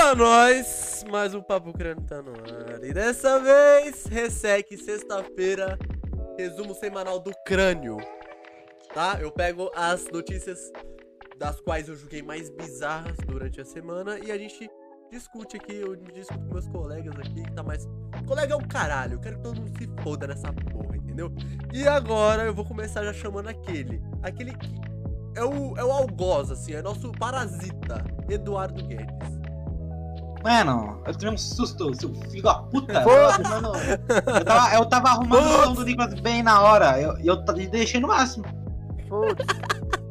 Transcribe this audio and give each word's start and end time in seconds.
pra 0.00 0.14
nós! 0.14 1.04
Mais 1.10 1.34
um 1.34 1.42
Papo 1.42 1.74
Crânio 1.74 2.02
tá 2.04 2.22
no 2.22 2.32
ar. 2.32 2.82
E 2.82 2.90
dessa 2.90 3.38
vez, 3.38 4.06
Resec, 4.06 4.74
sexta-feira, 4.78 5.78
resumo 6.38 6.74
semanal 6.74 7.20
do 7.20 7.30
crânio. 7.44 7.98
Tá? 8.94 9.18
Eu 9.20 9.30
pego 9.30 9.70
as 9.76 10.06
notícias 10.10 10.72
das 11.36 11.60
quais 11.60 11.86
eu 11.86 11.96
julguei 11.96 12.22
mais 12.22 12.48
bizarras 12.48 13.14
durante 13.26 13.60
a 13.60 13.64
semana 13.64 14.18
e 14.18 14.32
a 14.32 14.38
gente 14.38 14.70
discute 15.10 15.58
aqui, 15.58 15.74
eu 15.74 15.94
discuto 15.94 16.46
com 16.46 16.54
meus 16.54 16.68
colegas 16.68 17.14
aqui, 17.18 17.42
que 17.42 17.52
tá 17.52 17.62
mais. 17.62 17.86
Colega 18.26 18.54
é 18.54 18.56
um 18.56 18.66
caralho, 18.66 19.14
eu 19.14 19.20
quero 19.20 19.36
que 19.36 19.42
todo 19.42 19.60
mundo 19.60 19.78
se 19.78 20.02
foda 20.02 20.26
nessa 20.26 20.50
porra, 20.50 20.96
entendeu? 20.96 21.30
E 21.74 21.86
agora 21.86 22.44
eu 22.44 22.54
vou 22.54 22.64
começar 22.64 23.04
já 23.04 23.12
chamando 23.12 23.48
aquele. 23.48 24.00
Aquele 24.22 24.56
que 24.56 24.80
é 25.36 25.44
o, 25.44 25.76
é 25.76 25.84
o 25.84 25.92
algoz, 25.92 26.50
assim, 26.50 26.72
é 26.72 26.80
nosso 26.80 27.12
parasita, 27.12 28.02
Eduardo 28.30 28.82
Guedes. 28.86 29.39
Mano, 30.42 31.02
eu 31.06 31.14
tomei 31.14 31.34
um 31.34 31.38
susto, 31.38 31.94
seu 31.94 32.14
filho 32.14 32.42
da 32.42 32.54
puta. 32.54 32.92
Tava 32.94 33.10
arrumando, 33.28 33.72
eu 34.38 34.44
tava, 34.44 34.74
eu 34.74 34.86
tava 34.86 35.08
arrumando 35.08 35.44
o 35.44 35.64
som 35.64 35.72
do 35.74 35.84
Nicolas 35.84 36.14
bem 36.20 36.42
na 36.42 36.62
hora. 36.62 36.98
Eu, 37.00 37.16
eu 37.18 37.36
deixei 37.70 38.00
no 38.00 38.08
máximo. 38.08 38.44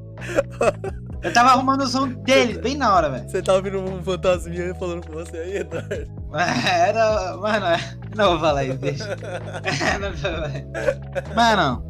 Eu 1.21 1.33
tava 1.33 1.49
arrumando 1.49 1.81
o 1.81 1.87
som 1.87 2.07
dele 2.07 2.57
bem 2.59 2.77
na 2.77 2.95
hora, 2.95 3.09
velho. 3.09 3.29
Você 3.29 3.41
tá 3.41 3.53
ouvindo 3.53 3.79
um 3.79 4.01
fantasminha 4.01 4.73
falando 4.75 5.05
com 5.05 5.13
você 5.13 5.37
aí, 5.37 5.57
Eduardo? 5.57 5.89
Era. 6.33 7.35
Mano, 7.37 7.65
é- 7.65 7.97
não 8.15 8.31
vou 8.31 8.39
falar 8.39 8.63
isso, 8.63 8.77
deixa. 8.77 9.17
Mano, 11.35 11.83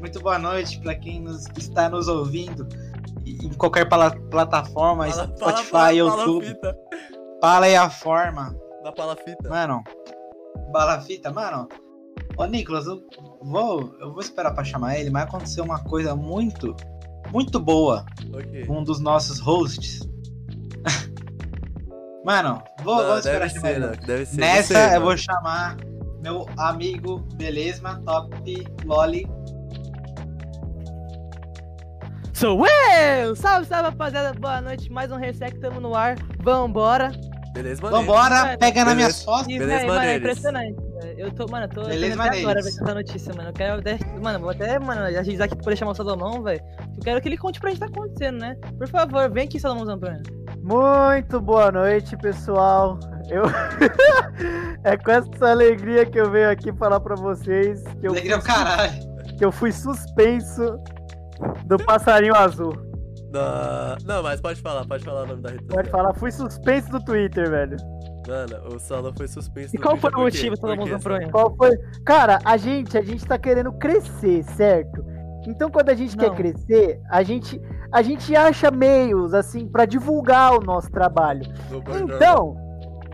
muito 0.00 0.20
boa 0.20 0.38
noite 0.38 0.80
pra 0.80 0.94
quem 0.94 1.20
nos, 1.20 1.46
está 1.56 1.88
nos 1.90 2.08
ouvindo 2.08 2.66
em 3.26 3.50
qualquer 3.50 3.86
pala- 3.88 4.10
plataforma, 4.30 5.06
Fala- 5.10 5.26
fala- 5.26 5.36
Spotify, 5.36 5.70
fala- 5.70 5.92
YouTube. 5.92 6.46
Fita. 6.46 6.76
Fala 7.42 7.66
aí 7.66 7.74
a 7.74 7.90
forma. 7.90 8.56
Da 8.84 8.92
palafita. 8.92 9.48
Mano, 9.48 9.82
bala 10.70 11.00
fita, 11.00 11.32
mano. 11.32 11.68
Ô 12.36 12.44
Nicolas, 12.44 12.86
eu 12.86 13.02
vou, 13.42 13.92
eu 14.00 14.12
vou 14.12 14.20
esperar 14.20 14.52
pra 14.54 14.62
chamar 14.62 14.96
ele, 14.96 15.10
mas 15.10 15.24
aconteceu 15.24 15.64
uma 15.64 15.82
coisa 15.82 16.14
muito, 16.14 16.76
muito 17.32 17.58
boa 17.58 18.06
Ok. 18.32 18.64
com 18.64 18.78
um 18.78 18.84
dos 18.84 19.00
nossos 19.00 19.40
hosts. 19.40 20.08
mano, 22.24 22.62
vou, 22.84 22.96
Não, 22.98 23.06
vou 23.08 23.18
esperar 23.18 23.40
deve 23.40 23.50
chamar 23.54 23.66
ser, 23.68 23.74
ele. 23.74 23.86
né? 23.86 23.92
Deve 24.06 24.26
ser. 24.26 24.40
Nessa 24.40 24.74
Você, 24.74 24.78
eu 24.86 24.90
mano. 24.90 25.04
vou 25.06 25.16
chamar 25.16 25.76
meu 26.22 26.46
amigo 26.56 27.18
Beleza, 27.34 28.00
Top 28.04 28.30
Loli. 28.84 29.26
Sou 32.32 32.64
eu! 32.66 33.34
Salve, 33.34 33.66
salve, 33.66 33.90
rapaziada. 33.90 34.32
Boa 34.38 34.60
noite. 34.60 34.90
Mais 34.92 35.10
um 35.10 35.16
Resec, 35.16 35.58
tamo 35.60 35.80
no 35.80 35.94
ar. 35.94 36.16
Vambora. 36.40 37.10
Beleza, 37.52 37.82
maneiro. 37.82 38.06
Vambora, 38.06 38.44
Mano, 38.46 38.58
pega 38.58 38.84
na 38.84 38.94
minha 38.94 39.06
beleza. 39.08 39.24
sócia. 39.24 39.52
E, 39.54 39.58
Beleza, 39.58 39.78
véi, 39.80 39.86
mano, 39.88 40.00
é 40.02 40.16
impressionante. 40.16 40.74
velho. 40.74 41.18
Eu 41.18 41.30
tô, 41.32 41.46
mano, 41.50 41.64
eu 41.66 41.68
tô 41.68 41.84
Beleza, 41.86 42.22
até 42.22 42.40
agora 42.40 42.62
ver 42.62 42.68
essa 42.68 42.94
notícia, 42.94 43.34
mano. 43.34 43.48
Eu 43.50 43.52
quero 43.52 43.78
até, 43.80 43.98
mano, 44.22 44.38
vou 44.40 44.50
até, 44.50 44.78
mano, 44.78 45.02
agilizar 45.02 45.44
aqui 45.46 45.54
pra 45.56 45.64
poder 45.64 45.76
chamar 45.76 45.92
o 45.92 45.94
Salomão, 45.94 46.42
velho. 46.42 46.60
Eu 46.80 47.02
quero 47.04 47.20
que 47.20 47.28
ele 47.28 47.36
conte 47.36 47.60
pra 47.60 47.70
gente 47.70 47.82
o 47.82 47.86
que 47.86 47.92
tá 47.92 47.98
acontecendo, 48.00 48.38
né? 48.38 48.56
Por 48.78 48.88
favor, 48.88 49.30
vem 49.30 49.44
aqui, 49.44 49.60
Salomão 49.60 49.84
Zambrano. 49.84 50.22
Muito 50.62 51.40
boa 51.40 51.70
noite, 51.72 52.16
pessoal. 52.16 52.98
Eu 53.28 53.42
é 54.84 54.96
com 54.96 55.10
essa 55.10 55.50
alegria 55.50 56.06
que 56.06 56.18
eu 56.18 56.30
venho 56.30 56.50
aqui 56.50 56.72
falar 56.72 57.00
pra 57.00 57.14
vocês 57.16 57.82
que 58.00 58.06
eu, 58.06 58.12
Alegria 58.12 58.34
é 58.34 58.38
o 58.38 58.42
caralho. 58.42 58.92
que 59.38 59.44
eu 59.44 59.52
fui 59.52 59.72
suspenso 59.72 60.78
do 61.66 61.76
passarinho 61.78 62.34
azul. 62.34 62.72
Não, 63.32 63.96
não, 64.16 64.22
mas 64.22 64.40
pode 64.40 64.60
falar, 64.60 64.86
pode 64.86 65.04
falar 65.04 65.22
o 65.22 65.26
nome 65.26 65.42
da 65.42 65.50
rede 65.50 65.64
Pode 65.64 65.88
social. 65.88 66.02
falar, 66.02 66.14
fui 66.14 66.30
suspenso 66.30 66.90
do 66.90 67.04
Twitter, 67.04 67.48
velho. 67.50 67.76
Mano, 68.28 68.74
o 68.74 68.78
Salão 68.78 69.12
foi 69.16 69.26
suspenso. 69.26 69.74
E 69.74 69.78
do 69.78 69.82
qual 69.82 69.96
foi 69.96 70.10
o 70.10 70.18
motivo, 70.18 70.50
Por 70.54 70.60
Salomão 70.60 70.84
quê, 70.84 70.90
Zambrano? 70.92 71.30
Qual 71.32 71.56
foi? 71.56 71.70
Cara, 72.04 72.38
a 72.44 72.56
gente, 72.56 72.96
a 72.98 73.02
gente 73.02 73.24
tá 73.26 73.38
querendo 73.38 73.72
crescer, 73.72 74.44
certo? 74.44 75.04
Então 75.46 75.70
quando 75.70 75.88
a 75.88 75.94
gente 75.94 76.16
Não. 76.16 76.24
quer 76.24 76.36
crescer, 76.36 77.00
a 77.10 77.22
gente 77.22 77.60
a 77.92 78.00
gente 78.00 78.34
acha 78.36 78.70
meios 78.70 79.34
assim 79.34 79.66
pra 79.68 79.84
divulgar 79.84 80.54
o 80.54 80.60
nosso 80.60 80.90
trabalho. 80.90 81.42
Então, 82.04 82.54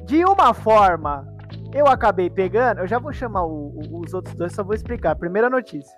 de 0.05 0.25
uma 0.25 0.53
forma, 0.55 1.27
eu 1.73 1.87
acabei 1.87 2.29
pegando. 2.31 2.81
Eu 2.81 2.87
já 2.87 2.99
vou 2.99 3.13
chamar 3.13 3.45
o- 3.45 3.73
o- 3.91 4.01
os 4.05 4.13
outros 4.15 4.35
dois, 4.37 4.53
só 4.53 4.63
vou 4.63 4.75
explicar. 4.75 5.17
Primeira 5.17 5.49
notícia. 5.51 5.97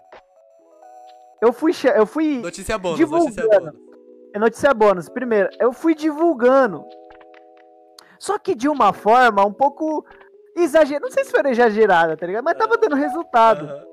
Eu 1.43 1.53
fui, 1.53 1.73
eu 1.95 2.07
fui 2.07 2.39
Notícia 2.41 2.79
bônus, 2.79 2.97
divulgando. 2.99 3.25
notícia 3.35 3.61
bônus. 3.61 3.90
É 4.35 4.39
notícia 4.39 4.73
bônus. 4.73 5.09
Primeiro, 5.09 5.49
eu 5.59 5.73
fui 5.73 5.95
divulgando. 5.95 6.85
Só 8.19 8.39
que 8.39 8.55
de 8.55 8.69
uma 8.69 8.93
forma 8.93 9.45
um 9.45 9.53
pouco 9.53 10.05
exagerada. 10.57 11.05
Não 11.05 11.13
sei 11.13 11.25
se 11.25 11.31
foi 11.31 11.51
exagerada, 11.51 12.17
tá 12.17 12.27
ligado? 12.27 12.45
Mas 12.45 12.59
tava 12.59 12.77
dando 12.77 12.97
resultado. 12.97 13.89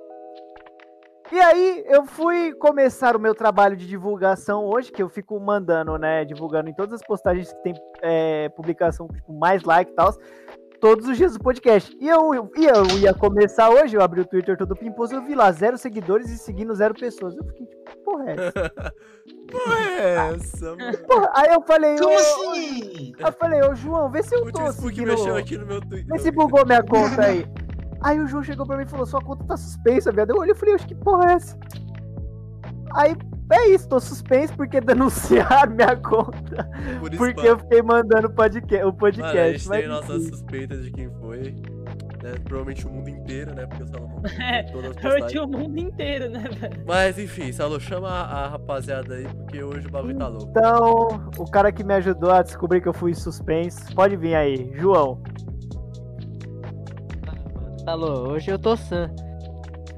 E 1.30 1.40
aí, 1.40 1.84
eu 1.88 2.06
fui 2.06 2.54
começar 2.54 3.14
o 3.16 3.20
meu 3.20 3.36
trabalho 3.36 3.76
de 3.76 3.86
divulgação 3.86 4.66
hoje, 4.66 4.92
que 4.92 5.04
eu 5.04 5.10
fico 5.10 5.38
mandando, 5.40 5.98
né? 5.98 6.24
Divulgando 6.24 6.70
em 6.70 6.74
todas 6.74 6.94
as 6.94 7.06
postagens 7.06 7.52
que 7.52 7.64
tem 7.64 7.74
é, 8.02 8.48
publicação, 8.50 9.10
tipo, 9.10 9.34
mais 9.34 9.64
like 9.64 9.92
e 9.92 9.94
tal, 9.96 10.14
todos 10.80 11.08
os 11.08 11.18
dias 11.18 11.34
do 11.34 11.40
podcast. 11.40 11.96
E 12.00 12.08
eu, 12.08 12.34
e 12.56 12.66
eu 12.66 13.00
ia 13.00 13.14
começar 13.14 13.70
hoje, 13.70 13.96
eu 13.96 14.02
abri 14.02 14.22
o 14.22 14.26
Twitter 14.26 14.58
todo 14.58 14.76
pimposo, 14.76 15.16
eu 15.16 15.24
vi 15.24 15.36
lá 15.36 15.52
zero 15.52 15.78
seguidores 15.78 16.30
e 16.30 16.38
seguindo 16.38 16.74
zero 16.76 16.94
pessoas. 16.94 17.36
Eu 17.36 17.44
fiquei 17.46 17.66
tipo, 17.66 17.92
que 17.92 17.98
porra 18.04 18.26
é 18.30 18.34
essa? 18.34 18.94
Porra 19.48 19.80
é 19.80 20.34
essa, 20.34 20.76
mano? 20.76 20.98
Porra, 21.08 21.32
aí 21.34 21.54
eu 21.54 21.62
falei, 21.62 21.96
Como 21.98 22.14
ô, 22.14 22.18
assim? 22.18 23.14
Aí 23.18 23.26
eu 23.26 23.32
falei, 23.32 23.62
ô 23.62 23.76
João, 23.76 24.12
vê 24.12 24.22
se 24.22 24.36
eu 24.36 24.42
O 24.42 24.52
tô 24.52 24.72
seguindo... 24.74 25.08
mexeu 25.08 25.38
aqui 25.38 25.58
no 25.58 25.66
meu 25.66 25.80
Twitter. 25.80 26.06
Vê 26.08 26.20
se 26.20 26.32
bugou 26.32 26.66
minha 26.66 26.84
conta 26.84 27.22
aí. 27.22 27.46
Aí 28.02 28.20
o 28.20 28.28
João 28.28 28.44
chegou 28.44 28.66
pra 28.66 28.78
mim 28.78 28.84
e 28.84 28.90
falou, 28.90 29.08
sua 29.08 29.22
conta 29.22 29.44
tá 29.46 29.58
suspensa, 29.58 30.12
viado. 30.12 30.30
Eu 30.30 30.38
olhei 30.38 30.54
e 30.54 30.56
falei, 30.56 30.76
acho 30.76 30.88
que 30.88 30.94
porra 30.94 31.32
é 31.32 31.34
essa? 31.34 31.58
Aí, 32.94 33.16
é 33.52 33.70
isso, 33.70 33.88
tô 33.88 34.00
suspenso 34.00 34.54
porque 34.56 34.80
denunciaram 34.82 35.74
minha 35.74 35.96
conta. 35.96 36.70
Por 37.00 37.14
isso, 37.14 37.18
Porque 37.18 37.42
mano. 37.42 37.48
eu 37.50 37.60
fiquei 37.60 37.82
mandando 37.82 38.30
podca 38.30 38.88
o 38.88 38.94
podcast. 38.94 39.38
Mano, 39.38 39.42
a 39.48 39.52
gente 39.52 39.68
mas 39.70 39.80
tem 39.80 39.88
nossas 39.88 40.28
suspeitas 40.28 40.84
de 40.84 40.92
quem 40.92 41.10
foi. 41.20 41.56
né? 42.24 42.34
Provavelmente 42.44 42.86
o 42.86 42.90
mundo 42.92 43.10
inteiro, 43.10 43.56
né? 43.56 43.66
Porque 43.66 43.84
o 43.84 43.88
Salomão 43.88 44.22
É, 44.40 45.26
tinha 45.28 45.44
o 45.44 45.48
mundo 45.48 45.78
inteiro, 45.80 46.30
né, 46.30 46.44
velho? 46.60 46.84
Mas 46.86 47.18
enfim, 47.18 47.52
Salô, 47.52 47.80
chama 47.80 48.10
a 48.10 48.48
rapaziada 48.50 49.16
aí, 49.16 49.28
porque 49.28 49.64
hoje 49.64 49.88
o 49.88 49.92
bagulho 49.92 50.18
tá 50.18 50.28
louco. 50.28 50.50
Então, 50.50 51.32
o 51.38 51.50
cara 51.50 51.72
que 51.72 51.84
me 51.84 51.94
ajudou 51.94 52.32
a 52.32 52.42
descobrir 52.42 52.82
que 52.82 52.88
eu 52.88 52.94
fui 52.94 53.14
suspenso, 53.14 53.94
pode 53.96 54.18
vir 54.18 54.36
aí, 54.36 54.72
João. 54.76 55.22
Alô, 57.86 58.32
hoje 58.32 58.52
eu 58.52 58.60
tô 58.60 58.76
san. 58.76 59.10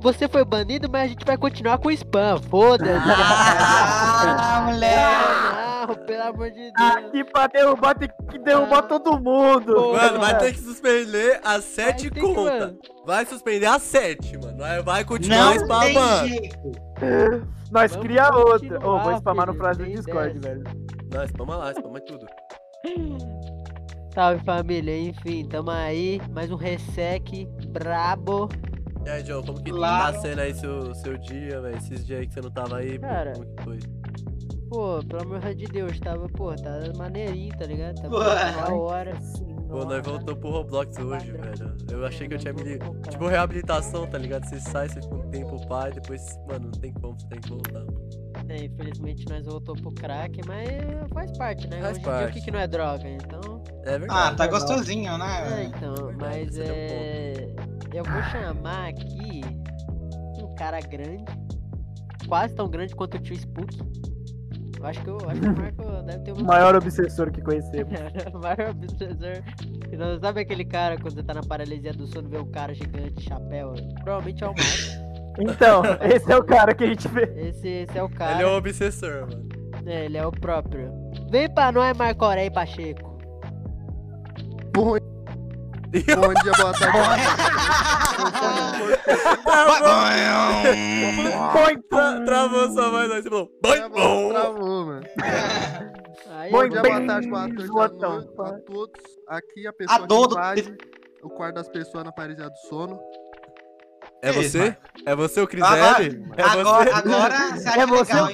Você 0.01 0.27
foi 0.29 0.45
banido, 0.45 0.89
mas 0.89 1.03
a 1.03 1.07
gente 1.07 1.25
vai 1.25 1.37
continuar 1.37 1.77
com 1.77 1.91
spam. 1.91 2.39
Foda-se. 2.49 2.91
Ah, 3.05 4.63
moleque. 4.71 5.87
Não, 5.87 5.95
pelo 6.05 6.23
amor 6.23 6.49
de 6.51 6.71
Deus. 6.71 6.95
Aqui 6.95 7.23
pra 7.23 7.47
derrubar 7.47 7.95
tem 7.97 8.09
que 8.29 8.37
derrubar 8.39 8.83
todo 8.83 9.19
mundo. 9.19 9.73
Pô, 9.73 9.93
Mano, 9.93 10.19
vai 10.19 10.33
mano. 10.33 10.39
ter 10.39 10.53
que 10.53 10.59
suspender 10.59 11.39
as 11.43 11.63
sete 11.63 12.09
contas. 12.11 12.59
mano. 12.59 12.77
Vai 13.05 13.25
suspender 13.25 13.65
as 13.65 13.81
sete, 13.81 14.37
mano. 14.37 14.57
Vai, 14.57 14.81
vai 14.83 15.03
continuar 15.03 15.45
Não 15.45 15.51
tem 15.53 15.61
spamando. 15.63 16.27
jeito. 16.27 16.59
Nós 17.71 17.91
Vamos 17.91 18.07
cria 18.07 18.29
outra. 18.35 18.77
Ô, 18.77 18.81
continuar, 18.81 19.03
vou 19.03 19.17
spamar 19.17 19.47
no 19.47 19.53
filho, 19.53 19.63
frase 19.63 19.79
do 19.79 19.85
Discord, 19.85 20.39
dessa. 20.39 20.55
velho. 20.55 20.63
Não, 21.13 21.27
spama 21.27 21.55
lá, 21.57 21.71
spama 21.73 21.99
tudo. 22.01 22.25
Salve 24.13 24.43
família, 24.43 24.97
enfim, 24.97 25.45
tamo 25.47 25.71
aí. 25.71 26.19
Mais 26.31 26.51
um 26.51 26.55
resec 26.55 27.47
brabo. 27.67 28.49
E 29.05 29.09
aí, 29.09 29.25
Joe, 29.25 29.43
como 29.45 29.61
que 29.63 29.71
Lá. 29.71 30.11
tá 30.11 30.19
sendo 30.19 30.39
aí 30.41 30.53
seu, 30.53 30.93
seu 30.95 31.17
dia, 31.17 31.61
velho? 31.61 31.77
Esses 31.77 32.05
dias 32.05 32.19
aí 32.19 32.27
que 32.27 32.33
você 32.33 32.41
não 32.41 32.51
tava 32.51 32.77
aí, 32.77 32.99
pô, 32.99 33.07
Cara. 33.07 33.33
como 33.33 33.45
que 33.55 33.63
foi? 33.63 33.79
Pô, 34.69 34.99
pelo 35.03 35.21
amor 35.23 35.55
de 35.55 35.65
Deus, 35.65 35.99
tava, 35.99 36.27
pô, 36.29 36.53
tá 36.55 36.79
maneirinho, 36.97 37.57
tá 37.57 37.65
ligado? 37.65 37.95
Tava 38.01 38.23
da 38.23 38.73
hora. 38.75 39.17
Pô, 39.67 39.83
nós 39.85 40.03
voltou 40.05 40.35
pro 40.35 40.49
Roblox 40.49 40.97
hoje, 40.97 41.31
velho. 41.31 41.75
Eu 41.91 42.05
achei 42.05 42.27
que 42.27 42.33
eu 42.35 42.37
tinha 42.39 42.53
me. 42.53 42.77
Tipo, 43.09 43.27
reabilitação, 43.27 44.05
tá 44.07 44.17
ligado? 44.17 44.45
Você 44.45 44.59
sai, 44.59 44.89
você 44.89 45.01
fica 45.01 45.15
um 45.15 45.29
tempo 45.29 45.67
pai, 45.67 45.91
depois, 45.91 46.21
mano, 46.47 46.65
não 46.65 46.71
tem 46.71 46.91
como, 46.93 47.19
você 47.19 47.27
tem 47.27 47.39
que 47.39 47.49
voltar. 47.49 47.83
É, 48.47 48.65
infelizmente 48.65 49.27
nós 49.29 49.45
voltou 49.45 49.75
pro 49.75 49.91
crack, 49.91 50.39
mas 50.47 50.67
faz 51.13 51.35
parte, 51.37 51.67
né? 51.67 51.81
Faz 51.81 51.97
Hoje 51.97 51.99
em 51.99 52.03
dia 52.03 52.11
o 52.11 52.19
parte. 52.21 52.33
que, 52.33 52.41
que 52.45 52.51
não 52.51 52.59
é 52.59 52.67
droga, 52.67 53.07
então. 53.09 53.63
É 53.85 53.97
verdade. 53.99 54.07
Ah, 54.09 54.35
tá 54.35 54.47
gostosinho, 54.47 55.11
É, 55.13 55.17
né? 55.17 55.71
então, 55.75 55.93
verdade, 55.93 56.15
mas 56.17 56.57
esse 56.57 56.61
é 56.61 56.71
o 56.71 56.75
é. 56.75 57.48
Eu 57.93 58.03
vou 58.03 58.21
chamar 58.23 58.89
aqui 58.89 59.41
um 60.41 60.55
cara 60.55 60.79
grande, 60.79 61.25
quase 62.27 62.53
tão 62.53 62.69
grande 62.69 62.95
quanto 62.95 63.17
o 63.17 63.19
tio 63.19 63.35
Spook. 63.35 63.79
Eu 64.79 64.85
acho 64.85 65.01
que, 65.01 65.09
eu, 65.09 65.17
acho 65.27 65.41
que 65.41 65.47
o 65.47 65.57
Marco 65.57 65.83
deve 66.05 66.19
ter 66.19 66.31
O 66.31 66.39
um 66.39 66.43
maior 66.45 66.75
obsessor 66.75 67.31
que 67.31 67.41
conhecemos. 67.41 67.91
o 68.33 68.39
maior 68.39 68.69
obsessor. 68.69 69.43
Não 69.97 70.19
sabe 70.19 70.41
aquele 70.41 70.63
cara 70.63 70.97
quando 70.97 71.15
você 71.15 71.23
tá 71.23 71.33
na 71.33 71.41
paralisia 71.41 71.91
do 71.91 72.07
sono 72.07 72.27
e 72.29 72.31
vê 72.31 72.37
um 72.37 72.51
cara 72.51 72.73
gigante, 72.73 73.23
chapéu? 73.23 73.73
Provavelmente 74.03 74.43
é 74.43 74.47
o 74.47 74.53
Marco. 74.53 75.09
Então, 75.39 75.81
esse 76.01 76.31
é 76.31 76.37
o 76.37 76.43
cara 76.43 76.73
que 76.73 76.83
a 76.83 76.87
gente 76.87 77.07
vê. 77.07 77.23
Esse, 77.35 77.67
esse 77.67 77.97
é 77.97 78.03
o 78.03 78.09
cara. 78.09 78.33
Ele 78.33 78.43
é 78.43 78.47
o 78.47 78.55
obsessor, 78.55 79.21
mano. 79.21 79.49
É, 79.85 80.05
ele 80.05 80.17
é 80.17 80.25
o 80.25 80.31
próprio. 80.31 80.91
Vem 81.29 81.49
pra 81.49 81.71
nós, 81.71 81.97
Marco 81.97 82.23
Aurélio 82.23 82.53
Pacheco. 82.53 83.17
Bom, 84.73 84.97
bom 85.91 86.33
dia, 86.43 86.51
boa 86.57 86.73
tarde. 86.73 86.97
Põe, 91.53 91.81
Tra 91.89 92.21
travou 92.25 92.71
sua 92.71 92.89
voz 92.89 93.11
aí, 93.11 93.21
você 93.23 93.29
falou. 93.29 93.51
Boi 93.61 93.89
bom! 93.89 94.29
Travou, 94.29 94.85
mano. 94.85 95.03
Bom 96.51 96.67
dia, 96.67 96.81
boa 96.81 97.05
tarde, 97.05 97.29
boa 97.29 97.47
noite 97.47 97.67
botão. 97.67 98.17
a, 98.39 98.59
todos. 98.59 99.01
Aqui 99.27 99.67
a 99.67 99.73
pessoa 99.73 100.03
A 100.03 100.07
todo- 100.07 100.35
que 100.35 100.41
invade 100.41 100.77
o 101.23 101.29
quarto 101.29 101.55
das 101.55 101.69
pessoas 101.69 102.03
na 102.03 102.11
parede 102.11 102.41
do 102.41 102.57
sono. 102.69 102.99
É 104.21 104.31
você? 104.33 104.75
É 105.05 105.15
você 105.15 105.39
o 105.41 105.47
Cris 105.47 105.63
Agora- 105.63 106.03
L? 106.03 106.25
É 106.35 106.41
Agora, 106.43 106.83
você? 106.83 106.89
agora 106.93 107.37
você 107.55 107.67
acha 107.69 107.79
É 107.81 107.85
você 107.87 108.13
legal 108.13 108.25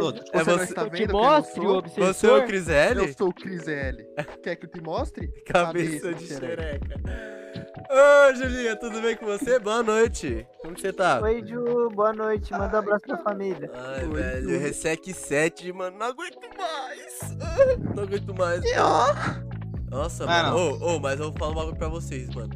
o 0.00 0.04
outros. 0.04 0.30
É 0.32 0.38
Você 0.44 0.50
não 0.50 0.58
você- 0.58 0.62
eu 0.62 0.66
te 0.66 0.74
vendo 0.82 0.90
quem 0.92 1.06
eu 1.06 1.12
mostre 1.12 1.60
o 1.60 1.62
sou? 1.64 1.78
obsessor. 1.78 2.06
Você 2.14 2.26
é 2.26 2.32
o 2.32 2.46
Cris 2.46 2.68
L? 2.68 3.00
Eu 3.00 3.14
sou 3.16 3.28
o 3.28 3.34
Cris 3.34 3.68
L. 3.68 4.06
Quer 4.42 4.56
que 4.56 4.66
eu 4.66 4.70
te 4.70 4.80
mostre? 4.80 5.28
Cabeça 5.46 6.12
de 6.14 6.26
xereca. 6.26 7.00
Ô, 7.90 8.34
Julinha, 8.34 8.74
tudo 8.76 9.00
bem 9.00 9.16
com 9.16 9.26
você? 9.26 9.58
Boa 9.58 9.82
noite. 9.82 10.46
Como 10.60 10.74
que 10.74 10.80
você 10.80 10.92
tá? 10.92 11.20
Oi, 11.22 11.44
Ju, 11.46 11.88
boa 11.94 12.12
noite. 12.12 12.50
Manda 12.52 12.76
um 12.76 12.78
abraço 12.80 13.04
pra 13.06 13.18
família. 13.18 13.70
Ai, 13.74 14.04
Oi, 14.04 14.10
velho, 14.14 14.48
Ju. 14.50 14.58
Resec 14.58 15.12
7, 15.14 15.72
mano, 15.72 15.98
não 15.98 16.06
aguento 16.06 16.38
mais. 16.58 17.12
Não 17.94 18.02
aguento 18.02 18.34
mais. 18.34 18.62
Nossa, 19.90 20.24
Mano. 20.26 20.56
Ô, 20.80 20.96
ô, 20.96 20.98
mas 21.00 21.20
eu 21.20 21.30
vou 21.30 21.38
falar 21.38 21.52
um 21.52 21.54
bagulho 21.54 21.76
pra 21.76 21.88
vocês, 21.88 22.28
mano. 22.34 22.50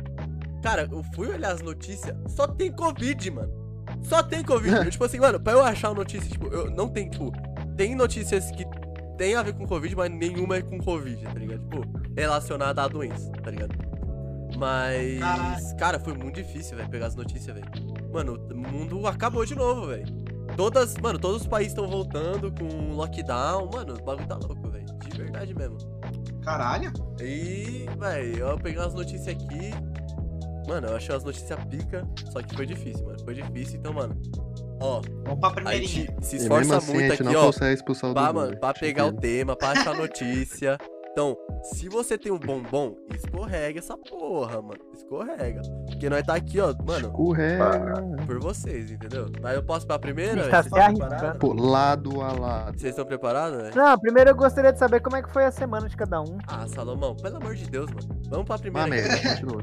Cara, 0.67 0.89
eu 0.91 1.01
fui 1.15 1.29
olhar 1.29 1.53
as 1.53 1.63
notícias, 1.63 2.13
só 2.27 2.49
tem 2.49 2.73
Covid, 2.73 3.31
mano. 3.31 3.85
Só 4.03 4.21
tem 4.21 4.43
Covid. 4.43 4.75
Eu, 4.75 4.91
tipo 4.91 5.05
assim, 5.05 5.21
mano, 5.21 5.39
pra 5.39 5.53
eu 5.53 5.65
achar 5.65 5.95
notícia, 5.95 6.29
tipo, 6.29 6.49
eu 6.49 6.69
não 6.69 6.89
tem, 6.89 7.09
tipo, 7.09 7.31
tem 7.77 7.95
notícias 7.95 8.51
que 8.51 8.67
tem 9.17 9.37
a 9.37 9.45
ver 9.45 9.55
com 9.55 9.65
Covid, 9.65 9.95
mas 9.95 10.11
nenhuma 10.11 10.57
é 10.57 10.63
com 10.63 10.77
Covid, 10.81 11.23
tá 11.23 11.35
ligado? 11.35 11.61
Tipo, 11.61 11.85
relacionada 12.17 12.83
à 12.83 12.89
doença, 12.89 13.31
tá 13.31 13.49
ligado? 13.49 13.77
Mas, 14.59 15.21
Caralho. 15.21 15.77
cara, 15.77 16.01
foi 16.01 16.15
muito 16.15 16.43
difícil, 16.43 16.77
velho, 16.77 16.89
pegar 16.89 17.07
as 17.07 17.15
notícias, 17.15 17.55
velho. 17.55 17.71
Mano, 18.13 18.35
o 18.35 18.57
mundo 18.57 19.07
acabou 19.07 19.47
de 19.47 19.55
novo, 19.55 19.87
velho. 19.87 20.07
Todas, 20.57 20.97
mano, 20.97 21.17
todos 21.17 21.43
os 21.43 21.47
países 21.47 21.75
estão 21.75 21.87
voltando 21.87 22.51
com 22.51 22.93
lockdown. 22.93 23.71
Mano, 23.73 23.95
o 23.95 24.03
bagulho 24.03 24.27
tá 24.27 24.35
louco, 24.35 24.69
velho. 24.69 24.87
De 24.99 25.17
verdade 25.17 25.55
mesmo. 25.55 25.79
Caralho. 26.43 26.93
E, 27.21 27.87
velho, 27.97 28.39
eu 28.39 28.59
peguei 28.59 28.81
umas 28.83 28.95
notícias 28.95 29.29
aqui. 29.29 29.71
Mano, 30.67 30.89
eu 30.89 30.97
achei 30.97 31.15
as 31.15 31.25
notícias 31.25 31.65
pica. 31.67 32.07
Só 32.33 32.43
que 32.43 32.55
foi 32.55 32.67
difícil, 32.67 33.05
mano. 33.05 33.19
Foi 33.25 33.35
difícil, 33.35 33.79
então, 33.79 33.93
mano. 33.93 34.17
Ó, 34.81 35.01
Vamos 35.25 35.41
pra 35.41 35.49
a 35.49 35.53
primeirinha. 35.53 35.89
gente 35.89 36.25
se 36.27 36.37
E 36.37 36.39
esforça 36.41 36.77
assim, 36.77 36.91
a 36.91 36.95
muito 36.95 37.11
gente 37.11 37.23
aqui, 37.23 37.33
não 37.35 37.41
ó. 37.43 37.47
consegue 37.47 37.75
expulsar 37.75 38.11
o 38.11 38.13
Pra, 38.15 38.23
Dudu, 38.27 38.35
mano, 38.35 38.49
velho. 38.49 38.61
pra 38.61 38.75
pegar 38.75 39.07
o 39.07 39.13
tema, 39.13 39.57
pra 39.57 39.71
achar 39.71 39.95
notícia. 39.97 40.77
Então, 41.13 41.35
se 41.63 41.89
você 41.89 42.19
tem 42.19 42.31
um 42.31 42.39
bombom, 42.39 42.95
escorrega 43.15 43.79
essa 43.79 43.97
porra, 43.97 44.61
mano. 44.61 44.81
Escorrega. 44.95 45.63
Porque 45.87 46.11
nós 46.11 46.23
tá 46.27 46.35
aqui, 46.35 46.61
ó, 46.61 46.75
mano, 46.87 47.07
Escorrega. 47.07 47.95
por 48.27 48.39
vocês, 48.39 48.91
entendeu? 48.91 49.27
Mas 49.41 49.55
eu 49.55 49.63
posso 49.63 49.87
ir 49.87 49.89
pra 49.89 49.99
primeira? 49.99 50.43
Está 50.43 50.61
velho? 50.61 50.65
se 50.65 50.69
Vocês 50.69 50.75
estão 50.75 50.83
arriscando. 50.85 51.09
preparados? 51.09 51.39
Pô, 51.41 51.53
lado 51.55 52.21
a 52.21 52.33
lado. 52.33 52.79
Vocês 52.79 52.91
estão 52.91 53.07
preparados, 53.07 53.63
velho? 53.63 53.75
Não, 53.75 53.99
primeiro 53.99 54.29
eu 54.31 54.37
gostaria 54.37 54.73
de 54.75 54.79
saber 54.79 55.01
como 55.01 55.17
é 55.17 55.23
que 55.23 55.33
foi 55.33 55.47
a 55.47 55.51
semana 55.51 55.89
de 55.89 55.97
cada 55.97 56.21
um. 56.21 56.37
Ah, 56.49 56.67
Salomão, 56.69 57.17
pelo 57.17 57.39
amor 57.39 57.55
de 57.55 57.65
Deus, 57.71 57.87
mano. 57.91 58.21
Vamos 58.29 58.45
pra 58.45 58.57
Uma 58.57 58.61
primeira. 58.61 58.95
aqui. 58.95 59.07
merda, 59.25 59.29
continua. 59.31 59.63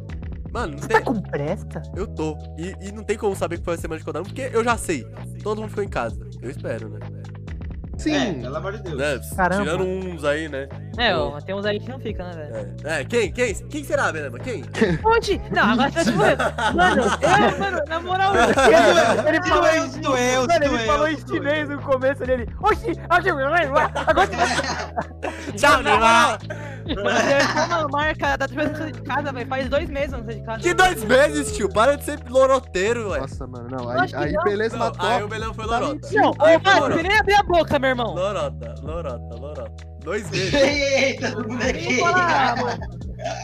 Mano, 0.54 0.74
não 0.74 0.88
Tá 0.88 0.88
tem. 0.88 1.04
com 1.04 1.20
presta? 1.20 1.82
Eu 1.96 2.06
tô. 2.06 2.38
E, 2.58 2.76
e 2.88 2.92
não 2.92 3.04
tem 3.04 3.18
como 3.18 3.36
saber 3.36 3.58
que 3.58 3.66
foi 3.66 3.74
a 3.74 3.78
semana 3.78 4.00
de 4.00 4.06
um, 4.20 4.24
porque 4.24 4.50
eu 4.54 4.64
já 4.64 4.78
sei. 4.78 5.04
Todo 5.42 5.60
mundo 5.60 5.70
ficou 5.70 5.84
em 5.84 5.90
casa. 5.90 6.26
Eu 6.42 6.52
espero, 6.52 6.90
né? 6.90 7.00
É, 7.96 8.00
Sim. 8.00 8.42
pelo 8.42 8.56
amor 8.58 8.74
de 8.74 8.84
Deus. 8.84 8.98
Né? 8.98 9.20
Caramba. 9.36 9.64
Tirando 9.64 9.84
uns 9.84 10.24
aí, 10.26 10.50
né? 10.50 10.68
É, 10.98 11.16
ó, 11.16 11.40
tem 11.40 11.56
uns 11.56 11.66
aí 11.66 11.80
que 11.80 11.90
não 11.90 12.00
fica, 12.00 12.24
né, 12.24 12.32
velho? 12.34 12.76
É. 12.84 13.02
É, 13.02 13.06
quem? 13.06 13.32
Quem? 13.32 13.54
Quem 13.54 13.84
será, 13.84 14.12
Belema? 14.12 14.40
Quem? 14.40 14.64
Onde? 15.06 15.40
Não, 15.52 15.64
agora 15.74 15.92
tá 15.92 16.04
tipo. 16.04 16.18
Mano, 16.74 17.02
eu, 17.04 17.60
mano, 17.60 17.82
na 17.88 18.00
moral. 18.00 18.34
Ele 19.28 19.42
falou 19.44 19.68
Isso 19.70 20.02
Mano, 20.02 20.66
ele 20.66 20.80
falou 20.86 21.08
em 21.08 21.18
chinês 21.18 21.70
no 21.70 21.82
começo 21.82 22.24
ali. 22.24 22.34
Ele, 22.34 22.48
Oxi, 22.62 22.92
agora 23.10 24.28
Tchau, 25.56 25.82
Lima! 25.82 26.38
Mano, 26.86 27.90
marca 27.92 28.38
da 28.38 28.46
vez 28.48 28.70
não 28.72 28.76
sair 28.76 28.92
de 28.92 29.02
casa, 29.02 29.32
velho. 29.32 29.48
Faz 29.48 29.70
dois 29.70 29.90
meses 29.90 30.14
eu 30.14 30.20
não 30.20 30.26
de 30.26 30.42
casa. 30.44 30.60
Que 30.60 30.74
dois 30.74 31.04
meses, 31.04 31.56
tio? 31.56 31.70
Para 31.70 31.96
de 31.96 32.04
ser 32.04 32.20
loroteiro, 32.30 33.10
ué. 33.12 33.22
Nossa, 33.22 33.48
mano, 33.48 33.68
não. 33.70 33.90
Aí, 33.90 34.10
aí 34.14 34.34
não. 34.34 34.44
beleza, 34.44 34.78
Não, 34.78 34.86
matou. 34.88 35.10
aí 35.10 35.24
o 35.24 35.28
Belão 35.28 35.54
foi 35.54 35.68
Tá 35.68 35.80
lorota. 35.80 36.08
Não, 36.12 36.34
Aí 36.40 36.58
ô, 36.58 36.60
foi 36.60 36.72
mano, 36.74 36.82
lorota. 36.82 37.02
você 37.02 37.08
nem 37.08 37.20
abrir 37.20 37.36
a 37.36 37.44
boca, 37.44 37.80
meu 37.84 37.90
irmão. 37.90 38.16
Lorota, 38.16 38.76
lorota, 38.82 39.36
lorota. 39.36 39.72
Dois 40.04 40.30
meses. 40.32 40.54
Eita, 40.54 41.32
todo 41.32 41.50
mundo 41.50 41.64
aqui. 41.64 42.00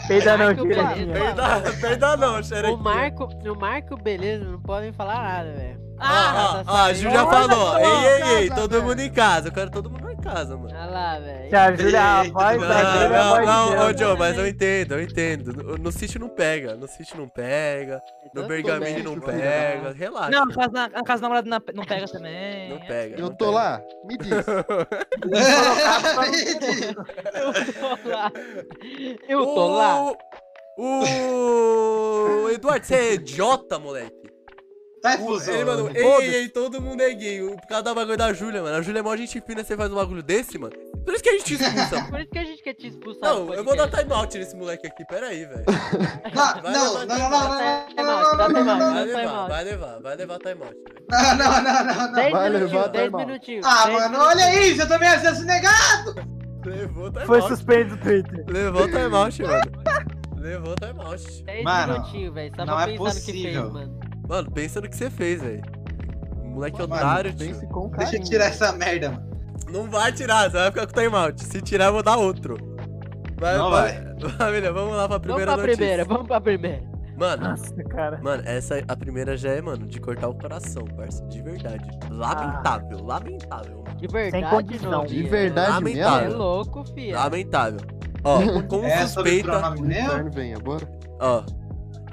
Peida 0.08 0.38
não, 0.38 0.46
Marco, 0.46 0.62
tira 0.62 0.84
beleza. 0.84 1.14
Perda, 1.14 1.74
perda 1.80 2.18
não, 2.18 2.40
O 2.40 2.44
xerequinha. 2.44 2.78
Marco, 2.84 3.26
o 3.26 3.56
Marco, 3.56 3.98
beleza, 4.02 4.46
não 4.46 4.62
podem 4.62 4.92
falar 4.94 5.22
nada, 5.22 5.54
velho. 5.54 5.80
Ah, 6.02 6.64
tá 6.64 6.64
ah, 6.66 6.66
ah, 6.66 6.84
a 6.86 6.94
Ju 6.94 7.10
já 7.10 7.28
falou. 7.28 7.78
Ei, 7.78 7.86
ei, 7.86 8.38
ei, 8.44 8.50
todo 8.50 8.82
mundo 8.82 9.00
em 9.02 9.12
casa. 9.12 9.50
Eu 9.50 9.52
quero 9.52 9.70
todo 9.70 9.90
mundo 9.90 10.09
casa, 10.20 10.56
mano. 10.58 10.70
Olha 10.76 10.86
lá, 10.86 11.20
velho. 11.20 11.50
Se 11.50 11.56
a 11.56 11.76
Júlia, 11.76 12.02
a 12.02 12.24
voz 12.24 12.58
Não, 12.62 12.72
é 12.72 12.82
a 12.82 12.84
não, 13.10 13.70
de 13.70 13.76
não, 13.76 13.88
ô. 13.90 13.98
Joe, 13.98 14.18
mas 14.18 14.38
eu 14.38 14.48
entendo, 14.48 14.94
eu 14.94 15.02
entendo. 15.02 15.54
No, 15.54 15.78
no 15.78 15.92
sítio 15.92 16.20
não 16.20 16.30
pega, 16.30 16.76
no 16.76 16.88
sítio 16.88 17.18
não 17.18 17.28
pega, 17.28 18.02
no 18.24 18.30
Então, 18.44 18.48
Bergamini 18.48 19.04
tô 19.04 19.10
não 19.16 19.20
bem. 19.20 19.38
pega, 19.40 19.92
relaxa. 19.94 20.30
Não, 20.32 20.46
na 20.46 20.54
casa, 20.56 20.72
na, 20.72 20.90
na 20.90 21.04
casa 21.04 21.22
da 21.22 21.30
namorada 21.30 21.50
não- 21.50 21.62
não 21.74 21.86
pega 21.86 22.06
também. 22.08 22.70
Não 22.70 22.80
pega. 22.86 23.16
Eu 23.16 23.22
não 23.22 23.30
tô 23.36 23.46
pega. 23.46 23.52
lá, 23.52 23.82
me 24.06 24.18
diz. 24.18 24.30
Eu 27.40 27.54
tô 28.04 28.10
lá. 28.10 28.32
Eu 29.28 29.46
tô 29.46 29.68
lá. 29.68 30.14
O 30.78 32.50
Eduardo, 32.52 32.86
você 32.86 32.96
é 32.96 33.14
idiota, 33.16 33.78
moleque. 33.78 34.29
Tá 35.02 35.16
O- 35.16 35.26
fusão. 35.28 35.54
Ele 35.54 35.64
mandou, 35.66 35.90
ei, 35.92 36.04
ei, 36.04 36.36
ei, 36.36 36.50
todo 36.50 36.82
mundo 36.82 37.02
é 37.02 37.14
gay. 37.14 37.40
Por 37.42 37.68
causa 37.68 37.84
da 37.84 37.94
bagulho 37.94 38.18
da 38.18 38.34
Júlia, 38.34 38.62
mano. 38.62 38.76
A 38.78 38.82
Júlia 38.82 39.00
é 39.00 39.02
mó 39.02 39.16
gente 39.16 39.40
fina, 39.42 39.64
você 39.64 39.78
faz 39.78 39.92
um 39.92 39.96
bagulho 39.96 40.22
desse, 40.22 40.58
mano. 40.58 40.74
Por 41.06 41.14
isso 41.14 41.24
que 41.24 41.30
a 41.30 41.32
gente 41.34 41.44
te 41.46 41.54
expulsa. 41.56 41.96
mano. 41.96 42.10
Por 42.12 42.20
isso 42.20 42.30
que 42.30 42.38
a 42.40 42.44
gente 42.44 42.62
quer 42.64 42.74
te 42.74 42.88
expulsar. 42.88 43.30
Não, 43.34 43.54
eu 43.54 43.64
vou 43.64 43.76
dar 43.78 43.90
time 43.90 44.12
out 44.14 44.38
nesse 44.38 44.56
moleque 44.56 44.88
aqui, 44.88 45.06
pera 45.06 45.28
aí, 45.28 45.46
velho. 45.46 45.64
Não, 46.36 46.62
não, 46.62 47.06
levar 47.06 47.06
não, 47.08 48.66
não, 48.66 48.76
não, 48.76 48.94
Vai 48.94 49.06
levar, 49.06 49.48
vai 49.48 49.64
levar, 49.64 50.00
vai 50.02 50.16
levar 50.16 50.40
time 50.40 50.64
out. 50.64 50.76
não, 51.10 51.36
não, 51.38 51.64
não, 51.64 51.84
não, 51.86 52.12
não. 52.12 52.12
Vai 52.14 52.50
minutinhos, 52.50 52.72
levar 52.72 52.88
dez 52.90 53.04
time 53.06 53.16
out. 53.16 53.26
minutinhos. 53.26 53.66
Ah, 53.66 53.88
mano, 53.92 54.18
olha 54.20 54.64
isso, 54.66 54.82
eu 54.82 54.88
tomei 54.88 55.08
acesso 55.08 55.46
negado. 55.46 56.16
Levou 56.66 57.12
time 57.12 57.26
Foi 57.26 57.42
suspenso 57.44 57.96
do 57.96 57.98
Twitter. 58.04 58.46
Levou 58.48 58.86
time 58.88 59.16
out, 59.16 59.42
mano. 59.44 59.62
Levou 60.38 60.76
time 60.76 61.02
out. 61.04 61.44
Dez 61.44 61.64
Mano, 61.64 61.94
minutinhos, 61.94 62.34
velho. 62.34 62.56
Só 62.56 62.66
não 62.66 62.76
pra 62.76 62.84
é 62.84 62.86
pensar 62.88 63.04
no 63.04 63.10
que 63.10 63.20
possível. 63.32 63.62
fez, 63.62 63.74
mano. 63.74 63.99
Mano, 64.30 64.52
pensa 64.52 64.80
no 64.80 64.88
que 64.88 64.96
você 64.96 65.10
fez, 65.10 65.42
velho. 65.42 65.64
Moleque 66.44 66.80
Mano, 66.80 66.94
otário, 66.96 67.34
tio. 67.34 67.48
Pense 67.48 67.68
com 67.68 67.90
Deixa 67.90 68.04
eu 68.04 68.06
carinho. 68.20 68.24
tirar 68.30 68.46
essa 68.46 68.72
merda, 68.72 69.12
mano. 69.12 69.30
Não 69.72 69.90
vai 69.90 70.12
tirar, 70.12 70.50
você 70.50 70.58
vai 70.58 70.72
ficar 70.72 70.88
com 70.88 70.94
time 70.94 71.16
out. 71.16 71.44
Se 71.44 71.62
tirar, 71.62 71.86
eu 71.88 71.94
vou 71.94 72.04
dar 72.04 72.16
outro. 72.18 72.58
Vai, 73.40 73.58
Não 73.58 73.70
Família, 74.38 74.72
vamos 74.74 74.96
lá 74.96 75.08
pra 75.08 75.18
Vamos 75.18 75.22
primeira 75.22 75.54
pra 75.54 75.62
notícia. 75.62 75.78
primeira, 75.78 76.06
vamos 76.06 76.28
pra 76.28 76.42
primeira. 76.42 76.84
Mano, 77.18 77.50
Nossa, 77.50 77.84
cara. 77.84 78.20
mano, 78.24 78.44
essa 78.46 78.82
a 78.88 78.96
primeira 78.96 79.36
já 79.36 79.50
é, 79.52 79.62
mano, 79.62 79.86
de 79.86 80.00
cortar 80.00 80.30
o 80.30 80.34
coração, 80.36 80.86
parça. 80.86 81.22
De 81.28 81.42
verdade. 81.42 81.84
Lamentável, 82.10 83.04
lamentável, 83.04 83.84
mano. 83.86 83.98
De 83.98 84.08
verdade, 84.08 84.50
condição. 84.56 84.92
Novinha. 84.92 85.24
De 85.24 85.30
verdade 85.30 85.72
Lamentável. 85.72 86.20
É 86.20 86.24
mesmo? 86.28 86.38
louco, 86.42 86.86
fia. 86.94 87.18
Lamentável. 87.18 87.80
Ó, 88.24 88.40
com 88.70 88.86
É 88.86 89.06
sobre 89.08 89.32
suspeita. 89.42 89.60
pronome 89.60 90.28
O 90.28 90.32
vem 90.32 90.54
agora. 90.54 90.88
Ó. 91.20 91.44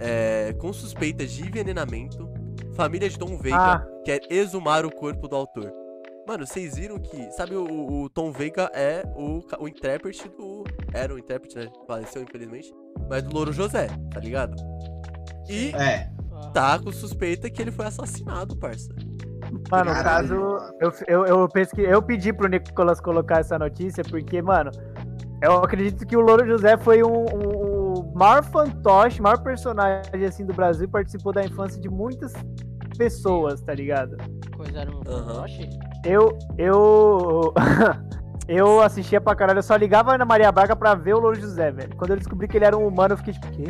É, 0.00 0.52
com 0.58 0.72
suspeita 0.72 1.26
de 1.26 1.42
envenenamento, 1.46 2.28
família 2.74 3.08
de 3.08 3.18
Tom 3.18 3.36
Veiga 3.38 3.58
Ah. 3.58 3.86
quer 4.04 4.20
exumar 4.30 4.84
o 4.84 4.90
corpo 4.90 5.26
do 5.28 5.36
autor. 5.36 5.72
Mano, 6.26 6.44
vocês 6.46 6.76
viram 6.76 6.98
que. 6.98 7.30
Sabe, 7.32 7.54
o, 7.54 8.02
o 8.02 8.10
Tom 8.10 8.32
Veiga 8.32 8.68
é 8.74 9.02
o, 9.14 9.40
o 9.60 9.68
intérprete 9.68 10.28
do. 10.28 10.64
Era 10.92 11.14
o 11.14 11.18
intérprete, 11.18 11.56
né? 11.56 11.68
Faleceu, 11.86 12.22
infelizmente. 12.22 12.74
Mas 13.08 13.22
do 13.22 13.32
Louro 13.32 13.52
José, 13.52 13.86
tá 14.12 14.18
ligado? 14.20 14.56
E 15.48 15.70
É. 15.76 16.10
tá 16.52 16.78
com 16.80 16.90
suspeita 16.90 17.48
que 17.48 17.62
ele 17.62 17.70
foi 17.70 17.86
assassinado, 17.86 18.56
parça. 18.56 18.92
Mano, 19.70 19.94
no 19.94 20.02
caso, 20.02 20.34
eu, 20.80 20.92
eu, 21.06 21.26
eu, 21.26 21.48
pesqui, 21.48 21.82
eu 21.82 22.02
pedi 22.02 22.32
pro 22.32 22.48
Nicolas 22.48 23.00
colocar 23.00 23.38
essa 23.40 23.56
notícia 23.58 24.02
porque, 24.02 24.42
mano, 24.42 24.72
eu 25.40 25.52
acredito 25.58 26.04
que 26.04 26.16
o 26.16 26.20
Louro 26.20 26.44
José 26.44 26.76
foi 26.76 27.02
um, 27.04 27.24
um, 27.24 27.65
maior 28.16 28.42
fantoche, 28.44 29.20
maior 29.22 29.38
personagem 29.42 30.24
assim 30.24 30.44
do 30.44 30.54
Brasil 30.54 30.88
participou 30.88 31.32
da 31.32 31.44
infância 31.44 31.80
de 31.80 31.88
muitas 31.88 32.32
pessoas, 32.96 33.60
tá 33.60 33.74
ligado? 33.74 34.16
Coisaram 34.56 34.94
um 35.00 35.10
Aham. 35.10 35.26
fantoche? 35.34 35.68
Eu. 36.04 36.36
Eu. 36.56 37.52
eu 38.48 38.80
assistia 38.80 39.20
pra 39.20 39.34
caralho, 39.34 39.58
eu 39.58 39.62
só 39.62 39.76
ligava 39.76 40.16
na 40.16 40.24
Maria 40.24 40.50
Braga 40.50 40.74
pra 40.74 40.94
ver 40.94 41.14
o 41.14 41.18
Louro 41.18 41.38
José, 41.40 41.70
velho. 41.70 41.94
Quando 41.96 42.12
eu 42.12 42.16
descobri 42.16 42.48
que 42.48 42.56
ele 42.56 42.64
era 42.64 42.76
um 42.76 42.86
humano, 42.86 43.14
eu 43.14 43.18
fiquei 43.18 43.34
tipo, 43.34 43.50
quê? 43.52 43.64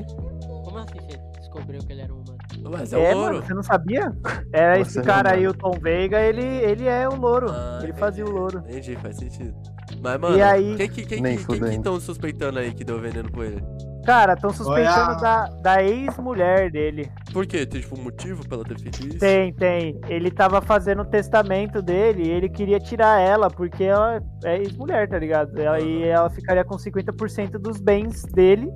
Como 0.65 0.79
assim 0.79 0.95
você 1.00 1.19
descobriu 1.41 1.81
que 1.81 1.93
ele 1.93 2.03
era 2.03 2.12
um 2.12 2.17
humano? 2.19 2.37
Mas 2.71 2.93
é, 2.93 3.11
É, 3.11 3.15
o 3.15 3.19
Louro. 3.19 3.35
mano, 3.35 3.47
você 3.47 3.55
não 3.55 3.62
sabia? 3.62 4.12
Era 4.53 4.79
Nossa, 4.79 4.91
esse 4.91 5.03
cara 5.03 5.33
aí, 5.35 5.47
o 5.47 5.55
Tom 5.55 5.73
Veiga, 5.81 6.21
ele, 6.21 6.45
ele 6.45 6.87
é 6.87 7.09
o 7.09 7.15
louro. 7.15 7.47
Ah, 7.50 7.76
ele 7.79 7.88
entendi, 7.88 7.99
fazia 8.00 8.25
o 8.25 8.31
louro. 8.31 8.59
Entendi, 8.69 8.97
faz 8.97 9.17
sentido. 9.17 9.55
Mas, 10.03 10.21
mano, 10.21 10.37
E 10.37 10.43
aí- 10.43 10.76
quem 10.76 10.88
que 10.91 11.05
quem 11.07 11.21
Nem 11.23 11.37
que- 11.38 11.47
quem 11.47 11.61
que 11.61 11.69
estão 11.71 11.99
suspeitando 12.00 12.59
aí 12.59 12.73
que 12.75 12.83
deu 12.85 13.00
veneno 13.00 13.31
com 13.31 13.43
ele? 13.43 13.62
Cara, 14.06 14.34
estão 14.34 14.50
suspeitando 14.50 15.10
Olha. 15.10 15.20
da, 15.20 15.46
da 15.60 15.82
ex-mulher 15.82 16.70
dele. 16.70 17.10
Por 17.32 17.44
quê? 17.44 17.66
Tem, 17.66 17.80
tipo, 17.80 17.98
um 17.98 18.04
motivo 18.04 18.46
pra 18.46 18.58
ela 18.58 18.64
ter 18.64 18.78
feito 18.78 19.04
isso? 19.04 19.18
Tem, 19.18 19.52
tem. 19.52 20.00
Ele 20.08 20.30
tava 20.30 20.62
fazendo 20.62 21.02
o 21.02 21.04
testamento 21.04 21.82
dele 21.82 22.22
e 22.22 22.30
ele 22.30 22.48
queria 22.48 22.78
tirar 22.78 23.20
ela, 23.20 23.50
porque 23.50 23.82
ela 23.82 24.22
é 24.44 24.58
ex-mulher, 24.58 25.08
tá 25.08 25.18
ligado? 25.18 25.60
Ela, 25.60 25.80
E 25.80 26.04
ela 26.04 26.30
ficaria 26.30 26.64
com 26.64 26.76
50% 26.76 27.58
dos 27.58 27.80
bens 27.80 28.22
dele. 28.22 28.70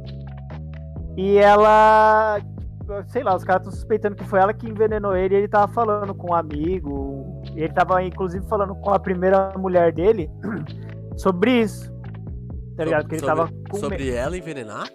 E 1.17 1.39
ela. 1.39 2.41
Sei 3.07 3.23
lá, 3.23 3.37
os 3.37 3.45
caras 3.45 3.63
estão 3.63 3.73
suspeitando 3.73 4.17
que 4.17 4.25
foi 4.25 4.41
ela 4.41 4.53
que 4.53 4.69
envenenou 4.69 5.17
ele 5.17 5.37
e 5.37 5.39
ele 5.39 5.49
tava 5.49 5.73
falando 5.73 6.13
com 6.13 6.33
um 6.33 6.35
amigo. 6.35 7.41
E 7.55 7.63
ele 7.63 7.73
tava, 7.73 8.03
inclusive, 8.03 8.45
falando 8.49 8.75
com 8.75 8.91
a 8.91 8.99
primeira 8.99 9.53
mulher 9.57 9.93
dele 9.93 10.29
sobre 11.17 11.61
isso. 11.61 11.89
Tá 12.77 12.85
ligado? 12.85 13.07
Que 13.07 13.15
ele 13.15 13.21
sobre, 13.21 13.37
tava 13.37 13.53
com 13.69 13.77
Sobre 13.77 14.11
ela 14.11 14.37
envenenar? 14.37 14.89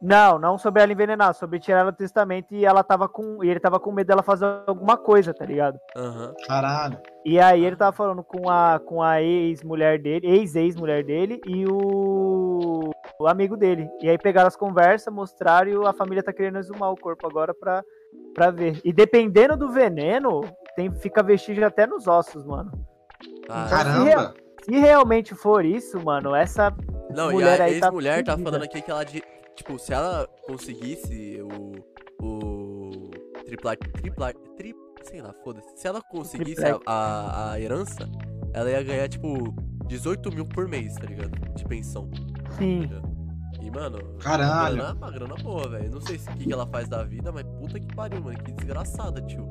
Não, 0.00 0.38
não 0.38 0.58
sobre 0.58 0.82
ela 0.82 0.92
envenenar, 0.92 1.32
sobre 1.34 1.58
tirar 1.58 1.80
ela 1.80 1.90
do 1.90 1.96
testamento 1.96 2.54
e 2.54 2.66
ela 2.66 2.84
tava 2.84 3.08
com. 3.08 3.42
E 3.42 3.48
ele 3.48 3.58
tava 3.58 3.80
com 3.80 3.90
medo 3.90 4.06
dela 4.08 4.22
fazer 4.22 4.46
alguma 4.66 4.96
coisa, 4.96 5.32
tá 5.32 5.44
ligado? 5.44 5.78
Aham. 5.96 6.34
Caralho. 6.46 6.98
E 7.24 7.40
aí 7.40 7.64
ele 7.64 7.76
tava 7.76 7.96
falando 7.96 8.22
com 8.22 8.48
a, 8.50 8.78
com 8.78 9.02
a 9.02 9.22
ex-mulher 9.22 9.98
dele, 9.98 10.26
ex-ex-mulher 10.28 11.02
dele 11.02 11.40
e 11.46 11.64
o, 11.66 12.90
o 13.18 13.26
amigo 13.26 13.56
dele. 13.56 13.88
E 14.02 14.08
aí 14.08 14.18
pegaram 14.18 14.48
as 14.48 14.56
conversas, 14.56 15.12
mostraram 15.12 15.70
e 15.82 15.86
a 15.86 15.92
família 15.94 16.22
tá 16.22 16.32
querendo 16.32 16.58
exumar 16.58 16.92
o 16.92 16.96
corpo 17.00 17.26
agora 17.26 17.54
pra, 17.54 17.82
pra 18.34 18.50
ver. 18.50 18.78
E 18.84 18.92
dependendo 18.92 19.56
do 19.56 19.70
veneno, 19.70 20.42
tem, 20.76 20.92
fica 20.94 21.22
vestígio 21.22 21.66
até 21.66 21.86
nos 21.86 22.06
ossos, 22.06 22.44
mano. 22.44 22.70
Ah, 23.48 23.66
Caramba. 23.70 24.34
Se 24.62 24.72
realmente 24.78 25.34
for 25.34 25.64
isso, 25.64 25.98
mano, 26.04 26.34
essa 26.34 26.72
Não, 27.10 27.30
mulher 27.30 27.50
e 27.50 27.54
a 27.54 27.56
tá 27.58 27.68
ex-mulher 27.70 28.24
tá, 28.24 28.32
fudida. 28.32 28.50
falando 28.50 28.64
aqui 28.64 28.82
que 28.82 28.90
ela. 28.90 29.04
de- 29.04 29.22
Tipo, 29.56 29.78
se 29.78 29.92
ela 29.92 30.26
conseguisse 30.46 31.40
o. 31.42 31.72
O. 32.24 33.10
Tripla. 33.44 33.76
Tripla. 33.76 34.32
Tri, 34.56 34.74
sei 35.02 35.20
lá, 35.22 35.34
foda-se. 35.42 35.68
Se 35.76 35.88
ela 35.88 36.00
conseguisse 36.02 36.64
a, 36.64 36.78
a, 36.86 37.52
a 37.52 37.60
herança, 37.60 38.08
ela 38.52 38.70
ia 38.70 38.82
ganhar, 38.82 39.08
tipo, 39.08 39.54
18 39.86 40.30
mil 40.32 40.46
por 40.46 40.68
mês, 40.68 40.94
tá 40.94 41.06
ligado? 41.06 41.30
De 41.54 41.64
pensão. 41.64 42.10
sim. 42.58 42.88
E, 43.62 43.70
mano. 43.70 43.98
Caralho. 44.20 44.76
Uma 44.76 44.82
grana, 44.84 44.94
uma 44.94 45.10
grana 45.10 45.34
boa, 45.42 45.68
velho. 45.68 45.90
Não 45.90 46.00
sei 46.00 46.18
se- 46.18 46.28
o 46.28 46.32
que, 46.34 46.44
que 46.44 46.52
ela 46.52 46.66
faz 46.66 46.88
da 46.88 47.02
vida, 47.02 47.32
mas 47.32 47.42
puta 47.44 47.80
que 47.80 47.94
pariu, 47.94 48.22
mano. 48.22 48.38
Que 48.38 48.52
desgraçada, 48.52 49.20
tio. 49.22 49.48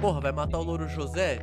Porra, 0.00 0.20
vai 0.20 0.32
matar 0.32 0.58
o 0.58 0.62
Louro 0.62 0.88
José? 0.88 1.38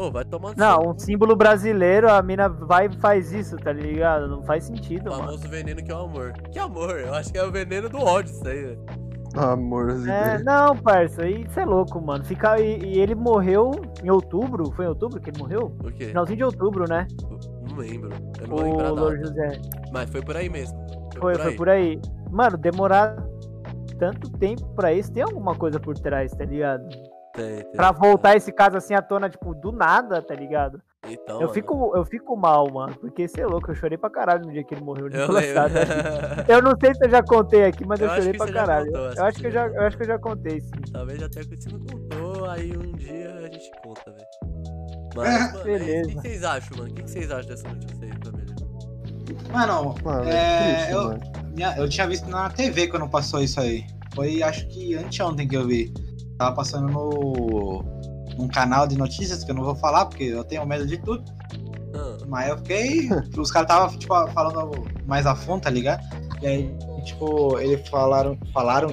Ô, 0.00 0.10
vai 0.10 0.24
Não, 0.56 0.92
um 0.92 0.98
símbolo 0.98 1.36
brasileiro, 1.36 2.10
a 2.10 2.22
mina 2.22 2.48
vai 2.48 2.86
e 2.86 2.96
faz 3.00 3.32
isso, 3.32 3.58
tá 3.58 3.70
ligado? 3.70 4.26
Não 4.28 4.42
faz 4.42 4.64
sentido, 4.64 5.08
O 5.08 5.10
mano. 5.10 5.24
famoso 5.24 5.46
veneno 5.46 5.82
que 5.84 5.92
é 5.92 5.94
o 5.94 5.98
amor. 5.98 6.32
Que 6.50 6.58
amor? 6.58 6.98
Eu 6.98 7.12
acho 7.12 7.30
que 7.30 7.36
é 7.36 7.44
o 7.44 7.52
veneno 7.52 7.86
do 7.90 7.98
ódio 7.98 8.32
isso 8.32 8.48
aí, 8.48 8.62
velho. 8.62 8.86
Amorzinho. 9.36 10.10
É, 10.10 10.42
não, 10.42 10.74
parça, 10.74 11.28
isso 11.28 11.60
é 11.60 11.66
louco, 11.66 12.00
mano. 12.00 12.24
Fica, 12.24 12.58
e, 12.58 12.82
e 12.82 12.98
ele 12.98 13.14
morreu 13.14 13.72
em 14.02 14.08
outubro, 14.10 14.72
foi 14.72 14.86
em 14.86 14.88
outubro 14.88 15.20
que 15.20 15.28
ele 15.28 15.38
morreu? 15.38 15.70
O 15.84 15.92
quê? 15.92 16.06
Finalzinho 16.06 16.38
de 16.38 16.44
outubro, 16.44 16.84
né? 16.88 17.06
Não 17.68 17.76
lembro. 17.76 18.10
Eu 18.40 18.48
não 18.48 18.56
O 18.56 18.62
lembro 18.62 18.94
Lord. 18.94 19.20
José. 19.20 19.60
Mas 19.92 20.08
foi 20.08 20.22
por 20.22 20.34
aí 20.34 20.48
mesmo. 20.48 20.78
Foi, 21.18 21.20
Foi, 21.20 21.32
por 21.34 21.42
foi 21.42 21.50
aí. 21.50 21.56
por 21.56 21.68
aí. 21.68 22.00
Mano, 22.30 22.56
demorar 22.56 23.16
tanto 23.98 24.30
tempo 24.38 24.64
pra 24.74 24.94
isso, 24.94 25.12
tem 25.12 25.22
alguma 25.22 25.54
coisa 25.54 25.78
por 25.78 25.94
trás, 25.98 26.32
tá 26.32 26.44
ligado? 26.44 26.88
Tem, 27.40 27.62
tem. 27.62 27.72
Pra 27.72 27.92
voltar 27.92 28.36
esse 28.36 28.52
caso 28.52 28.76
assim 28.76 28.94
à 28.94 29.02
tona, 29.02 29.28
tipo, 29.30 29.54
do 29.54 29.72
nada, 29.72 30.20
tá 30.22 30.34
ligado? 30.34 30.80
Então, 31.08 31.36
Eu 31.36 31.40
mano, 31.42 31.52
fico, 31.54 31.92
eu 31.96 32.04
fico 32.04 32.36
mal, 32.36 32.70
mano, 32.70 32.94
porque 33.00 33.26
você 33.26 33.40
é 33.40 33.46
louco, 33.46 33.70
eu 33.70 33.74
chorei 33.74 33.96
pra 33.96 34.10
caralho 34.10 34.44
no 34.44 34.52
dia 34.52 34.62
que 34.62 34.74
ele 34.74 34.84
morreu. 34.84 35.08
Eu. 35.08 35.26
Sade. 35.54 35.74
Eu 36.46 36.60
não 36.62 36.72
sei 36.78 36.94
se 36.94 37.04
eu 37.06 37.10
já 37.10 37.22
contei 37.22 37.64
aqui, 37.64 37.86
mas 37.86 37.98
eu, 38.00 38.06
Eu 38.08 38.14
chorei 38.16 38.32
que 38.32 38.38
pra 38.38 38.52
caralho. 38.52 38.86
contou, 38.86 39.10
eu 39.12 39.24
acho 39.24 39.38
que 39.38 39.46
eu 39.46 39.50
já, 39.50 39.68
já 39.68 39.74
eu 39.76 39.82
acho 39.86 39.96
que 39.96 40.02
eu 40.02 40.06
já 40.06 40.18
contei, 40.18 40.60
sim. 40.60 40.70
Talvez 40.92 41.22
até 41.22 41.40
que 41.40 41.56
você 41.56 41.70
não 41.70 41.80
contou, 41.80 42.44
aí 42.50 42.76
um 42.76 42.92
dia 42.92 43.34
a 43.34 43.42
gente 43.52 43.70
conta, 43.82 44.10
velho. 44.10 44.26
Mas, 45.16 45.26
É, 45.28 45.40
mano, 45.52 45.60
é 45.60 45.64
beleza. 45.64 46.04
o 46.04 46.12
que 46.12 46.20
vocês 46.20 46.44
acham, 46.44 46.76
mano? 46.78 46.90
O 46.90 46.94
que 46.94 47.02
vocês 47.10 47.30
acham 47.30 47.48
dessa 47.50 47.68
notícia 47.68 48.04
aí, 48.04 48.12
família? 48.24 48.54
Mano, 49.52 49.94
Mano, 50.04 50.28
é, 50.28 50.34
É, 50.34 50.74
triste, 50.74 50.92
eu- 50.92 51.04
mano. 51.04 51.20
minha- 51.54 51.76
eu 51.78 51.88
tinha 51.88 52.06
visto 52.06 52.28
na 52.28 52.50
TV 52.50 52.88
quando 52.88 53.08
passou 53.08 53.40
isso 53.42 53.58
aí. 53.60 53.84
Foi 54.14 54.42
acho 54.42 54.66
que 54.68 54.94
anteontem 54.94 55.48
que 55.48 55.56
eu 55.56 55.66
vi. 55.66 55.92
Tava 56.40 56.56
passando 56.56 56.90
no. 56.90 57.84
num 58.38 58.48
canal 58.48 58.86
de 58.86 58.96
notícias 58.96 59.44
que 59.44 59.50
eu 59.50 59.54
não 59.54 59.62
vou 59.62 59.74
falar, 59.74 60.06
porque 60.06 60.24
eu 60.24 60.42
tenho 60.42 60.64
medo 60.64 60.86
de 60.86 60.96
tudo. 60.96 61.22
Ah, 61.94 62.16
Mas 62.26 62.48
eu 62.48 62.56
fiquei. 62.56 63.10
Os 63.36 63.50
caras 63.50 63.68
estavam, 63.70 63.98
tipo, 63.98 64.14
falando 64.28 64.70
mais 65.06 65.26
a 65.26 65.34
fundo, 65.36 65.60
tá 65.60 65.68
ligado? 65.68 66.02
E 66.40 66.46
aí, 66.46 66.74
tipo, 67.04 67.58
eles 67.58 67.86
falaram. 67.90 68.38
Falaram 68.54 68.88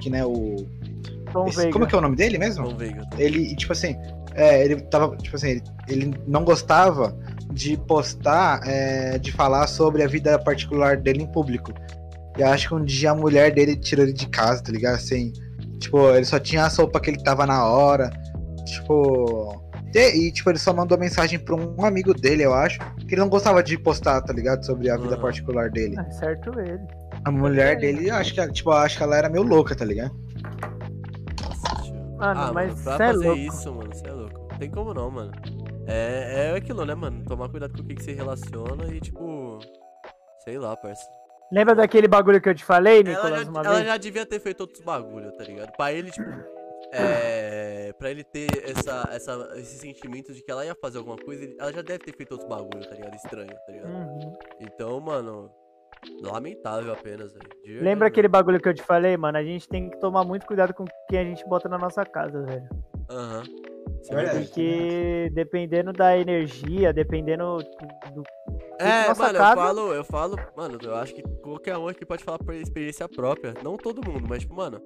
que, 0.00 0.10
né, 0.10 0.24
o. 0.26 0.56
Tom 1.32 1.46
esse- 1.46 1.58
Veiga. 1.58 1.72
como 1.72 1.86
que 1.86 1.94
é 1.94 1.98
o 1.98 2.00
nome 2.00 2.16
dele 2.16 2.36
mesmo? 2.36 2.68
Tom 2.68 2.76
Veiga. 2.76 3.08
ele, 3.16 3.54
tipo 3.54 3.72
assim, 3.72 3.94
é, 4.34 4.64
ele 4.64 4.80
tava, 4.80 5.16
tipo 5.18 5.36
assim, 5.36 5.50
ele, 5.50 5.62
ele 5.86 6.14
não 6.26 6.44
gostava 6.44 7.16
de 7.52 7.76
postar, 7.76 8.60
é, 8.66 9.18
de 9.18 9.30
falar 9.30 9.68
sobre 9.68 10.02
a 10.02 10.08
vida 10.08 10.36
particular 10.36 10.96
dele 10.96 11.22
em 11.22 11.30
público. 11.30 11.72
E 12.36 12.40
eu 12.40 12.48
acho 12.48 12.68
que 12.70 12.74
um 12.74 12.84
dia 12.84 13.12
a 13.12 13.14
mulher 13.14 13.54
dele 13.54 13.76
tirou 13.76 14.04
ele 14.04 14.12
de 14.12 14.26
casa, 14.26 14.60
tá 14.64 14.72
ligado? 14.72 14.96
Assim, 14.96 15.32
tipo, 15.82 15.98
ele 16.10 16.24
só 16.24 16.38
tinha 16.38 16.64
a 16.64 16.70
sopa 16.70 17.00
que 17.00 17.10
ele 17.10 17.22
tava 17.22 17.46
na 17.46 17.66
hora, 17.66 18.10
tipo... 18.66 19.60
E, 19.94 20.28
e, 20.28 20.32
tipo, 20.32 20.48
ele 20.48 20.58
só 20.58 20.72
mandou 20.72 20.96
mensagem 20.96 21.38
pra 21.38 21.54
um 21.54 21.84
amigo 21.84 22.14
dele, 22.14 22.44
eu 22.44 22.54
acho, 22.54 22.78
que 23.06 23.14
ele 23.14 23.20
não 23.20 23.28
gostava 23.28 23.62
de 23.62 23.76
postar, 23.76 24.22
tá 24.22 24.32
ligado? 24.32 24.64
Sobre 24.64 24.88
a 24.88 24.96
vida 24.96 25.14
Aham. 25.14 25.20
particular 25.22 25.70
dele. 25.70 25.98
É 25.98 26.10
certo 26.12 26.58
ele. 26.58 26.80
A 27.24 27.30
mulher 27.30 27.78
dele, 27.78 28.08
eu 28.08 28.14
acho 28.14 28.34
que, 28.34 28.52
tipo, 28.52 28.70
acho 28.70 28.96
que 28.96 29.02
ela 29.02 29.16
era 29.16 29.28
meio 29.28 29.44
louca, 29.44 29.76
tá 29.76 29.84
ligado? 29.84 30.14
Nossa, 31.42 31.82
tio. 31.82 31.94
Mano, 32.16 32.40
ah, 32.40 32.52
mas 32.54 32.70
mano, 32.70 32.82
pra 32.84 32.96
cê 32.96 33.02
é 33.02 33.06
fazer 33.08 33.26
louco. 33.26 33.40
isso, 33.42 33.74
mano, 33.74 33.94
você 33.94 34.08
é 34.08 34.12
louco. 34.12 34.48
Não 34.50 34.58
tem 34.58 34.70
como 34.70 34.94
não, 34.94 35.10
mano. 35.10 35.32
É, 35.86 36.50
é 36.52 36.56
aquilo, 36.56 36.86
né, 36.86 36.94
mano? 36.94 37.22
Tomar 37.26 37.50
cuidado 37.50 37.74
com 37.74 37.82
o 37.82 37.84
que, 37.84 37.94
que 37.94 38.02
você 38.02 38.14
relaciona 38.14 38.86
e, 38.86 38.98
tipo. 38.98 39.58
Sei 40.42 40.58
lá, 40.58 40.74
parça. 40.74 41.04
Lembra 41.52 41.74
daquele 41.74 42.08
bagulho 42.08 42.40
que 42.40 42.48
eu 42.48 42.54
te 42.54 42.64
falei, 42.64 43.00
Ela, 43.00 43.10
Nicolas, 43.10 43.42
já, 43.44 43.50
uma 43.50 43.60
ela 43.60 43.74
vez? 43.74 43.86
já 43.86 43.96
devia 43.98 44.24
ter 44.24 44.40
feito 44.40 44.62
outros 44.62 44.80
bagulho, 44.80 45.30
tá 45.32 45.44
ligado? 45.44 45.70
Pra 45.76 45.92
ele, 45.92 46.10
tipo. 46.10 46.24
É. 46.94 47.90
Pra 47.98 48.10
ele 48.10 48.22
ter 48.22 48.48
essa, 48.68 49.08
essa, 49.12 49.52
esse 49.56 49.78
sentimento 49.78 50.30
de 50.34 50.42
que 50.42 50.50
ela 50.50 50.62
ia 50.66 50.74
fazer 50.74 50.98
alguma 50.98 51.16
coisa, 51.16 51.50
ela 51.58 51.72
já 51.72 51.80
deve 51.80 52.00
ter 52.00 52.14
feito 52.14 52.32
outros 52.32 52.50
bagulho, 52.50 52.86
tá 52.86 52.94
ligado? 52.94 53.14
Estranho, 53.14 53.48
tá 53.48 53.72
ligado? 53.72 53.90
Uhum. 53.90 54.36
Então, 54.60 55.00
mano. 55.00 55.50
Lamentável 56.20 56.92
apenas, 56.92 57.32
velho. 57.32 57.82
Lembra 57.82 58.08
aquele 58.08 58.28
bagulho 58.28 58.60
que 58.60 58.68
eu 58.68 58.74
te 58.74 58.82
falei, 58.82 59.16
mano? 59.16 59.38
A 59.38 59.44
gente 59.44 59.66
tem 59.68 59.88
que 59.88 59.96
tomar 60.00 60.24
muito 60.24 60.44
cuidado 60.44 60.74
com 60.74 60.84
quem 61.08 61.18
a 61.18 61.24
gente 61.24 61.46
bota 61.48 61.66
na 61.68 61.78
nossa 61.78 62.04
casa, 62.04 62.42
velho. 62.42 62.68
Aham. 63.08 63.42
É 64.10 64.14
verdade. 64.14 64.46
Porque 64.46 65.30
dependendo 65.32 65.92
da 65.92 66.18
energia, 66.18 66.92
dependendo 66.92 67.58
do. 68.12 68.22
É, 68.88 69.08
nossa 69.08 69.22
mano, 69.22 69.38
casa- 69.38 69.52
eu 69.60 69.64
falo, 69.64 69.92
eu 69.94 70.04
falo, 70.04 70.36
mano, 70.56 70.78
eu 70.82 70.94
acho 70.96 71.14
que 71.14 71.22
qualquer 71.42 71.76
um 71.76 71.88
aqui 71.88 72.04
pode 72.04 72.22
falar 72.24 72.38
por 72.38 72.54
experiência 72.54 73.08
própria. 73.08 73.54
Não 73.62 73.76
todo 73.76 74.04
mundo, 74.08 74.26
mas, 74.28 74.40
tipo, 74.42 74.54
mano, 74.54 74.80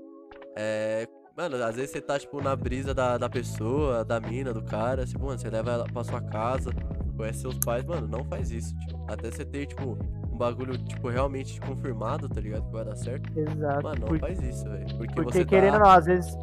é. 0.56 1.06
Mano, 1.36 1.62
às 1.62 1.76
vezes 1.76 1.90
você 1.90 2.00
tá, 2.00 2.18
tipo, 2.18 2.40
na 2.40 2.56
brisa 2.56 2.94
da, 2.94 3.18
da 3.18 3.28
pessoa, 3.28 4.02
da 4.02 4.18
mina, 4.18 4.54
do 4.54 4.62
cara, 4.62 5.04
tipo, 5.04 5.26
mano, 5.26 5.38
você 5.38 5.50
leva 5.50 5.70
ela 5.70 5.84
pra 5.84 6.02
sua 6.02 6.18
casa, 6.22 6.70
conhece 7.14 7.40
seus 7.40 7.58
pais, 7.58 7.84
mano, 7.84 8.08
não 8.08 8.24
faz 8.24 8.50
isso, 8.50 8.74
tipo. 8.78 9.04
Até 9.06 9.30
você 9.30 9.44
ter, 9.44 9.66
tipo, 9.66 9.98
um 10.32 10.38
bagulho, 10.38 10.78
tipo, 10.78 11.08
realmente 11.10 11.60
confirmado, 11.60 12.26
tá 12.26 12.40
ligado? 12.40 12.64
Que 12.64 12.72
vai 12.72 12.84
dar 12.86 12.96
certo. 12.96 13.38
Exato. 13.38 13.82
Mano, 13.82 14.00
não 14.00 14.08
Por- 14.08 14.18
faz 14.18 14.40
isso, 14.40 14.64
velho. 14.64 14.86
Porque, 14.96 15.14
porque 15.14 15.32
você 15.34 15.44
querendo 15.44 15.74
tá. 15.74 15.78
não, 15.80 15.90
às 15.90 16.06
vezes. 16.06 16.34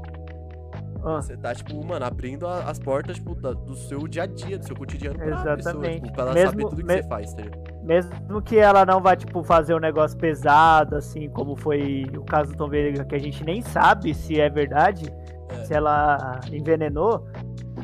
Ah, 1.06 1.22
Você 1.22 1.36
tá, 1.36 1.54
tipo, 1.54 1.86
mano, 1.86 2.06
abrindo 2.06 2.48
a- 2.48 2.64
as 2.70 2.80
portas, 2.80 3.18
tipo, 3.18 3.36
da- 3.36 3.52
do 3.54 3.76
seu 3.76 4.08
dia 4.08 4.24
a 4.24 4.26
dia, 4.26 4.58
do 4.58 4.66
seu 4.66 4.76
cotidiano 4.76 5.18
pra 5.18 5.26
pessoa, 5.36 5.54
Exatamente. 5.60 6.02
tipo, 6.04 6.14
pra 6.14 6.24
ela 6.24 6.34
Mesmo- 6.34 6.50
saber 6.52 6.64
tudo 6.64 6.76
que 6.78 6.84
me- 6.84 7.02
você 7.02 7.08
faz, 7.10 7.34
tá 7.34 7.42
ligado? 7.44 7.74
mesmo 7.84 8.42
que 8.42 8.58
ela 8.58 8.86
não 8.86 9.02
vá, 9.02 9.14
tipo, 9.14 9.44
fazer 9.44 9.76
um 9.76 9.80
negócio 9.80 10.18
pesado, 10.18 10.96
assim, 10.96 11.30
como 11.30 11.54
foi 11.58 12.06
o 12.18 12.24
caso 12.24 12.52
do 12.52 12.58
Tom 12.58 12.70
Veiga, 12.70 13.04
que 13.04 13.14
a 13.16 13.20
gente 13.20 13.44
nem 13.44 13.62
sabe 13.62 14.14
se 14.14 14.40
é 14.40 14.50
verdade, 14.50 15.06
É. 15.50 15.66
se 15.66 15.74
ela 15.74 16.40
envenenou, 16.50 17.28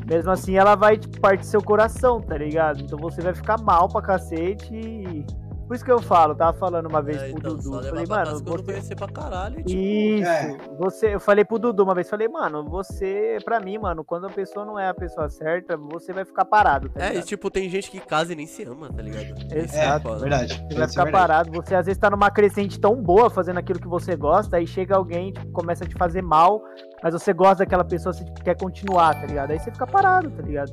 mesmo 0.08 0.30
assim 0.30 0.56
ela 0.56 0.74
vai, 0.74 0.96
tipo, 0.96 1.20
partir 1.20 1.44
seu 1.44 1.62
coração, 1.62 2.18
tá 2.22 2.38
ligado? 2.38 2.80
Então 2.80 2.98
você 2.98 3.20
vai 3.20 3.34
ficar 3.34 3.60
mal 3.60 3.86
pra 3.88 4.00
cacete 4.00 4.74
e... 4.74 5.26
Por 5.70 5.76
isso 5.76 5.84
que 5.84 5.92
eu 5.92 6.02
falo, 6.02 6.34
tava 6.34 6.52
falando 6.58 6.86
uma 6.86 7.00
vez 7.00 7.22
É, 7.22 7.28
pro 7.28 7.38
então, 7.38 7.56
Dudu, 7.56 7.84
falei, 7.84 8.04
mano, 8.04 8.40
você... 8.40 8.62
conhecer 8.64 8.96
pra 8.96 9.06
caralho 9.06 9.54
tipo, 9.58 9.70
Isso, 9.70 10.28
É. 10.28 10.58
você, 10.76 11.14
eu 11.14 11.20
falei 11.20 11.44
pro 11.44 11.60
Dudu 11.60 11.84
uma 11.84 11.94
vez, 11.94 12.10
falei, 12.10 12.26
mano, 12.26 12.64
você, 12.64 13.38
pra 13.44 13.60
mim, 13.60 13.78
mano, 13.78 14.02
quando 14.02 14.26
a 14.26 14.30
pessoa 14.30 14.66
não 14.66 14.76
é 14.76 14.88
a 14.88 14.94
pessoa 14.94 15.28
certa, 15.28 15.76
você 15.76 16.12
vai 16.12 16.24
ficar 16.24 16.44
parado, 16.44 16.88
tá 16.88 17.04
É, 17.04 17.14
e 17.14 17.22
tipo, 17.22 17.48
tem 17.52 17.70
gente 17.70 17.88
que 17.88 18.00
casa 18.00 18.32
e 18.32 18.34
nem 18.34 18.48
se 18.48 18.64
ama, 18.64 18.92
tá 18.92 19.00
ligado? 19.00 19.26
Isso 19.46 19.54
Exato, 19.54 20.08
foda. 20.08 20.18
Verdade. 20.18 20.54
Você 20.54 20.74
vai 20.74 20.84
é 20.86 20.88
ficar 20.88 21.04
verdade. 21.04 21.12
parado, 21.12 21.52
você 21.52 21.74
às 21.76 21.86
vezes 21.86 22.00
tá 22.00 22.10
numa 22.10 22.32
crescente 22.32 22.80
tão 22.80 23.00
boa 23.00 23.30
fazendo 23.30 23.58
aquilo 23.58 23.78
que 23.78 23.86
você 23.86 24.16
gosta, 24.16 24.56
aí 24.56 24.66
chega 24.66 24.96
alguém, 24.96 25.32
tipo, 25.32 25.52
começa 25.52 25.84
a 25.84 25.86
te 25.86 25.94
fazer 25.94 26.20
mal, 26.20 26.64
mas 27.00 27.12
você 27.12 27.32
gosta 27.32 27.58
daquela 27.64 27.84
pessoa, 27.84 28.12
você 28.12 28.24
tipo, 28.24 28.42
quer 28.42 28.56
continuar, 28.58 29.14
tá 29.20 29.24
ligado? 29.24 29.52
Aí 29.52 29.60
você 29.60 29.70
fica 29.70 29.86
parado, 29.86 30.32
tá 30.32 30.42
ligado? 30.42 30.72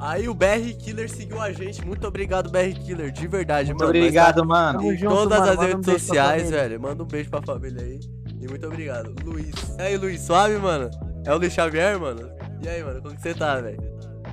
Aí 0.00 0.28
o 0.28 0.34
BR 0.34 0.72
Killer 0.78 1.10
seguiu 1.10 1.40
a 1.40 1.52
gente. 1.52 1.84
Muito 1.84 2.06
obrigado, 2.06 2.50
BR 2.50 2.72
Killer. 2.84 3.10
De 3.10 3.26
verdade, 3.26 3.70
Muito 3.70 3.80
mano. 3.80 3.90
Obrigado, 3.98 4.44
mano. 4.46 4.78
Tamo 4.78 4.92
Em 4.92 4.96
junto, 4.96 5.14
todas 5.14 5.38
mano. 5.40 5.52
as 5.52 5.58
um 5.58 5.60
redes 5.62 5.84
pra 5.86 5.98
sociais, 5.98 6.50
velho. 6.50 6.80
Manda 6.80 7.02
um 7.02 7.06
beijo 7.06 7.30
pra 7.30 7.42
família 7.42 7.82
aí. 7.82 8.00
E 8.40 8.46
muito 8.46 8.66
obrigado. 8.66 9.12
Luiz. 9.24 9.52
E 9.78 9.82
aí, 9.82 9.96
Luiz, 9.96 10.20
suave, 10.20 10.56
mano? 10.58 10.88
É 11.26 11.34
o 11.34 11.38
Luiz 11.38 11.52
Xavier, 11.52 11.98
mano? 11.98 12.30
E 12.62 12.68
aí, 12.68 12.82
mano, 12.84 13.02
como 13.02 13.14
que 13.14 13.20
você 13.22 13.34
tá, 13.34 13.60
velho? 13.60 13.78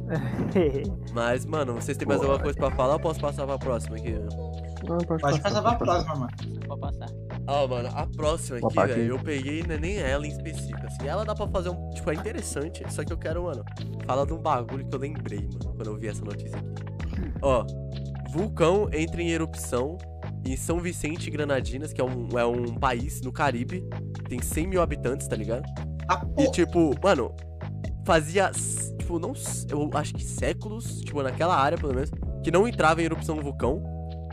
Mas, 1.13 1.45
mano, 1.45 1.73
vocês 1.73 1.97
têm 1.97 2.07
mais 2.07 2.21
alguma 2.21 2.39
coisa 2.39 2.57
pra 2.59 2.69
falar 2.71 2.93
ou 2.93 2.99
posso 2.99 3.19
passar 3.19 3.45
pra 3.47 3.57
próxima 3.57 3.95
aqui? 3.95 4.11
Não, 4.87 4.97
pode, 4.99 5.21
Pode 5.21 5.41
passar 5.41 5.61
pra 5.61 5.73
próxima, 5.75 6.15
mano. 6.15 6.31
Pode 6.67 6.81
passar. 6.81 7.07
Ó, 7.47 7.67
mano, 7.67 7.89
a 7.93 8.07
próxima 8.07 8.57
aqui, 8.57 8.75
velho, 8.95 9.13
eu 9.13 9.19
peguei 9.19 9.63
né, 9.63 9.77
nem 9.77 9.97
ela 9.97 10.25
em 10.25 10.29
específico, 10.29 10.85
assim. 10.85 11.07
Ela 11.07 11.23
dá 11.23 11.35
pra 11.35 11.47
fazer 11.47 11.69
um. 11.69 11.89
Tipo, 11.91 12.11
é 12.11 12.15
interessante, 12.15 12.83
só 12.91 13.03
que 13.03 13.13
eu 13.13 13.17
quero, 13.17 13.43
mano, 13.43 13.63
falar 14.05 14.25
de 14.25 14.33
um 14.33 14.39
bagulho 14.39 14.85
que 14.87 14.95
eu 14.95 14.99
lembrei, 14.99 15.41
mano, 15.41 15.75
quando 15.75 15.87
eu 15.87 15.97
vi 15.97 16.07
essa 16.07 16.23
notícia 16.23 16.57
aqui. 16.57 16.69
Ó, 17.41 17.65
vulcão 18.31 18.89
entra 18.91 19.21
em 19.21 19.29
erupção 19.29 19.97
em 20.43 20.55
São 20.55 20.79
Vicente 20.79 21.27
e 21.27 21.31
Granadinas, 21.31 21.91
que 21.93 22.01
é 22.01 22.03
um, 22.03 22.29
é 22.37 22.45
um 22.45 22.75
país 22.75 23.21
no 23.21 23.31
Caribe, 23.31 23.83
tem 24.29 24.41
100 24.41 24.67
mil 24.67 24.81
habitantes, 24.81 25.27
tá 25.27 25.35
ligado? 25.35 25.63
Ah, 26.09 26.23
E 26.37 26.49
tipo, 26.51 26.93
mano, 27.01 27.33
fazia, 28.05 28.51
tipo, 28.99 29.17
não, 29.17 29.33
eu 29.69 29.89
acho 29.93 30.13
que 30.13 30.23
séculos, 30.23 31.01
tipo, 31.01 31.21
naquela 31.23 31.55
área 31.55 31.77
pelo 31.77 31.93
menos, 31.93 32.11
que 32.43 32.51
não 32.51 32.67
entrava 32.67 33.01
em 33.01 33.05
erupção 33.05 33.37
um 33.37 33.41
vulcão. 33.41 33.83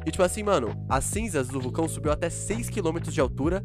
E 0.07 0.11
tipo 0.11 0.23
assim, 0.23 0.43
mano, 0.43 0.75
as 0.89 1.05
cinzas 1.05 1.49
do 1.49 1.61
vulcão 1.61 1.89
subiu 1.89 2.13
até 2.13 2.29
6km 2.29 3.11
de 3.11 3.21
altura 3.21 3.65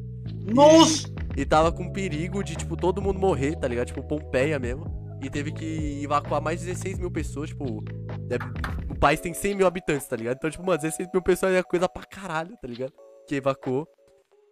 Nossa! 0.54 1.08
e 1.36 1.46
tava 1.46 1.72
com 1.72 1.92
perigo 1.92 2.44
de, 2.44 2.56
tipo, 2.56 2.76
todo 2.78 3.02
mundo 3.02 3.20
morrer, 3.20 3.56
tá 3.56 3.68
ligado? 3.68 3.88
Tipo, 3.88 4.04
Pompeia 4.04 4.60
mesmo. 4.60 5.08
E 5.22 5.30
teve 5.30 5.52
que 5.52 6.02
evacuar 6.04 6.40
mais 6.42 6.60
de 6.60 6.68
16 6.68 7.00
mil 7.00 7.10
pessoas, 7.10 7.50
tipo. 7.50 7.84
é- 8.30 8.92
o 8.92 9.00
país 9.00 9.20
tem 9.20 9.34
100 9.34 9.56
mil 9.56 9.68
habitantes, 9.68 10.08
tá 10.08 10.16
ligado? 10.16 10.38
Então, 10.38 10.50
tipo, 10.50 10.64
mano, 10.64 10.78
16 10.78 11.10
mil 11.12 11.22
pessoas 11.22 11.54
é 11.54 11.64
coisa 11.64 11.90
pra 11.90 12.04
caralho, 12.04 12.56
tá 12.62 12.68
ligado? 12.68 12.94
Que 13.28 13.36
evacuou. 13.36 13.88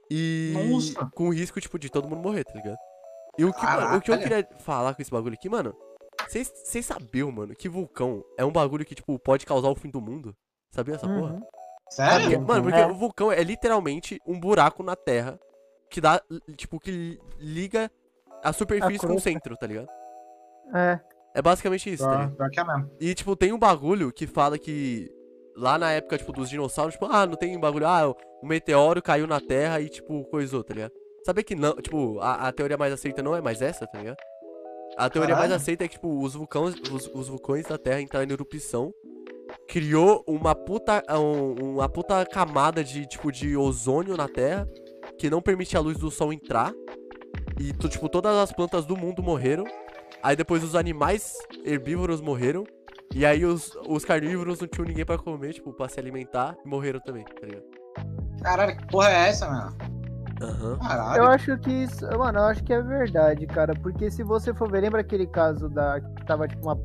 E. 0.10 0.54
Nossa. 0.69 1.06
Com 1.13 1.30
risco, 1.30 1.62
tipo, 1.62 1.78
de 1.78 1.89
todo 1.89 2.10
mundo 2.10 2.21
morrer, 2.21 2.43
tá 2.43 2.54
ligado? 2.56 2.78
E 3.38 3.45
o 3.45 3.54
que, 3.54 3.65
o 3.65 4.02
que 4.02 4.12
eu 4.12 4.17
queria 4.17 4.48
falar 4.60 4.95
com 4.95 5.02
esse 5.02 5.12
bagulho 5.12 5.34
aqui, 5.36 5.50
mano. 5.50 5.76
Vocês 6.28 6.86
sabiam, 6.86 7.32
mano, 7.32 7.54
que 7.56 7.69
vulcão 7.69 8.24
é 8.38 8.43
um 8.45 8.52
bagulho 8.52 8.86
que, 8.86 8.95
tipo, 8.95 9.19
pode 9.19 9.45
causar 9.45 9.69
o 9.69 9.76
fim 9.76 9.89
do 9.89 10.02
mundo? 10.02 10.36
Sabia 10.71 10.95
essa 10.95 11.08
porra? 11.08 11.39
Sério? 11.89 12.26
Porque- 12.26 12.38
mano, 12.38 12.63
porque 12.63 12.80
É. 12.80 12.88
o 12.88 12.93
vulcão 12.95 13.32
é 13.32 13.43
literalmente 13.43 14.19
um 14.26 14.39
buraco 14.39 14.82
na 14.84 14.95
terra 14.95 15.39
que 15.89 16.02
dá, 16.02 16.21
tipo, 16.58 16.80
que 16.80 16.91
li- 16.91 17.19
liga 17.39 17.91
a 18.43 18.52
superfície 18.52 19.06
com 19.08 19.15
o 19.15 19.19
centro, 19.19 19.56
tá 19.56 19.67
ligado? 19.67 19.88
É. 20.74 21.00
É 21.36 21.41
basicamente 21.41 21.91
isso, 21.93 22.04
tá 22.04 22.12
ligado? 22.12 22.36
pior 22.36 22.50
que 22.50 22.60
é 22.60 22.63
mesmo. 22.63 22.91
E, 23.00 23.13
tipo, 23.13 23.36
tem 23.36 23.52
um 23.54 23.60
bagulho 23.60 24.12
que 24.12 24.26
fala 24.26 24.58
que 24.58 25.12
lá 25.56 25.78
na 25.78 25.91
época, 25.91 26.17
tipo, 26.17 26.32
dos 26.32 26.50
dinossauros, 26.50 26.93
tipo, 26.95 27.06
ah, 27.06 27.26
não 27.26 27.36
tem 27.36 27.58
bagulho, 27.60 27.86
ah, 27.88 28.10
o 28.41 28.45
meteoro 28.45 29.02
caiu 29.02 29.28
na 29.28 29.39
terra 29.39 29.80
e, 29.80 29.89
tipo, 29.89 30.24
coisou, 30.26 30.63
tá 30.63 30.74
ligado? 30.74 30.91
Saber 31.26 31.43
que 31.43 31.56
não, 31.56 31.76
tipo, 31.76 32.19
a, 32.19 32.48
a 32.48 32.52
teoria 32.52 32.78
mais 32.78 32.93
aceita 32.93 33.21
não 33.24 33.36
é 33.36 33.41
mais 33.41 33.62
essa, 33.62 33.86
tá 33.88 33.98
ligado? 34.00 34.17
A 34.98 35.10
teoria 35.10 35.36
mais 35.36 35.48
Caralho. 35.48 35.56
aceita 35.62 35.84
é 35.84 35.88
que, 35.88 35.95
tipo, 35.95 36.21
os 36.24 36.36
vulcões, 36.36 36.76
os, 36.91 37.08
os 37.13 37.28
vulcões 37.28 37.65
da 37.65 37.78
Terra 37.78 38.00
entraram 38.00 38.26
em 38.28 38.32
erupção, 38.32 38.93
criou 39.67 40.23
uma 40.28 40.54
puta, 40.56 41.04
um- 41.12 41.73
uma 41.75 41.89
puta 41.89 42.25
camada 42.25 42.84
de, 42.84 43.06
tipo, 43.08 43.32
de 43.32 43.56
ozônio 43.58 44.15
na 44.15 44.28
Terra, 44.28 44.67
que 45.17 45.30
não 45.30 45.41
permite 45.41 45.75
a 45.75 45.80
luz 45.80 45.97
do 45.97 46.12
sol 46.12 46.32
entrar, 46.34 46.71
e, 47.60 47.71
tipo, 47.88 48.10
todas 48.10 48.36
as 48.38 48.51
plantas 48.51 48.86
do 48.86 48.95
mundo 48.97 49.23
morreram, 49.23 49.63
aí 50.21 50.36
depois 50.36 50.63
os 50.63 50.75
animais 50.75 51.34
herbívoros 51.63 52.21
morreram, 52.21 52.63
e 53.13 53.25
aí 53.25 53.45
os, 53.45 53.71
os 53.88 54.04
carnívoros 54.04 54.60
não 54.60 54.67
tinham 54.67 54.88
ninguém 54.88 55.06
pra 55.06 55.17
comer, 55.17 55.54
tipo, 55.54 55.71
pra 55.73 55.88
se 55.88 55.99
alimentar, 55.99 56.56
e 56.65 56.67
morreram 56.67 56.99
também, 56.99 57.23
tá 57.23 57.45
ligado? 57.45 57.63
Caralho, 58.41 58.78
que 58.78 58.88
porra 58.88 59.10
é 59.10 59.30
essa, 59.30 59.47
mano? 59.49 59.75
Aham. 60.41 60.78
Caralho. 60.80 61.17
Eu 61.23 61.30
acho 61.30 61.58
que 61.60 61.71
isso, 61.71 62.06
mano, 62.17 62.39
eu 62.39 62.43
acho 62.43 62.62
que 62.63 62.73
é 62.73 62.82
verdade, 62.82 63.47
cara. 63.47 63.73
Porque 63.82 64.12
se 64.12 64.21
você 64.21 64.54
for 64.54 64.69
ver, 64.69 64.82
lembra 64.82 64.99
aquele 64.99 65.25
caso 65.25 65.69
da. 65.69 66.01
que 66.01 66.25
tava 66.25 66.45
tipo 66.45 66.62
uma. 66.62 66.78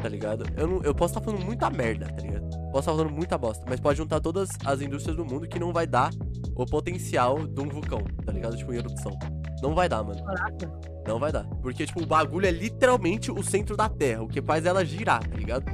Tá 0.00 0.08
ligado? 0.08 0.44
Eu, 0.56 0.66
não, 0.68 0.82
eu 0.82 0.94
posso 0.94 1.14
estar 1.18 1.24
falando 1.24 1.44
muita 1.44 1.68
merda, 1.70 2.06
tá 2.06 2.20
ligado? 2.22 2.48
Posso 2.70 2.78
estar 2.80 2.92
falando 2.92 3.10
muita 3.10 3.36
bosta, 3.38 3.64
mas 3.68 3.80
pode 3.80 3.96
juntar 3.98 4.20
todas 4.20 4.48
as 4.64 4.80
indústrias 4.80 5.16
do 5.16 5.24
mundo 5.24 5.48
que 5.48 5.58
não 5.58 5.72
vai 5.72 5.86
dar 5.86 6.10
o 6.54 6.64
potencial 6.66 7.46
de 7.46 7.60
um 7.60 7.68
vulcão, 7.68 8.02
tá 8.24 8.30
ligado? 8.32 8.56
Tipo, 8.56 8.72
em 8.72 8.76
erupção. 8.76 9.12
Não 9.62 9.74
vai 9.74 9.88
dar, 9.88 10.02
mano. 10.04 10.20
Não 11.06 11.18
vai 11.18 11.32
dar. 11.32 11.44
Porque, 11.62 11.86
tipo, 11.86 12.02
o 12.02 12.06
bagulho 12.06 12.46
é 12.46 12.50
literalmente 12.50 13.30
o 13.32 13.42
centro 13.42 13.76
da 13.76 13.88
Terra, 13.88 14.22
o 14.22 14.28
que 14.28 14.42
faz 14.42 14.66
ela 14.66 14.84
girar, 14.84 15.26
tá 15.26 15.36
ligado? 15.36 15.64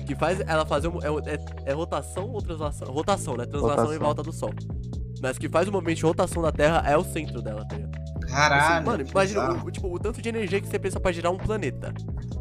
O 0.00 0.04
que 0.04 0.14
faz 0.16 0.40
ela 0.40 0.64
fazer. 0.64 0.88
um- 0.88 0.98
É, 1.02 1.34
é- 1.34 1.70
é 1.70 1.72
rotação 1.74 2.30
ou 2.30 2.40
translação? 2.40 2.88
Rotação, 2.88 3.36
né? 3.36 3.44
Translação 3.44 3.76
em 3.84 3.98
Rotação. 3.98 4.04
volta 4.06 4.22
do 4.22 4.32
Sol. 4.32 4.50
Mas 5.20 5.36
o 5.36 5.40
que 5.40 5.48
faz 5.48 5.68
o 5.68 5.72
movimento 5.72 5.98
de 5.98 6.04
rotação 6.06 6.40
da 6.42 6.50
Terra 6.52 6.82
é 6.86 6.96
o 6.96 7.04
centro 7.04 7.42
dela, 7.42 7.64
tá 7.66 7.76
ligado? 7.76 7.87
Caralho. 8.28 8.76
Assim, 8.76 8.84
mano, 8.86 9.04
imagina 9.10 9.64
o, 9.64 9.70
tipo, 9.70 9.92
o 9.94 9.98
tanto 9.98 10.20
de 10.20 10.28
energia 10.28 10.60
que 10.60 10.66
você 10.68 10.78
precisa 10.78 11.00
pra 11.00 11.10
girar 11.12 11.32
um 11.32 11.38
planeta. 11.38 11.92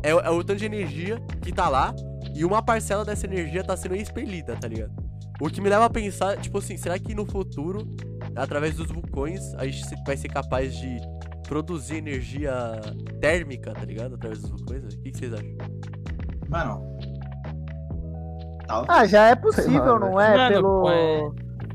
É, 0.03 0.13
o- 0.13 0.19
é 0.19 0.29
o 0.29 0.43
tanto 0.43 0.59
de 0.59 0.65
energia 0.65 1.19
que 1.41 1.51
tá 1.51 1.69
lá 1.69 1.93
e 2.35 2.43
uma 2.45 2.61
parcela 2.61 3.03
dessa 3.05 3.25
energia 3.25 3.63
tá 3.63 3.75
sendo 3.77 3.95
expelida, 3.95 4.55
tá 4.55 4.67
ligado? 4.67 4.91
O 5.39 5.49
que 5.49 5.61
me 5.61 5.69
leva 5.69 5.85
a 5.85 5.89
pensar, 5.89 6.37
tipo 6.37 6.57
assim, 6.57 6.77
será 6.77 6.97
que 6.99 7.13
no 7.15 7.25
futuro, 7.25 7.87
através 8.35 8.75
dos 8.75 8.87
vulcões, 8.87 9.53
a 9.55 9.65
gente 9.65 9.83
vai 10.05 10.17
ser 10.17 10.29
capaz 10.29 10.75
de 10.75 10.97
produzir 11.47 11.97
energia 11.97 12.51
térmica, 13.21 13.71
tá 13.73 13.85
ligado? 13.85 14.15
Através 14.15 14.41
dos 14.41 14.49
vulcões? 14.49 14.83
O 14.93 14.99
que, 14.99 15.11
que 15.11 15.17
vocês 15.17 15.33
acham? 15.33 15.55
Mano. 16.49 16.97
Tal. 18.67 18.85
Ah, 18.87 19.05
já 19.05 19.27
é 19.29 19.35
possível, 19.35 19.97
não 19.99 20.19
é? 20.19 20.35
Mano, 20.35 20.53
Pelo, 20.55 20.89
é. 20.89 21.21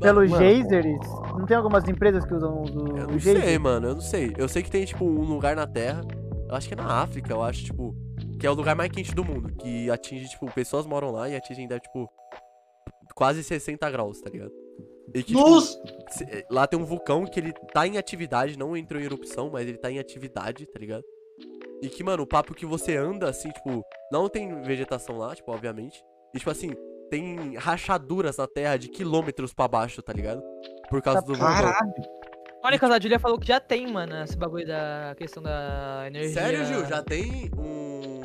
Pelos 0.03 0.29
Mano, 0.29 0.43
geysers. 0.43 1.07
Não 1.37 1.45
tem 1.45 1.57
algumas 1.57 1.87
empresas 1.87 2.25
que 2.25 2.33
usam 2.33 2.61
os, 2.61 2.69
Eu 2.69 2.83
não 3.07 3.19
sei, 3.19 3.33
geysers? 3.33 3.57
mano, 3.59 3.87
eu 3.87 3.93
não 3.95 4.01
sei. 4.01 4.33
Eu 4.37 4.47
sei 4.47 4.61
que 4.61 4.69
tem, 4.69 4.85
tipo, 4.85 5.05
um 5.05 5.23
lugar 5.23 5.55
na 5.55 5.65
Terra, 5.65 6.01
eu 6.47 6.55
acho 6.55 6.67
que 6.67 6.73
é 6.73 6.77
na 6.77 7.01
África, 7.01 7.33
eu 7.33 7.41
acho, 7.41 7.63
tipo, 7.65 7.95
que 8.39 8.45
é 8.45 8.49
o 8.51 8.53
lugar 8.53 8.75
mais 8.75 8.91
quente 8.91 9.15
do 9.15 9.23
mundo, 9.23 9.51
que 9.53 9.89
atinge, 9.89 10.29
tipo, 10.29 10.51
pessoas 10.53 10.85
moram 10.85 11.11
lá 11.11 11.27
e 11.29 11.35
atingem, 11.35 11.67
tipo, 11.67 12.09
quase 13.15 13.43
60 13.43 13.89
graus, 13.89 14.21
tá 14.21 14.29
ligado? 14.29 14.51
E 15.13 15.21
que, 15.21 15.33
tipo, 15.33 15.59
eh, 16.29 16.45
lá 16.49 16.65
tem 16.65 16.79
um 16.79 16.85
vulcão 16.85 17.25
que 17.25 17.39
ele 17.39 17.53
tá 17.73 17.85
em 17.87 17.97
atividade, 17.97 18.57
não 18.57 18.75
entrou 18.75 19.01
em 19.01 19.05
erupção, 19.05 19.49
mas 19.51 19.67
ele 19.67 19.77
tá 19.77 19.91
em 19.91 19.99
atividade, 19.99 20.65
tá 20.65 20.79
ligado? 20.79 21.03
E 21.81 21.89
que, 21.89 22.03
mano, 22.03 22.23
o 22.23 22.27
papo 22.27 22.53
que 22.53 22.65
você 22.65 22.95
anda, 22.95 23.29
assim, 23.29 23.49
tipo, 23.49 23.83
não 24.11 24.29
tem 24.29 24.61
vegetação 24.61 25.17
lá, 25.17 25.35
tipo, 25.35 25.51
obviamente. 25.51 26.01
E, 26.33 26.39
tipo, 26.39 26.49
assim, 26.49 26.71
tem 27.09 27.55
rachaduras 27.55 28.37
na 28.37 28.47
terra 28.47 28.77
de 28.77 28.87
quilômetros 28.89 29.53
pra 29.53 29.67
baixo, 29.67 30.01
tá 30.01 30.11
ligado? 30.13 30.41
Por 30.89 31.01
causa 31.01 31.21
do 31.21 31.33
vulcão. 31.33 31.47
Caralho. 31.47 31.93
Olha, 32.65 32.79
que 32.79 32.85
a 32.85 32.99
Julia 32.99 33.19
falou 33.19 33.37
que 33.37 33.47
já 33.47 33.59
tem, 33.59 33.91
mano, 33.91 34.15
esse 34.23 34.37
bagulho 34.37 34.65
da 34.65 35.13
questão 35.17 35.43
da 35.43 36.03
energia. 36.07 36.33
Sério, 36.33 36.65
Gil? 36.65 36.85
Já 36.85 37.03
tem 37.03 37.51
um. 37.57 38.21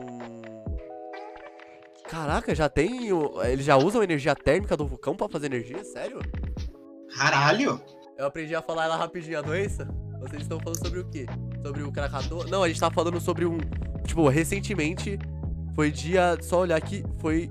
Caraca, 2.08 2.54
já 2.54 2.68
tem. 2.68 3.12
o- 3.12 3.42
Eles 3.42 3.64
já 3.66 3.76
usam 3.76 4.02
energia 4.02 4.34
térmica 4.34 4.76
do 4.76 4.86
vulcão 4.86 5.14
pra 5.16 5.28
fazer 5.28 5.46
energia? 5.46 5.84
Sério? 5.84 6.20
Caralho. 7.16 7.80
Eu 8.16 8.26
aprendi 8.26 8.54
a 8.54 8.62
falar 8.62 8.84
ela 8.84 8.96
rapidinho 8.96 9.38
a 9.38 9.42
doença. 9.42 9.86
Vocês 10.20 10.42
estão 10.42 10.58
falando 10.60 10.78
sobre 10.84 11.00
o 11.00 11.04
quê? 11.10 11.26
Sobre 11.64 11.82
o 11.82 11.92
Krakatoa? 11.92 12.46
Não, 12.46 12.62
a 12.62 12.68
gente 12.68 12.80
tá 12.80 12.90
falando 12.90 13.20
sobre 13.20 13.44
um. 13.44 13.58
Tipo, 14.06 14.28
recentemente. 14.28 15.18
Foi 15.74 15.90
dia. 15.90 16.36
Só 16.40 16.60
olhar 16.60 16.76
aqui. 16.76 17.04
Foi. 17.20 17.50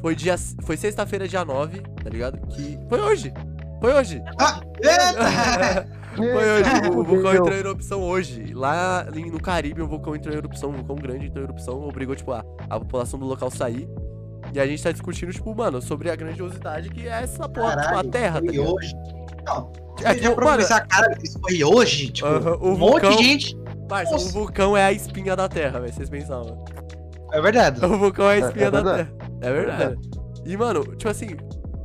Foi 0.00 0.14
dia. 0.14 0.36
Foi 0.62 0.76
sexta-feira, 0.76 1.26
dia 1.28 1.44
9, 1.44 1.80
tá 2.02 2.10
ligado? 2.10 2.38
Que. 2.48 2.78
Foi 2.88 3.00
hoje! 3.00 3.32
Foi 3.80 3.94
hoje! 3.94 4.22
Ah, 4.40 4.60
eita! 4.82 5.86
Foi 6.16 6.26
hoje. 6.34 6.70
O, 6.96 7.04
vulcão 7.04 7.32
entrou 7.32 7.52
em 7.52 7.58
erupção 7.58 8.00
hoje. 8.02 8.52
Lá 8.52 9.02
ali 9.06 9.30
no 9.30 9.40
Caribe, 9.40 9.82
o 9.82 9.86
vulcão 9.86 10.16
entrou 10.16 10.34
em 10.34 10.38
erupção, 10.38 10.70
um 10.70 10.72
vulcão 10.72 10.96
grande 10.96 11.26
entrou 11.26 11.44
em 11.44 11.46
erupção, 11.46 11.86
obrigou, 11.86 12.16
tipo, 12.16 12.32
a, 12.32 12.42
a 12.68 12.80
população 12.80 13.20
do 13.20 13.26
local 13.26 13.48
sair. 13.52 13.88
E 14.52 14.58
a 14.58 14.66
gente 14.66 14.82
tá 14.82 14.90
discutindo, 14.90 15.32
tipo, 15.32 15.54
mano, 15.54 15.80
sobre 15.80 16.10
a 16.10 16.16
grandiosidade 16.16 16.88
que 16.88 17.06
é 17.06 17.22
essa 17.22 17.48
porra, 17.48 17.70
tipo, 17.76 17.80
a 17.80 17.84
Caralho, 17.84 18.10
Terra, 18.10 18.40
tá 18.42 18.50
ligado? 18.50 18.74
hoje. 18.74 18.92
Não, 19.46 19.72
É, 20.02 20.14
tipo, 20.14 20.34
pra 20.34 20.44
mano, 20.46 20.58
pensar, 20.58 20.80
cara, 20.88 21.16
isso 21.22 21.38
foi 21.38 21.62
hoje? 21.62 22.10
Tipo, 22.10 22.26
Aham, 22.28 22.56
o 22.56 22.68
um 22.72 22.78
monte 22.78 23.02
vulcão- 23.02 23.16
de 23.16 23.22
gente. 23.22 23.56
parça, 23.88 24.16
o 24.16 24.18
vulcão 24.30 24.76
é 24.76 24.84
a 24.86 24.92
espinha 24.92 25.36
da 25.36 25.48
Terra, 25.48 25.78
velho, 25.78 25.92
vocês 25.92 26.10
pensavam. 26.10 26.64
É 27.32 27.40
verdade. 27.40 27.84
O 27.84 27.96
vulcão 27.96 28.28
é 28.28 28.32
a 28.32 28.36
É- 28.36 28.40
espinha 28.40 28.66
é 28.66 28.70
da 28.72 28.82
verdade. 28.82 29.08
Terra. 29.10 29.17
É 29.40 29.52
verdade. 29.52 30.10
E, 30.44 30.56
mano, 30.56 30.84
tipo 30.96 31.08
assim, 31.08 31.28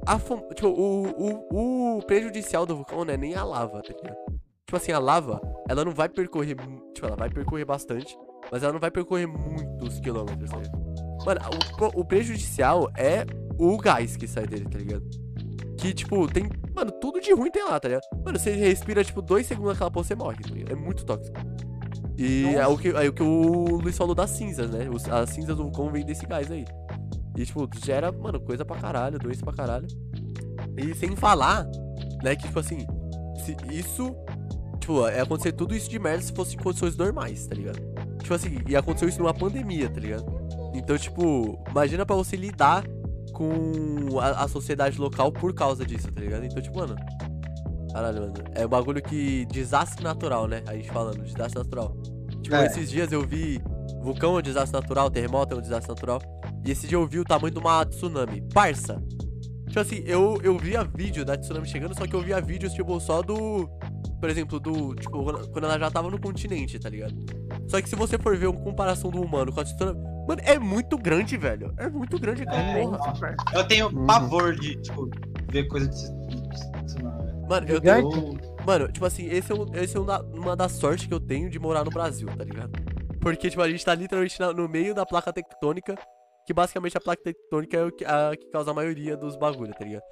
a 0.05 0.17
fun- 0.19 0.47
tipo, 0.53 0.67
o, 0.67 1.07
o, 1.51 1.97
o 1.97 2.01
prejudicial 2.05 2.65
do 2.65 2.75
vulcão 2.75 3.03
não 3.05 3.13
é 3.13 3.17
nem 3.17 3.35
a 3.35 3.43
lava, 3.43 3.81
tá 3.81 3.93
ligado? 3.93 4.17
Tipo 4.65 4.77
assim, 4.77 4.91
a 4.91 4.99
lava, 4.99 5.41
ela 5.69 5.83
não 5.85 5.91
vai 5.91 6.09
percorrer. 6.09 6.55
Tipo, 6.93 7.07
ela 7.07 7.15
vai 7.15 7.29
percorrer 7.29 7.65
bastante, 7.65 8.17
mas 8.51 8.63
ela 8.63 8.73
não 8.73 8.79
vai 8.79 8.89
percorrer 8.91 9.27
muitos 9.27 9.99
quilômetros, 9.99 10.49
tá 10.49 10.57
ligado? 10.57 10.83
Mano, 11.25 11.41
o, 11.95 12.01
o 12.01 12.05
prejudicial 12.05 12.89
é 12.97 13.25
o 13.57 13.77
gás 13.77 14.17
que 14.17 14.27
sai 14.27 14.47
dele, 14.47 14.65
tá 14.69 14.77
ligado? 14.77 15.03
Que, 15.77 15.93
tipo, 15.93 16.27
tem. 16.31 16.49
Mano, 16.73 16.91
tudo 16.93 17.19
de 17.19 17.33
ruim 17.33 17.51
tem 17.51 17.63
lá, 17.65 17.79
tá 17.79 17.87
ligado? 17.87 18.03
Mano, 18.25 18.39
você 18.39 18.51
respira, 18.51 19.03
tipo, 19.03 19.21
dois 19.21 19.45
segundos 19.45 19.73
aquela 19.73 19.91
porra, 19.91 20.05
você 20.05 20.15
morre, 20.15 20.37
tá 20.41 20.49
ligado? 20.49 20.71
É 20.71 20.75
muito 20.75 21.05
tóxico. 21.05 21.37
E 22.17 22.45
é 22.55 22.67
o, 22.67 22.77
que, 22.77 22.89
é 22.89 23.09
o 23.09 23.13
que 23.13 23.23
o 23.23 23.77
Luiz 23.77 23.97
falou 23.97 24.13
das 24.15 24.29
cinzas, 24.31 24.69
né? 24.69 24.87
As 25.11 25.29
cinzas 25.31 25.57
do 25.57 25.63
vulcão 25.63 25.91
vêm 25.91 26.05
desse 26.05 26.25
gás 26.25 26.51
aí. 26.51 26.63
E, 27.37 27.45
tipo, 27.45 27.67
gera, 27.83 28.11
mano, 28.11 28.39
coisa 28.39 28.63
pra 28.63 28.77
caralho, 28.77 29.17
doença 29.19 29.43
pra 29.43 29.53
caralho. 29.53 29.87
E 30.77 30.93
sem 30.95 31.15
falar, 31.15 31.65
né, 32.23 32.35
que, 32.35 32.43
tipo 32.47 32.59
assim, 32.59 32.85
se 33.43 33.55
isso. 33.71 34.15
Tipo, 34.79 35.07
é 35.07 35.21
acontecer 35.21 35.53
tudo 35.53 35.73
isso 35.75 35.89
de 35.89 35.97
merda 35.97 36.21
se 36.21 36.33
fosse 36.33 36.55
em 36.55 36.59
condições 36.59 36.95
normais, 36.97 37.47
tá 37.47 37.55
ligado? 37.55 37.79
Tipo 38.21 38.33
assim, 38.33 38.57
e 38.67 38.75
aconteceu 38.75 39.07
isso 39.07 39.19
numa 39.19 39.33
pandemia, 39.33 39.89
tá 39.89 39.99
ligado? 39.99 40.25
Então, 40.73 40.97
tipo, 40.97 41.57
imagina 41.69 42.05
pra 42.05 42.15
você 42.15 42.35
lidar 42.35 42.83
com 43.33 44.19
a, 44.19 44.43
a 44.43 44.47
sociedade 44.47 44.99
local 44.99 45.31
por 45.31 45.53
causa 45.53 45.85
disso, 45.85 46.11
tá 46.11 46.19
ligado? 46.21 46.45
Então, 46.45 46.61
tipo, 46.61 46.77
mano. 46.77 46.95
Caralho, 47.93 48.21
mano. 48.21 48.33
É 48.55 48.65
um 48.65 48.69
bagulho 48.69 49.01
que. 49.01 49.45
Desastre 49.45 50.03
natural, 50.03 50.47
né? 50.47 50.63
A 50.67 50.73
gente 50.75 50.89
falando, 50.91 51.21
desastre 51.23 51.59
natural. 51.59 51.95
Tipo, 52.41 52.55
É. 52.55 52.65
esses 52.65 52.89
dias 52.89 53.11
eu 53.11 53.25
vi. 53.25 53.61
Vulcão 54.01 54.35
é 54.35 54.39
um 54.39 54.41
desastre 54.41 54.73
natural, 54.79 55.09
terremoto 55.09 55.53
é 55.53 55.57
um 55.57 55.61
desastre 55.61 55.89
natural. 55.89 56.19
E 56.65 56.71
esse 56.71 56.87
dia 56.87 56.97
eu 56.97 57.05
vi 57.07 57.19
o 57.19 57.23
tamanho 57.25 57.53
de 57.53 57.59
uma 57.59 57.85
tsunami. 57.85 58.41
Parça! 58.53 59.01
Tipo 59.67 59.79
assim, 59.79 60.03
eu, 60.05 60.39
eu 60.43 60.57
via 60.57 60.83
vídeo 60.83 61.25
da 61.25 61.35
tsunami 61.35 61.67
chegando, 61.67 61.97
só 61.97 62.05
que 62.05 62.13
eu 62.15 62.21
via 62.21 62.39
vídeos, 62.39 62.73
tipo, 62.73 62.99
só 62.99 63.21
do. 63.21 63.67
Por 64.19 64.29
exemplo, 64.29 64.59
do. 64.59 64.93
Tipo, 64.95 65.23
quando- 65.51 65.65
ela 65.65 65.79
já 65.79 65.89
tava 65.91 66.09
no 66.09 66.19
continente, 66.19 66.79
tá 66.79 66.89
ligado? 66.89 67.13
Só 67.67 67.81
que 67.81 67.89
se 67.89 67.95
você 67.95 68.17
for 68.17 68.37
ver 68.37 68.47
uma 68.47 68.59
comparação 68.61 69.09
do 69.09 69.21
humano 69.21 69.51
com 69.51 69.59
a 69.59 69.63
tsunami. 69.63 69.99
Mano, 70.27 70.41
é 70.45 70.57
muito 70.57 70.97
grande, 70.97 71.35
velho. 71.35 71.73
É 71.77 71.89
muito 71.89 72.17
grande 72.19 72.43
aquela 72.43 72.61
É, 72.61 72.81
porra. 72.81 73.35
Eu 73.53 73.67
tenho 73.67 73.87
Uhum. 73.87 74.05
pavor 74.05 74.55
de, 74.55 74.75
tipo, 74.77 75.09
ver 75.51 75.67
coisa 75.67 75.87
de. 75.89 75.97
de- 75.97 77.03
Mano, 77.49 77.67
eu 77.67 77.75
Gigante? 77.75 78.09
tenho. 78.09 78.37
Mano, 78.65 78.87
tipo 78.89 79.05
assim, 79.05 79.25
esse 79.25 79.51
é, 79.51 79.55
um, 79.55 79.65
esse 79.75 79.97
é 79.97 79.99
um 79.99 80.05
da- 80.05 80.21
uma 80.21 80.55
das 80.55 80.71
sortes 80.73 81.07
que 81.07 81.13
eu 81.13 81.19
tenho 81.19 81.49
de 81.49 81.59
morar 81.59 81.83
no 81.83 81.89
Brasil, 81.91 82.27
tá 82.37 82.43
ligado? 82.45 82.71
Porque, 83.19 83.49
tipo, 83.49 83.61
a 83.61 83.69
gente 83.69 83.83
tá 83.83 83.93
literalmente 83.93 84.39
no 84.55 84.69
meio 84.69 84.93
da 84.95 85.05
placa 85.05 85.33
tectônica, 85.33 85.95
que 86.45 86.53
basicamente 86.53 86.97
a 86.97 87.01
placa 87.01 87.21
tectônica 87.23 87.77
é 87.77 87.91
que, 87.91 88.05
a, 88.05 88.31
que 88.35 88.45
causa 88.47 88.71
a 88.71 88.73
maioria 88.73 89.15
dos 89.15 89.35
bagulhos, 89.35 89.75
tá 89.75 89.85
ligado? 89.85 90.03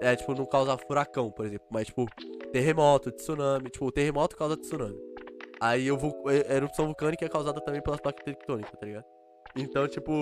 É, 0.00 0.14
tipo, 0.14 0.32
não 0.34 0.46
causa 0.46 0.76
furacão, 0.78 1.30
por 1.30 1.44
exemplo, 1.46 1.66
mas, 1.70 1.86
tipo, 1.88 2.06
terremoto, 2.52 3.10
tsunami. 3.10 3.68
Tipo, 3.70 3.86
o 3.86 3.92
terremoto 3.92 4.36
causa 4.36 4.56
tsunami. 4.56 4.98
Aí 5.60 5.90
o 5.90 5.98
vul- 5.98 6.22
a 6.28 6.54
erupção 6.54 6.86
vulcânica 6.86 7.24
é 7.24 7.28
causada 7.28 7.60
também 7.60 7.82
pelas 7.82 8.00
placas 8.00 8.24
tectônicas, 8.24 8.78
tá 8.78 8.86
ligado? 8.86 9.04
Então, 9.56 9.88
tipo, 9.88 10.12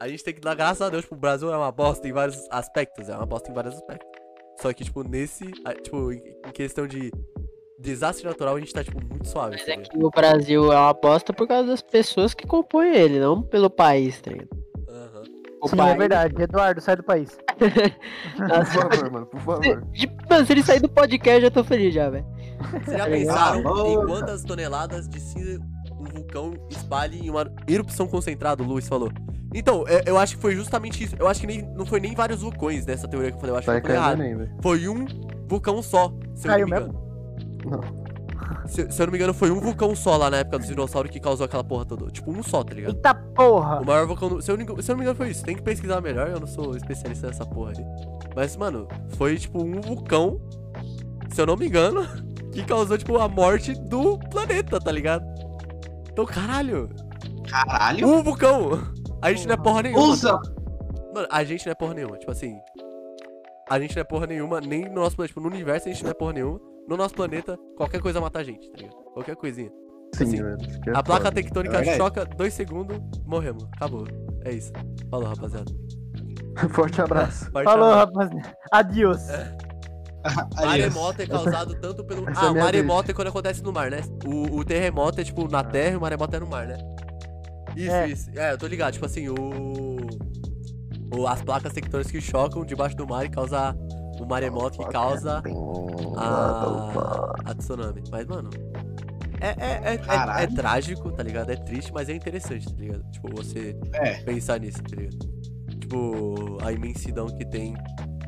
a 0.00 0.08
gente 0.08 0.24
tem 0.24 0.32
que 0.34 0.40
dar 0.40 0.54
graças 0.54 0.80
a 0.80 0.88
Deus, 0.88 1.02
tipo, 1.02 1.14
o 1.16 1.18
Brasil 1.18 1.52
é 1.52 1.56
uma 1.56 1.70
bosta 1.70 2.08
em 2.08 2.12
vários 2.12 2.46
aspectos, 2.50 3.08
é 3.10 3.14
uma 3.16 3.26
bosta 3.26 3.50
em 3.50 3.54
vários 3.54 3.74
aspectos. 3.74 4.08
Só 4.60 4.72
que, 4.72 4.84
tipo, 4.84 5.02
nesse, 5.02 5.44
tipo, 5.82 6.10
em 6.12 6.22
questão 6.54 6.86
de 6.86 7.10
desastre 7.78 8.26
natural, 8.26 8.56
a 8.56 8.58
gente 8.58 8.72
tá, 8.72 8.82
tipo, 8.82 8.98
muito 9.00 9.28
suave, 9.28 9.52
Mas 9.56 9.64
tá 9.64 9.72
é 9.72 9.76
que 9.76 9.96
o 10.04 10.10
Brasil 10.10 10.72
é 10.72 10.76
uma 10.78 10.92
bosta 10.94 11.32
por 11.32 11.46
causa 11.46 11.68
das 11.68 11.82
pessoas 11.82 12.34
que 12.34 12.46
compõem 12.46 12.94
ele, 12.94 13.18
não 13.20 13.42
pelo 13.42 13.68
país, 13.70 14.20
tá 14.20 14.30
ligado? 14.30 14.48
O 15.62 15.68
Sim, 15.68 15.76
país... 15.78 15.94
é 15.94 15.96
verdade. 15.96 16.42
Eduardo, 16.42 16.80
sai 16.80 16.96
do 16.96 17.02
país. 17.02 17.36
Por 17.58 18.46
Nossa, 18.48 18.70
favor, 18.72 19.10
mano, 19.10 19.26
por 19.26 19.40
favor. 19.40 19.80
de- 19.90 20.06
Mano, 20.30 20.46
se 20.46 20.52
ele 20.52 20.62
sair 20.62 20.80
do 20.80 20.88
podcast, 20.88 21.36
eu 21.36 21.48
já 21.48 21.50
tô 21.50 21.64
feliz 21.64 21.94
já, 21.94 22.10
velho. 22.10 22.26
Vocês 22.84 22.98
já 22.98 23.04
Tá 23.04 23.10
pensaram 23.10 23.56
ligado? 23.58 23.86
em 24.02 24.06
quantas 24.06 24.44
toneladas 24.44 25.08
de 25.08 25.18
cinza 25.18 25.58
um 25.98 26.04
vulcão 26.04 26.52
espalhe 26.68 27.26
em 27.26 27.30
uma 27.30 27.50
erupção 27.66 28.06
concentrada, 28.06 28.62
o 28.62 28.66
Luiz 28.66 28.86
falou. 28.86 29.10
Então, 29.54 29.84
é- 29.88 30.02
eu 30.06 30.18
acho 30.18 30.36
que 30.36 30.42
foi 30.42 30.54
justamente 30.54 31.02
isso. 31.02 31.16
Eu 31.18 31.26
acho 31.26 31.40
que 31.40 31.46
nem, 31.46 31.62
não 31.74 31.86
foi 31.86 31.98
nem 32.00 32.14
vários 32.14 32.42
vulcões 32.42 32.84
nessa 32.84 33.08
teoria 33.08 33.30
que 33.30 33.36
eu 33.36 33.40
falei. 33.40 33.54
Eu 33.54 33.58
acho 33.58 33.66
Vai 33.66 33.80
que 33.80 33.86
foi 33.86 33.96
cair 33.96 34.02
errado. 34.04 34.18
velho. 34.18 34.50
Foi 34.62 34.88
um 34.88 35.06
vulcão 35.48 35.82
só, 35.82 36.12
se 36.34 36.46
eu 36.46 36.52
Caiu 36.52 36.66
não 36.68 36.76
me 36.78 36.84
mesmo? 36.84 37.05
Não. 37.70 38.06
Se, 38.66 38.90
se 38.90 39.00
eu 39.02 39.06
não 39.06 39.12
me 39.12 39.18
engano, 39.18 39.32
foi 39.34 39.50
um 39.50 39.60
vulcão 39.60 39.94
só 39.94 40.16
lá 40.16 40.28
na 40.30 40.38
época 40.38 40.58
dos 40.58 40.66
dinossauros 40.68 41.10
que 41.10 41.20
causou 41.20 41.44
aquela 41.46 41.62
porra 41.64 41.84
toda. 41.84 42.06
Tipo, 42.10 42.30
um 42.30 42.42
só, 42.42 42.62
tá 42.64 42.74
ligado? 42.74 42.94
Eita 42.96 43.14
porra! 43.14 43.80
O 43.80 43.86
maior 43.86 44.06
vulcão. 44.06 44.28
do- 44.28 44.42
Se 44.42 44.50
eu, 44.50 44.56
não, 44.56 44.64
se 44.82 44.90
eu 44.90 44.94
não 44.94 44.96
me 44.98 45.02
engano, 45.02 45.16
foi 45.16 45.28
isso. 45.30 45.44
Tem 45.44 45.56
que 45.56 45.62
pesquisar 45.62 46.00
melhor, 46.00 46.28
eu 46.28 46.40
não 46.40 46.46
sou 46.46 46.76
especialista 46.76 47.28
nessa 47.28 47.46
porra 47.46 47.72
aí. 47.76 47.84
Mas, 48.34 48.56
mano, 48.56 48.86
foi 49.16 49.36
tipo 49.38 49.62
um 49.62 49.80
vulcão, 49.80 50.40
se 51.32 51.40
eu 51.40 51.46
não 51.46 51.56
me 51.56 51.66
engano, 51.66 52.06
que 52.52 52.64
causou, 52.64 52.98
tipo, 52.98 53.16
a 53.18 53.28
morte 53.28 53.72
do 53.74 54.18
planeta, 54.30 54.78
tá 54.80 54.90
ligado? 54.92 55.24
Então, 56.10 56.24
caralho, 56.26 56.88
Caralho. 57.48 58.06
um 58.08 58.22
vulcão! 58.22 58.70
A 59.22 59.32
gente 59.32 59.46
não 59.46 59.54
é 59.54 59.56
porra 59.56 59.82
nenhuma. 59.82 60.04
Usa. 60.04 60.38
Mano, 61.14 61.28
a 61.30 61.44
gente 61.44 61.64
não 61.64 61.72
é 61.72 61.74
porra 61.74 61.94
nenhuma. 61.94 62.18
Tipo 62.18 62.30
assim. 62.32 62.58
A 63.68 63.80
gente 63.80 63.94
não 63.96 64.00
é 64.00 64.04
porra 64.04 64.26
nenhuma, 64.26 64.60
nem 64.60 64.84
no 64.88 64.96
nosso 65.00 65.16
planeta. 65.16 65.28
Tipo, 65.34 65.40
no 65.40 65.48
universo 65.54 65.88
a 65.88 65.92
gente 65.92 66.04
não 66.04 66.10
é 66.10 66.14
porra 66.14 66.32
nenhuma. 66.34 66.60
No 66.88 66.96
nosso 66.96 67.14
planeta, 67.14 67.56
qualquer 67.76 68.00
coisa 68.00 68.20
mata 68.20 68.38
a 68.38 68.44
gente, 68.44 68.70
tá 68.70 68.76
ligado? 68.78 68.96
Qualquer 69.12 69.36
coisinha. 69.36 69.70
Sim, 70.14 70.24
Assim, 70.24 70.42
velho. 70.42 70.56
que 70.82 70.90
é 70.90 70.96
A 70.96 71.02
placa 71.02 71.24
foda. 71.24 71.32
tectônica 71.34 71.78
É 71.80 71.96
choca, 71.96 72.24
dois 72.24 72.54
segundos, 72.54 72.98
morremos. 73.26 73.64
Acabou. 73.74 74.04
É 74.44 74.52
isso. 74.52 74.72
Falou, 75.10 75.28
rapaziada. 75.28 75.72
Forte 76.70 77.00
abraço. 77.02 77.50
Parte 77.50 77.64
Falou, 77.64 77.92
rapaziada. 77.94 78.56
Adiós. 78.72 79.26
Maremoto 80.54 81.22
é 81.22 81.26
causado 81.26 81.74
tanto 81.80 82.04
pelo. 82.04 82.28
essa 82.28 82.40
é 82.40 82.48
Ah, 82.48 82.52
minha 82.52 82.64
maremoto 82.64 83.10
é 83.10 83.14
quando 83.14 83.28
acontece 83.28 83.62
no 83.62 83.72
mar, 83.72 83.90
né? 83.90 84.00
O, 84.24 84.56
o 84.58 84.64
terremoto 84.64 85.20
é 85.20 85.24
tipo 85.24 85.48
na 85.48 85.62
terra 85.62 85.92
e 85.94 85.96
o 85.96 86.00
maremoto 86.00 86.34
é 86.36 86.40
no 86.40 86.46
mar, 86.48 86.66
né? 86.66 86.76
Isso, 87.76 87.92
É. 87.94 88.08
isso. 88.08 88.30
É, 88.34 88.52
eu 88.52 88.58
tô 88.58 88.66
ligado. 88.66 88.94
Tipo 88.94 89.06
assim, 89.06 89.28
o. 89.28 89.34
o- 91.14 91.26
as 91.28 91.42
placas 91.42 91.72
tectônicas 91.72 92.10
que 92.10 92.20
chocam 92.20 92.64
debaixo 92.64 92.96
do 92.96 93.06
mar 93.06 93.24
e 93.24 93.28
causa 93.28 93.76
o 94.18 94.26
maremoto 94.26 94.78
que 94.78 94.88
causa 94.88 95.42
a, 96.16 97.34
a 97.44 97.54
tsunami. 97.54 98.02
Mas, 98.10 98.26
mano. 98.26 98.50
É, 99.40 99.48
é, 99.48 99.94
é, 99.94 99.94
é, 99.94 100.42
é 100.44 100.46
trágico, 100.46 101.12
tá 101.12 101.22
ligado? 101.22 101.50
É 101.50 101.56
triste, 101.56 101.92
mas 101.92 102.08
é 102.08 102.14
interessante, 102.14 102.66
tá 102.72 102.80
ligado? 102.80 103.04
Tipo, 103.10 103.28
você 103.36 103.78
É. 103.92 104.14
pensar 104.22 104.58
nisso, 104.58 104.82
tá 104.82 104.96
ligado? 104.96 105.18
Tipo, 105.80 106.58
a 106.64 106.72
imensidão 106.72 107.26
que 107.26 107.44
tem 107.44 107.74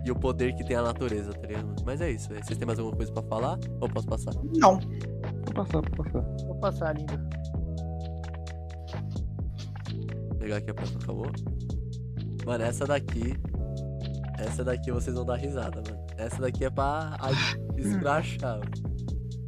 e 0.05 0.11
o 0.11 0.15
poder 0.15 0.55
que 0.55 0.65
tem 0.65 0.77
a 0.77 0.83
natureza, 0.83 1.33
tá 1.33 1.47
ligado? 1.47 1.75
Mas 1.85 2.01
é 2.03 2.11
isso, 2.11 2.29
velho. 2.29 2.45
Vocês 2.45 2.59
têm 2.59 2.67
mais 2.67 2.79
alguma 2.79 2.97
coisa 2.97 3.11
pra 3.13 3.23
falar? 3.23 3.59
Ou 3.81 3.89
posso 3.89 4.07
passar? 4.07 4.33
Não. 4.55 4.79
Vou 4.79 5.55
passar, 5.55 5.81
vou 5.81 6.05
passar. 6.05 6.23
Vou 6.47 6.55
passar, 6.57 6.97
lindo. 6.97 7.19
Vou 10.29 10.37
pegar 10.39 10.57
aqui 10.57 10.71
a 10.71 10.75
próxima, 10.75 11.01
acabou. 11.03 11.31
Mano, 12.47 12.65
essa 12.65 12.87
daqui. 12.87 13.35
Essa 14.39 14.63
daqui 14.63 14.91
vocês 14.93 15.17
vão 15.17 15.25
dar 15.25 15.37
risada, 15.37 15.83
mano. 15.91 16.07
Essa 16.19 16.41
daqui 16.43 16.65
é 16.65 16.71
pra 16.71 17.17
escrachar. 17.77 18.59
mano. 18.59 18.71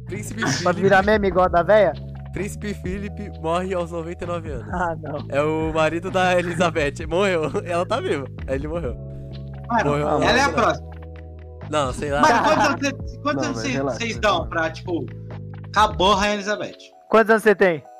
Príncipe 0.05 0.41
Pra 0.41 0.49
Philip, 0.51 0.81
virar 0.81 1.03
meme 1.03 1.27
igual 1.27 1.45
a 1.45 1.49
da 1.49 1.63
véia? 1.63 1.93
Príncipe 2.33 2.73
Philip 2.75 3.29
morre 3.41 3.73
aos 3.73 3.91
99 3.91 4.49
anos. 4.51 4.73
Ah, 4.73 4.95
não. 5.01 5.25
É 5.29 5.41
o 5.41 5.73
marido 5.73 6.09
da 6.09 6.37
Elizabeth. 6.39 7.05
Morreu. 7.07 7.43
Ela 7.65 7.85
tá 7.85 7.99
viva. 7.99 8.25
Ele 8.47 8.67
morreu. 8.67 8.95
Mano, 9.69 9.89
Morreu. 9.91 10.07
Ah, 10.07 10.13
ela 10.25 10.37
é 10.37 10.41
a 10.41 10.47
Não, 10.47 10.53
próxima. 10.53 10.91
Não, 11.69 11.93
sei 11.93 12.11
lá. 12.11 12.21
Mano, 12.21 12.43
quantos 12.43 12.87
anos, 12.87 13.17
quantos 13.21 13.47
Não, 13.47 13.53
vocês- 13.53 13.73
relaxa. 13.73 14.19
dão 14.19 14.49
pra, 14.49 14.69
tipo, 14.71 15.05
acabou 15.69 16.13
a 16.13 16.15
Rainha 16.19 16.33
Elizabeth? 16.35 16.77
Quantos 17.09 17.29
anos 17.31 17.43
você 17.43 17.55
tem? 17.55 17.83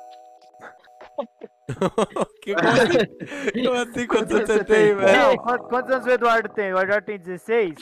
Que- 2.42 2.54
Como 2.54 2.68
assim? 2.68 3.62
Como 3.64 3.76
assim? 3.76 4.06
Quantos 4.06 4.34
anos 4.34 4.46
você 4.48 4.64
tem, 4.64 4.94
pô? 4.94 5.00
velho? 5.00 5.18
Não, 5.18 5.36
quantos, 5.36 5.68
quantos 5.68 5.90
anos 5.94 6.06
o 6.06 6.10
Eduardo 6.10 6.48
tem? 6.50 6.74
O 6.74 6.78
Eduardo 6.78 7.06
tem 7.06 7.18
16? 7.18 7.74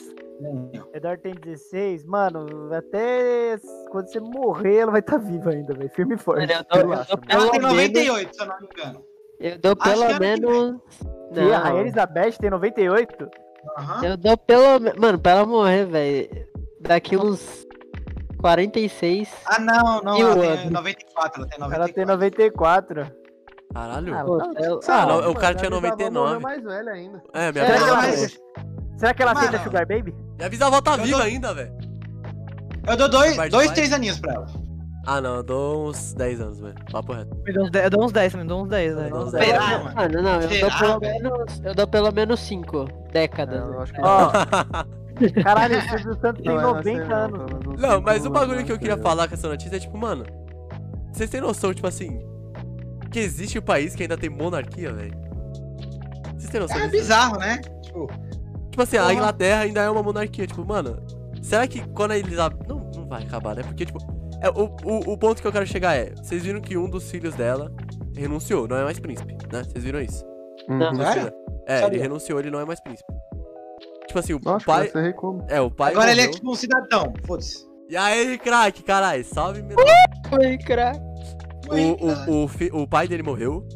Eduardo 0.94 1.22
tem 1.22 1.34
16? 1.34 2.04
Mano, 2.04 2.72
até 2.72 3.58
quando 3.90 4.06
você 4.08 4.20
morrer, 4.20 4.76
ela 4.78 4.90
vai 4.92 5.00
estar 5.00 5.18
viva 5.18 5.50
ainda, 5.50 5.74
velho. 5.74 5.90
Firme 5.90 6.14
e 6.14 6.18
forte. 6.18 6.50
Eu 6.52 6.64
dou, 6.70 6.80
eu 6.80 6.88
mano. 6.88 7.06
Ela 7.28 7.50
tem 7.50 7.60
menos, 7.60 7.76
98, 7.76 8.34
se 8.36 8.42
eu 8.42 8.46
não 8.46 8.60
me 8.60 8.66
engano. 8.72 9.04
eu 9.38 9.58
dou 9.58 9.76
Acho 9.80 9.92
pelo 10.00 10.06
que 10.14 10.18
menos 10.20 10.80
Que 11.32 11.40
a 11.40 11.44
Não. 11.44 11.58
Rainha 11.62 11.80
Elizabeth 11.82 12.32
tem 12.40 12.50
98? 12.50 13.28
Aham. 13.78 14.04
Eu 14.04 14.16
dou 14.16 14.36
pelo. 14.38 14.80
me- 14.80 14.92
Mano, 14.94 15.18
pra 15.18 15.32
ela 15.32 15.46
morrer, 15.46 15.84
velho. 15.84 16.46
Daqui 16.80 17.16
uns 17.16 17.66
46. 18.40 19.30
Ah, 19.46 19.58
não, 19.60 20.00
não, 20.02 20.18
ela 20.18 20.34
tem 20.40 20.50
outro? 20.50 20.70
94, 20.70 21.40
ela 21.42 21.48
tem 21.50 21.58
94. 21.58 21.74
Ela 21.74 21.88
tem 21.92 22.04
94. 22.06 23.20
Caralho. 23.72 24.14
Ah, 24.14 24.24
Pô, 24.24 24.38
não. 24.38 24.52
eu- 24.54 24.80
Ah, 24.88 25.06
não, 25.06 25.16
mano, 25.16 25.30
o 25.30 25.34
cara 25.34 25.54
tinha 25.54 25.70
minha 25.70 25.80
bisavó 25.80 25.96
99. 26.10 26.26
morreu 26.26 26.40
mais 26.40 26.62
velha 26.64 26.92
ainda. 26.92 27.22
É, 27.34 27.52
minha 27.52 27.66
Será 27.66 27.78
Não, 27.78 27.86
que 27.86 27.90
ela 27.92 28.28
Será 28.98 29.14
que 29.14 29.22
ela 29.22 29.32
aceita 29.32 29.58
Sugar 29.60 29.86
Baby? 29.86 30.14
Minha 30.40 30.48
bisavó 30.48 30.80
tá 30.80 30.94
Eu 30.94 31.04
viva 31.04 31.18
dou- 31.18 31.26
ainda, 31.26 31.52
velho. 31.54 31.72
Eu 32.88 32.96
dou 32.96 33.08
dois, 33.10 33.36
dois 33.50 33.70
três 33.72 33.92
aninhos 33.92 34.18
pra 34.18 34.32
ela. 34.34 34.46
Ah, 35.06 35.20
não, 35.20 35.36
eu 35.36 35.42
dou 35.42 35.88
uns 35.88 36.12
10 36.14 36.40
anos, 36.40 36.60
velho. 36.60 36.74
Papo 36.90 37.12
reto. 37.12 37.30
Eu 37.46 37.54
dou 37.54 37.64
uns 37.64 37.70
10, 37.70 37.84
eu 37.84 37.90
dou 37.90 38.04
uns 38.04 38.12
10 38.12 38.32
também, 38.32 38.46
dou 38.46 38.62
uns 38.62 38.68
10, 38.68 38.94
velho. 38.94 39.06
Eu 39.06 39.10
dou 39.10 39.24
uns 39.26 39.30
Será, 39.30 39.44
10. 39.44 39.82
mano? 39.82 39.94
Mano, 39.96 40.22
não, 40.22 40.40
eu 40.40 40.48
dou, 40.60 40.78
pelo 40.78 41.00
menos, 41.00 41.60
eu 41.64 41.74
dou 41.74 41.86
pelo 41.88 42.12
menos 42.12 42.40
5 42.40 42.84
décadas. 43.12 43.60
É, 43.62 43.64
eu 43.66 43.80
acho 43.80 43.92
que 43.92 44.00
Ó, 44.02 44.30
caralho, 45.42 45.78
o 45.78 45.82
Silvio 45.82 46.14
Santos 46.20 46.42
tem 46.42 46.52
Não, 46.54 46.58
é 46.60 46.62
90 46.62 46.98
nascer, 47.00 47.12
anos. 47.12 47.50
não, 47.64 47.88
Não, 47.90 48.00
mas 48.02 48.24
o 48.26 48.30
bagulho 48.30 48.64
que 48.64 48.72
eu 48.72 48.78
queria 48.78 48.96
né? 48.96 49.02
falar 49.02 49.28
com 49.28 49.34
essa 49.34 49.48
notícia 49.48 49.76
é 49.76 49.80
tipo, 49.80 49.96
mano. 49.96 50.24
Vocês 51.12 51.28
têm 51.30 51.40
noção, 51.40 51.72
tipo 51.74 51.86
assim. 51.86 52.18
Que 53.10 53.18
existe 53.18 53.58
um 53.58 53.62
país 53.62 53.94
que 53.94 54.02
ainda 54.04 54.16
tem 54.16 54.30
monarquia, 54.30 54.92
velho? 54.92 55.14
Vocês 56.38 56.50
têm 56.50 56.60
noção 56.60 56.76
É 56.76 56.80
disso? 56.82 56.92
bizarro, 56.92 57.38
né? 57.38 57.58
Tipo, 57.82 58.06
Tipo 58.70 58.82
assim, 58.82 58.96
a. 58.96 59.12
Inglaterra 59.12 59.62
ainda 59.62 59.80
é 59.82 59.90
uma 59.90 60.02
monarquia. 60.02 60.46
Tipo, 60.46 60.64
mano, 60.64 60.98
será 61.42 61.66
que 61.66 61.86
quando 61.90 62.12
a 62.12 62.18
Elizabeth. 62.18 62.66
Não, 62.68 62.90
não 62.94 63.06
vai 63.08 63.22
acabar, 63.22 63.56
né? 63.56 63.62
Porque, 63.62 63.84
tipo. 63.86 63.98
É, 64.42 64.48
o, 64.48 64.74
o, 64.84 65.12
o 65.12 65.18
ponto 65.18 65.40
que 65.42 65.46
eu 65.46 65.52
quero 65.52 65.66
chegar 65.66 65.94
é: 65.96 66.14
vocês 66.16 66.42
viram 66.42 66.60
que 66.60 66.76
um 66.76 66.88
dos 66.88 67.10
filhos 67.10 67.34
dela 67.34 67.70
renunciou, 68.16 68.66
não 68.66 68.76
é 68.76 68.84
mais 68.84 68.98
príncipe, 68.98 69.34
né? 69.52 69.62
Vocês 69.64 69.84
viram 69.84 70.00
isso? 70.00 70.24
Não. 70.68 70.88
Um 70.92 70.92
dos 70.94 71.06
Sério? 71.06 71.22
filhos- 71.24 71.34
É, 71.66 71.72
ele 71.74 71.82
Sabia. 71.82 72.02
renunciou, 72.02 72.40
ele 72.40 72.50
não 72.50 72.60
é 72.60 72.64
mais 72.64 72.80
príncipe. 72.80 73.12
Tipo 74.06 74.18
assim, 74.18 74.32
o 74.34 74.40
Nossa, 74.42 74.64
pai. 74.66 74.90
como? 75.12 75.44
É, 75.48 75.60
o 75.60 75.70
pai. 75.70 75.92
agora 75.92 76.10
ele 76.10 76.20
é 76.22 76.24
morreu. 76.24 76.38
tipo 76.38 76.50
um 76.50 76.54
cidadão, 76.54 77.12
foda-se. 77.26 77.64
E 77.88 77.96
aí, 77.96 78.38
craque, 78.38 78.82
caralho, 78.82 79.24
salve 79.24 79.62
meu. 79.62 79.76
Oi, 79.78 80.58
crack. 80.58 80.98
O, 81.68 82.30
o, 82.38 82.44
o, 82.44 82.48
fi- 82.48 82.70
o 82.72 82.86
pai 82.86 83.06
dele 83.06 83.22
morreu 83.22 83.66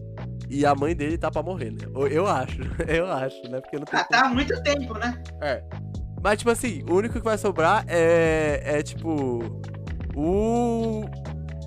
e 0.61 0.67
a 0.67 0.75
mãe 0.75 0.95
dele 0.95 1.17
tá 1.19 1.31
pra 1.31 1.43
morrer, 1.43 1.71
né? 1.71 1.79
Eu- 2.11 2.27
acho, 2.27 2.59
eu 2.89 3.11
acho, 3.11 3.43
né? 3.49 3.61
Porque 3.61 3.77
não 3.79 3.85
tem. 3.85 3.99
Ah, 4.01 4.05
tá 4.05 4.21
há 4.27 4.29
muito 4.29 4.63
tempo, 4.63 4.95
né? 4.99 5.23
É. 5.41 5.63
Mas, 6.23 6.39
tipo 6.39 6.51
assim, 6.51 6.83
o 6.89 6.95
único 6.95 7.15
que 7.19 7.25
vai 7.25 7.37
sobrar 7.39 7.85
é. 7.89 8.61
É 8.65 8.83
tipo. 8.83 9.61
O. 10.15 11.05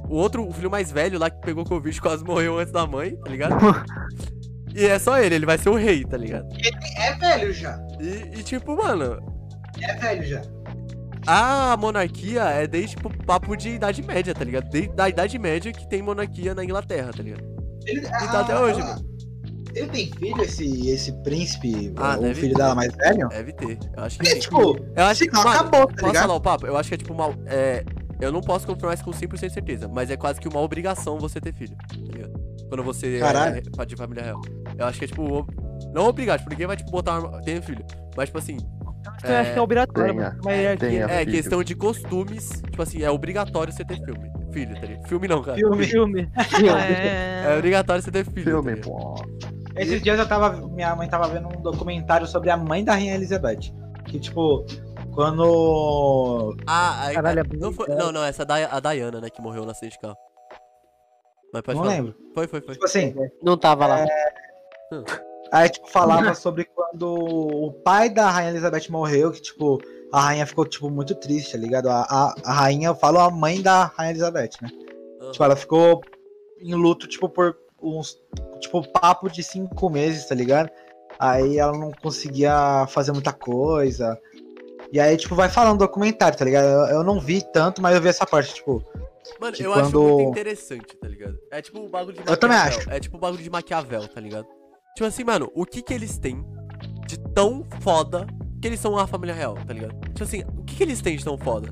O 0.10 0.16
outro, 0.16 0.48
o 0.48 0.54
filho 0.54 0.72
mais 0.72 0.90
velho 0.90 1.20
lá 1.20 1.30
que 1.30 1.42
pegou 1.42 1.66
Covid 1.66 1.96
e 1.98 2.00
quase 2.02 2.24
morreu 2.24 2.58
antes 2.58 2.72
da 2.72 2.88
mãe, 2.88 3.18
tá 3.18 3.30
ligado? 3.30 3.56
e 4.74 4.86
é 4.86 4.98
só 4.98 5.20
ele, 5.20 5.36
ele 5.36 5.46
vai 5.46 5.58
ser 5.58 5.68
o 5.70 5.76
rei, 5.76 6.06
tá 6.06 6.16
ligado? 6.16 6.48
É 6.98 7.14
velho 7.16 7.52
já. 7.54 7.78
E, 8.00 8.40
e, 8.40 8.44
tipo, 8.44 8.74
mano, 8.78 9.20
É 9.82 9.94
velho 9.96 10.24
já. 10.24 10.42
a 11.28 11.76
monarquia 11.78 12.42
é 12.44 12.66
desde, 12.66 12.96
tipo, 12.96 13.10
papo 13.26 13.58
de 13.58 13.72
Idade 13.72 14.02
Média, 14.02 14.34
tá 14.34 14.46
ligado? 14.46 14.70
Desde 14.70 14.96
da 14.96 15.10
Idade 15.10 15.38
Média 15.38 15.74
que 15.74 15.86
tem 15.90 16.02
monarquia 16.02 16.56
na 16.56 16.64
Inglaterra, 16.64 17.12
tá 17.14 17.22
ligado? 17.22 17.44
Ele, 17.88 18.02
tá 18.02 18.40
até 18.42 18.60
hoje, 18.60 18.80
ela- 18.82 19.00
Ele 19.76 19.88
tem 19.90 20.12
filho, 20.12 20.42
esse, 20.42 20.90
esse 20.90 21.12
príncipe, 21.24 21.94
Ah, 21.98 22.18
o 22.20 22.34
filho 22.34 22.54
ter. 22.54 22.58
dela 22.58 22.74
mais 22.76 22.94
velho? 22.96 23.28
Deve 23.30 23.54
ter. 23.54 23.78
Eu 23.96 24.04
acho 24.04 24.18
que 24.18 24.24
Porque, 24.26 24.34
sim. 24.36 24.40
tipo, 24.42 24.78
Eu 24.96 25.06
acho 25.06 25.24
que 25.24 25.32
não, 25.32 25.44
mano, 25.44 25.56
acabou, 25.56 25.88
tá 25.88 25.94
Posso 25.94 26.06
ligado? 26.08 26.22
falar 26.24 26.36
o 26.36 26.42
papo? 26.42 26.66
Eu 26.68 26.78
acho 26.78 26.90
que 26.90 26.96
é 26.96 26.98
tipo 26.98 27.14
uma. 27.14 27.30
É, 27.46 27.84
eu 28.20 28.32
não 28.32 28.42
posso 28.42 28.66
confirmar 28.66 28.96
isso 28.96 29.04
com 29.04 29.12
100% 29.12 29.48
de 29.50 29.54
certeza, 29.54 29.88
mas 29.88 30.10
é 30.10 30.18
quase 30.18 30.40
que 30.40 30.48
uma 30.48 30.60
obrigação 30.62 31.20
você 31.20 31.40
ter 31.40 31.54
filho. 31.54 31.76
Tá 31.78 31.96
ligado? 31.96 32.48
Quando 32.70 32.84
você 32.84 33.20
Caralho. 33.20 33.62
é 33.80 33.86
de 33.86 33.96
família 33.96 34.24
real. 34.24 34.42
Eu 34.78 34.86
acho 34.86 34.98
que 35.00 35.06
é 35.06 35.08
tipo. 35.08 35.46
Não 35.94 36.08
obrigado, 36.08 36.40
tipo, 36.40 36.50
ninguém 36.50 36.66
vai 36.68 36.76
tipo 36.76 36.90
botar 36.92 37.20
uma. 37.20 37.40
Tem 37.44 37.62
filho. 37.62 37.86
Mas 38.16 38.30
tipo 38.30 38.40
assim. 38.40 38.58
Eu 39.24 39.36
acho 39.38 39.54
que 39.54 39.60
é 39.60 39.62
obrigatório, 39.62 40.14
Tenha, 40.16 40.30
mano. 40.32 40.50
Hierarquia. 40.50 40.90
tenha. 40.90 41.06
É 41.06 41.20
filho. 41.20 41.32
questão 41.32 41.64
de 41.64 41.76
costumes. 41.76 42.62
Tipo 42.72 42.82
assim, 42.82 43.04
é 43.04 43.12
obrigatório 43.12 43.72
você 43.72 43.86
ter 43.86 44.04
filme. 44.04 44.30
Filho, 44.58 44.76
tá 44.76 44.88
ligado? 44.88 45.08
Filme 45.08 45.28
não, 45.28 45.42
cara. 45.44 45.58
filme. 45.58 45.86
Filme. 45.86 46.32
É 47.46 47.54
É... 47.54 47.58
obrigatório 47.58 48.02
você 48.02 48.12
ter 48.12 48.26
filho. 48.26 48.44
Filme, 48.44 48.76
tá 48.78 48.90
pô. 48.90 49.16
Esses 49.76 50.02
dias 50.02 50.18
eu 50.18 50.28
tava. 50.28 50.50
Minha 50.70 50.96
mãe 50.96 51.08
tava 51.08 51.28
vendo 51.28 51.48
um 51.48 51.62
documentário 51.62 52.26
sobre 52.26 52.50
a 52.50 52.58
mãe 52.58 52.84
da 52.84 52.94
Rainha 52.94 53.14
Elizabeth. 53.14 53.72
Que, 54.06 54.20
tipo, 54.20 54.66
quando. 55.14 56.56
Ah, 56.66 57.06
aí, 57.08 57.16
Caralho, 57.16 57.42
é 57.42 57.44
não, 57.58 57.72
foi, 57.72 57.86
bonito, 57.88 58.04
não, 58.04 58.12
não, 58.12 58.24
essa 58.24 58.44
é 58.44 58.68
a 58.72 58.80
Diana, 58.80 59.22
né, 59.22 59.30
que 59.30 59.42
morreu 59.42 59.64
no 59.66 59.72
acidente 59.72 59.94
de 59.94 60.00
carro. 60.00 60.18
Mas 61.54 61.62
pode 61.62 61.78
não 61.78 61.86
falar. 61.86 61.96
lembro. 61.98 62.16
Foi, 62.34 62.48
foi, 62.48 62.62
foi. 62.62 62.74
Tipo 62.74 62.86
assim, 62.86 63.14
Não 63.44 63.58
tava 63.58 63.86
lá. 63.86 64.06
aí, 65.52 65.70
tipo, 65.70 65.88
falava 65.90 66.34
sobre 66.34 66.66
quando 66.66 67.08
o 67.14 67.72
pai 67.84 68.10
da 68.10 68.30
Rainha 68.30 68.52
Elizabeth 68.52 68.90
morreu, 68.90 69.32
que, 69.32 69.42
tipo, 69.42 69.80
a 70.12 70.22
rainha 70.22 70.46
ficou, 70.46 70.66
tipo, 70.66 70.90
muito 70.90 71.14
triste, 71.16 71.52
tá 71.54 71.58
ligado? 71.58 71.90
A, 71.90 72.02
a, 72.10 72.36
a 72.44 72.54
rainha, 72.54 72.88
eu 72.90 72.96
falo 72.96 73.20
a 73.20 73.30
mãe 73.30 73.62
da 73.62 73.86
Rainha 73.86 74.12
Elizabeth, 74.12 74.52
né? 74.62 74.70
Aham. 75.22 75.32
Tipo, 75.32 75.44
ela 75.44 75.56
ficou 75.56 76.02
em 76.60 76.74
luto, 76.74 77.08
tipo, 77.08 77.28
por 77.30 77.56
uns. 77.82 78.18
Tipo, 78.60 78.88
papo 78.92 79.30
de 79.30 79.44
cinco 79.44 79.90
meses, 79.90 80.26
tá 80.26 80.34
ligado? 80.36 80.70
Aí 81.20 81.58
ela 81.58 81.78
não 81.78 81.92
conseguia 81.92 82.86
fazer 82.90 83.12
muita 83.12 83.34
coisa. 83.34 84.20
E 84.92 85.00
aí, 85.00 85.18
tipo, 85.18 85.36
vai 85.36 85.50
falando 85.50 85.78
do 85.80 85.86
documentário, 85.86 86.38
tá 86.38 86.46
ligado? 86.46 86.66
Eu, 86.66 86.98
eu 86.98 87.04
não 87.04 87.20
vi 87.20 87.42
tanto, 87.52 87.82
mas 87.82 87.96
eu 87.96 88.02
vi 88.02 88.08
essa 88.08 88.26
parte, 88.26 88.54
tipo. 88.54 88.84
Mano, 89.42 89.56
eu 89.60 89.74
acho 89.74 89.92
quando- 89.92 90.02
muito 90.02 90.30
interessante, 90.30 90.96
tá 90.96 91.08
ligado? 91.08 91.38
É 91.52 91.62
tipo 91.62 91.80
o 91.80 91.90
bagulho 91.90 92.14
de 92.14 92.20
Maquiavel. 92.20 92.34
Eu 92.34 92.40
também 92.40 92.58
acho. 92.58 92.90
É 92.90 93.00
tipo 93.00 93.18
o 93.18 93.20
bagulho 93.20 93.44
de 93.44 93.50
Maquiavel, 93.50 94.08
tá 94.08 94.22
ligado? 94.22 94.48
Tipo 94.96 95.06
assim, 95.06 95.24
mano, 95.26 95.52
o 95.54 95.66
que 95.66 95.82
que 95.82 95.94
eles 95.94 96.18
têm 96.18 96.44
de 97.06 97.20
tão 97.34 97.66
foda 97.82 98.26
que 98.62 98.68
eles 98.68 98.80
são 98.80 98.98
a 98.98 99.06
família 99.08 99.34
real, 99.36 99.56
tá 99.66 99.74
ligado? 99.74 99.94
Tipo 100.08 100.24
assim, 100.24 100.44
o 100.58 100.64
que 100.64 100.76
que 100.76 100.84
eles 100.84 101.02
têm 101.02 101.18
de 101.18 101.24
tão 101.24 101.38
foda? 101.38 101.68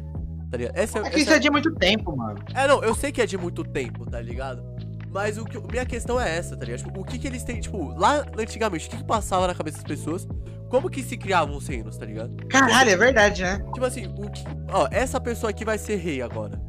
Tá 0.51 0.57
ligado? 0.57 0.77
Essa, 0.77 0.99
É 0.99 1.01
que 1.01 1.07
essa- 1.09 1.19
isso 1.19 1.33
é 1.33 1.39
de 1.39 1.49
muito 1.49 1.73
tempo, 1.75 2.15
mano. 2.15 2.39
É, 2.53 2.67
não, 2.67 2.83
eu 2.83 2.93
sei 2.95 3.11
que 3.11 3.21
é 3.21 3.25
de 3.25 3.37
muito 3.37 3.63
tempo, 3.63 4.05
tá 4.09 4.21
ligado? 4.21 4.63
Mas 5.11 5.37
o 5.37 5.45
que, 5.45 5.57
minha 5.71 5.85
questão 5.85 6.19
é 6.19 6.37
essa, 6.37 6.55
tá 6.57 6.65
ligado? 6.65 6.79
Tipo, 6.85 6.99
o 6.99 7.03
que 7.05 7.17
que 7.17 7.25
eles 7.27 7.43
têm, 7.43 7.59
tipo, 7.59 7.87
lá 7.97 8.25
antigamente, 8.37 8.87
o 8.87 8.89
que 8.91 8.97
que 8.97 9.03
passava 9.05 9.47
na 9.47 9.55
cabeça 9.55 9.77
das 9.77 9.85
pessoas? 9.85 10.27
Como 10.69 10.89
que 10.89 11.01
se 11.03 11.15
criavam 11.15 11.55
os 11.55 11.67
reinos, 11.67 11.97
tá 11.97 12.05
ligado? 12.05 12.35
Caralho, 12.47 12.89
é 12.89 12.97
verdade, 12.97 13.41
né? 13.43 13.59
Tipo 13.73 13.85
assim, 13.85 14.07
o 14.17 14.29
que, 14.29 14.43
ó, 14.71 14.87
essa 14.91 15.19
pessoa 15.21 15.49
aqui 15.51 15.63
vai 15.63 15.77
ser 15.77 15.95
rei 15.97 16.21
agora. 16.21 16.59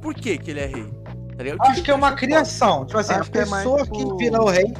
Por 0.00 0.14
que 0.14 0.38
que 0.38 0.50
ele 0.52 0.60
é 0.60 0.66
rei? 0.66 0.86
Tá 1.36 1.42
ligado? 1.42 1.60
Acho 1.62 1.82
que 1.82 1.90
é 1.90 1.94
uma 1.94 2.12
criação. 2.12 2.86
Tipo 2.86 2.98
assim, 2.98 3.12
Acho 3.14 3.28
a 3.28 3.32
que 3.32 3.38
é 3.38 3.44
mais, 3.46 3.64
pessoa 3.64 3.82
tipo- 3.82 4.16
que 4.16 4.24
virou 4.24 4.48
rei 4.48 4.72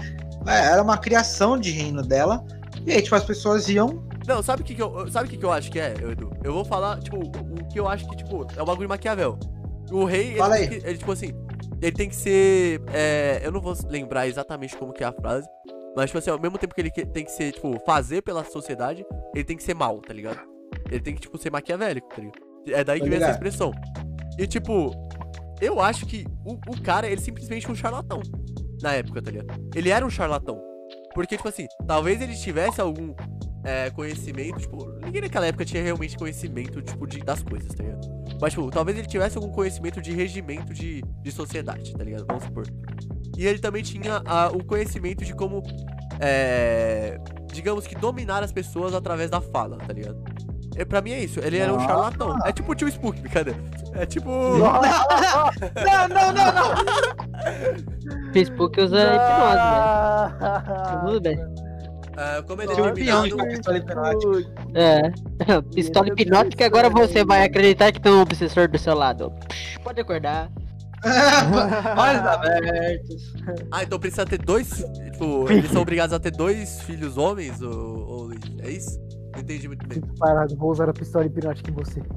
é, 0.46 0.66
era 0.72 0.82
uma 0.82 0.96
criação 0.96 1.58
de 1.58 1.70
reino 1.72 2.02
dela. 2.02 2.44
E 2.86 2.92
aí, 2.92 3.02
tipo, 3.02 3.14
as 3.16 3.24
pessoas 3.24 3.68
iam. 3.68 4.05
Não, 4.26 4.42
sabe 4.42 4.62
o 4.62 4.64
que, 4.64 4.74
que 4.74 4.82
eu. 4.82 5.10
Sabe 5.10 5.28
o 5.28 5.30
que, 5.30 5.36
que 5.36 5.44
eu 5.44 5.52
acho 5.52 5.70
que 5.70 5.78
é, 5.78 5.92
Edu? 5.92 6.30
Eu 6.42 6.52
vou 6.52 6.64
falar, 6.64 6.98
tipo, 7.00 7.16
o, 7.18 7.68
que 7.70 7.78
eu 7.78 7.88
acho 7.88 8.08
que, 8.08 8.16
tipo, 8.16 8.46
é 8.56 8.62
o 8.62 8.64
bagulho 8.66 8.86
de 8.86 8.88
Maquiavel. 8.88 9.38
O 9.90 10.04
rei, 10.04 10.28
ele, 10.30 10.38
Fala 10.38 10.54
aí. 10.56 10.68
que- 10.68 10.86
ele, 10.86 10.98
tipo 10.98 11.12
assim, 11.12 11.32
ele 11.80 11.92
tem 11.92 12.08
que 12.08 12.16
ser. 12.16 12.82
é, 12.92 13.40
eu 13.44 13.52
não 13.52 13.60
vou 13.60 13.74
lembrar 13.88 14.26
exatamente 14.26 14.76
como 14.76 14.92
que 14.92 15.04
é 15.04 15.06
a 15.06 15.12
frase. 15.12 15.48
Mas, 15.96 16.06
tipo 16.06 16.18
assim, 16.18 16.30
ao 16.30 16.38
mesmo 16.40 16.58
tempo 16.58 16.74
que 16.74 16.80
ele 16.80 16.90
tem 16.90 17.24
que 17.24 17.30
ser, 17.30 17.52
tipo, 17.52 17.78
fazer 17.86 18.20
pela 18.20 18.44
sociedade, 18.44 19.04
ele 19.34 19.44
tem 19.44 19.56
que 19.56 19.62
ser 19.62 19.74
mal, 19.74 19.98
tá 20.00 20.12
ligado? 20.12 20.38
Ele 20.90 21.00
tem 21.00 21.14
que, 21.14 21.20
tipo, 21.20 21.38
ser 21.38 21.50
maquiavélico, 21.50 22.08
tá 22.08 22.16
ligado? 22.20 22.38
É 22.68 22.84
daí 22.84 23.00
que 23.00 23.08
vem 23.08 23.18
essa 23.18 23.30
expressão. 23.30 23.70
E, 24.38 24.46
tipo, 24.46 24.90
eu 25.60 25.80
acho 25.80 26.04
que 26.04 26.26
o, 26.44 26.52
o 26.70 26.82
cara, 26.82 27.06
ele 27.08 27.20
simplesmente 27.20 27.66
é 27.66 27.70
um 27.70 27.74
charlatão 27.74 28.20
na 28.82 28.92
época, 28.92 29.22
tá 29.22 29.30
ligado? 29.30 29.58
Ele 29.74 29.88
era 29.88 30.04
um 30.04 30.10
charlatão. 30.10 30.60
Porque, 31.14 31.36
tipo 31.36 31.48
assim, 31.48 31.66
talvez 31.86 32.20
ele 32.20 32.34
tivesse 32.36 32.78
algum 32.80 33.14
é, 33.66 33.90
conhecimento, 33.90 34.60
tipo, 34.60 34.86
ninguém 35.04 35.22
naquela 35.22 35.46
época 35.46 35.64
tinha 35.64 35.82
realmente 35.82 36.16
conhecimento, 36.16 36.80
tipo, 36.80 37.06
de, 37.06 37.18
das 37.20 37.42
coisas, 37.42 37.68
tá 37.74 37.82
ligado? 37.82 38.06
Mas, 38.40 38.52
tipo, 38.52 38.70
talvez 38.70 38.96
ele 38.98 39.08
tivesse 39.08 39.36
algum 39.36 39.50
conhecimento 39.50 40.00
de 40.00 40.12
regimento 40.12 40.72
de, 40.72 41.02
de 41.22 41.32
sociedade, 41.32 41.92
tá 41.96 42.04
ligado? 42.04 42.24
Vamos 42.28 42.44
supor. 42.44 42.64
E 43.36 43.46
ele 43.46 43.58
também 43.58 43.82
tinha 43.82 44.22
a- 44.24 44.48
o 44.52 44.62
conhecimento 44.64 45.24
de 45.24 45.34
como, 45.34 45.62
é, 46.20 47.18
digamos 47.52 47.86
que, 47.86 47.94
dominar 47.94 48.42
as 48.42 48.52
pessoas 48.52 48.94
através 48.94 49.30
da 49.30 49.40
fala, 49.40 49.78
tá 49.78 49.92
ligado? 49.92 50.22
E 50.78 50.84
pra 50.84 51.00
mim 51.00 51.12
é 51.12 51.20
isso, 51.20 51.40
ele 51.40 51.56
era 51.56 51.72
um 51.72 51.80
charlatão. 51.80 52.36
É 52.44 52.52
tipo 52.52 52.70
o 52.70 52.74
tio 52.74 52.86
Spook, 52.88 53.18
brincadeira. 53.20 53.58
É 53.94 54.04
tipo. 54.04 54.28
Não, 55.86 56.08
não, 56.08 56.32
não, 56.34 56.52
não! 56.52 58.32
Facebook 58.32 58.78
usa 58.80 58.98
hipnose, 59.02 59.56
né? 59.56 61.00
Tudo 61.06 61.20
bem. 61.20 61.38
É, 62.16 62.42
como 62.42 62.62
é 62.62 62.64
um 62.64 62.94
peão 62.94 63.22
determinado. 63.22 63.42
a 63.42 63.46
pistola 63.46 63.78
hipnótica. 63.78 64.52
É. 64.74 65.10
Pistola 65.74 66.08
hipnótica, 66.08 66.66
agora 66.66 66.88
você 66.88 67.24
vai 67.24 67.44
acreditar 67.44 67.92
que 67.92 68.00
tem 68.00 68.12
um 68.12 68.20
obsessor 68.20 68.68
do 68.68 68.78
seu 68.78 68.94
lado. 68.94 69.32
Pode 69.82 70.00
acordar. 70.00 70.50
Olhos 71.96 72.22
abertos. 72.26 73.34
Ah, 73.70 73.82
então 73.82 73.98
precisa 73.98 74.24
ter 74.24 74.38
dois. 74.38 74.84
Tipo, 75.12 75.50
eles 75.50 75.70
são 75.70 75.82
obrigados 75.82 76.14
a 76.14 76.18
ter 76.18 76.30
dois 76.30 76.80
filhos 76.82 77.18
homens, 77.18 77.60
ou, 77.62 78.08
ou? 78.08 78.30
É 78.60 78.70
isso? 78.70 78.98
Não 79.32 79.40
entendi 79.40 79.68
muito 79.68 79.86
bem. 79.86 80.00
Parado, 80.18 80.56
vou 80.56 80.70
usar 80.70 80.88
a 80.88 80.92
pistola 80.92 81.26
hipnótica 81.26 81.70
em 81.70 81.74
você. 81.74 82.02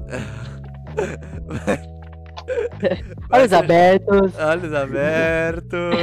Olhos 3.30 3.52
abertos. 3.52 4.32
Olhos 4.38 4.72
abertos. 4.72 5.94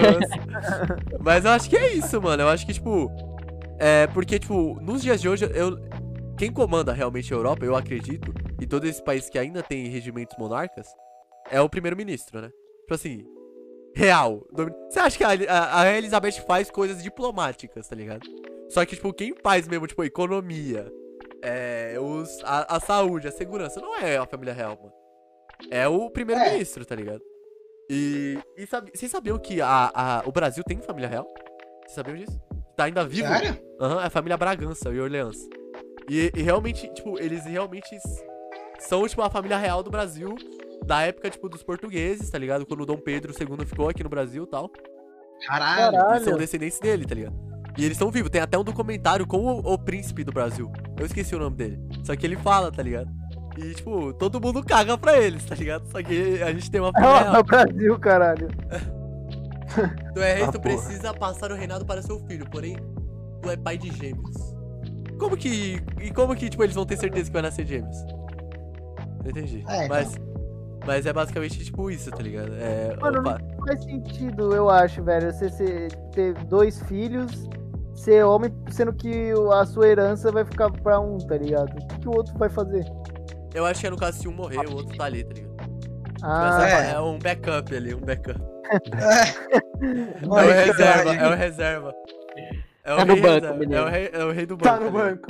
Mas 1.20 1.44
eu 1.44 1.52
acho 1.52 1.70
que 1.70 1.76
é 1.76 1.94
isso, 1.94 2.22
mano. 2.22 2.44
Eu 2.44 2.50
acho 2.50 2.66
que, 2.66 2.74
tipo. 2.74 3.12
É, 3.80 4.08
porque, 4.08 4.40
tipo, 4.40 4.80
nos 4.82 5.02
dias 5.02 5.22
de 5.22 5.30
hoje, 5.30 5.46
eu. 5.54 5.78
Quem 6.38 6.52
comanda 6.54 6.94
realmente 6.94 7.34
a 7.34 7.38
Europa, 7.38 7.66
eu 7.66 7.76
acredito, 7.76 8.32
e 8.62 8.68
todo 8.68 8.86
esse 8.86 9.04
país 9.04 9.28
que 9.28 9.40
ainda 9.40 9.63
tem 9.63 9.88
regimentos 9.88 10.38
monarcas, 10.38 10.88
é 11.50 11.60
o 11.60 11.68
primeiro-ministro, 11.68 12.40
né? 12.42 12.52
Tipo 12.82 12.94
assim, 12.94 13.26
real. 13.96 14.46
Você 14.88 15.00
acha 15.00 15.18
que 15.18 15.24
a, 15.24 15.80
a- 15.82 15.92
Elizabeth 15.98 16.34
faz 16.46 16.70
coisas 16.70 17.02
diplomáticas, 17.02 17.88
tá 17.88 17.96
ligado? 17.96 18.22
Só 18.70 18.86
que, 18.86 18.96
tipo, 18.96 19.12
quem 19.13 19.34
faz 19.42 19.68
mesmo, 19.68 19.88
tipo, 19.88 20.04
economia, 20.04 20.92
é, 21.42 21.96
os, 22.00 22.30
a, 22.44 22.76
a 22.76 22.80
saúde, 22.80 23.28
a 23.28 23.32
segurança, 23.32 23.82
não 23.82 23.96
é 23.98 24.18
a 24.18 24.26
família 24.28 24.54
real, 24.54 24.78
mano. 24.80 24.94
É 25.72 25.88
o 25.88 26.08
primeiro-ministro, 26.12 26.86
tá 26.86 26.94
ligado? 26.94 27.22
E, 27.90 28.38
e 28.56 28.68
sabe, 28.68 28.92
vocês 28.94 29.10
sabiam 29.10 29.40
que 29.40 29.60
a, 29.60 30.22
o 30.24 30.32
Brasil 30.32 30.63
tem 30.63 30.78
família 30.82 31.10
real? 31.10 31.26
Vocês 31.82 31.94
sabiam 31.96 32.16
disso? 32.16 32.40
Tá 32.78 32.84
ainda 32.86 33.04
vivo? 33.06 33.28
Sério? 33.28 33.58
Aham, 33.82 34.02
é 34.02 34.06
a 34.06 34.10
família 34.10 34.38
Bragança 34.38 34.90
e 34.90 35.00
Orleans. 35.00 35.38
E, 36.10 36.32
e 36.36 36.42
realmente, 36.42 36.88
tipo, 36.94 37.20
eles 37.20 37.44
realmente 37.46 37.90
são, 38.80 39.08
tipo, 39.08 39.22
a 39.24 39.30
família 39.30 39.58
real 39.58 39.82
do 39.82 39.90
Brasil 39.90 40.36
da 40.86 41.02
época, 41.02 41.30
tipo, 41.30 41.50
dos 41.50 41.63
portugueses, 41.63 42.30
tá 42.30 42.38
ligado? 42.38 42.66
Quando 42.66 42.82
o 42.82 42.86
Dom 42.86 42.98
Pedro 42.98 43.34
II 43.34 43.66
ficou 43.66 43.90
aqui 43.90 44.04
no 44.04 44.10
Brasil 44.10 44.44
e 44.44 44.48
tal. 44.48 44.72
Caralho. 45.48 45.98
Eles 46.12 46.24
são 46.24 46.38
descendentes 46.38 46.80
dele, 46.80 47.06
tá 47.06 47.16
ligado? 47.16 47.36
E 47.78 47.82
eles 47.84 47.96
estão 47.96 48.10
vivos. 48.12 48.30
Tem 48.30 48.42
até 48.42 48.58
um 48.58 48.63
documentário 48.63 49.26
com 49.28 49.38
o, 49.40 49.74
o 49.74 49.78
príncipe 49.78 50.24
do 50.24 50.32
Brasil. 50.32 50.72
Eu 50.98 51.06
esqueci 51.06 51.36
o 51.36 51.40
nome 51.40 51.56
dele. 51.56 51.80
Só 52.04 52.16
que 52.16 52.26
ele 52.26 52.36
fala, 52.38 52.72
tá 52.72 52.82
ligado? 52.82 53.10
E, 53.58 53.74
tipo, 53.74 54.13
todo 54.13 54.40
mundo 54.40 54.63
caga 54.63 54.98
pra 54.98 55.18
eles, 55.20 55.44
tá 55.46 55.56
ligado? 55.56 55.88
Só 55.92 56.02
que 56.02 56.42
a 56.44 56.52
gente 56.54 56.70
tem 56.72 56.80
uma 56.80 56.92
família 56.92 57.16
É 57.18 57.24
real. 57.24 57.42
o 57.42 57.44
Brasil, 57.44 58.00
caralho. 58.00 58.48
Tu 60.14 60.22
é 60.22 60.34
rei, 60.34 60.44
Ah, 60.44 60.52
tu 60.52 60.60
precisa 60.60 61.14
passar 61.14 61.52
o 61.52 61.56
reinado 61.56 61.86
para 61.86 62.02
seu 62.02 62.20
filho, 62.26 62.50
porém, 62.50 62.78
tu 63.42 63.50
é 63.50 63.58
pai 63.58 63.78
de 63.78 63.92
gêmeos. 63.92 64.56
Como 65.20 65.36
que. 65.36 65.82
E 66.00 66.12
como 66.12 66.36
que, 66.36 66.50
tipo, 66.50 66.64
eles 66.64 66.76
vão 66.76 66.86
ter 66.86 66.98
certeza 66.98 67.26
que 67.26 67.34
vai 67.34 67.42
nascer 67.42 67.66
gêmeos? 67.66 67.98
Não 69.24 69.30
entendi. 69.30 69.64
É, 69.68 69.86
então. 69.86 69.98
Mas. 69.98 70.16
Mas 70.86 71.06
é 71.06 71.12
basicamente 71.12 71.66
tipo 71.66 71.92
isso, 71.92 72.10
tá 72.10 72.24
ligado? 72.24 72.54
É. 72.54 72.96
Mano, 73.02 73.20
opa, 73.20 73.40
Não 73.58 73.66
faz 73.66 73.84
sentido, 73.84 74.56
eu 74.56 74.70
acho, 74.70 75.04
velho. 75.04 75.34
Você 75.34 75.90
ter 76.14 76.34
dois 76.46 76.82
filhos, 76.84 77.50
ser 77.94 78.24
homem, 78.24 78.54
sendo 78.70 78.94
que 78.94 79.34
a 79.52 79.66
sua 79.66 79.88
herança 79.88 80.32
vai 80.32 80.46
ficar 80.46 80.72
pra 80.72 81.00
um, 81.00 81.18
tá 81.18 81.36
ligado? 81.36 81.72
O 81.74 81.88
que, 81.88 82.00
que 82.00 82.08
o 82.08 82.12
outro 82.12 82.38
vai 82.38 82.48
fazer? 82.48 82.86
Eu 83.54 83.66
acho 83.66 83.82
que 83.82 83.88
é 83.88 83.90
no 83.90 83.98
caso 83.98 84.20
se 84.20 84.28
um 84.30 84.34
morrer, 84.34 84.66
o 84.70 84.76
outro 84.76 84.96
tá 84.96 85.06
ali, 85.06 85.24
tá 85.26 85.34
ligado? 85.34 85.58
Ah, 86.22 86.58
Mas 86.60 86.74
é. 86.74 86.92
é. 86.92 87.00
um 87.00 87.20
backup 87.20 87.76
ali, 87.76 87.94
um 87.94 88.00
backup. 88.00 88.40
É. 88.72 90.24
É 90.24 90.26
o 90.26 90.32
Olha, 90.32 90.54
reserva, 90.54 91.04
verdade. 91.04 91.18
é 91.20 91.28
o 91.28 91.36
reserva. 91.36 91.94
É 92.84 92.94
o 92.94 92.98
Tá 92.98 93.06
no 93.06 93.14
rei 93.14 93.22
banco, 93.22 93.46
reserva, 93.46 93.76
é 93.76 93.82
o 93.82 93.90
rei, 93.90 94.10
é 94.14 94.24
o 94.26 94.32
rei 94.32 94.46
do 94.46 94.58
banco. 94.58 94.64
Tá 94.70 94.80
no 94.80 94.92
tá 94.92 94.92
ligado? 94.92 95.20
banco. 95.22 95.30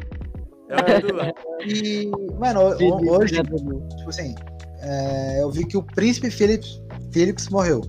É 0.69 0.75
o 0.75 0.85
rei 0.85 1.01
do 1.01 1.13
banco. 1.15 1.47
E, 1.67 2.11
mano, 2.37 2.61
ho- 2.69 3.11
hoje, 3.17 3.41
tipo 3.41 4.09
assim, 4.09 4.35
é, 4.81 5.41
eu 5.41 5.49
vi 5.51 5.65
que 5.65 5.75
o 5.77 5.83
príncipe 5.83 6.29
Philips, 6.29 6.81
Philips 7.11 7.49
morreu. 7.49 7.81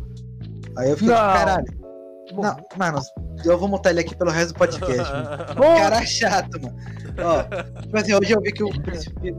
Aí 0.76 0.90
eu 0.90 0.96
fiquei, 0.96 1.12
Não. 1.14 1.20
caralho. 1.20 1.66
Não, 2.32 2.56
mano, 2.76 2.98
eu 3.44 3.58
vou 3.58 3.68
montar 3.68 3.90
ele 3.90 4.00
aqui 4.00 4.14
pelo 4.16 4.30
resto 4.30 4.52
do 4.52 4.58
podcast, 4.58 4.96
mano. 5.12 5.54
Cara 5.76 6.04
chato, 6.06 6.60
mano. 6.62 6.76
Ó, 7.20 7.42
tipo 7.82 7.96
assim, 7.98 8.14
hoje 8.14 8.30
eu 8.32 8.40
vi 8.40 8.52
que 8.52 8.62
o 8.62 8.70
príncipe 8.82 9.34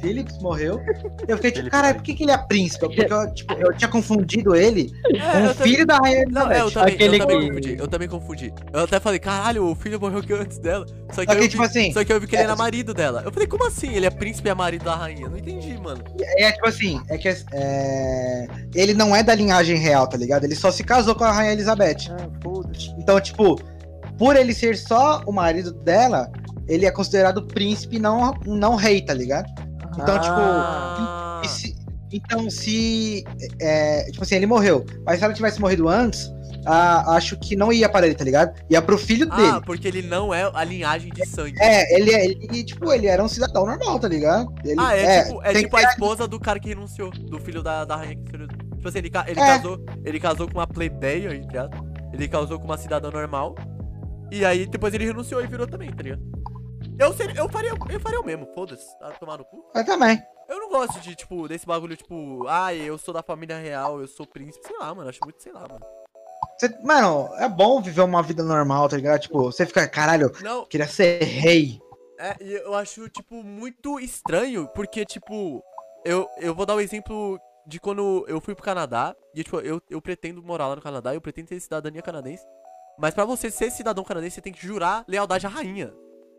Philips, 0.00 0.36
morreu. 0.40 0.80
Eu 1.28 1.36
fiquei 1.36 1.52
tipo, 1.52 1.70
caralho, 1.70 1.96
por 1.96 2.02
que, 2.04 2.14
que 2.14 2.24
ele 2.24 2.32
é 2.32 2.38
príncipe? 2.38 2.80
Porque 2.86 3.12
eu, 3.12 3.34
tipo, 3.34 3.52
eu 3.54 3.72
tinha 3.76 3.88
confundido 3.88 4.56
ele 4.56 4.90
É, 5.14 5.18
com 5.18 5.44
o 5.50 5.54
também- 5.54 5.72
filho 5.72 5.86
da 5.86 5.98
rainha 5.98 6.24
Não, 6.28 6.50
é, 6.50 6.60
eu 6.60 6.64
Elizabeth. 6.64 6.72
também, 6.74 6.94
Aquele 6.94 7.16
eu 7.16 7.20
também 7.20 7.38
que- 7.40 7.46
confundi, 7.48 7.76
eu 7.78 7.88
também 7.88 8.08
confundi. 8.08 8.54
Eu 8.72 8.80
até 8.80 8.98
falei, 8.98 9.18
caralho, 9.20 9.64
o 9.66 9.74
filho 9.76 10.00
morreu 10.00 10.22
que 10.22 10.32
antes 10.32 10.58
dela. 10.58 10.86
Só 11.12 11.20
que, 11.20 11.26
Só 11.26 11.32
eu 11.32 11.36
que, 11.36 11.40
vi, 11.42 11.48
tipo 11.50 11.62
assim, 11.62 11.92
só 11.92 12.02
que 12.04 12.12
eu 12.12 12.18
vi 12.20 12.26
que 12.26 12.34
ele 12.34 12.42
é- 12.42 12.46
era 12.46 12.56
marido 12.56 12.92
dela. 12.94 13.22
Eu 13.24 13.30
falei, 13.30 13.46
como 13.46 13.66
assim? 13.66 13.92
Ele 13.94 14.06
é 14.06 14.10
príncipe 14.10 14.48
e 14.48 14.50
é 14.50 14.54
marido 14.54 14.84
da 14.84 14.96
rainha? 14.96 15.28
Não 15.28 15.36
entendi, 15.36 15.78
mano. 15.78 16.02
É 16.38 16.50
tipo 16.50 16.66
assim, 16.66 17.00
é 17.08 17.18
que 17.18 17.28
é, 17.28 18.46
ele 18.74 18.94
não 18.94 19.14
é 19.14 19.22
da 19.22 19.34
linhagem 19.34 19.76
real, 19.76 20.06
tá 20.08 20.16
ligado? 20.16 20.44
Ele 20.44 20.56
só 20.56 20.70
se 20.72 20.82
casou 20.82 21.14
com 21.14 21.24
a 21.24 21.30
rainha 21.30 21.52
Elizabeth. 21.52 22.10
ah, 22.10 22.28
foda-se. 22.42 22.90
Então, 22.98 23.20
tipo, 23.22 23.60
por 24.18 24.36
ele 24.36 24.52
ser 24.54 24.76
só 24.76 25.22
o 25.26 25.32
marido 25.32 25.72
dela, 25.72 26.30
ele 26.68 26.84
é 26.86 26.90
considerado 26.90 27.46
príncipe 27.46 27.98
não, 27.98 28.32
não 28.46 28.74
rei, 28.76 29.00
tá 29.02 29.14
ligado? 29.14 29.46
Então, 29.94 30.18
tipo, 30.20 30.34
Ah, 30.36 31.42
E 31.44 31.48
se- 31.48 31.74
então, 32.12 32.48
se. 32.50 33.24
é, 33.60 34.04
tipo 34.10 34.22
assim, 34.22 34.36
ele 34.36 34.46
morreu. 34.46 34.84
Mas 35.04 35.18
se 35.18 35.24
ela 35.24 35.34
tivesse 35.34 35.60
morrido 35.60 35.88
antes, 35.88 36.30
ah, 36.66 37.16
acho 37.16 37.36
que 37.38 37.56
não 37.56 37.72
ia 37.72 37.88
para 37.88 38.06
ele, 38.06 38.14
tá 38.14 38.22
ligado? 38.24 38.54
Ia 38.70 38.80
pro 38.80 38.96
filho 38.96 39.26
ah, 39.30 39.36
dele. 39.36 39.60
porque 39.66 39.88
ele 39.88 40.02
não 40.02 40.32
é 40.32 40.48
a 40.54 40.62
linhagem 40.64 41.10
de 41.12 41.26
sangue. 41.26 41.56
É, 41.60 41.94
ele, 41.98 42.14
é- 42.14 42.24
ele, 42.26 42.64
tipo, 42.64 42.92
ele 42.92 43.06
era 43.08 43.22
um 43.22 43.28
cidadão 43.28 43.66
normal, 43.66 43.98
tá 43.98 44.06
ligado? 44.08 44.52
Ele, 44.64 44.76
ah, 44.78 44.96
é, 44.96 45.24
tipo, 45.24 45.42
é 45.42 45.52
tipo 45.54 45.76
que- 45.76 45.84
a 45.84 45.88
esposa 45.90 46.28
do 46.28 46.38
cara 46.38 46.60
que 46.60 46.68
renunciou, 46.68 47.10
do 47.10 47.40
filho 47.40 47.62
da, 47.62 47.84
da 47.84 47.96
rainha 47.96 48.16
que 48.16 48.30
renunciou. 48.32 48.58
Tipo 48.76 48.88
assim, 48.88 48.98
ele, 48.98 49.10
ele 49.28 49.40
É. 49.40 49.46
casou, 49.46 49.84
ele 50.04 50.20
casou 50.20 50.48
com 50.48 50.58
uma 50.58 50.66
plebeia, 50.66 51.34
entre 51.34 51.58
aspas. 51.58 51.91
Ele 52.12 52.28
casou 52.28 52.58
com 52.58 52.64
uma 52.64 52.78
cidadã 52.78 53.10
normal. 53.10 53.54
E 54.30 54.44
aí 54.44 54.66
depois 54.66 54.92
ele 54.94 55.04
renunciou 55.04 55.42
e 55.42 55.46
virou 55.46 55.66
também, 55.66 55.90
tá 55.92 56.02
ligado? 56.02 56.22
Eu, 56.98 57.12
seria, 57.12 57.38
eu, 57.40 57.48
faria, 57.48 57.70
eu 57.90 58.00
faria 58.00 58.20
o 58.20 58.24
mesmo, 58.24 58.46
foda-se, 58.54 58.98
tá 58.98 59.10
tomar 59.12 59.38
no 59.38 59.44
cu. 59.44 59.64
Eu 59.74 59.84
também. 59.84 60.22
Eu 60.48 60.58
não 60.58 60.68
gosto 60.68 61.00
de, 61.00 61.14
tipo, 61.14 61.48
desse 61.48 61.66
bagulho, 61.66 61.96
tipo, 61.96 62.46
ai, 62.46 62.78
eu 62.80 62.98
sou 62.98 63.14
da 63.14 63.22
família 63.22 63.56
real, 63.58 64.00
eu 64.00 64.06
sou 64.06 64.26
príncipe, 64.26 64.66
sei 64.66 64.76
lá, 64.78 64.94
mano, 64.94 65.08
acho 65.08 65.20
muito, 65.24 65.42
sei 65.42 65.52
lá, 65.52 65.60
mano. 65.60 65.80
Você- 66.58 66.78
mano, 66.84 67.28
é 67.36 67.48
bom 67.48 67.80
viver 67.80 68.02
uma 68.02 68.22
vida 68.22 68.42
normal, 68.42 68.88
tá 68.88 68.96
ligado? 68.96 69.20
Tipo, 69.20 69.44
você 69.44 69.64
fica, 69.66 69.88
caralho, 69.88 70.30
Não, 70.42 70.66
queria 70.66 70.86
ser 70.86 71.22
rei. 71.24 71.80
É, 72.18 72.36
eu 72.40 72.74
acho, 72.74 73.08
tipo, 73.08 73.42
muito 73.42 73.98
estranho, 73.98 74.68
porque, 74.74 75.04
tipo, 75.04 75.62
eu, 76.04 76.28
eu 76.38 76.54
vou 76.54 76.66
dar 76.66 76.74
o 76.74 76.80
exemplo 76.80 77.40
de 77.66 77.78
quando 77.80 78.24
eu 78.28 78.40
fui 78.40 78.54
pro 78.54 78.64
Canadá, 78.64 79.14
e, 79.34 79.42
tipo, 79.44 79.58
eu, 79.60 79.80
eu 79.88 80.00
pretendo 80.02 80.42
morar 80.42 80.68
lá 80.68 80.76
no 80.76 80.82
Canadá, 80.82 81.14
eu 81.14 81.20
pretendo 81.20 81.48
ter 81.48 81.60
cidadania 81.60 82.02
canadense, 82.02 82.44
mas 82.98 83.14
pra 83.14 83.24
você 83.24 83.50
ser 83.50 83.70
cidadão 83.70 84.04
canadense, 84.04 84.36
você 84.36 84.40
tem 84.40 84.52
que 84.52 84.64
jurar 84.66 85.04
lealdade 85.08 85.46
à 85.46 85.48
rainha. 85.48 85.92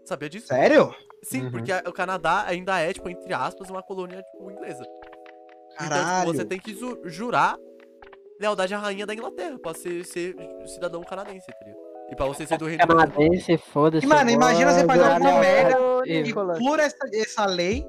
Sabia 0.06 0.30
disso? 0.30 0.48
Sério? 0.48 0.94
Sim, 1.24 1.44
Uhum. 1.44 1.52
porque 1.52 1.72
a- 1.72 1.84
o 1.88 1.94
Canadá 1.94 2.44
ainda 2.46 2.78
é, 2.80 2.92
tipo, 2.92 3.10
entre 3.10 3.34
aspas, 3.34 3.70
uma 3.70 3.82
colônia, 3.82 4.22
tipo, 4.22 4.52
inglesa. 4.52 4.84
Então, 5.76 5.88
Caralho. 5.90 6.26
tipo, 6.26 6.38
você 6.38 6.46
tem 6.46 6.60
que 6.60 6.78
jurar 7.06 7.58
lealdade 8.40 8.74
à 8.74 8.78
rainha 8.78 9.06
da 9.06 9.14
Inglaterra 9.14 9.58
pra 9.58 9.74
ser, 9.74 10.04
ser 10.06 10.36
cidadão 10.66 11.02
canadense, 11.04 11.48
tá 11.48 11.58
ligado? 11.66 11.82
E 12.12 12.16
pra 12.16 12.26
você 12.26 12.46
ser 12.46 12.58
do 12.58 12.66
Reino 12.66 12.84
Unido. 12.84 12.98
Canadense, 13.14 13.58
foda-se. 13.58 14.06
E, 14.06 14.10
mano, 14.10 14.30
eu 14.30 14.34
imagina 14.36 14.72
você 14.72 14.80
vou 14.80 14.88
faz 14.88 15.00
jurar 15.00 15.14
alguma 15.14 15.40
lealdade. 15.40 15.56
merda 15.56 16.04
E- 16.06 16.14
E 16.18 16.22
Nicolas, 16.24 16.60
por 16.60 16.80
essa, 16.80 16.98
essa 17.14 17.46
lei, 17.46 17.88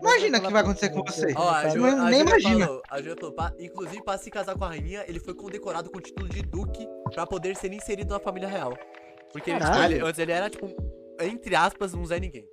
imagina 0.00 0.38
o 0.38 0.40
que 0.42 0.52
vai 0.52 0.62
acontecer 0.62 0.88
com 0.90 1.02
você. 1.04 1.32
Ó, 1.36 1.48
a 1.50 1.62
Não- 1.64 1.70
Ju, 1.70 1.80
nem 1.82 1.90
a 1.92 1.96
Júlia 1.96 2.20
imagina. 2.20 2.66
falou, 2.66 2.82
a 2.90 2.98
Júlia 2.98 3.16
falou, 3.18 3.34
pra- 3.34 3.52
inclusive 3.58 4.02
pra 4.02 4.18
se 4.18 4.30
casar 4.30 4.56
com 4.56 4.64
a 4.64 4.68
rainha, 4.68 5.04
ele 5.06 5.20
foi 5.20 5.34
condecorado 5.34 5.90
com 5.90 5.98
o 5.98 6.00
título 6.00 6.28
de 6.28 6.42
duque 6.42 6.86
pra 7.14 7.26
poder 7.26 7.56
ser 7.56 7.72
inserido 7.72 8.12
na 8.14 8.20
família 8.20 8.48
real. 8.48 8.76
Porque 9.32 9.50
ele, 9.50 9.60
tipo, 9.60 9.76
ele- 9.82 10.00
antes 10.00 10.18
ele 10.18 10.32
era, 10.32 10.48
tipo, 10.48 10.68
entre 11.20 11.54
aspas, 11.54 11.92
um 11.94 12.04
Zé 12.06 12.18
Ninguém. 12.20 12.46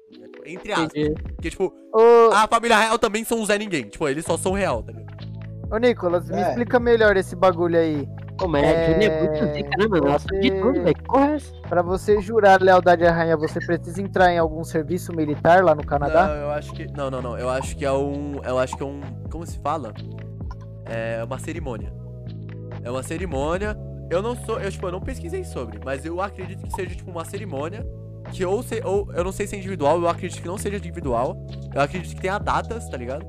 Entre 0.46 0.72
aspas. 0.74 0.90
Entendi. 0.96 1.14
Porque, 1.36 1.50
tipo, 1.50 1.74
Ô, 1.94 2.32
a 2.34 2.48
família 2.48 2.78
real 2.78 3.00
também 3.00 3.24
são 3.24 3.40
um 3.40 3.46
Zé 3.46 3.58
Ninguém. 3.58 3.84
Tipo, 3.90 4.08
eles 4.10 4.26
só 4.26 4.38
são 4.38 4.52
real, 4.54 4.84
tá 4.84 4.92
ligado? 4.92 5.14
ô, 5.72 5.78
Nicolas, 5.78 6.30
me 6.30 6.38
É. 6.40 6.50
explica 6.50 6.80
melhor 6.80 7.16
esse 7.18 7.36
bagulho 7.36 7.80
aí. 7.80 8.08
É 9.08 9.22
muito 9.30 9.54
zica, 9.54 9.70
né, 9.78 9.88
mano? 9.88 10.08
Ela 10.08 10.20
sabe 10.20 10.40
de 10.40 10.50
você- 10.50 10.62
tudo, 10.62 10.84
velho. 10.84 10.96
Que 10.96 11.04
porra 11.04 11.32
é 11.32 11.36
essa? 11.36 11.54
Pra 11.70 11.82
você 11.82 12.22
jurar 12.22 12.62
lealdade 12.62 13.06
à 13.06 13.12
rainha, 13.12 13.38
você 13.38 13.60
precisa 13.66 14.02
entrar 14.02 14.32
em 14.32 14.38
algum 14.38 14.64
serviço 14.64 15.14
militar 15.16 15.64
lá 15.64 15.74
no 15.76 15.84
Canadá? 15.86 16.28
Não, 16.28 16.36
eu 16.36 16.52
acho 16.52 16.74
que. 16.74 16.88
Não, 16.96 17.10
não, 17.10 17.22
não. 17.22 17.38
Eu 17.38 17.50
acho 17.50 17.76
que 17.76 17.86
é 17.86 17.92
um. 17.92 18.40
Eu 18.44 18.58
acho 18.60 18.76
que 18.78 18.84
é 18.84 18.86
um. 18.86 19.02
Como 19.32 19.46
se 19.46 19.58
fala? 19.60 19.94
É 20.86 21.24
uma 21.24 21.40
cerimônia. 21.40 21.94
É 22.84 22.92
uma 22.92 23.04
cerimônia. 23.04 23.78
Eu 24.10 24.22
não 24.22 24.36
sou. 24.36 24.60
Eu, 24.60 24.70
tipo, 24.72 24.86
eu 24.88 24.92
não 24.92 25.02
pesquisei 25.02 25.44
sobre, 25.44 25.80
mas 25.84 26.06
eu 26.06 26.22
acredito 26.22 26.64
que 26.64 26.72
seja, 26.76 26.96
tipo, 26.96 27.10
uma 27.10 27.26
cerimônia. 27.26 27.86
Que 28.32 28.46
ou, 28.46 28.64
se, 28.64 28.82
ou 28.86 29.12
eu 29.14 29.24
não 29.24 29.32
sei 29.34 29.46
se 29.48 29.56
é 29.56 29.60
individual, 29.60 30.00
eu 30.00 30.08
acredito 30.08 30.42
que 30.42 30.48
não 30.48 30.58
seja 30.58 30.78
individual. 30.78 31.36
Eu 31.74 31.82
acredito 31.82 32.16
que 32.16 32.22
tenha 32.22 32.38
datas, 32.38 32.88
tá 32.90 32.98
ligado? 32.98 33.26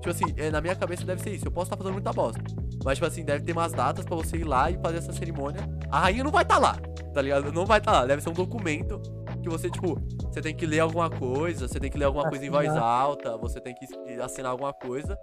Tipo 0.00 0.10
assim, 0.10 0.24
é, 0.36 0.50
na 0.50 0.60
minha 0.60 0.74
cabeça 0.74 1.04
deve 1.04 1.20
ser 1.22 1.30
isso. 1.30 1.46
Eu 1.46 1.50
posso 1.52 1.66
estar 1.66 1.76
fazendo 1.76 1.92
muita 1.92 2.12
bosta. 2.12 2.40
Mas, 2.84 2.98
tipo 2.98 3.06
assim, 3.06 3.24
deve 3.24 3.44
ter 3.44 3.52
umas 3.52 3.72
datas 3.72 4.04
pra 4.04 4.16
você 4.16 4.36
ir 4.36 4.44
lá 4.44 4.70
e 4.70 4.78
fazer 4.78 4.98
essa 4.98 5.12
cerimônia. 5.12 5.60
A 5.90 6.00
rainha 6.00 6.24
não 6.24 6.30
vai 6.30 6.42
estar 6.42 6.58
lá, 6.58 6.76
tá 7.12 7.20
ligado? 7.20 7.52
Não 7.52 7.66
vai 7.66 7.78
estar 7.78 7.92
lá. 7.92 8.06
Deve 8.06 8.22
ser 8.22 8.30
um 8.30 8.34
documento 8.34 9.00
que 9.42 9.48
você, 9.48 9.70
tipo, 9.70 10.00
você 10.22 10.40
tem 10.40 10.54
que 10.54 10.66
ler 10.66 10.80
alguma 10.80 11.10
coisa, 11.10 11.68
você 11.68 11.78
tem 11.80 11.90
que 11.90 11.98
ler 11.98 12.04
alguma 12.06 12.28
coisa 12.28 12.44
em 12.44 12.50
voz 12.50 12.68
Assinar. 12.68 12.84
alta, 12.84 13.36
você 13.36 13.60
tem 13.60 13.74
que 13.74 13.86
assinar 14.20 14.52
alguma 14.52 14.72
coisa, 14.72 15.18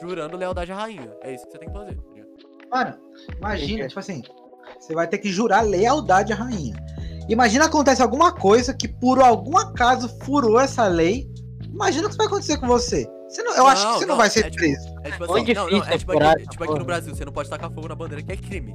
jurando 0.00 0.36
lealdade 0.36 0.72
à 0.72 0.76
rainha. 0.76 1.12
É 1.22 1.34
isso 1.34 1.44
que 1.46 1.52
você 1.52 1.58
tem 1.58 1.68
que 1.68 1.74
fazer. 1.74 1.96
tá 1.96 2.08
ligado? 2.14 2.28
Mano, 2.70 2.96
imagina, 3.36 3.88
tipo 3.88 4.00
assim, 4.00 4.22
você 4.78 4.94
vai 4.94 5.06
ter 5.08 5.18
que 5.18 5.28
jurar 5.30 5.62
lealdade 5.64 6.32
à 6.32 6.36
rainha. 6.36 6.76
Imagina 7.28 7.66
acontece 7.66 8.02
alguma 8.02 8.32
coisa 8.32 8.74
que 8.74 8.88
por 8.88 9.20
algum 9.20 9.56
acaso 9.56 10.08
furou 10.24 10.58
essa 10.60 10.86
lei. 10.88 11.30
Imagina 11.64 12.08
o 12.08 12.10
que 12.10 12.16
vai 12.16 12.26
acontecer 12.26 12.58
com 12.58 12.66
você. 12.66 13.08
Você 13.30 13.42
não- 13.42 13.54
eu 13.56 13.66
acho 13.66 13.82
que 13.82 13.86
Não, 13.92 13.94
você 13.98 14.00
não, 14.06 14.08
não, 14.08 14.16
vai 14.16 14.30
ser 14.30 14.40
é 14.40 14.50
tipo- 14.50 14.56
preso. 14.56 14.88
É 15.04 15.10
tipo 15.12 15.26
Muito 15.28 15.42
assim, 15.44 15.54
não, 15.54 15.62
não, 15.62 15.68
difícil 15.70 15.94
é 15.94 15.98
tipo 15.98 16.12
aqui, 16.12 16.48
tipo 16.48 16.64
aqui 16.64 16.78
no. 16.78 16.84
Brasil, 16.84 17.14
você 17.14 17.24
não 17.24 17.32
pode 17.32 17.48
tacar 17.48 17.70
fogo 17.70 17.88
na 17.88 17.94
bandeira, 17.94 18.22
que 18.22 18.32
é 18.32 18.36
crime. 18.36 18.72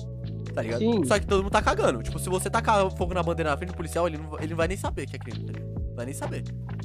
tá 0.54 0.62
ligado? 0.62 0.80
Sim. 0.80 1.04
Só 1.04 1.20
que 1.20 1.28
todo 1.28 1.44
mundo 1.44 1.52
tá 1.52 1.62
cagando. 1.62 2.02
Tipo, 2.02 2.18
se 2.18 2.30
você 2.30 2.50
tacar 2.50 2.90
fogo 2.96 3.14
na 3.14 3.22
bandeira 3.22 3.50
na 3.52 3.58
frente 3.58 3.72
do 3.72 3.76
policial, 3.76 4.08
ele 4.08 4.18
não, 4.18 4.30
vai- 4.30 4.40
ele 4.42 4.52
não 4.52 4.56
vai 4.58 4.70
nem 4.70 4.78
saber 4.78 5.06
que 5.06 5.18
é 5.18 5.20
crime, 5.20 5.46
tá 5.46 5.52
ligado? 5.52 5.74
Não 5.90 5.96
vai 5.98 6.06
nem 6.06 6.14
saber. 6.16 6.44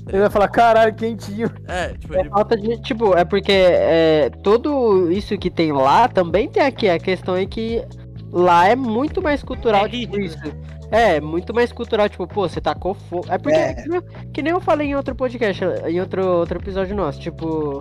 Ele 0.08 0.18
vai 0.18 0.28
falar, 0.30 0.48
caralho, 0.48 0.92
quentinho. 0.92 1.48
É, 1.68 1.90
tipo, 1.94 2.12
É 2.16 2.20
ele. 2.20 2.30
falta 2.30 2.56
de. 2.56 2.82
Tipo, 2.82 3.16
é 3.16 3.24
porque 3.24 3.52
é, 3.52 4.28
tudo 4.42 5.12
isso 5.12 5.38
que 5.38 5.48
tem 5.48 5.70
lá 5.70 6.08
também 6.08 6.48
tem 6.48 6.64
aqui. 6.64 6.88
A 6.88 6.98
questão 6.98 7.36
é 7.36 7.46
que 7.46 7.80
lá 8.32 8.66
é 8.66 8.74
muito 8.74 9.22
mais 9.22 9.40
cultural, 9.44 9.86
É 9.86 9.88
tipo, 9.88 10.16
rígido, 10.16 10.48
isso. 10.48 10.56
É, 10.90 11.20
muito 11.20 11.54
mais 11.54 11.72
cultural, 11.72 12.08
tipo, 12.08 12.26
pô, 12.26 12.48
você 12.48 12.60
tacou 12.60 12.94
fogo. 12.94 13.26
É 13.28 13.38
porque, 13.38 13.56
É. 13.56 13.74
Que, 13.74 13.88
nem, 13.88 14.02
que 14.32 14.42
nem 14.42 14.52
eu 14.52 14.60
falei 14.60 14.88
em 14.88 14.96
outro 14.96 15.14
podcast, 15.14 15.62
em 15.86 16.00
outro, 16.00 16.26
outro 16.26 16.58
episódio 16.58 16.96
nosso, 16.96 17.20
tipo. 17.20 17.80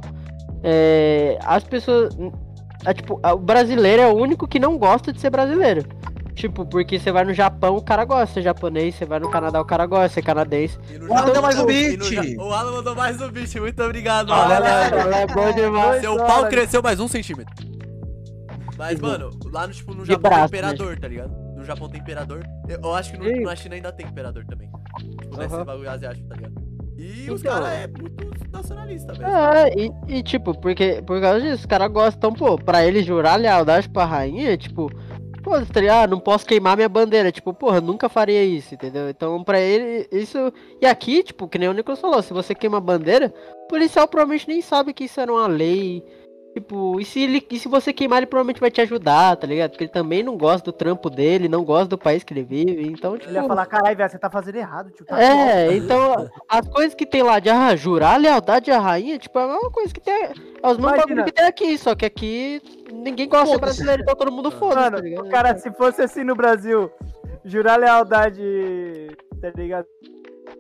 É, 0.63 1.39
as 1.43 1.63
pessoas. 1.63 2.15
É, 2.85 2.93
tipo, 2.93 3.19
o 3.23 3.37
brasileiro 3.37 4.01
é 4.01 4.07
o 4.07 4.15
único 4.15 4.47
que 4.47 4.59
não 4.59 4.77
gosta 4.77 5.11
de 5.11 5.19
ser 5.19 5.29
brasileiro. 5.29 5.83
Tipo, 6.35 6.65
porque 6.65 6.97
você 6.97 7.11
vai 7.11 7.25
no 7.25 7.33
Japão, 7.33 7.75
o 7.75 7.81
cara 7.81 8.05
gosta 8.05 8.27
de 8.27 8.33
ser 8.35 8.41
japonês, 8.43 8.95
você 8.95 9.03
vai 9.05 9.19
no 9.19 9.29
Canadá, 9.29 9.59
o 9.59 9.65
cara 9.65 9.85
gosta 9.85 10.07
de 10.07 10.13
ser 10.13 10.21
canadense. 10.21 10.77
e 10.89 10.97
no 10.97 11.09
O 11.09 11.13
Alan 11.13 11.41
mandou 11.41 11.69
e 11.69 11.97
no 11.97 12.05
beat. 12.05 12.37
O 12.37 12.53
Alan 12.53 12.71
mandou 12.71 12.95
mais 12.95 13.21
um 13.21 13.29
beat. 13.29 13.55
Muito 13.55 13.83
obrigado, 13.83 14.31
Alan. 14.31 14.55
ela 14.55 15.17
é 15.17 15.27
bom 15.27 15.51
demais. 15.51 15.99
Seu 15.99 16.15
pau 16.15 16.47
cresceu 16.47 16.81
mais 16.81 16.99
um 16.99 17.09
centímetro. 17.09 17.53
Mas, 18.77 18.97
mano, 19.01 19.31
lá 19.51 19.67
no, 19.67 19.73
tipo, 19.73 19.93
no 19.93 20.05
Japão 20.05 20.29
braço, 20.29 20.53
né? 20.53 20.59
imperador, 20.59 20.97
tá 20.97 21.07
ligado? 21.09 21.38
Japão 21.69 21.89
tem 21.89 21.99
imperador. 22.01 22.43
Eu, 22.67 22.93
acho 22.93 23.11
que 23.11 23.17
no- 23.17 23.41
na 23.43 23.55
China 23.55 23.75
ainda 23.75 23.91
tem 23.91 24.05
imperador 24.05 24.45
também. 24.45 24.69
Tipo, 25.21 25.37
nesse 25.37 25.53
Aham. 25.55 25.65
bagulho 25.65 25.89
asiático, 25.89 26.27
tá 26.27 26.35
ligado? 26.35 26.53
E 26.97 27.31
os 27.31 27.39
Então. 27.41 27.53
caras 27.53 27.69
é 27.79 27.87
muito 27.87 28.51
nacionalista, 28.51 29.13
velho. 29.13 29.25
É, 29.31 29.69
e, 29.77 30.17
e, 30.17 30.23
tipo, 30.23 30.59
porque 30.59 31.01
por 31.05 31.21
causa 31.21 31.39
disso, 31.41 31.55
os 31.61 31.65
caras 31.65 31.89
gostam, 31.91 32.33
pô, 32.33 32.57
pra 32.57 32.85
ele 32.85 33.01
jurar 33.01 33.39
lealdade 33.39 33.87
pra 33.87 34.03
rainha, 34.05 34.57
tipo, 34.57 34.89
pô? 35.41 35.51
Ah, 35.55 36.07
não 36.07 36.19
posso 36.19 36.45
queimar 36.45 36.75
minha 36.75 36.89
bandeira, 36.89 37.31
tipo, 37.31 37.53
porra, 37.53 37.79
nunca 37.79 38.09
faria 38.09 38.43
isso, 38.43 38.73
entendeu? 38.75 39.09
Então, 39.09 39.41
pra 39.43 39.59
ele, 39.61 40.07
isso. 40.11 40.51
E 40.81 40.85
aqui, 40.85 41.23
tipo, 41.23 41.47
que 41.47 41.57
nem 41.57 41.69
o 41.69 41.73
Nicolas 41.73 42.01
falou, 42.01 42.21
se 42.21 42.33
você 42.33 42.53
queima 42.53 42.77
a 42.79 42.81
bandeira, 42.81 43.33
o 43.63 43.67
policial 43.67 44.05
provavelmente 44.07 44.47
nem 44.49 44.61
sabe 44.61 44.93
que 44.93 45.05
isso 45.05 45.21
era 45.21 45.31
uma 45.31 45.47
lei. 45.47 46.03
Tipo, 46.53 46.99
e 46.99 47.05
se, 47.05 47.21
ele, 47.21 47.45
e 47.49 47.59
se 47.59 47.67
você 47.67 47.93
queimar, 47.93 48.17
ele 48.17 48.25
provavelmente 48.25 48.59
vai 48.59 48.71
te 48.71 48.81
ajudar, 48.81 49.35
tá 49.37 49.45
ligado? 49.45 49.71
Porque 49.71 49.83
ele 49.83 49.91
também 49.91 50.23
não 50.23 50.35
gosta 50.35 50.65
do 50.65 50.73
trampo 50.73 51.09
dele, 51.09 51.47
não 51.47 51.63
gosta 51.63 51.87
do 51.87 51.97
país 51.97 52.23
que 52.23 52.33
ele 52.33 52.43
vive, 52.43 52.87
então, 52.87 53.17
tipo. 53.17 53.29
Ele 53.29 53.37
ia 53.37 53.47
falar, 53.47 53.65
caralho, 53.67 53.95
velho, 53.95 54.09
você 54.09 54.17
tá 54.17 54.29
fazendo 54.31 54.55
errado, 54.55 54.89
tio. 54.91 55.05
Tá 55.05 55.21
É, 55.21 55.75
então 55.75 56.27
as 56.49 56.67
coisas 56.67 56.95
que 56.95 57.05
tem 57.05 57.21
lá 57.21 57.39
de 57.39 57.49
ah, 57.49 57.75
jurar 57.75 58.19
lealdade 58.19 58.71
à 58.71 58.79
rainha, 58.79 59.19
tipo, 59.19 59.37
é 59.37 59.43
a 59.43 59.47
mesma 59.47 59.69
coisa 59.69 59.93
que 59.93 60.01
tem. 60.01 60.13
É 60.13 60.31
os 60.67 60.77
mesmos 60.77 60.97
bagulho 60.97 61.25
que 61.25 61.31
tem 61.31 61.45
aqui, 61.45 61.77
só 61.77 61.93
que 61.93 62.05
aqui 62.05 62.61
ninguém 62.91 63.29
gosta 63.29 63.53
de 63.53 63.61
brasileiro, 63.61 64.01
então 64.01 64.15
todo 64.15 64.31
mundo 64.31 64.49
foda, 64.49 64.75
Mano, 64.75 64.97
tá 64.97 65.03
ligado? 65.03 65.29
cara, 65.29 65.57
se 65.57 65.71
fosse 65.73 66.01
assim 66.01 66.23
no 66.23 66.35
Brasil, 66.35 66.91
jurar 67.45 67.79
lealdade, 67.79 69.15
tá 69.39 69.51
ligado? 69.55 69.85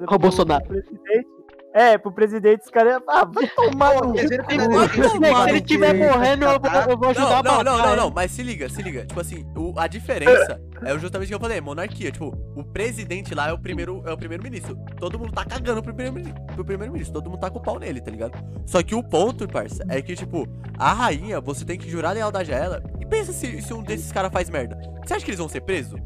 Ao 0.07 0.19
Bolsonaro. 0.19 0.65
Presidente, 0.65 1.38
é, 1.73 1.97
pro 1.97 2.11
presidente, 2.11 2.61
os 2.63 2.69
caras 2.71 2.93
iam 2.93 3.03
ah, 3.07 3.25
vai 3.25 3.47
tomar 3.55 3.93
no 3.95 4.01
cu, 4.01 4.07
não 4.07 4.15
é 4.15 4.27
Se 4.27 4.33
ele- 4.33 5.43
se 5.43 5.49
ele 5.49 5.61
tiver 5.61 5.93
morrendo, 5.93 6.45
eu 6.45 6.59
vou, 6.59 6.71
eu 6.89 6.97
vou 6.97 7.09
ajudar 7.09 7.29
Não, 7.29 7.37
a 7.37 7.43
não, 7.43 7.43
não, 7.43 7.57
matar 7.57 7.63
não, 7.83 7.87
ele. 7.93 7.95
não, 8.01 8.09
mas 8.11 8.31
se 8.31 8.41
liga, 8.43 8.67
se 8.69 8.81
liga. 8.81 9.05
Tipo 9.05 9.19
assim, 9.19 9.45
o- 9.55 9.73
a 9.77 9.87
diferença 9.87 10.59
é 10.83 10.97
justamente 10.97 11.27
o 11.27 11.29
que 11.29 11.35
eu 11.35 11.39
falei, 11.39 11.61
monarquia. 11.61 12.11
Tipo, 12.11 12.35
o 12.55 12.63
presidente 12.63 13.35
lá 13.35 13.49
é 13.49 13.53
o 13.53 13.59
primeiro, 13.59 14.01
é 14.05 14.11
o 14.11 14.17
primeiro-ministro. 14.17 14.75
Todo 14.99 15.19
mundo 15.19 15.31
tá 15.31 15.45
cagando 15.45 15.81
pro 15.83 15.93
primeiro-ministro, 15.93 16.43
pro 16.55 16.65
primeiro-ministro. 16.65 17.13
Todo 17.13 17.29
mundo 17.29 17.39
tá 17.39 17.49
com 17.49 17.59
o 17.59 17.61
pau 17.61 17.77
nele, 17.77 18.01
tá 18.01 18.09
ligado? 18.11 18.33
Só 18.65 18.81
que 18.81 18.95
o 18.95 19.03
ponto, 19.03 19.47
parça, 19.47 19.83
é 19.89 20.01
que, 20.01 20.15
tipo, 20.15 20.47
a 20.77 20.91
rainha, 20.93 21.39
você 21.39 21.63
tem 21.65 21.77
que 21.77 21.89
jurar 21.89 22.13
lealdade 22.13 22.51
a 22.53 22.57
ela. 22.57 22.83
E 22.99 23.05
pensa 23.05 23.31
se, 23.31 23.61
se 23.61 23.73
um 23.73 23.83
desses 23.83 24.11
caras 24.11 24.31
faz 24.31 24.49
merda. 24.49 24.77
Você 25.05 25.13
acha 25.13 25.23
que 25.25 25.31
eles 25.31 25.39
vão 25.39 25.49
ser 25.49 25.61
presos? 25.61 25.99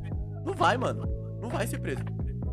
Não 0.46 0.54
vai, 0.54 0.78
mano. 0.78 1.08
Não 1.42 1.50
vai 1.50 1.66
ser 1.68 1.80
preso. 1.80 2.02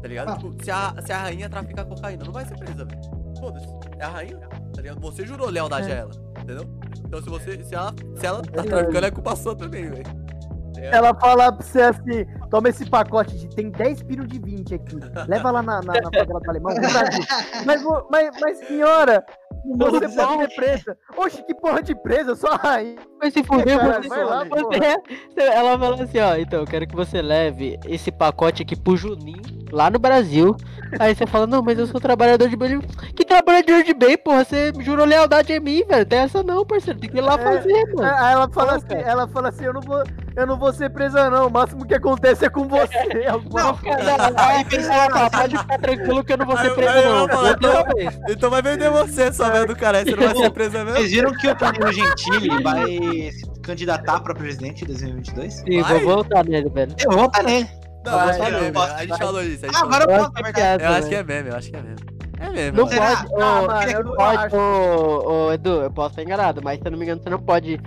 Tá 0.01 0.09
ligado? 0.09 0.31
Ah. 0.31 0.37
Tipo, 0.37 0.65
se 0.65 0.71
a, 0.71 0.95
se 1.05 1.13
a 1.13 1.19
rainha 1.19 1.49
traficar 1.49 1.85
cocaína, 1.85 2.25
não 2.25 2.33
vai 2.33 2.45
ser 2.45 2.57
presa, 2.57 2.85
velho. 2.85 3.01
Foda-se. 3.39 3.67
É 3.99 4.05
a 4.05 4.09
rainha, 4.09 4.49
tá 4.75 4.83
ligado? 4.83 5.01
Você 5.01 5.27
jurou 5.27 5.49
lealdade 5.49 5.91
a 5.91 5.95
ela, 5.95 6.11
entendeu? 6.41 6.65
Então 7.05 7.23
se 7.23 7.29
você. 7.29 7.63
Se 7.65 7.75
ela, 7.75 7.95
se 8.17 8.27
ela 8.27 8.43
tá 8.43 8.63
traficando, 8.63 9.07
é 9.07 9.11
culpa 9.11 9.37
sua 9.37 9.55
também, 9.55 9.91
velho. 9.91 10.31
É. 10.77 10.97
Ela 10.97 11.15
fala 11.15 11.53
pra 11.53 11.67
você 11.67 11.83
assim: 11.83 12.25
toma 12.51 12.69
esse 12.69 12.89
pacote 12.89 13.37
de. 13.39 13.49
Tem 13.51 13.71
10 13.71 14.03
piros 14.05 14.29
de 14.29 14.39
20 14.39 14.75
aqui. 14.75 14.97
Leva 15.29 15.51
lá 15.51 15.63
na, 15.63 15.81
na, 15.83 15.93
na 15.93 16.03
favela 16.03 16.41
do 16.41 16.51
alemão. 16.51 16.73
Mas, 17.67 17.83
mas, 18.11 18.41
mas 18.41 18.59
senhora, 18.67 19.25
você 19.65 20.09
pode 20.09 20.43
ser 20.43 20.55
presa. 20.57 20.99
Oxe, 21.17 21.43
que 21.43 21.55
porra 21.55 21.83
de 21.83 21.95
presa, 21.95 22.31
eu 22.31 22.37
sou 22.37 22.51
a 22.51 22.57
rainha. 22.57 22.97
Mas 23.21 23.33
se 23.33 23.43
fuder, 23.43 23.79
você, 23.79 24.09
vai 24.09 24.25
lá, 24.25 24.45
você- 24.45 25.43
ela 25.43 25.79
fala 25.79 26.03
assim, 26.03 26.19
ó, 26.19 26.37
então, 26.37 26.61
eu 26.61 26.67
quero 26.67 26.87
que 26.87 26.97
você 26.97 27.21
leve 27.21 27.79
esse 27.87 28.11
pacote 28.11 28.63
aqui 28.63 28.75
pro 28.75 28.97
Juninho, 28.97 29.43
lá 29.71 29.91
no 29.91 29.99
Brasil. 29.99 30.57
Aí 30.99 31.15
você 31.15 31.27
fala, 31.27 31.47
não, 31.47 31.63
mas 31.63 31.79
eu 31.79 31.87
sou 31.87 32.01
trabalhador 32.01 32.49
de 32.49 32.57
bem. 32.57 32.81
Que 33.15 33.25
trabalhador 33.25 33.83
de 33.83 33.95
bem, 33.95 34.17
porra? 34.17 34.45
Você 34.45 34.73
jurou 34.81 35.07
lealdade 35.07 35.53
a 35.53 35.61
mim, 35.61 35.85
velho. 35.85 36.07
Tem 36.07 36.21
essa 36.21 36.43
não, 36.43 36.65
parceiro. 36.65 36.99
Tem 36.99 37.11
que 37.11 37.19
ir 37.19 37.21
lá 37.21 37.35
É, 37.35 37.39
fazer, 37.39 37.95
mano. 37.95 38.03
Aí 38.03 38.33
ela 38.33 38.49
fala 38.49 38.77
assim, 38.77 38.95
ela 38.95 39.29
fala 39.29 39.49
assim, 39.51 39.65
eu 39.65 39.75
não 39.75 39.81
vou, 39.81 40.03
eu 40.41 40.47
não 40.47 40.59
vou 40.59 40.73
ser 40.73 40.91
presa 40.91 41.29
não. 41.31 41.47
O 41.47 41.51
máximo 41.51 41.87
que 41.87 41.95
acontece 41.95 42.45
é 42.45 42.51
com 42.51 42.67
você. 42.67 42.97
Alguma 43.31 43.63
Não, 43.63 43.77
coisa. 43.77 44.35
aí 44.37 44.65
pensa 44.65 44.91
pode 45.31 45.59
ficar 45.59 45.79
tranquilo 45.79 46.25
que 46.25 46.33
eu 46.33 46.37
não 46.39 46.47
vou 46.47 46.57
ser 46.59 46.67
eu 46.71 46.77
não. 46.77 47.29
falar, 47.29 47.95
vez. 47.95 48.19
Então 48.29 48.51
vai 48.51 48.63
vender 48.63 48.91
você 48.91 49.33
só 49.33 49.51
vendo 49.51 49.77
cara. 49.77 50.05
Você 50.05 50.17
não 50.17 50.25
vai 50.27 50.35
ser 50.37 50.51
presa 50.51 50.85
mesmo? 50.85 50.99
Vocês 50.99 51.11
viram 51.11 51.33
que 51.35 51.49
o 51.49 51.55
Danilo 51.55 51.93
Gentili 51.93 52.63
vai 52.63 52.87
se 52.87 53.61
candidatar 53.63 54.21
pra 54.21 54.35
presidente 54.35 54.85
em 54.85 54.87
2022? 54.87 55.55
Sim, 55.55 55.83
Vai? 55.83 55.99
vou 56.01 56.15
voltar 56.15 56.45
nele, 56.45 56.69
velho. 56.71 56.95
Eu 57.05 57.11
vou 57.11 57.21
votar 57.21 57.45
nele. 57.45 57.69
Não, 58.05 58.19
é 58.31 58.39
Vai, 58.39 58.51
meme. 58.51 58.71
vai, 58.71 58.91
A 58.91 58.99
gente 59.07 59.19
falou 59.19 59.43
isso. 59.43 59.67
Gente 59.67 59.77
Ah, 59.77 59.79
falou. 59.81 59.95
agora 59.95 60.05
eu 60.13 60.19
posso, 60.19 60.33
na 60.33 60.41
é 60.41 60.43
verdade. 60.53 60.85
Eu 60.85 60.91
acho 60.91 61.09
que 61.09 61.15
é 61.15 61.23
meme, 61.23 61.51
eu 61.51 61.57
acho 61.57 61.71
que 61.71 61.77
é 61.77 61.83
meme. 61.83 61.97
É 62.41 62.49
meme. 62.51 62.79
Não 62.79 62.89
pode, 62.89 63.27
ô, 63.33 63.43
Ah, 63.43 63.63
mano, 63.67 63.91
eu 63.93 64.05
não 64.05 64.15
pode, 64.17 64.39
acho. 64.47 64.57
ô, 64.57 65.33
ô, 65.49 65.53
Edu, 65.53 65.83
eu 65.83 65.91
posso 65.91 66.09
estar 66.11 66.23
enganado, 66.23 66.63
mas 66.65 66.79
se 66.81 66.87
eu 66.87 66.91
não 66.93 66.99
me 66.99 67.05
engano, 67.05 67.23
você 67.23 67.29
não 67.29 67.39
pode 67.39 67.79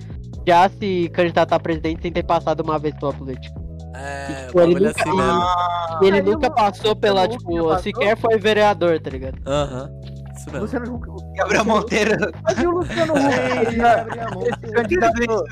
já 0.46 0.70
se 0.70 1.10
candidatar 1.14 1.56
a 1.56 1.60
presidente 1.60 2.02
sem 2.02 2.12
ter 2.12 2.24
passado 2.24 2.62
uma 2.62 2.78
vez 2.80 2.96
pela 2.96 3.14
política. 3.14 3.62
É, 3.96 4.46
Tipo, 4.48 4.62
ele 4.62 4.74
bagulho 4.74 4.88
nunca- 4.88 5.02
assim. 5.10 5.22
Ah, 5.22 6.00
ele 6.02 6.18
ele 6.18 6.32
nunca 6.32 6.50
passou 6.52 6.96
pela, 6.96 7.28
tipo, 7.28 7.64
passou? 7.68 7.80
sequer 7.80 8.18
foi 8.18 8.38
vereador, 8.40 9.00
tá 9.00 9.10
ligado? 9.10 9.36
Aham. 9.46 9.90
Isso 10.36 10.46
mesmo. 10.50 10.62
Luciano 10.62 10.96
Huck. 10.96 11.08
Gabriel 11.38 11.66
Monteiro. 11.66 12.32
Mas 12.44 12.58
e 12.58 12.66
o 12.68 12.72
Luciano 12.72 13.14
Huck? 13.14 13.28
Ele 13.68 14.50
esse 14.50 14.74
candidato- 14.74 15.44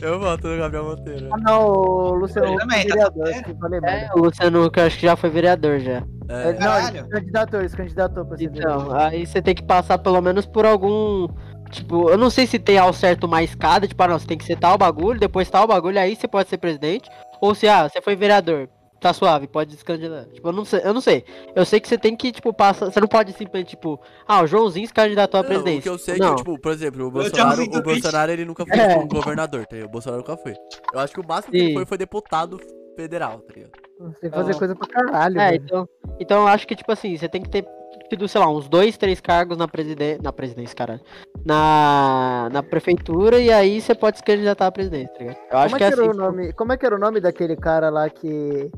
Eu 0.00 0.20
voto 0.20 0.46
no 0.48 0.58
Gabriel 0.58 0.84
Monteiro. 0.84 1.28
Ah, 1.32 1.36
não, 1.38 1.66
o 1.66 2.14
Luciano 2.14 2.46
Ele 2.46 2.54
Huck 2.54 2.62
também, 2.62 2.82
foi 2.82 2.88
tá 2.88 3.10
vereador. 3.10 3.28
eu 3.48 3.56
falei 3.58 3.80
É, 3.84 4.08
o 4.14 4.18
Luciano, 4.20 4.70
que 4.70 4.80
eu 4.80 4.84
acho 4.84 4.98
que 4.98 5.06
já 5.06 5.16
foi 5.16 5.30
vereador 5.30 5.80
já. 5.80 6.02
É. 6.28 6.48
Ele, 6.50 6.58
não, 6.60 6.78
ele 6.88 7.02
se 7.02 7.08
candidatou, 7.08 7.60
ele 7.60 7.68
se 7.68 7.76
candidatou 7.76 8.24
pra 8.24 8.36
ser 8.36 8.44
Então, 8.44 8.92
aí 8.96 9.26
você 9.26 9.42
tem 9.42 9.54
que 9.56 9.62
passar 9.64 9.98
pelo 9.98 10.20
menos 10.20 10.46
por 10.46 10.64
algum. 10.64 11.26
Tipo, 11.70 12.10
eu 12.10 12.16
não 12.18 12.30
sei 12.30 12.46
se 12.46 12.58
tem 12.58 12.78
ao 12.78 12.92
certo 12.92 13.24
uma 13.24 13.42
escada, 13.42 13.86
tipo, 13.86 14.02
ah, 14.02 14.08
não, 14.08 14.18
você 14.18 14.26
tem 14.26 14.38
que 14.38 14.44
ser 14.44 14.56
tal 14.58 14.76
bagulho, 14.78 15.18
depois 15.20 15.48
tal 15.50 15.66
bagulho, 15.66 15.98
aí 15.98 16.14
você 16.16 16.26
pode 16.28 16.48
ser 16.48 16.58
presidente. 16.58 17.08
Ou 17.40 17.54
se, 17.54 17.68
ah, 17.68 17.88
você 17.88 18.00
foi 18.00 18.16
vereador, 18.16 18.68
tá 19.00 19.12
suave, 19.12 19.46
pode 19.46 19.76
se 19.76 19.84
candidatar. 19.84 20.30
Tipo, 20.32 20.48
eu 20.48 20.52
não 20.52 20.64
sei, 20.64 20.80
eu 20.84 20.94
não 20.94 21.00
sei. 21.00 21.24
Eu 21.54 21.64
sei 21.64 21.78
que 21.80 21.88
você 21.88 21.98
tem 21.98 22.16
que, 22.16 22.32
tipo, 22.32 22.52
passar. 22.52 22.86
Você 22.90 22.98
não 23.00 23.08
pode 23.08 23.32
simplesmente, 23.32 23.70
tipo, 23.70 24.00
ah, 24.26 24.42
o 24.42 24.46
Joãozinho 24.46 24.86
se 24.86 24.94
candidatou 24.94 25.40
à 25.40 25.42
Não, 25.42 25.50
o 25.50 25.52
presidência. 25.52 25.82
que 25.82 25.88
eu 25.88 25.98
sei 25.98 26.14
é 26.14 26.18
não. 26.18 26.30
que, 26.30 26.36
tipo, 26.36 26.58
por 26.58 26.72
exemplo, 26.72 27.06
o 27.06 27.10
Bolsonaro, 27.10 27.62
o 27.62 27.82
Bolsonaro 27.82 28.32
ele 28.32 28.44
nunca 28.44 28.64
foi 28.64 28.78
É. 28.78 28.94
tipo, 28.94 29.06
governador, 29.14 29.66
tá 29.66 29.74
ligado? 29.76 29.88
O 29.88 29.92
Bolsonaro 29.92 30.22
nunca 30.22 30.36
foi. 30.36 30.54
Eu 30.94 31.00
acho 31.00 31.12
que 31.12 31.20
o 31.20 31.26
máximo 31.26 31.52
que 31.52 31.58
ele 31.58 31.68
Sim. 31.68 31.74
foi 31.74 31.84
foi 31.86 31.98
deputado 31.98 32.58
federal, 32.96 33.38
tá 33.40 33.52
ligado? 33.54 33.72
Você 33.98 34.20
tem 34.20 34.30
que 34.30 34.36
fazer 34.36 34.54
coisa 34.56 34.74
pra 34.76 34.88
caralho, 34.88 35.40
É, 35.40 35.50
velho. 35.50 35.62
então, 35.64 35.88
então 36.18 36.40
eu 36.42 36.48
acho 36.48 36.66
que, 36.66 36.74
tipo 36.74 36.90
assim, 36.92 37.16
você 37.16 37.28
tem 37.28 37.42
que 37.42 37.48
ter 37.50 37.66
tido, 38.08 38.26
sei 38.28 38.40
lá, 38.40 38.48
uns 38.48 38.68
dois, 38.68 38.96
três 38.96 39.20
cargos 39.20 39.56
na 39.56 39.66
presidência. 39.68 40.20
Na 40.22 40.32
presidência, 40.32 40.74
caralho. 40.76 41.00
Na, 41.44 42.48
na 42.52 42.62
prefeitura 42.62 43.38
e 43.38 43.52
aí 43.52 43.80
você 43.80 43.94
pode 43.94 44.18
se 44.18 44.22
candidatar 44.24 44.66
à 44.66 44.72
presidência, 44.72 45.12
tá 45.12 45.18
ligado? 45.20 45.36
Eu 45.50 45.58
acho 45.58 45.74
Como 45.74 45.76
é 45.76 45.78
que 45.78 45.84
é 45.84 45.88
que 45.88 45.92
era 46.00 46.10
assim. 46.10 46.18
o 46.18 46.22
nome? 46.22 46.52
Como 46.52 46.72
é 46.72 46.76
que 46.76 46.86
era 46.86 46.96
o 46.96 46.98
nome 46.98 47.20
daquele 47.20 47.56
cara 47.56 47.88
lá 47.90 48.08
que 48.10 48.70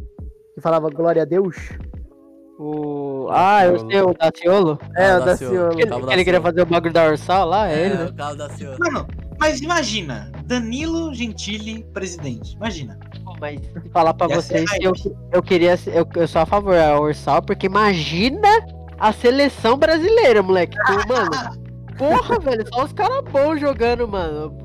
que 0.55 0.61
falava 0.61 0.91
glória 0.91 1.23
a 1.23 1.25
Deus? 1.25 1.57
O... 2.59 3.29
Ah, 3.31 3.65
eu 3.67 3.79
sei, 3.89 4.01
o 4.03 4.13
Daciolo. 4.15 4.79
É, 4.97 5.11
Ah, 5.13 5.19
o 5.19 5.25
Daciolo. 5.25 5.55
Daciolo. 5.69 5.77
Que 5.77 5.83
ele, 5.83 5.93
ele 5.95 6.25
queria 6.25 6.41
Daciolo. 6.41 6.43
fazer 6.43 6.63
o 6.63 6.67
bagulho 6.67 6.93
da 6.93 7.07
Ursal 7.09 7.49
lá, 7.49 7.71
é 7.71 7.87
ele, 7.87 7.95
né? 7.95 8.05
o 8.07 8.15
carro 8.15 8.35
da 8.37 8.49
senhora. 8.51 8.77
Mano, 8.81 9.07
mas 9.39 9.61
imagina, 9.61 10.33
Danilo 10.45 11.15
Gentili 11.15 11.85
presidente. 11.95 12.57
Imagina. 12.57 12.99
Mas 13.41 13.61
falar 13.93 14.13
pra 14.15 14.27
Ia 14.29 14.35
vocês 14.35 14.69
que 14.73 14.85
eu, 14.85 14.93
eu 15.31 15.41
queria. 15.41 15.79
Eu, 15.87 16.05
eu 16.17 16.27
sou 16.27 16.43
a 16.43 16.47
favor 16.47 16.75
da 16.75 17.01
Ursal, 17.01 17.41
porque 17.41 17.67
imagina 17.67 18.49
a 18.99 19.13
seleção 19.13 19.77
brasileira, 19.77 20.43
moleque. 20.43 20.77
Pô, 20.87 21.15
mano, 21.15 21.31
Porra, 21.99 22.39
velho, 22.39 22.65
só 22.73 22.85
os 22.85 22.93
caras 22.93 23.23
bons 23.31 23.61
jogando, 23.61 24.07
mano. 24.07 24.57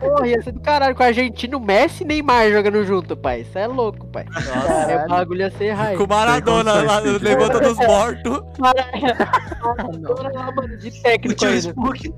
Porra, 0.00 0.26
ia 0.26 0.42
ser 0.42 0.52
do 0.52 0.60
caralho. 0.60 0.94
Com 0.96 1.02
o 1.02 1.06
argentino, 1.06 1.60
Messi 1.60 2.02
e 2.02 2.06
Neymar 2.06 2.50
jogando 2.50 2.84
junto, 2.84 3.16
pai. 3.16 3.42
Isso 3.42 3.58
é 3.58 3.66
louco, 3.66 4.06
pai. 4.06 4.24
Nossa. 4.32 4.72
É, 4.92 5.04
o 5.04 5.08
bagulho 5.08 5.40
ia 5.42 5.50
ser 5.50 5.72
raiva. 5.72 5.98
Com 5.98 6.04
o 6.04 6.08
Maradona 6.08 6.72
lá, 6.82 6.98
levanta 7.00 7.60
dos 7.60 7.76
mortos. 7.76 8.42
Maradona 8.58 10.30
lá, 10.32 10.50
mano, 10.52 10.76
de 10.78 10.88
O 10.88 11.02
técnico 11.02 11.38
tio 11.38 11.48
ainda. 11.48 11.60
Spook. 11.60 12.14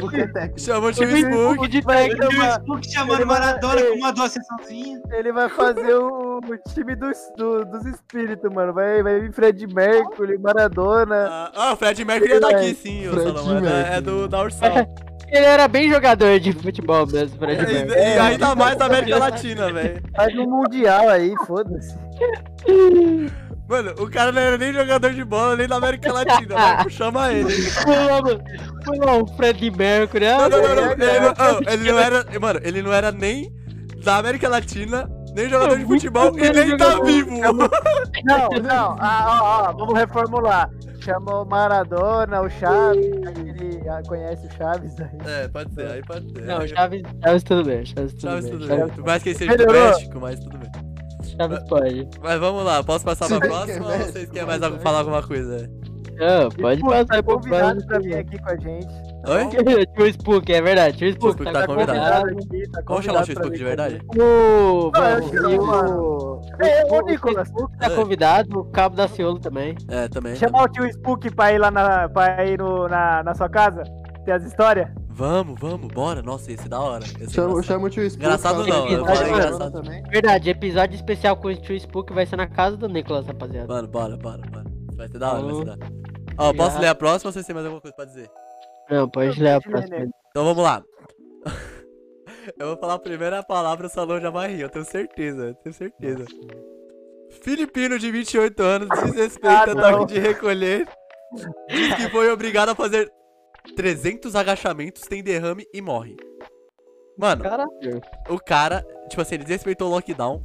Porque 0.00 0.16
é 0.20 0.26
técnico. 0.26 0.60
Chama 0.60 0.88
o 0.88 0.92
time 0.92 1.20
Spook. 1.20 1.68
de 1.68 1.78
O 1.78 1.84
técnico. 1.86 2.28
tio 2.28 2.42
Spook 2.42 2.92
chamando 2.92 3.26
Maradona 3.26 3.80
ele- 3.80 3.90
com 3.90 3.96
uma 3.98 4.12
doce 4.12 4.34
sessãozinha. 4.34 5.00
Ele 5.12 5.32
vai 5.32 5.48
fazer 5.48 5.94
o, 5.94 6.38
o 6.38 6.58
time 6.74 6.94
dos, 6.96 7.16
do- 7.36 7.64
dos 7.64 7.84
espíritos, 7.86 8.52
mano. 8.52 8.72
Vai, 8.72 9.02
vai 9.02 9.19
vir 9.20 9.32
Fred 9.32 9.66
Mercury, 9.74 10.38
Maradona. 10.38 11.28
Ah, 11.30 11.52
ah, 11.54 11.72
o 11.72 11.76
Fred 11.76 12.04
Mercury 12.04 12.32
é 12.32 12.40
daqui 12.40 12.74
sim, 12.74 13.06
o 13.08 13.14
Salomão. 13.14 13.58
É, 13.58 13.60
da- 13.60 13.70
é 13.96 14.00
do 14.00 14.28
da 14.28 14.42
Ursal. 14.42 14.70
Ele 15.32 15.44
era 15.46 15.68
bem 15.68 15.88
jogador 15.88 16.40
de 16.40 16.52
futebol 16.52 17.06
mesmo, 17.06 17.36
E, 17.36 17.38
Fred 17.38 17.62
Mercury. 17.64 17.98
e 18.00 18.18
ainda 18.18 18.54
mais 18.56 18.76
da 18.76 18.86
América 18.86 19.16
Latina, 19.16 19.72
velho. 19.72 20.02
Faz 20.16 20.36
um 20.36 20.44
mundial 20.46 21.08
aí, 21.08 21.32
foda-se. 21.46 21.96
Mano, 23.68 23.92
o 24.00 24.10
cara 24.10 24.32
não 24.32 24.42
era 24.42 24.58
nem 24.58 24.72
jogador 24.72 25.12
de 25.12 25.24
bola, 25.24 25.54
nem 25.54 25.68
da 25.68 25.76
América 25.76 26.12
Latina, 26.12 26.56
velho. 26.76 26.90
Chama 26.90 27.32
ele. 27.32 27.54
Mano. 27.86 28.42
Lá 29.06 29.14
o 29.18 29.26
Fred 29.36 29.70
Mercury. 29.70 30.26
Ah, 30.26 30.48
Não, 30.48 30.60
não, 30.60 30.74
não, 30.74 30.74
não. 30.74 30.90
é, 31.06 31.16
Ele 31.16 31.20
não, 31.20 31.34
oh, 31.38 31.70
ele 31.70 31.92
não 31.92 31.98
era. 32.00 32.40
Mano, 32.40 32.60
ele 32.64 32.82
não 32.82 32.92
era 32.92 33.12
nem 33.12 33.52
da 34.02 34.16
América 34.16 34.48
Latina, 34.48 35.08
nem 35.34 35.48
jogador 35.48 35.78
de 35.78 35.84
futebol 35.84 36.38
e 36.38 36.50
nem 36.52 36.76
tá 36.76 37.00
vivo. 37.00 37.30
Não, 37.30 38.48
não. 38.62 38.96
Ah, 38.98 39.26
ó, 39.42 39.70
ó, 39.70 39.72
vamos 39.72 39.94
reformular. 39.94 40.70
Chamou 41.00 41.44
o 41.44 41.48
Maradona, 41.48 42.42
o 42.42 42.50
Chaves. 42.50 43.06
Ele 43.06 43.88
ah, 43.88 44.02
conhece 44.06 44.46
o 44.46 44.52
Chaves 44.52 45.00
aí. 45.00 45.18
É, 45.26 45.48
pode 45.48 45.72
ser, 45.74 45.90
aí 45.90 46.02
pode 46.02 46.30
ser. 46.30 46.42
Não, 46.42 46.66
Chaves, 46.66 47.02
Chaves 47.24 47.42
tudo 47.42 47.64
bem. 47.64 47.86
Chaves 47.86 48.12
tudo 48.12 48.22
Chaves 48.22 48.44
bem. 48.44 48.52
tudo 48.52 48.66
Chaves, 48.66 48.84
bem. 48.86 48.94
Por 48.94 49.06
mais 49.06 49.22
que 49.22 49.28
ele 49.30 49.38
seja 49.38 49.56
do. 49.56 49.72
México, 49.72 50.20
mas 50.20 50.40
tudo 50.40 50.58
bem. 50.58 50.70
Chaves 51.24 51.68
pode. 51.68 52.08
Mas 52.22 52.40
vamos 52.40 52.64
lá, 52.64 52.84
posso 52.84 53.04
passar 53.04 53.28
pra 53.28 53.38
Vocês 53.38 53.50
próxima 53.50 53.86
ou 53.86 53.92
mais? 53.92 54.06
vocês 54.10 54.30
querem 54.30 54.46
mais 54.46 54.82
falar 54.82 54.98
alguma 54.98 55.22
coisa? 55.22 55.70
Não, 56.18 56.50
pode 56.50 56.82
passar 56.82 57.06
tá 57.06 57.22
convidado 57.22 57.86
pra 57.86 57.98
vir 57.98 58.18
aqui 58.18 58.38
com 58.38 58.50
a 58.50 58.56
gente. 58.56 59.09
Oi? 59.26 59.86
Tio 59.94 60.06
Spook, 60.08 60.50
é 60.52 60.62
verdade. 60.62 60.96
Tio 60.96 61.08
Spook 61.10 61.34
Spook 61.42 61.52
tá 61.52 61.60
tá 61.60 61.66
convidado. 61.66 62.24
tá 62.72 62.82
Vamos 62.86 63.04
chamar 63.04 63.22
o 63.22 63.26
convidado 63.26 63.26
pra 63.26 63.34
Spook 63.34 63.56
de 63.58 63.64
verdade? 63.64 64.00
O, 64.16 64.90
o. 64.90 66.40
É, 66.60 66.84
o 66.90 67.02
Nicolas. 67.06 67.48
Spook 67.48 67.76
tá 67.78 67.86
É. 67.86 67.90
convidado, 67.90 68.60
o 68.60 68.64
Cabo 68.66 68.96
da 68.96 69.06
Ciolo 69.08 69.38
também. 69.38 69.74
É, 69.88 70.08
também. 70.08 70.34
Chamar 70.36 70.64
o 70.64 70.68
tio 70.68 70.86
Spook 70.88 71.30
pra 71.34 71.52
ir 71.52 71.58
lá 71.58 71.70
na, 71.70 72.08
pra 72.08 72.44
ir 72.46 72.58
no, 72.58 72.88
na, 72.88 73.22
na 73.22 73.34
sua 73.34 73.48
casa? 73.48 73.82
Ter 74.24 74.32
as 74.32 74.44
histórias? 74.44 74.88
Vamos, 75.10 75.60
vamos, 75.60 75.88
bora. 75.88 76.22
Nossa, 76.22 76.50
esse 76.50 76.64
é 76.64 76.68
da 76.68 76.80
hora. 76.80 77.04
Esse 77.04 77.34
Chama, 77.34 77.62
chama 77.62 77.86
o 77.86 77.90
tio 77.90 78.04
Spook. 78.06 78.24
Engraçado 78.24 78.66
não, 78.66 78.88
eu 78.88 79.04
falei 79.04 79.30
engraçado. 79.32 79.72
também. 79.72 80.02
Verdade, 80.04 80.48
episódio 80.50 80.94
especial 80.94 81.36
com 81.36 81.48
o 81.48 81.54
Tio 81.54 81.76
Spook 81.76 82.12
vai 82.12 82.24
ser 82.24 82.36
na 82.36 82.46
casa 82.46 82.76
do 82.78 82.88
Nicolas, 82.88 83.26
rapaziada. 83.26 83.68
Mano, 83.68 83.86
bora, 83.88 84.16
bora, 84.16 84.40
bora. 84.50 84.64
Vai 84.96 85.08
ser 85.08 85.18
da 85.18 85.32
hora, 85.32 85.42
vai 85.42 85.54
ser 85.54 85.64
da 85.66 85.72
hora. 85.72 85.78
Ó, 86.38 86.44
Obrigado. 86.48 86.56
posso 86.68 86.80
ler 86.80 86.86
a 86.88 86.94
próxima 86.94 87.28
ou 87.28 87.32
vocês 87.34 87.44
têm 87.44 87.54
mais 87.54 87.66
alguma 87.66 87.82
coisa 87.82 87.94
pra 87.94 88.04
dizer? 88.06 88.30
Não, 88.90 89.08
pode 89.08 89.40
ler 89.40 89.50
a 89.54 89.60
próxima. 89.60 90.10
Então 90.30 90.44
vamos 90.44 90.62
lá. 90.62 90.82
Eu 92.58 92.68
vou 92.68 92.76
falar 92.78 92.94
a 92.94 92.98
primeira 92.98 93.42
palavra, 93.42 93.86
o 93.86 93.90
salão 93.90 94.20
já 94.20 94.30
vai 94.30 94.48
rir, 94.52 94.62
eu 94.62 94.68
tenho 94.68 94.84
certeza, 94.84 95.48
eu 95.48 95.54
tenho 95.56 95.74
certeza. 95.74 96.24
Filipino 97.42 97.98
de 97.98 98.10
28 98.10 98.60
anos 98.62 98.88
desrespeita 99.04 99.72
Ah, 99.72 99.74
toque 99.98 100.14
de 100.14 100.18
recolher. 100.18 100.88
Diz 101.68 101.94
que 101.94 102.08
foi 102.10 102.30
obrigado 102.30 102.70
a 102.70 102.74
fazer 102.74 103.10
300 103.76 104.34
agachamentos, 104.34 105.02
tem 105.02 105.22
derrame 105.22 105.64
e 105.72 105.80
morre. 105.80 106.16
Mano, 107.16 107.42
Caralho. 107.42 108.00
o 108.28 108.38
cara, 108.38 108.84
tipo 109.08 109.20
assim, 109.20 109.34
ele 109.36 109.44
desrespeitou 109.44 109.88
o 109.88 109.90
lockdown. 109.92 110.44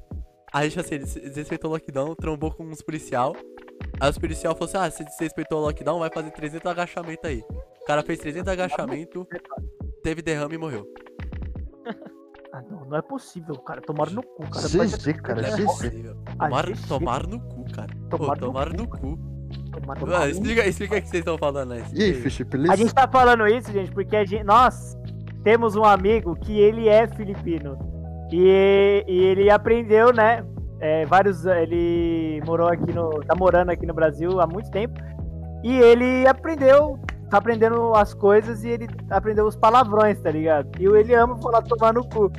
Aí, 0.54 0.70
tipo 0.70 0.82
assim, 0.82 0.96
ele 0.96 1.06
des- 1.06 1.14
desrespeitou 1.16 1.72
o 1.72 1.74
lockdown, 1.74 2.14
trombou 2.16 2.52
com 2.54 2.64
uns 2.66 2.82
policial. 2.82 3.36
Aí 4.00 4.10
os 4.10 4.18
policial 4.18 4.54
falou 4.54 4.68
assim: 4.68 4.78
ah, 4.78 4.91
se 4.91 5.04
desrespeitou 5.04 5.60
o 5.60 5.62
lockdown, 5.66 6.00
vai 6.00 6.10
fazer 6.14 6.32
300 6.32 6.70
agachamentos 6.70 7.24
aí. 7.26 7.43
O 7.86 7.88
cara 7.88 8.02
fez 8.02 8.18
300 8.18 8.52
agachamentos, 8.52 9.28
teve 10.02 10.20
derrame 10.24 10.56
e 10.56 10.58
morreu. 10.58 10.88
Ah, 12.52 12.62
não, 12.72 12.86
não 12.86 12.98
é 12.98 13.02
possível, 13.02 13.54
cara. 13.60 13.80
Tomaram 13.82 14.14
no 14.14 14.24
cu, 14.24 14.50
cara. 14.50 14.68
GG, 14.68 15.14
cara, 15.22 15.42
Não 15.44 15.50
é 15.50 15.52
GG. 15.52 15.66
possível. 15.66 16.16
Ah, 16.40 16.46
Tomar, 16.48 16.66
GG. 16.72 16.88
tomar 16.88 17.28
no 17.28 17.40
cu, 17.42 17.66
cara. 17.72 17.90
Pô, 18.10 18.18
Tomar 18.18 18.36
no 18.38 18.42
tomar 18.48 18.70
cu, 18.72 18.78
no 18.78 18.88
cu. 18.88 19.20
Tomaram 19.72 20.02
no 20.02 20.08
Mano, 20.08 20.24
cu. 20.24 20.30
explica, 20.32 20.66
explica 20.66 20.98
o 20.98 21.02
que 21.02 21.08
vocês 21.10 21.20
estão 21.20 21.38
falando 21.38 21.74
aí. 21.74 21.84
E 21.94 22.04
aí, 22.04 22.14
Fish, 22.16 22.42
A 22.42 22.46
beleza? 22.46 22.78
gente 22.78 22.94
tá 22.96 23.08
falando 23.08 23.46
isso, 23.48 23.72
gente, 23.72 23.92
porque 23.92 24.16
a 24.16 24.26
gente, 24.26 24.44
nós 24.44 24.98
temos 25.44 25.76
um 25.76 25.84
amigo 25.84 26.36
que 26.38 26.58
ele 26.60 26.88
é 26.88 27.08
filipino. 27.08 27.78
E, 28.32 29.06
e 29.08 29.20
ele 29.26 29.50
aprendeu, 29.52 30.12
né? 30.12 30.44
é, 30.80 31.06
vários. 31.06 31.46
Ele 31.46 32.42
morou 32.48 32.68
aqui 32.68 32.92
no. 32.92 33.10
tá 33.26 33.36
morando 33.36 33.70
aqui 33.70 33.86
no 33.86 33.94
Brasil 33.94 34.40
há 34.42 34.48
muito 34.48 34.72
tempo. 34.72 35.00
E 35.64 35.72
ele 35.78 36.26
aprendeu. 36.28 36.98
Tá 37.30 37.38
aprendendo 37.38 37.93
as 37.95 38.13
coisas 38.13 38.63
e 38.63 38.69
ele 38.69 38.88
aprendeu 39.09 39.45
os 39.47 39.55
palavrões, 39.55 40.19
tá 40.21 40.30
ligado? 40.32 40.69
E 40.80 40.86
ele 40.86 41.13
ama 41.15 41.38
falar 41.41 41.61
tomar 41.63 41.93
no 41.93 42.07
cu. 42.07 42.32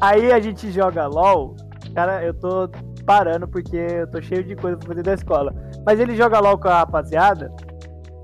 Aí 0.00 0.32
a 0.32 0.40
gente 0.40 0.70
joga 0.70 1.06
LOL. 1.06 1.54
Cara, 1.94 2.24
eu 2.24 2.34
tô 2.34 2.68
parando 3.06 3.48
porque 3.48 3.76
eu 3.76 4.10
tô 4.10 4.20
cheio 4.20 4.44
de 4.44 4.54
coisa 4.56 4.76
pra 4.76 4.88
fazer 4.88 5.02
da 5.02 5.14
escola. 5.14 5.54
Mas 5.86 5.98
ele 6.00 6.14
joga 6.16 6.40
LOL 6.40 6.58
com 6.58 6.68
a 6.68 6.78
rapaziada. 6.80 7.50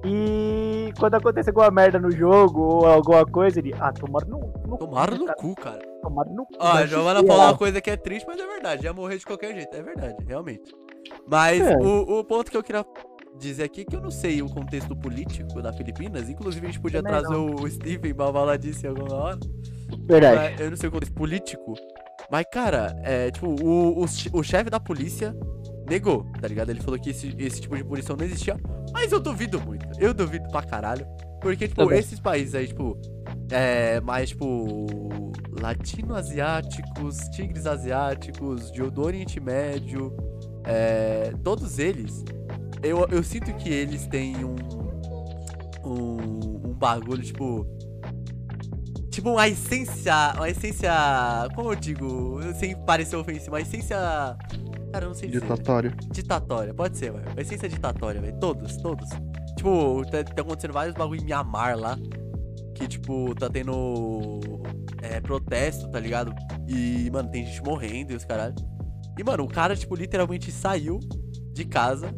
E 0.05 0.92
quando 0.99 1.14
acontece 1.14 1.49
alguma 1.49 1.70
merda 1.70 1.99
no 1.99 2.11
jogo 2.11 2.61
ou 2.61 2.86
alguma 2.86 3.24
coisa, 3.24 3.59
ele. 3.59 3.74
Ah, 3.80 3.90
tomaram 3.92 4.28
no, 4.28 4.53
no 4.66 4.76
Tomaram 4.76 5.16
no 5.16 5.32
cu, 5.34 5.55
cara. 5.55 5.80
Tomaram 6.03 6.34
no 6.34 6.45
cu. 6.45 6.53
Ó, 6.59 6.72
a 6.72 6.86
Giovana 6.86 7.24
falou 7.24 7.42
uma 7.45 7.57
coisa 7.57 7.80
que 7.80 7.90
é 7.90 7.97
triste, 7.97 8.26
mas 8.26 8.38
é 8.38 8.47
verdade. 8.47 8.84
Ia 8.84 8.92
morrer 8.92 9.16
de 9.16 9.24
qualquer 9.24 9.55
jeito. 9.55 9.74
É 9.74 9.82
verdade, 9.82 10.16
realmente. 10.26 10.74
Mas 11.26 11.61
É. 11.62 11.76
o, 11.78 12.18
o 12.20 12.24
ponto 12.24 12.51
que 12.51 12.57
eu 12.57 12.62
queria 12.62 12.84
dizer 13.39 13.64
aqui 13.64 13.85
que 13.85 13.97
eu 13.97 14.01
não 14.01 14.11
sei 14.11 14.43
o 14.43 14.49
contexto 14.49 14.97
político 14.97 15.61
da 15.61 15.72
Filipinas. 15.72 16.28
Inclusive, 16.28 16.66
a 16.66 16.70
gente 16.70 16.80
podia 16.80 17.03
Também 17.03 17.20
trazer 17.20 17.37
o 17.37 17.68
Steven 17.68 18.14
pra 18.14 18.32
falar 18.32 18.57
disso 18.57 18.87
em 18.87 18.89
alguma 18.89 19.14
hora. 19.14 19.39
Verdade. 20.07 20.37
Mas 20.37 20.61
eu 20.61 20.70
não 20.70 20.76
sei 20.76 20.89
o 20.89 20.93
contexto 20.93 21.14
político. 21.14 21.74
Mas, 22.30 22.47
cara, 22.51 22.97
é 23.03 23.30
tipo, 23.30 23.49
o, 23.62 24.03
o, 24.03 24.07
o 24.32 24.43
chefe 24.43 24.70
da 24.70 24.80
polícia 24.80 25.37
negou, 25.89 26.24
tá 26.41 26.49
ligado? 26.49 26.70
Ele 26.70 26.80
falou 26.80 26.99
que 26.99 27.11
esse, 27.11 27.35
esse 27.39 27.61
tipo 27.61 27.76
de 27.76 27.85
punição 27.85 28.16
não 28.16 28.24
existia. 28.24 28.57
Mas 28.93 29.12
eu 29.12 29.20
duvido 29.20 29.61
muito. 29.61 29.87
Eu 30.01 30.14
duvido 30.14 30.49
pra 30.49 30.62
caralho. 30.62 31.07
Porque, 31.41 31.68
tipo, 31.68 31.82
Também. 31.82 31.99
esses 31.99 32.18
países 32.18 32.55
aí, 32.55 32.66
tipo, 32.68 32.99
é, 33.51 34.01
mais, 34.01 34.30
tipo, 34.30 34.87
latino-asiáticos, 35.61 37.18
tigres 37.30 37.66
asiáticos, 37.66 38.72
de, 38.72 38.80
do 38.91 39.03
Oriente 39.03 39.39
Médio, 39.41 40.16
é, 40.64 41.32
todos 41.43 41.78
eles, 41.78 42.24
eu, 42.85 43.07
eu 43.11 43.22
sinto 43.22 43.53
que 43.55 43.68
eles 43.68 44.07
têm 44.07 44.45
um, 44.45 44.57
um, 45.85 46.68
um 46.68 46.74
bagulho, 46.74 47.22
tipo, 47.22 47.66
tipo 49.11 49.30
uma 49.30 49.49
essência, 49.49 50.35
uma 50.37 50.49
essência, 50.49 50.93
como 51.55 51.72
eu 51.72 51.76
digo, 51.76 52.41
sem 52.55 52.76
parecer 52.85 53.16
ofensivo, 53.16 53.53
uma 53.53 53.61
essência, 53.61 53.97
cara, 54.93 55.07
não 55.07 55.14
sei 55.14 55.28
dizer. 55.28 55.43
Ditatório. 55.43 55.93
Ditatória, 56.11 56.74
pode 56.74 56.99
ser, 56.99 57.12
velho. 57.12 57.41
Essência 57.41 57.68
ditatória, 57.68 58.20
velho. 58.20 58.39
Todos, 58.39 58.76
todos. 58.76 59.09
Tipo, 59.57 60.05
tá, 60.11 60.22
tá 60.22 60.43
acontecendo 60.43 60.72
vários 60.72 60.95
bagulho 60.95 61.20
em 61.20 61.24
Mianmar 61.24 61.78
lá. 61.78 61.99
Que, 62.74 62.89
tipo, 62.89 63.35
tá 63.37 63.49
tendo 63.49 64.41
é, 65.01 65.20
protesto, 65.20 65.89
tá 65.91 66.01
ligado? 66.01 66.35
E, 66.66 67.09
mano, 67.11 67.30
tem 67.30 67.47
gente 67.47 67.62
morrendo 67.62 68.12
e 68.12 68.16
os 68.16 68.24
caralho. 68.24 68.55
E, 69.16 69.22
mano, 69.22 69.45
o 69.45 69.49
cara, 69.49 69.76
tipo, 69.76 69.95
literalmente 69.95 70.51
saiu 70.51 70.99
de 71.53 71.64
casa. 71.64 72.12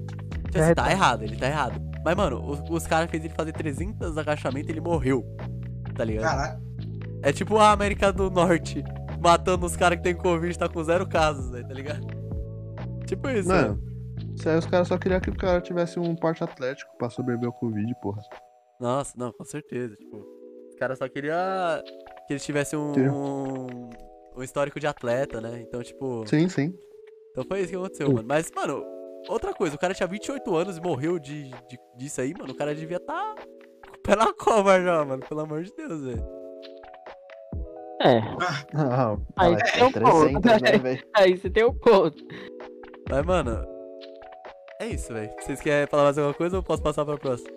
Tipo, 0.46 0.58
assim, 0.58 0.74
tá 0.74 0.90
errado, 0.90 1.22
ele 1.22 1.36
tá 1.36 1.46
errado. 1.46 1.80
Mas, 2.04 2.14
mano, 2.16 2.44
os, 2.48 2.60
os 2.70 2.86
caras 2.86 3.10
fez 3.10 3.24
ele 3.24 3.34
fazer 3.34 3.52
300 3.52 4.16
agachamentos 4.16 4.68
e 4.68 4.72
ele 4.72 4.80
morreu. 4.80 5.24
Tá 5.94 6.04
ligado? 6.04 6.24
Caralho. 6.24 6.66
É 7.22 7.32
tipo 7.32 7.56
a 7.56 7.72
América 7.72 8.12
do 8.12 8.30
Norte 8.30 8.84
matando 9.20 9.66
os 9.66 9.76
caras 9.76 9.98
que 9.98 10.04
tem 10.04 10.14
Covid 10.14 10.56
tá 10.56 10.68
com 10.68 10.82
zero 10.84 11.08
casos, 11.08 11.50
velho, 11.50 11.66
tá 11.66 11.74
ligado? 11.74 12.06
Tipo 13.06 13.28
isso, 13.30 13.48
Não. 13.48 13.56
velho. 13.56 13.82
Isso 14.36 14.48
aí 14.48 14.58
os 14.58 14.66
caras 14.66 14.88
só 14.88 14.98
queriam 14.98 15.20
que 15.20 15.30
o 15.30 15.36
cara 15.36 15.60
tivesse 15.60 15.98
um 15.98 16.14
porte 16.14 16.44
atlético 16.44 16.96
pra 16.98 17.08
sobreviver 17.08 17.48
ao 17.48 17.52
Covid, 17.52 17.92
porra. 18.00 18.22
Nossa, 18.78 19.14
não, 19.16 19.32
com 19.32 19.44
certeza. 19.44 19.96
Tipo, 19.96 20.18
os 20.68 20.76
caras 20.76 20.98
só 20.98 21.08
queriam 21.08 21.36
que 22.26 22.34
eles 22.34 22.44
tivessem 22.44 22.78
um, 22.78 22.92
um, 22.92 23.90
um 24.36 24.42
histórico 24.42 24.78
de 24.78 24.86
atleta, 24.86 25.40
né? 25.40 25.64
Então, 25.66 25.82
tipo. 25.82 26.26
Sim, 26.26 26.48
sim. 26.48 26.74
Então 27.30 27.44
foi 27.48 27.60
isso 27.60 27.70
que 27.70 27.76
aconteceu, 27.76 28.12
mano. 28.12 28.26
Mas, 28.28 28.50
mano, 28.54 28.84
outra 29.28 29.52
coisa, 29.54 29.76
o 29.76 29.78
cara 29.78 29.94
tinha 29.94 30.06
28 30.06 30.56
anos 30.56 30.76
e 30.76 30.80
morreu 30.80 31.18
de, 31.18 31.44
de, 31.44 31.78
disso 31.96 32.20
aí, 32.20 32.32
mano. 32.36 32.52
O 32.52 32.56
cara 32.56 32.74
devia 32.74 33.00
tá 33.00 33.34
com 33.88 33.96
o 33.96 34.02
pé 34.02 34.16
na 34.16 34.32
cova 34.34 34.80
já, 34.80 35.04
mano. 35.04 35.22
Pelo 35.28 35.40
amor 35.40 35.62
de 35.62 35.72
Deus, 35.74 36.02
velho. 36.04 36.24
É, 38.02 38.18
Ah, 38.74 39.16
Aí 39.36 39.54
ah, 39.54 39.58
é 39.58 39.70
tem 39.72 39.84
um 39.84 39.92
ponto, 39.92 40.40
300, 40.40 40.62
né, 40.62 40.78
né? 40.92 41.00
aí 41.14 41.36
você 41.36 41.48
tem 41.50 41.64
um 41.64 41.72
ponto. 41.72 42.16
Mas, 43.08 43.24
mano. 43.24 43.64
É 44.80 44.86
isso, 44.86 45.12
velho. 45.12 45.30
Vocês 45.40 45.60
querem 45.60 45.86
falar 45.86 46.04
mais 46.04 46.18
alguma 46.18 46.34
coisa 46.34 46.56
ou 46.58 46.62
posso 46.62 46.82
passar 46.82 47.04
pra 47.04 47.16
próxima? 47.16 47.50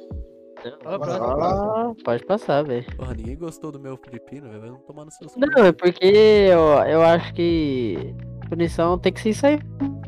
Ah, 0.85 1.93
pode 2.03 2.25
passar, 2.25 2.63
velho. 2.63 2.85
Porra, 2.95 3.13
ninguém 3.13 3.37
gostou 3.37 3.71
do 3.71 3.79
meu 3.79 3.97
filipino, 3.97 4.49
velho. 4.49 4.61
Vai 4.61 4.81
tomar 4.87 5.05
no 5.05 5.11
seu 5.11 5.27
Não, 5.37 5.65
é 5.65 5.71
porque 5.71 6.05
eu, 6.05 6.59
eu 6.87 7.01
acho 7.01 7.33
que 7.33 8.15
punição 8.49 8.97
tem 8.97 9.11
que 9.13 9.21
ser 9.21 9.29
isso 9.29 9.45
aí 9.45 9.59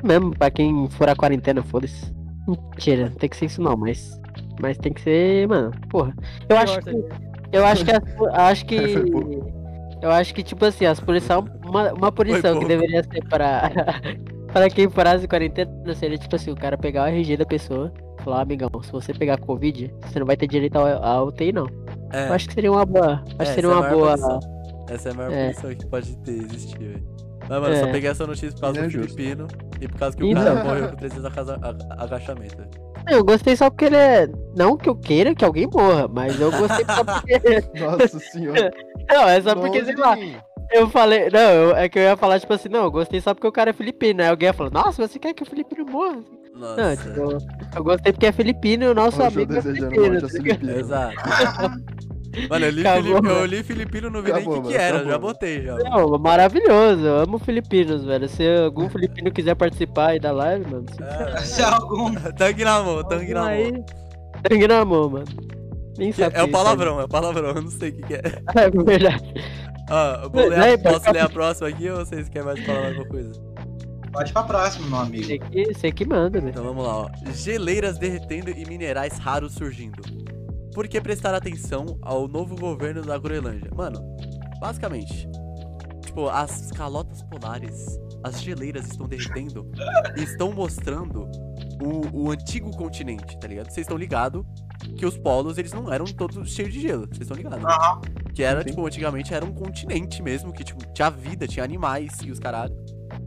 mesmo, 0.04 0.32
pra 0.36 0.50
quem 0.50 0.90
for 0.90 1.08
a 1.10 1.16
quarentena, 1.16 1.62
foda-se. 1.64 2.12
Mentira, 2.48 3.06
não 3.10 3.16
tem 3.16 3.30
que 3.30 3.38
ser 3.38 3.46
isso 3.46 3.62
não, 3.62 3.78
mas. 3.78 4.20
Mas 4.60 4.78
tem 4.78 4.92
que 4.94 5.02
ser, 5.02 5.48
mano, 5.48 5.72
porra. 5.90 6.14
Eu 6.50 6.58
acho 6.58 6.80
que. 6.82 6.90
Eu 7.52 7.66
acho 7.66 7.86
que. 7.86 7.92
as- 7.92 8.04
acho 8.34 8.66
que. 8.66 8.76
Eu 10.02 10.10
acho 10.12 10.34
que, 10.34 10.42
tipo 10.44 10.66
assim, 10.66 10.86
as 10.86 11.00
punição. 11.00 11.46
Uma, 11.66 11.94
uma 11.94 12.12
punição 12.12 12.60
que 12.60 12.66
deveria 12.66 13.04
ser 13.04 13.24
para. 13.30 13.70
para 14.52 14.70
quem 14.70 14.90
furasse 14.90 15.28
quarentena 15.28 15.72
seria, 15.96 16.18
tipo 16.18 16.36
assim, 16.36 16.52
o 16.52 16.56
cara 16.56 16.78
pegar 16.78 17.04
o 17.04 17.08
RG 17.08 17.38
da 17.38 17.46
pessoa. 17.46 17.92
Falar, 18.24 18.38
"Ó, 18.38 18.42
amigão, 18.42 18.70
se 18.84 18.92
você 18.92 19.14
pegar 19.14 19.38
Covid, 19.40 19.92
você 20.06 20.20
não 20.20 20.26
vai 20.28 20.36
ter 20.38 20.48
direito 20.48 20.76
ao, 20.76 20.88
ao 21.04 21.28
UTI, 21.28 21.52
não. 21.52 21.66
É, 22.14 22.28
Eu 22.30 22.34
acho 22.34 22.48
que 22.48 22.54
seria 22.54 22.72
uma 22.72 22.86
boa. 22.86 23.24
Acho 23.40 23.52
É, 23.52 23.56
que 23.56 23.62
seria 23.62 23.70
essa 23.70 23.70
é 23.70 23.72
a 23.72 23.76
uma 23.76 23.82
maior 23.82 23.96
boa. 23.96 24.18
punição. 24.18 24.40
essa 24.90 25.10
é 25.10 25.12
a 25.12 25.16
maior 25.16 25.32
é. 25.32 25.44
punição 25.46 25.76
que 25.76 25.86
pode 25.88 26.18
ter, 26.18 26.32
existir, 26.32 26.78
velho. 26.80 27.11
Mas, 27.52 27.62
mano, 27.62 27.74
eu 27.76 27.80
só 27.82 27.86
É. 27.88 27.92
peguei 27.92 28.10
essa 28.10 28.26
notícia 28.26 28.52
por 28.54 28.62
causa 28.62 28.80
É 28.80 28.84
do 28.84 28.90
justo. 28.90 29.14
filipino 29.16 29.48
e 29.82 29.88
por 29.88 30.00
causa 30.00 30.16
que 30.16 30.24
o 30.24 30.28
Então. 30.28 30.44
cara 30.44 30.64
morreu 30.64 30.90
com 30.90 30.96
300 30.96 31.26
acaza- 31.26 31.60
a- 31.62 32.04
agachamento. 32.04 32.56
velho. 32.58 32.70
Eu 33.10 33.24
gostei 33.26 33.56
só 33.58 33.70
porque 33.70 33.86
ele 33.86 33.96
é. 33.98 34.30
Não 34.56 34.78
que 34.78 34.88
eu 34.88 34.96
queira 34.96 35.36
que 35.36 35.44
alguém 35.44 35.68
morra, 35.68 36.08
mas 36.08 36.40
eu 36.40 36.50
gostei 36.52 36.86
só 36.86 37.04
porque. 37.04 37.42
Nossa 38.08 38.20
senhora. 38.20 38.72
Não, 39.10 39.28
é 39.28 39.42
só 39.42 39.54
porque, 39.56 39.84
sei 39.84 39.96
lá, 39.96 40.16
eu 40.72 40.90
falei. 40.90 41.30
Não, 41.30 41.40
eu- 41.40 41.76
é 41.76 41.90
que 41.90 42.00
eu 42.00 42.04
ia 42.04 42.16
falar, 42.16 42.40
tipo 42.40 42.54
assim, 42.54 42.70
não, 42.70 42.84
eu 42.86 42.92
gostei 42.92 43.20
só 43.20 43.34
porque 43.34 43.48
o 43.48 43.52
cara 43.52 43.72
é 43.72 43.74
filipino. 43.74 44.22
Aí 44.22 44.30
alguém 44.30 44.48
ia 44.48 44.54
falar, 44.54 44.70
nossa, 44.70 45.06
você 45.06 45.20
quer 45.20 45.34
que 45.34 45.44
o 45.44 45.46
filipino 45.46 45.86
morra? 45.92 46.20
Não, 46.56 46.76
Nossa. 46.78 46.96
tipo, 46.98 47.38
eu 47.76 47.84
gostei 47.84 48.14
porque 48.14 48.28
é 48.28 48.32
filipino 48.32 48.84
e 48.86 48.88
o 48.88 48.94
nosso 48.94 49.18
Hoje 49.22 49.36
eu 49.40 49.44
amigo 49.44 49.52
é 49.54 49.56
desejando 49.62 50.30
filipino. 50.30 50.62
morte 50.62 50.68
tá. 50.68 50.80
Exato. 50.80 51.16
Mano, 52.50 52.66
eu 52.66 52.72
li, 52.72 52.88
Acabou, 52.88 53.16
Fili- 53.18 53.30
eu 53.30 53.46
li 53.46 53.64
filipino, 53.64 54.10
não 54.10 54.22
vi 54.22 54.32
nem 54.32 54.36
o 54.36 54.50
Acabou, 54.52 54.62
que, 54.64 54.68
que 54.70 54.76
era, 54.76 54.96
acabou, 54.98 55.12
já 55.12 55.18
botei 55.20 55.62
já. 55.64 55.76
Não, 55.76 56.18
maravilhoso, 56.18 57.06
eu 57.06 57.18
amo 57.20 57.38
filipinos, 57.40 58.04
velho. 58.06 58.28
Se 58.30 58.48
algum 58.64 58.90
filipino 58.90 59.32
quiser 59.32 59.56
participar 59.56 60.12
aí 60.12 60.20
da 60.20 60.32
live, 60.32 60.70
mano, 60.70 60.86
É, 61.36 61.38
Se 61.44 61.62
algum. 61.62 62.14
tangue 62.38 62.64
na 62.64 62.82
mão, 62.82 63.04
tangue 63.04 63.34
na 63.34 63.42
mão. 63.44 63.86
sangue 64.50 64.68
na 64.68 64.86
mão, 64.86 65.10
mano. 65.10 65.26
Nem 65.98 66.12
Que- 66.12 66.22
sabe 66.22 66.36
É 66.38 66.42
o 66.42 66.44
isso, 66.44 66.52
palavrão, 66.52 67.00
é 67.02 67.04
o 67.04 67.08
palavrão, 67.10 67.50
eu 67.56 67.62
não 67.62 67.70
sei 67.72 67.90
o 67.90 67.94
que, 67.98 68.02
que 68.04 68.14
é. 68.16 68.22
É 68.56 68.70
verdade. 68.70 69.34
Ó, 69.90 70.24
eu 70.24 70.30
vou 70.30 70.48
ler 70.48 70.58
Não, 70.58 70.64
a- 70.64 70.68
é, 70.70 70.78
pode 70.78 70.96
posso 71.00 71.12
ler 71.12 71.20
a 71.22 71.30
próxima 71.30 71.68
aqui 71.68 71.90
ou 71.90 71.98
vocês 71.98 72.30
querem 72.30 72.46
mais 72.46 72.66
falar 72.66 72.88
alguma 72.88 73.06
coisa? 73.08 73.32
Pode 74.14 74.34
pra 74.34 74.44
próxima, 74.44 74.88
meu 74.88 75.00
amigo. 75.00 75.24
Você 75.26 75.40
que, 75.40 75.74
você 75.74 75.92
que 75.92 76.06
manda, 76.06 76.40
velho. 76.40 76.50
Então 76.52 76.64
vamos 76.64 76.84
lá, 76.86 76.98
ó. 77.04 77.10
Geleiras 77.34 77.98
derretendo 77.98 78.50
e 78.52 78.66
minerais 78.66 79.18
raros 79.18 79.54
surgindo. 79.54 80.02
Por 80.74 80.88
que 80.88 81.02
prestar 81.02 81.34
atenção 81.34 81.98
ao 82.02 82.28
novo 82.28 82.56
governo 82.56 83.02
da 83.02 83.18
Groenlândia? 83.18 83.70
Mano, 83.76 84.00
basicamente, 84.60 85.30
tipo, 86.06 86.30
as 86.30 86.72
calotas 86.72 87.22
polares, 87.24 88.00
as 88.24 88.42
geleiras 88.42 88.86
estão 88.86 89.08
derretendo 89.08 89.70
e 90.18 90.24
estão 90.24 90.54
mostrando 90.54 91.30
o, 91.82 92.26
o 92.26 92.32
antigo 92.32 92.72
continente, 92.72 93.38
tá 93.40 93.48
ligado? 93.48 93.66
Vocês 93.66 93.86
estão 93.86 93.98
ligados 93.98 94.46
que 94.98 95.06
os 95.06 95.18
polos, 95.18 95.58
eles 95.58 95.74
não 95.74 95.92
eram 95.92 96.06
todos 96.06 96.50
cheios 96.52 96.74
de 96.74 96.82
gelo, 96.82 97.08
vocês 97.08 97.22
estão 97.22 97.36
ligados? 97.36 97.64
Aham. 97.66 98.02
Que 98.34 98.44
era, 98.44 98.62
Sim. 98.62 98.70
tipo, 98.70 98.86
antigamente 98.86 99.34
era 99.34 99.44
um 99.44 99.54
continente 99.54 100.22
mesmo, 100.22 100.54
que, 100.54 100.64
tipo, 100.64 100.86
tinha 100.94 101.10
vida, 101.10 101.48
tinha 101.48 101.66
animais 101.66 102.14
e 102.24 102.32
os 102.32 102.40
caralho. 102.40 102.76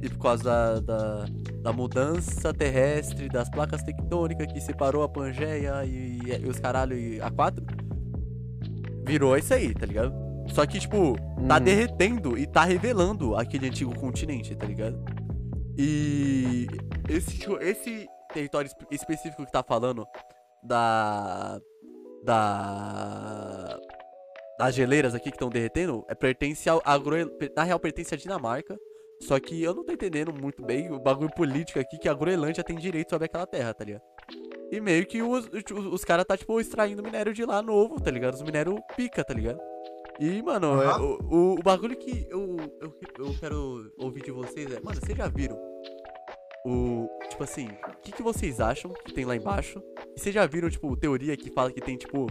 E 0.01 0.09
por 0.09 0.19
causa 0.19 0.45
da, 0.45 0.81
da, 0.81 1.25
da 1.65 1.73
mudança 1.73 2.53
terrestre, 2.53 3.27
das 3.27 3.49
placas 3.49 3.83
tectônicas 3.83 4.53
que 4.53 4.61
separou 4.61 5.03
a 5.03 5.09
Pangeia 5.09 5.83
e, 5.87 6.19
e 6.19 6.47
os 6.47 6.61
caralho 6.61 6.95
e 6.95 7.19
a 7.23 7.31
4, 7.31 7.65
virou 9.07 9.35
isso 9.35 9.55
aí, 9.55 9.73
tá 9.73 9.87
ligado? 9.87 10.13
Só 10.49 10.67
que, 10.67 10.79
tipo, 10.79 11.17
tá 11.49 11.57
Hum. 11.57 11.61
derretendo 11.61 12.37
e 12.39 12.47
tá 12.47 12.65
revelando 12.65 13.35
aquele 13.35 13.67
antigo 13.69 13.99
continente, 13.99 14.55
tá 14.55 14.67
ligado? 14.67 15.03
E 15.79 16.67
esse, 17.09 17.39
tipo, 17.39 17.57
esse 17.57 18.07
território 18.35 18.67
espe- 18.69 18.87
específico 18.91 19.47
que 19.47 19.51
tá 19.51 19.63
falando 19.63 20.07
da. 20.63 21.59
Da. 22.25 23.79
Das 24.59 24.75
geleiras 24.75 25.15
aqui 25.15 25.31
que 25.31 25.37
estão 25.37 25.49
derretendo, 25.49 26.05
é, 26.09 26.15
pertence 26.15 26.69
ao. 26.69 26.83
Na 27.57 27.63
real, 27.65 27.81
pertence 27.81 28.15
à 28.15 28.19
Dinamarca. 28.19 28.77
Só 29.27 29.39
que 29.41 29.63
eu 29.63 29.75
não 29.75 29.85
tô 29.85 29.93
entendendo 29.93 30.33
muito 30.33 30.63
bem 30.63 30.91
o 30.93 30.99
bagulho 30.99 31.31
político 31.35 31.79
aqui, 31.79 31.99
que 31.99 32.09
a 32.09 32.15
Groenlândia 32.15 32.63
tem 32.65 32.77
direito 32.77 33.11
sobre 33.11 33.27
aquela 33.27 33.47
terra, 33.47 33.73
tá 33.75 33.85
ligado? 33.85 34.03
E 34.71 34.81
meio 34.81 35.07
que 35.07 35.23
os, 35.23 35.47
os, 35.47 35.87
os 35.93 36.05
caras 36.05 36.25
tá, 36.25 36.37
tipo, 36.37 36.61
extraindo 36.61 37.03
minério 37.03 37.33
de 37.33 37.45
lá 37.45 37.63
novo, 37.63 38.01
tá 38.01 38.11
ligado? 38.11 38.35
Os 38.35 38.43
minérios 38.43 38.79
pica, 38.97 39.23
tá 39.25 39.33
ligado? 39.33 39.59
E, 40.21 40.43
mano, 40.43 40.81
Aham. 40.81 41.03
o, 41.03 41.35
o, 41.37 41.53
o 41.59 41.63
bagulho 41.63 41.97
que 41.97 42.27
eu, 42.31 42.57
eu, 42.81 42.95
eu 43.19 43.35
quero 43.41 43.91
ouvir 43.99 44.23
de 44.23 44.31
vocês 44.31 44.71
é, 44.73 44.81
mano, 44.81 45.01
vocês 45.01 45.17
já 45.17 45.27
viram 45.29 45.59
o. 46.67 47.09
Tipo 47.29 47.43
assim, 47.45 47.69
o 47.69 47.97
que, 48.03 48.13
que 48.13 48.23
vocês 48.23 48.61
acham 48.61 48.93
que 49.05 49.13
tem 49.13 49.25
lá 49.25 49.35
embaixo? 49.37 49.83
E 50.17 50.21
vocês 50.21 50.35
já 50.35 50.47
viram, 50.47 50.71
tipo, 50.71 50.97
teoria 50.97 51.37
que 51.37 51.51
fala 51.51 51.73
que 51.73 51.81
tem, 51.81 51.97
tipo, 51.97 52.27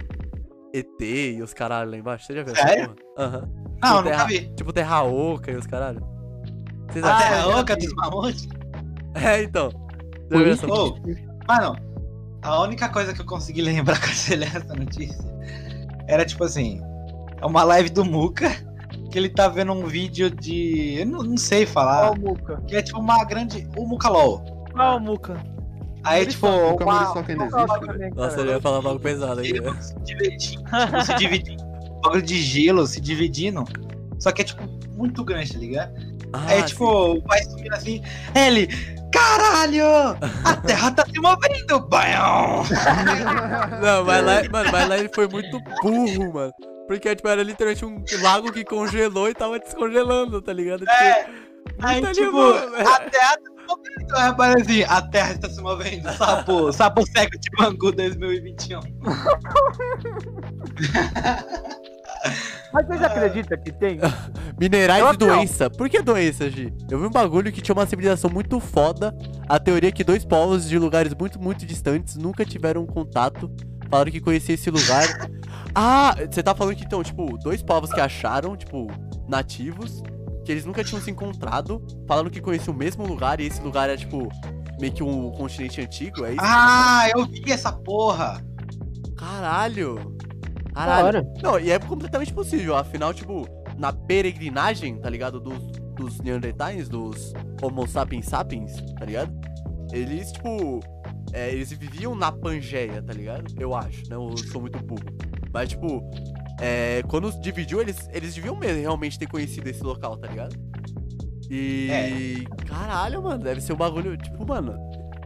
ET 0.73 1.01
e 1.01 1.41
os 1.41 1.53
caralho 1.53 1.91
lá 1.91 1.97
embaixo? 1.97 2.25
Você 2.27 2.33
já 2.35 2.43
viu 2.43 2.55
Sério? 2.55 2.95
Aham. 3.17 3.49
Não, 3.81 3.89
Tipo, 3.89 3.95
nunca 3.95 4.03
terra- 4.09 4.25
vi. 4.25 4.55
Tipo, 4.55 4.73
terra 4.73 5.03
oca 5.03 5.51
e 5.51 5.55
os 5.55 5.67
caralho. 5.67 6.12
Vocês 6.93 7.03
A 7.03 7.15
acham? 7.15 7.29
terra 7.29 7.59
oca 7.59 7.75
dos 7.75 7.93
mamutes? 7.95 8.47
É, 9.15 9.43
então. 9.43 9.69
Viu 10.29 10.47
essa 10.51 10.67
Ô, 10.67 10.95
mano, 11.47 11.75
a 12.41 12.61
única 12.61 12.89
coisa 12.89 13.13
que 13.13 13.21
eu 13.21 13.25
consegui 13.25 13.61
lembrar 13.63 13.99
com 13.99 14.05
essa 14.07 14.33
essa 14.35 14.73
notícia 14.75 15.23
era 16.07 16.23
tipo 16.25 16.43
assim: 16.43 16.81
é 17.41 17.45
uma 17.45 17.63
live 17.63 17.89
do 17.89 18.05
Muka 18.05 18.49
que 19.11 19.17
ele 19.17 19.29
tá 19.29 19.47
vendo 19.47 19.71
um 19.71 19.85
vídeo 19.85 20.29
de. 20.29 20.99
Eu 20.99 21.05
não, 21.05 21.23
não 21.23 21.37
sei 21.37 21.65
falar. 21.65 22.09
Ó, 22.09 22.13
o 22.13 22.19
Muca. 22.19 22.61
Que 22.67 22.75
é 22.75 22.81
tipo 22.81 22.99
uma 22.99 23.23
grande. 23.23 23.67
O 23.77 23.85
Muka 23.87 24.09
LOL. 24.09 24.43
Ó, 24.75 24.97
o 24.97 24.99
Muca. 24.99 25.37
Aí, 26.03 26.25
tipo, 26.25 26.47
Nunca 26.47 26.83
uma, 26.83 27.15
ainda 27.15 27.45
existe. 27.45 28.15
Nossa, 28.15 28.41
ele 28.41 28.49
ia 28.49 28.61
falar 28.61 28.85
algo 28.85 28.99
pesado 28.99 29.39
aí. 29.39 29.53
né? 29.53 29.81
se 29.81 29.95
dividindo, 29.99 30.63
tipo, 30.63 31.01
se 31.03 31.15
dividindo. 31.15 31.63
Bagulho 32.01 32.21
de 32.21 32.41
gelo 32.41 32.85
se 32.85 32.99
dividindo. 32.99 33.63
Só 34.19 34.31
que 34.31 34.41
é, 34.41 34.45
tipo, 34.45 34.63
muito 34.95 35.23
grande, 35.23 35.53
tá 35.53 35.59
ligado? 35.59 35.93
Ah, 36.33 36.43
Aí, 36.47 36.63
tipo, 36.63 36.85
o 37.13 37.21
pai 37.23 37.41
subindo 37.43 37.73
assim, 37.73 38.01
ele, 38.35 38.67
caralho! 39.11 39.85
A 40.43 40.55
terra 40.65 40.91
tá 40.91 41.05
se 41.05 41.19
movendo! 41.19 41.87
Sim. 42.67 42.75
Não, 43.81 44.03
mas 44.05 44.25
lá, 44.25 44.43
mano, 44.51 44.71
mas 44.71 44.89
lá 44.89 44.97
ele 44.97 45.09
foi 45.13 45.27
muito 45.27 45.59
burro, 45.81 46.33
mano. 46.33 46.53
Porque, 46.87 47.15
tipo, 47.15 47.27
era 47.27 47.43
literalmente 47.43 47.85
um 47.85 48.03
lago 48.21 48.51
que 48.51 48.63
congelou 48.65 49.29
e 49.29 49.33
tava 49.33 49.59
descongelando, 49.59 50.41
tá 50.41 50.51
ligado? 50.51 50.79
Tipo, 50.81 50.91
É, 50.91 51.27
aí, 51.81 52.01
tipo, 52.13 52.41
animal, 52.41 52.69
velho. 52.71 52.89
a 52.89 52.99
terra 52.99 53.37
tá 53.37 53.43
se 53.43 53.67
movendo. 53.67 54.15
Aí 54.17 54.27
aparece 54.27 54.61
assim, 54.61 54.83
a 54.83 55.01
terra 55.01 55.31
está 55.33 55.49
se 55.49 55.61
movendo. 55.61 56.11
Sapo, 56.17 56.71
sapo 56.77 57.05
cego 57.07 57.31
de 57.39 57.49
Bangu 57.57 57.91
2021. 57.91 58.79
Mas 62.71 62.87
vocês 62.87 63.03
acreditam 63.03 63.57
que 63.57 63.71
tem? 63.71 63.99
Minerais 64.59 65.11
de 65.11 65.17
doença. 65.17 65.69
Por 65.69 65.89
que 65.89 66.01
doença, 66.01 66.49
Gi? 66.49 66.73
Eu 66.89 66.99
vi 66.99 67.05
um 67.05 67.11
bagulho 67.11 67.51
que 67.51 67.61
tinha 67.61 67.73
uma 67.73 67.85
civilização 67.85 68.29
muito 68.29 68.59
foda. 68.59 69.15
A 69.47 69.59
teoria 69.59 69.89
é 69.89 69.91
que 69.91 70.03
dois 70.03 70.23
povos 70.25 70.67
de 70.67 70.79
lugares 70.79 71.13
muito, 71.13 71.39
muito 71.39 71.65
distantes 71.65 72.15
nunca 72.15 72.45
tiveram 72.45 72.85
contato. 72.85 73.51
Falaram 73.89 74.11
que 74.11 74.21
conhecia 74.21 74.55
esse 74.55 74.69
lugar. 74.69 75.05
Ah, 75.75 76.13
você 76.29 76.43
tá 76.43 76.53
falando 76.53 76.75
que 76.75 76.83
então, 76.85 77.01
tipo, 77.01 77.35
dois 77.39 77.63
povos 77.63 77.91
que 77.91 77.99
acharam, 77.99 78.55
tipo, 78.55 78.85
nativos, 79.27 80.03
que 80.45 80.51
eles 80.51 80.65
nunca 80.65 80.83
tinham 80.83 81.01
se 81.01 81.09
encontrado, 81.09 81.83
falaram 82.07 82.29
que 82.29 82.39
conheciam 82.39 82.75
o 82.75 82.77
mesmo 82.77 83.07
lugar 83.07 83.39
e 83.39 83.47
esse 83.47 83.59
lugar 83.59 83.89
é, 83.89 83.97
tipo, 83.97 84.29
meio 84.79 84.93
que 84.93 85.01
um 85.01 85.31
continente 85.31 85.81
antigo, 85.81 86.25
é 86.25 86.33
isso? 86.33 86.41
Ah, 86.43 87.09
eu 87.15 87.25
vi 87.25 87.51
essa 87.51 87.71
porra. 87.71 88.39
Caralho! 89.17 90.15
Caralho! 90.73 91.27
Não, 91.41 91.59
e 91.59 91.71
é 91.71 91.79
completamente 91.79 92.33
possível. 92.33 92.75
Afinal, 92.75 93.13
tipo, 93.13 93.47
na 93.77 93.93
peregrinagem, 93.93 94.97
tá 94.99 95.09
ligado? 95.09 95.39
Dos, 95.39 95.63
dos 95.95 96.19
Neandertais, 96.19 96.89
dos 96.89 97.33
Homo 97.61 97.87
sapiens 97.87 98.25
sapiens, 98.25 98.75
tá 98.97 99.05
ligado? 99.05 99.31
Eles, 99.91 100.31
tipo. 100.31 100.79
é, 101.31 101.51
eles 101.51 101.71
viviam 101.71 102.15
na 102.15 102.31
Pangeia, 102.31 103.01
tá 103.01 103.13
ligado? 103.13 103.53
Eu 103.59 103.75
acho, 103.75 104.09
né? 104.09 104.15
Eu 104.15 104.35
sou 104.37 104.61
muito 104.61 104.79
burro. 104.79 105.03
Mas, 105.53 105.69
tipo, 105.69 106.03
é, 106.59 107.03
quando 107.07 107.31
dividiu, 107.39 107.79
eles, 107.79 108.09
eles 108.11 108.33
deviam 108.33 108.55
mesmo 108.55 108.81
realmente 108.81 109.19
ter 109.19 109.27
conhecido 109.27 109.69
esse 109.69 109.83
local, 109.83 110.17
tá 110.17 110.27
ligado? 110.27 110.55
E. 111.49 112.43
Caralho, 112.65 113.21
mano, 113.21 113.43
deve 113.43 113.61
ser 113.61 113.73
um 113.73 113.77
bagulho. 113.77 114.17
Tipo, 114.17 114.47
mano. 114.47 114.75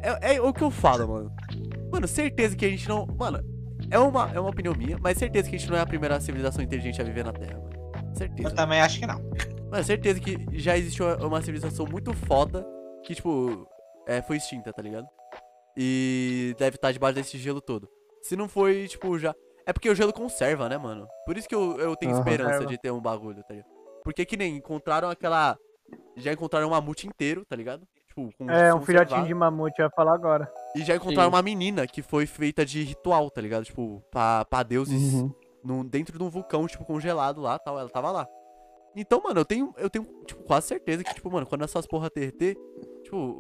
É, 0.02 0.36
é 0.36 0.42
o 0.42 0.54
que 0.54 0.64
eu 0.64 0.70
falo, 0.70 1.08
mano. 1.08 1.32
Mano, 1.92 2.08
certeza 2.08 2.56
que 2.56 2.66
a 2.66 2.70
gente 2.70 2.88
não. 2.90 3.06
Mano, 3.18 3.40
é 3.90 4.00
uma, 4.00 4.32
é 4.34 4.40
uma 4.40 4.50
opinião 4.50 4.74
minha, 4.76 4.98
mas 5.00 5.18
certeza 5.18 5.50
que 5.50 5.56
a 5.56 5.60
gente 5.60 5.70
não 5.70 5.78
é 5.78 5.82
a 5.82 5.86
primeira 5.86 6.20
civilização 6.20 6.64
inteligente 6.64 7.02
a 7.02 7.04
viver 7.06 7.24
na 7.26 7.32
Terra, 7.34 7.60
mano. 7.60 8.16
Certeza. 8.16 8.50
Eu 8.50 8.56
também 8.56 8.82
acho 8.82 9.00
que 9.00 9.06
não. 9.06 9.20
Mano, 9.72 9.84
certeza 9.84 10.20
que 10.20 10.38
já 10.54 10.78
existiu 10.78 11.06
uma- 11.06 11.28
uma 11.28 11.42
civilização 11.42 11.86
muito 11.86 12.14
foda 12.14 12.66
que, 13.04 13.14
tipo, 13.16 13.68
é, 14.08 14.22
foi 14.22 14.38
extinta, 14.38 14.72
tá 14.74 14.82
ligado? 14.82 15.08
E 15.76 16.56
deve 16.58 16.76
estar 16.76 16.92
debaixo 16.92 17.16
desse 17.16 17.38
gelo 17.38 17.62
todo. 17.62 17.88
Se 18.22 18.36
não 18.36 18.48
foi, 18.48 18.88
tipo, 18.88 19.18
já. 19.20 19.36
É 19.66 19.72
porque 19.74 19.90
o 19.90 19.96
gelo 19.96 20.14
conserva, 20.14 20.68
né, 20.70 20.78
mano? 20.78 21.08
Por 21.26 21.38
isso 21.38 21.48
que 21.48 21.54
eu, 21.54 21.78
eu 21.80 21.96
tenho 21.96 22.14
Aham. 22.14 22.20
esperança 22.22 22.52
Conserva. 22.54 22.72
de 22.72 22.78
ter 22.80 22.92
um 22.92 23.02
bagulho, 23.02 23.44
tá 23.44 23.54
ligado? 23.54 23.70
Porque 24.04 24.26
que 24.26 24.38
nem 24.38 24.56
encontraram 24.56 25.10
aquela. 25.10 25.58
Já 26.16 26.32
encontraram 26.34 26.68
um 26.68 26.72
mamute 26.72 27.08
inteiro, 27.08 27.46
tá 27.46 27.56
ligado? 27.56 27.86
Tipo, 28.18 28.34
com 28.38 28.50
É, 28.50 28.74
um 28.74 28.82
filhotinho 28.82 29.26
de 29.28 29.34
mamute, 29.34 29.80
eu 29.80 29.86
ia 29.86 29.92
falar 29.92 30.14
agora. 30.16 30.52
E 30.76 30.84
já 30.84 30.96
encontraram 30.96 31.30
Sim. 31.30 31.36
uma 31.36 31.42
menina 31.44 31.86
que 31.86 32.02
foi 32.02 32.26
feita 32.26 32.66
de 32.66 32.82
ritual, 32.84 33.30
tá 33.30 33.40
ligado? 33.40 33.64
Tipo, 33.66 34.02
pra, 34.10 34.44
pra 34.46 34.64
deuses 34.64 35.14
Uhum. 35.14 35.32
num- 35.64 35.86
dentro 35.86 36.18
de 36.18 36.24
um 36.24 36.30
vulcão, 36.30 36.66
tipo, 36.66 36.84
congelado 36.84 37.42
lá 37.42 37.60
tal. 37.60 37.78
Ela 37.80 37.90
tava 37.90 38.10
lá. 38.12 38.28
Então, 38.96 39.22
mano, 39.24 39.42
eu 39.42 39.46
tenho, 39.46 39.72
eu 39.78 39.90
tenho, 39.90 40.06
tipo, 40.26 40.42
quase 40.44 40.68
certeza 40.68 41.04
que, 41.04 41.14
tipo, 41.14 41.30
mano, 41.30 41.46
quando 41.46 41.64
essas 41.64 41.86
porra 41.86 42.10
derreter, 42.14 42.58
tipo, 43.04 43.40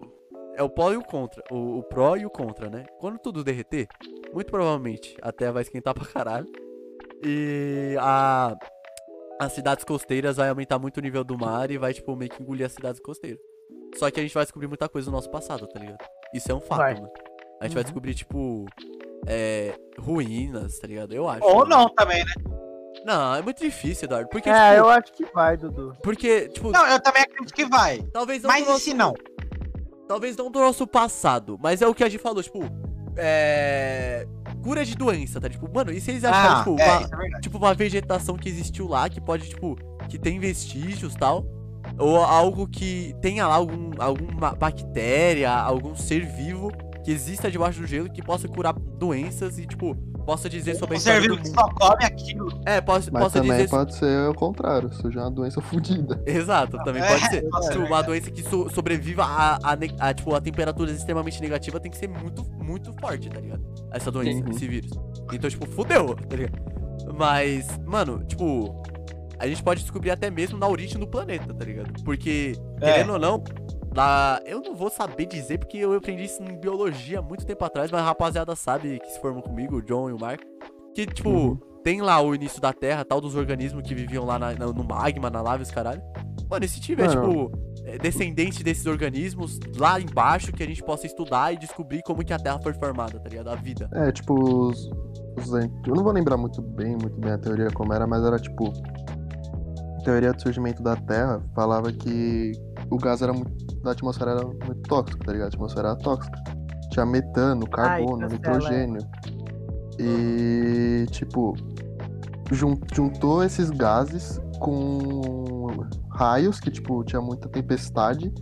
é 0.56 0.62
o 0.62 0.70
pró 0.70 0.94
e 0.94 0.98
o 0.98 1.04
contra. 1.04 1.44
O, 1.52 1.80
o 1.80 1.84
pró 1.84 2.16
e 2.16 2.26
o 2.26 2.30
contra, 2.30 2.70
né? 2.70 2.86
Quando 3.00 3.18
tudo 3.18 3.44
derreter, 3.44 3.88
muito 4.32 4.52
provavelmente 4.52 5.18
a 5.24 5.32
terra 5.32 5.54
vai 5.54 5.64
esquentar 5.64 5.96
pra 5.96 6.06
caralho. 6.06 6.48
E 7.24 7.96
a. 8.00 8.56
As 9.40 9.54
cidades 9.54 9.84
costeiras 9.86 10.38
vai 10.38 10.50
aumentar 10.50 10.80
muito 10.80 10.98
o 10.98 11.02
nível 11.02 11.24
do 11.24 11.38
mar 11.38 11.70
e 11.70 11.78
vai, 11.78 11.94
tipo, 11.94 12.16
meio 12.16 12.30
que 12.32 12.42
engolir 12.42 12.66
as 12.66 12.72
cidades 12.72 13.00
costeiras. 13.00 13.40
Só 13.98 14.10
que 14.12 14.20
a 14.20 14.24
gente 14.24 14.34
vai 14.34 14.44
descobrir 14.44 14.68
muita 14.68 14.88
coisa 14.88 15.10
do 15.10 15.12
nosso 15.12 15.30
passado, 15.30 15.68
tá 15.68 15.80
ligado? 15.80 15.98
Isso 16.34 16.52
é 16.52 16.56
um 16.56 16.60
fato, 16.62 16.78
Vai. 16.80 16.94
mano. 16.96 17.10
A 17.60 17.66
gente 17.66 17.74
vai 17.74 17.82
Uhum. 17.82 17.86
descobrir, 17.86 18.14
tipo. 18.14 18.66
É. 19.26 19.74
Ruínas, 20.00 20.78
tá 20.80 20.88
ligado? 20.88 21.14
Eu 21.14 21.28
acho. 21.28 21.44
Ou 21.44 21.58
mano. 21.60 21.70
não 21.70 21.90
também, 21.96 22.24
né? 22.24 22.32
Não, 23.06 23.36
é 23.36 23.42
muito 23.42 23.60
difícil, 23.64 24.06
Eduardo. 24.06 24.30
Porque, 24.30 24.50
É, 24.50 24.54
tipo, 24.72 24.76
eu 24.86 24.90
acho 24.90 25.14
que 25.14 25.26
vai, 25.34 25.56
Dudu. 25.58 25.94
porque, 26.04 26.50
tipo, 26.50 26.72
Não, 26.72 26.86
eu 26.88 27.00
também 27.00 27.22
acredito 27.24 27.54
que 27.54 27.66
vai. 27.66 28.02
talvez 28.12 28.42
não 28.44 28.50
Mas 28.50 28.64
do 28.64 28.70
e 28.70 28.72
nosso, 28.74 28.84
se 28.86 28.94
não? 28.94 29.14
talvez 30.08 30.36
não 30.38 30.50
do 30.52 30.60
nosso 30.60 30.86
passado, 30.88 31.58
mas 31.62 31.82
é 31.82 31.88
o 31.88 31.94
que 31.94 32.04
a 32.04 32.10
gente 32.10 32.22
falou, 32.22 32.42
tipo, 32.44 32.60
é 33.16 34.26
cura 34.64 34.84
de 34.84 34.96
doença, 34.96 35.40
tá? 35.40 35.50
Tipo, 35.50 35.72
mano, 35.74 35.92
e 35.92 36.00
se 36.02 36.12
eles 36.12 36.24
acharem, 36.24 36.52
Ah, 36.52 36.58
tipo, 36.60 36.80
é, 36.80 36.98
uma, 37.16 37.38
é 37.38 37.40
tipo, 37.42 37.58
uma 37.58 37.74
vegetação 37.74 38.36
que 38.36 38.50
existiu 38.50 38.88
lá, 38.88 39.08
que 39.10 39.22
pode, 39.22 39.50
tipo, 39.50 39.76
que 40.10 40.18
tem 40.18 40.40
vestígios 40.40 41.16
tal, 41.16 41.46
ou 41.98 42.18
algo 42.18 42.68
que 42.68 43.16
tenha 43.22 43.48
lá 43.48 43.56
algum, 43.56 43.92
alguma 44.00 44.52
bactéria, 44.56 45.52
algum 45.52 45.96
ser 45.96 46.26
vivo 46.26 46.72
que 47.04 47.12
exista 47.12 47.50
debaixo 47.50 47.80
do 47.80 47.88
gelo 47.88 48.10
que 48.12 48.22
possa 48.22 48.48
curar 48.48 48.74
doenças 48.74 49.58
e, 49.58 49.66
tipo, 49.66 49.96
possa 50.26 50.50
dizer 50.50 50.76
sobre 50.76 50.96
a 50.96 50.98
Um 50.98 50.98
história 50.98 51.22
do 51.22 51.36
vivo 51.36 51.38
que 51.42 51.48
mundo. 51.50 51.56
só 51.60 51.70
come 51.74 52.04
aquilo. 52.04 52.62
É, 52.66 52.82
posso, 52.82 53.10
Mas 53.14 53.24
possa 53.24 53.40
também 53.40 53.56
dizer 53.58 53.70
pode 53.70 53.96
ser 53.96 54.30
o 54.30 54.34
contrário, 54.34 54.94
seja 54.94 55.22
uma 55.22 55.32
doença 55.32 55.62
fodida. 55.62 56.22
Exato, 56.26 56.78
também 56.84 57.02
É, 57.02 57.08
pode 57.08 57.22
ser. 57.30 57.46
ser 57.64 57.72
Tipo, 57.72 57.86
uma 57.86 58.02
doença 58.04 58.30
que 58.30 58.44
so- 58.44 58.70
sobreviva 58.70 59.24
a, 59.24 59.56
a, 59.56 59.78
a, 60.10 60.14
tipo, 60.14 60.36
a 60.36 60.42
temperaturas 60.42 60.98
extremamente 60.98 61.40
negativas 61.42 61.80
tem 61.80 61.90
que 61.90 61.98
ser 61.98 62.10
muito, 62.10 62.44
muito 62.62 62.92
forte, 63.00 63.30
tá 63.30 63.40
ligado? 63.40 63.64
Essa 63.92 64.12
doença, 64.12 64.44
Sim. 64.44 64.50
esse 64.52 64.68
vírus. 64.68 64.92
Então, 65.32 65.50
tipo, 65.50 65.66
fudeu, 65.66 66.14
tá 66.14 66.36
ligado? 66.36 66.62
Mas, 67.18 67.68
mano, 67.86 68.22
tipo, 68.26 68.84
a 69.40 69.48
gente 69.48 69.62
pode 69.64 69.82
descobrir 69.82 70.12
até 70.12 70.30
mesmo 70.30 70.58
na 70.58 70.68
origem 70.68 71.00
do 71.00 71.08
planeta, 71.08 71.54
tá 71.54 71.66
ligado? 71.66 71.92
Porque, 72.04 72.54
É. 72.82 72.94
querendo 72.94 73.14
ou 73.14 73.20
não, 73.20 73.44
lá. 73.96 74.40
Eu 74.46 74.62
não 74.62 74.76
vou 74.76 74.90
saber 74.90 75.26
dizer 75.26 75.58
porque 75.60 75.78
eu 75.78 75.94
aprendi 75.94 76.24
isso 76.26 76.42
em 76.44 76.58
biologia 76.60 77.20
há 77.20 77.22
muito 77.22 77.46
tempo 77.46 77.64
atrás, 77.66 77.90
mas 77.92 78.02
a 78.02 78.06
rapaziada 78.06 78.56
sabe 78.56 79.00
que 79.00 79.10
se 79.12 79.20
formou 79.20 79.42
comigo, 79.44 79.78
o 79.78 79.82
John 79.82 80.10
e 80.10 80.14
o 80.14 80.20
Marco. 80.20 80.44
Que, 80.94 81.06
tipo, 81.06 81.30
Uhum. 81.30 81.60
tem 81.84 82.02
lá 82.02 82.20
o 82.22 82.34
início 82.34 82.60
da 82.62 82.74
Terra, 82.74 83.06
tal, 83.06 83.22
dos 83.22 83.36
organismos 83.36 83.84
que 83.88 83.94
viviam 83.96 84.26
lá 84.26 84.38
na- 84.40 84.54
no 84.54 84.84
magma, 84.84 85.30
na 85.30 85.42
lava 85.42 85.60
e 85.60 85.64
os 85.64 85.72
caralho. 85.72 86.02
Mano, 86.50 86.64
e 86.66 86.68
se 86.68 86.80
tiver, 86.80 87.08
Mano. 87.14 87.50
tipo, 87.50 87.68
é, 87.86 87.98
descendente 87.98 88.64
desses 88.64 88.86
organismos 88.86 89.60
lá 89.78 90.00
embaixo 90.00 90.52
que 90.52 90.64
a 90.64 90.66
gente 90.66 90.82
possa 90.84 91.06
estudar 91.06 91.54
e 91.54 91.58
descobrir 91.58 92.02
como 92.04 92.24
que 92.24 92.34
a 92.34 92.38
Terra 92.40 92.60
foi 92.62 92.74
formada, 92.74 93.20
tá 93.20 93.30
ligado? 93.30 93.50
A 93.50 93.56
vida. 93.56 93.90
É, 93.94 94.12
tipo, 94.12 94.34
os, 94.34 94.90
os 95.38 95.54
Eu 95.86 95.94
não 95.96 96.04
vou 96.04 96.12
lembrar 96.14 96.38
muito 96.38 96.62
bem, 96.62 96.92
muito 97.02 97.20
bem 97.20 97.32
a 97.32 97.38
teoria 97.38 97.70
como 97.72 97.94
era, 97.94 98.08
mas 98.08 98.24
era 98.24 98.38
tipo. 98.40 98.72
A 100.08 100.10
teoria 100.10 100.32
do 100.32 100.42
surgimento 100.42 100.82
da 100.82 100.96
Terra 100.96 101.42
falava 101.54 101.92
que 101.92 102.54
o 102.90 102.96
gás 102.98 103.22
era 103.22 103.34
muito. 103.34 103.76
da 103.84 103.92
atmosfera 103.92 104.32
era 104.32 104.46
muito 104.46 104.76
tóxico, 104.88 105.20
tá 105.26 105.34
ligado? 105.34 105.48
A 105.48 105.50
atmosfera 105.50 105.90
era 105.90 105.98
tóxica. 105.98 106.42
Tinha 106.92 107.06
metano, 107.06 107.68
carbono, 107.70 108.22
cancela, 108.22 108.32
nitrogênio. 108.32 109.02
E 110.00 111.06
tipo. 111.12 111.54
jun- 112.54 112.80
juntou 112.94 113.44
esses 113.44 113.70
gases 113.70 114.40
com 114.60 115.86
raios, 116.12 116.62
que 116.62 116.72
tipo, 116.72 117.04
tinha 117.04 117.22
muita 117.22 117.50
tempestade, 117.50 118.34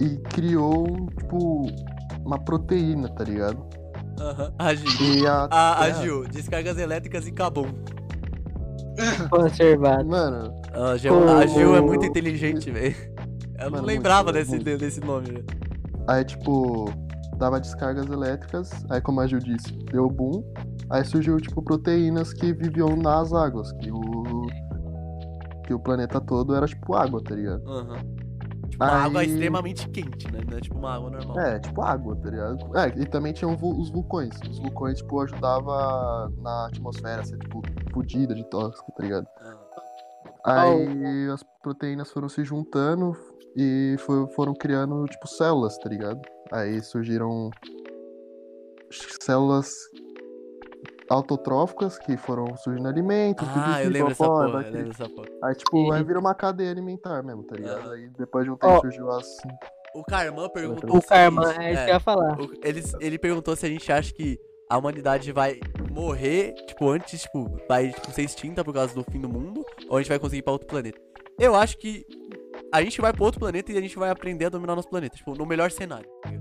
e 0.00 0.16
criou, 0.30 0.86
tipo, 1.18 1.66
uma 2.24 2.38
proteína, 2.38 3.08
tá 3.08 3.24
ligado? 3.24 3.66
Aham. 4.20 4.52
A 4.60 4.72
Gil. 4.76 5.14
E 5.16 5.26
a, 5.26 5.48
A, 5.50 5.72
a 5.72 5.84
Terra- 5.86 6.02
Gil, 6.02 6.24
descargas 6.28 6.78
elétricas 6.78 7.26
e 7.26 7.32
Cabum. 7.32 7.66
Conservado. 9.30 10.06
Mano, 10.06 10.52
A 10.72 10.96
Gil, 10.96 11.28
a 11.28 11.46
Gil 11.46 11.76
é 11.76 11.80
muito 11.80 12.04
inteligente, 12.06 12.70
velho. 12.70 12.94
Eu 13.58 13.64
não 13.66 13.70
Mano, 13.72 13.86
lembrava 13.86 14.32
muito, 14.32 14.34
desse, 14.34 14.50
muito. 14.50 14.78
desse 14.78 15.00
nome, 15.00 15.26
velho. 15.30 15.46
aí 16.08 16.24
tipo, 16.24 16.86
dava 17.38 17.60
descargas 17.60 18.06
elétricas, 18.06 18.70
aí 18.90 19.00
como 19.00 19.20
a 19.20 19.26
Gil 19.26 19.38
disse, 19.38 19.72
deu 19.92 20.08
boom, 20.08 20.42
aí 20.90 21.04
surgiu 21.04 21.36
tipo 21.40 21.62
proteínas 21.62 22.32
que 22.32 22.52
viviam 22.52 22.96
nas 22.96 23.32
águas, 23.32 23.72
que 23.72 23.90
o 23.90 24.46
que 25.66 25.72
o 25.72 25.78
planeta 25.78 26.20
todo 26.20 26.54
era 26.54 26.66
tipo 26.66 26.94
água, 26.94 27.22
tá 27.24 27.34
ligado? 27.34 27.62
Aham. 27.66 27.96
Tipo, 28.74 28.84
uma 28.84 28.92
Aí- 28.98 29.04
água 29.06 29.24
extremamente 29.24 29.88
quente, 29.88 30.32
né? 30.32 30.40
Não 30.50 30.58
é 30.58 30.60
tipo 30.60 30.76
uma 30.76 30.94
água 30.96 31.08
normal. 31.10 31.38
É, 31.38 31.60
tipo 31.60 31.80
água, 31.80 32.16
tá 32.16 32.28
ligado? 32.28 32.76
É, 32.76 32.88
e 33.00 33.06
também 33.06 33.32
tinham 33.32 33.52
os 33.54 33.88
vulcões. 33.90 34.34
Os 34.50 34.58
vulcões, 34.58 34.98
tipo, 34.98 35.20
ajudava 35.20 36.28
na 36.38 36.66
atmosfera 36.66 37.22
a 37.22 37.24
ser, 37.24 37.38
tipo, 37.38 37.62
fodida 37.92 38.34
de 38.34 38.42
tóxico, 38.50 38.90
tá 38.96 39.02
ligado? 39.04 39.28
Ah. 40.44 40.62
Aí 40.62 41.30
as 41.32 41.42
proteínas 41.62 42.10
foram 42.10 42.28
se 42.28 42.42
juntando 42.44 43.16
e 43.56 43.94
fo- 44.00 44.26
foram 44.34 44.52
criando, 44.54 45.04
tipo, 45.06 45.28
células, 45.28 45.78
tá 45.78 45.88
ligado? 45.88 46.20
Aí 46.52 46.82
surgiram 46.82 47.50
células 49.20 49.72
autotróficas 51.14 51.98
que 51.98 52.16
foram 52.16 52.56
surgindo 52.56 52.88
alimentos. 52.88 53.46
Ah, 53.54 53.82
eu 53.82 53.90
lembro 53.90 54.08
dessa 54.08 54.24
popó, 54.24 54.46
porra, 54.46 54.62
eu 54.62 54.72
lembro 54.72 54.88
dessa 54.88 55.08
porra. 55.08 55.28
Aí, 55.42 55.54
tipo, 55.54 55.92
aí 55.92 56.00
E- 56.00 56.04
vira 56.04 56.18
uma 56.18 56.34
cadeia 56.34 56.70
alimentar 56.70 57.22
mesmo, 57.22 57.42
tá 57.44 57.56
ligado? 57.56 57.78
Aham. 57.80 57.92
Aí 57.92 58.08
depois 58.18 58.44
de 58.44 58.50
um 58.50 58.56
tempo 58.56 58.72
Ó. 58.74 58.80
surgiu 58.80 59.10
as. 59.10 59.26
O 59.94 60.02
Carman 60.04 60.48
perguntou 60.50 60.96
O 60.96 61.02
Karma, 61.02 61.44
é 61.54 61.72
isso 61.72 61.80
é, 61.80 61.84
que 61.84 61.90
eu 61.90 61.94
ia 61.94 62.00
falar. 62.00 62.40
o- 62.40 62.50
eles, 62.64 62.94
ele 63.00 63.18
perguntou 63.18 63.54
se 63.54 63.64
a 63.64 63.68
gente 63.68 63.90
acha 63.92 64.12
que 64.12 64.38
a 64.68 64.76
humanidade 64.76 65.30
vai 65.30 65.60
morrer, 65.92 66.52
tipo, 66.66 66.88
antes, 66.90 67.22
tipo, 67.22 67.56
vai 67.68 67.90
tipo, 67.90 68.10
ser 68.10 68.22
extinta 68.22 68.64
por 68.64 68.74
causa 68.74 68.92
do 68.94 69.04
fim 69.04 69.20
do 69.20 69.28
mundo, 69.28 69.64
ou 69.88 69.96
a 69.96 70.00
gente 70.00 70.08
vai 70.08 70.18
conseguir 70.18 70.38
ir 70.40 70.42
pra 70.42 70.52
outro 70.52 70.66
planeta. 70.66 70.98
Eu 71.38 71.54
acho 71.54 71.78
que 71.78 72.04
a 72.72 72.82
gente 72.82 73.00
vai 73.00 73.12
pra 73.12 73.24
outro 73.24 73.38
planeta 73.38 73.70
e 73.72 73.78
a 73.78 73.80
gente 73.80 73.96
vai 73.96 74.10
aprender 74.10 74.46
a 74.46 74.48
dominar 74.48 74.74
nosso 74.74 74.88
planeta, 74.88 75.16
tipo, 75.16 75.34
no 75.36 75.46
melhor 75.46 75.70
cenário. 75.70 76.08
tá? 76.22 76.32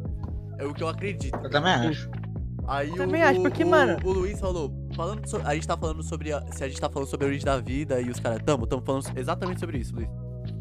É 0.59 0.65
o 0.65 0.73
que 0.73 0.81
eu 0.83 0.87
acredito. 0.87 1.37
Eu 1.43 1.49
também 1.49 1.73
acho. 1.73 2.09
Aí 2.67 2.89
o, 2.91 2.95
Também 2.95 3.21
acho, 3.23 3.41
porque, 3.41 3.63
o, 3.63 3.67
mano- 3.67 3.97
O 4.05 4.11
Luiz 4.11 4.39
falou, 4.39 4.71
falando 4.95 5.27
so- 5.27 5.41
a 5.43 5.53
gente 5.53 5.67
tá 5.67 5.75
falando 5.77 6.01
sobre 6.03 6.31
a- 6.31 6.41
se 6.51 6.63
a 6.63 6.67
gente 6.67 6.79
tá 6.79 6.89
falando 6.89 7.07
sobre 7.09 7.25
a 7.25 7.29
origem 7.29 7.45
da 7.45 7.57
vida 7.59 7.99
e 7.99 8.09
os 8.09 8.19
caras, 8.19 8.41
tamo, 8.45 8.65
tamo 8.65 8.81
falando 8.81 9.05
exatamente 9.17 9.59
sobre 9.59 9.77
isso, 9.79 9.93
Luiz. 9.95 10.07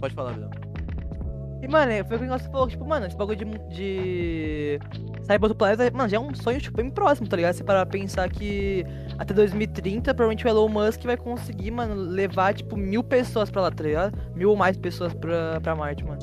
Pode 0.00 0.14
falar, 0.14 0.32
Vidal. 0.32 0.50
E, 1.62 1.68
mano, 1.68 1.92
foi 1.92 2.16
o 2.16 2.18
que 2.18 2.24
o 2.26 2.28
negócio 2.28 2.50
falou, 2.50 2.66
tipo, 2.68 2.84
mano, 2.84 3.07
esse 3.07 3.16
bagulho 3.16 3.38
de, 3.38 3.44
de 3.72 4.80
sair 5.22 5.38
pra 5.38 5.46
outro 5.46 5.55
planeta, 5.57 5.88
mano, 5.96 6.09
já 6.09 6.16
é 6.16 6.20
um 6.20 6.34
sonho, 6.34 6.61
tipo, 6.61 6.76
bem 6.76 6.90
próximo, 6.90 7.28
tá 7.28 7.36
ligado? 7.36 7.55
Você 7.55 7.62
parar 7.62 7.86
pra 7.86 8.00
pensar 8.00 8.28
que 8.28 8.84
até 9.16 9.32
2030, 9.32 10.12
provavelmente 10.12 10.44
o 10.44 10.48
Elon 10.48 10.68
Musk 10.68 11.05
vai 11.05 11.16
conseguir, 11.16 11.70
mano, 11.70 11.94
levar, 11.94 12.53
tipo, 12.53 12.76
mil 12.76 13.05
pessoas 13.05 13.48
pra 13.48 13.62
lá, 13.62 13.70
tá 13.70 13.84
ligado? 13.84 14.18
Mil 14.34 14.50
ou 14.50 14.57
mais 14.57 14.76
pessoas 14.76 15.14
pra, 15.14 15.61
pra 15.61 15.76
Marte, 15.76 16.05
mano. 16.05 16.18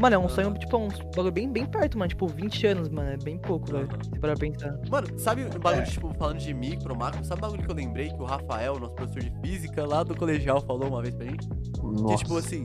Mano, 0.00 0.14
é 0.16 0.18
um 0.18 0.28
sonho, 0.28 0.52
tipo, 0.54 0.76
um 0.76 0.88
bagulho 1.14 1.32
bem, 1.32 1.50
bem 1.50 1.64
perto, 1.64 1.98
mano, 1.98 2.08
tipo, 2.08 2.26
20 2.26 2.66
anos, 2.66 2.88
mano, 2.88 3.10
é 3.10 3.16
bem 3.16 3.38
pouco, 3.38 3.66
velho, 3.72 3.88
se 4.02 4.20
parar 4.20 4.36
pra 4.36 4.48
pensar. 4.48 4.78
Mano, 4.90 5.06
sabe 5.18 5.42
o 5.44 5.58
bagulho, 5.58 5.82
É. 5.82 5.86
tipo, 5.86 6.12
falando 6.14 6.38
de 6.38 6.52
micro, 6.52 6.94
macro, 6.96 7.24
sabe 7.24 7.38
o 7.40 7.42
bagulho 7.42 7.62
que 7.64 7.70
eu 7.70 7.74
lembrei 7.74 8.08
que 8.10 8.20
o 8.20 8.24
Rafael, 8.24 8.78
nosso 8.78 8.94
professor 8.94 9.22
de 9.22 9.32
física 9.40 9.86
lá 9.86 10.02
do 10.02 10.14
colegial, 10.14 10.60
falou 10.60 10.88
uma 10.88 11.00
vez 11.02 11.14
pra 11.14 11.24
gente? 11.26 11.48
Que, 11.48 12.02
Nossa. 12.02 12.16
tipo 12.24 12.36
assim, 12.36 12.64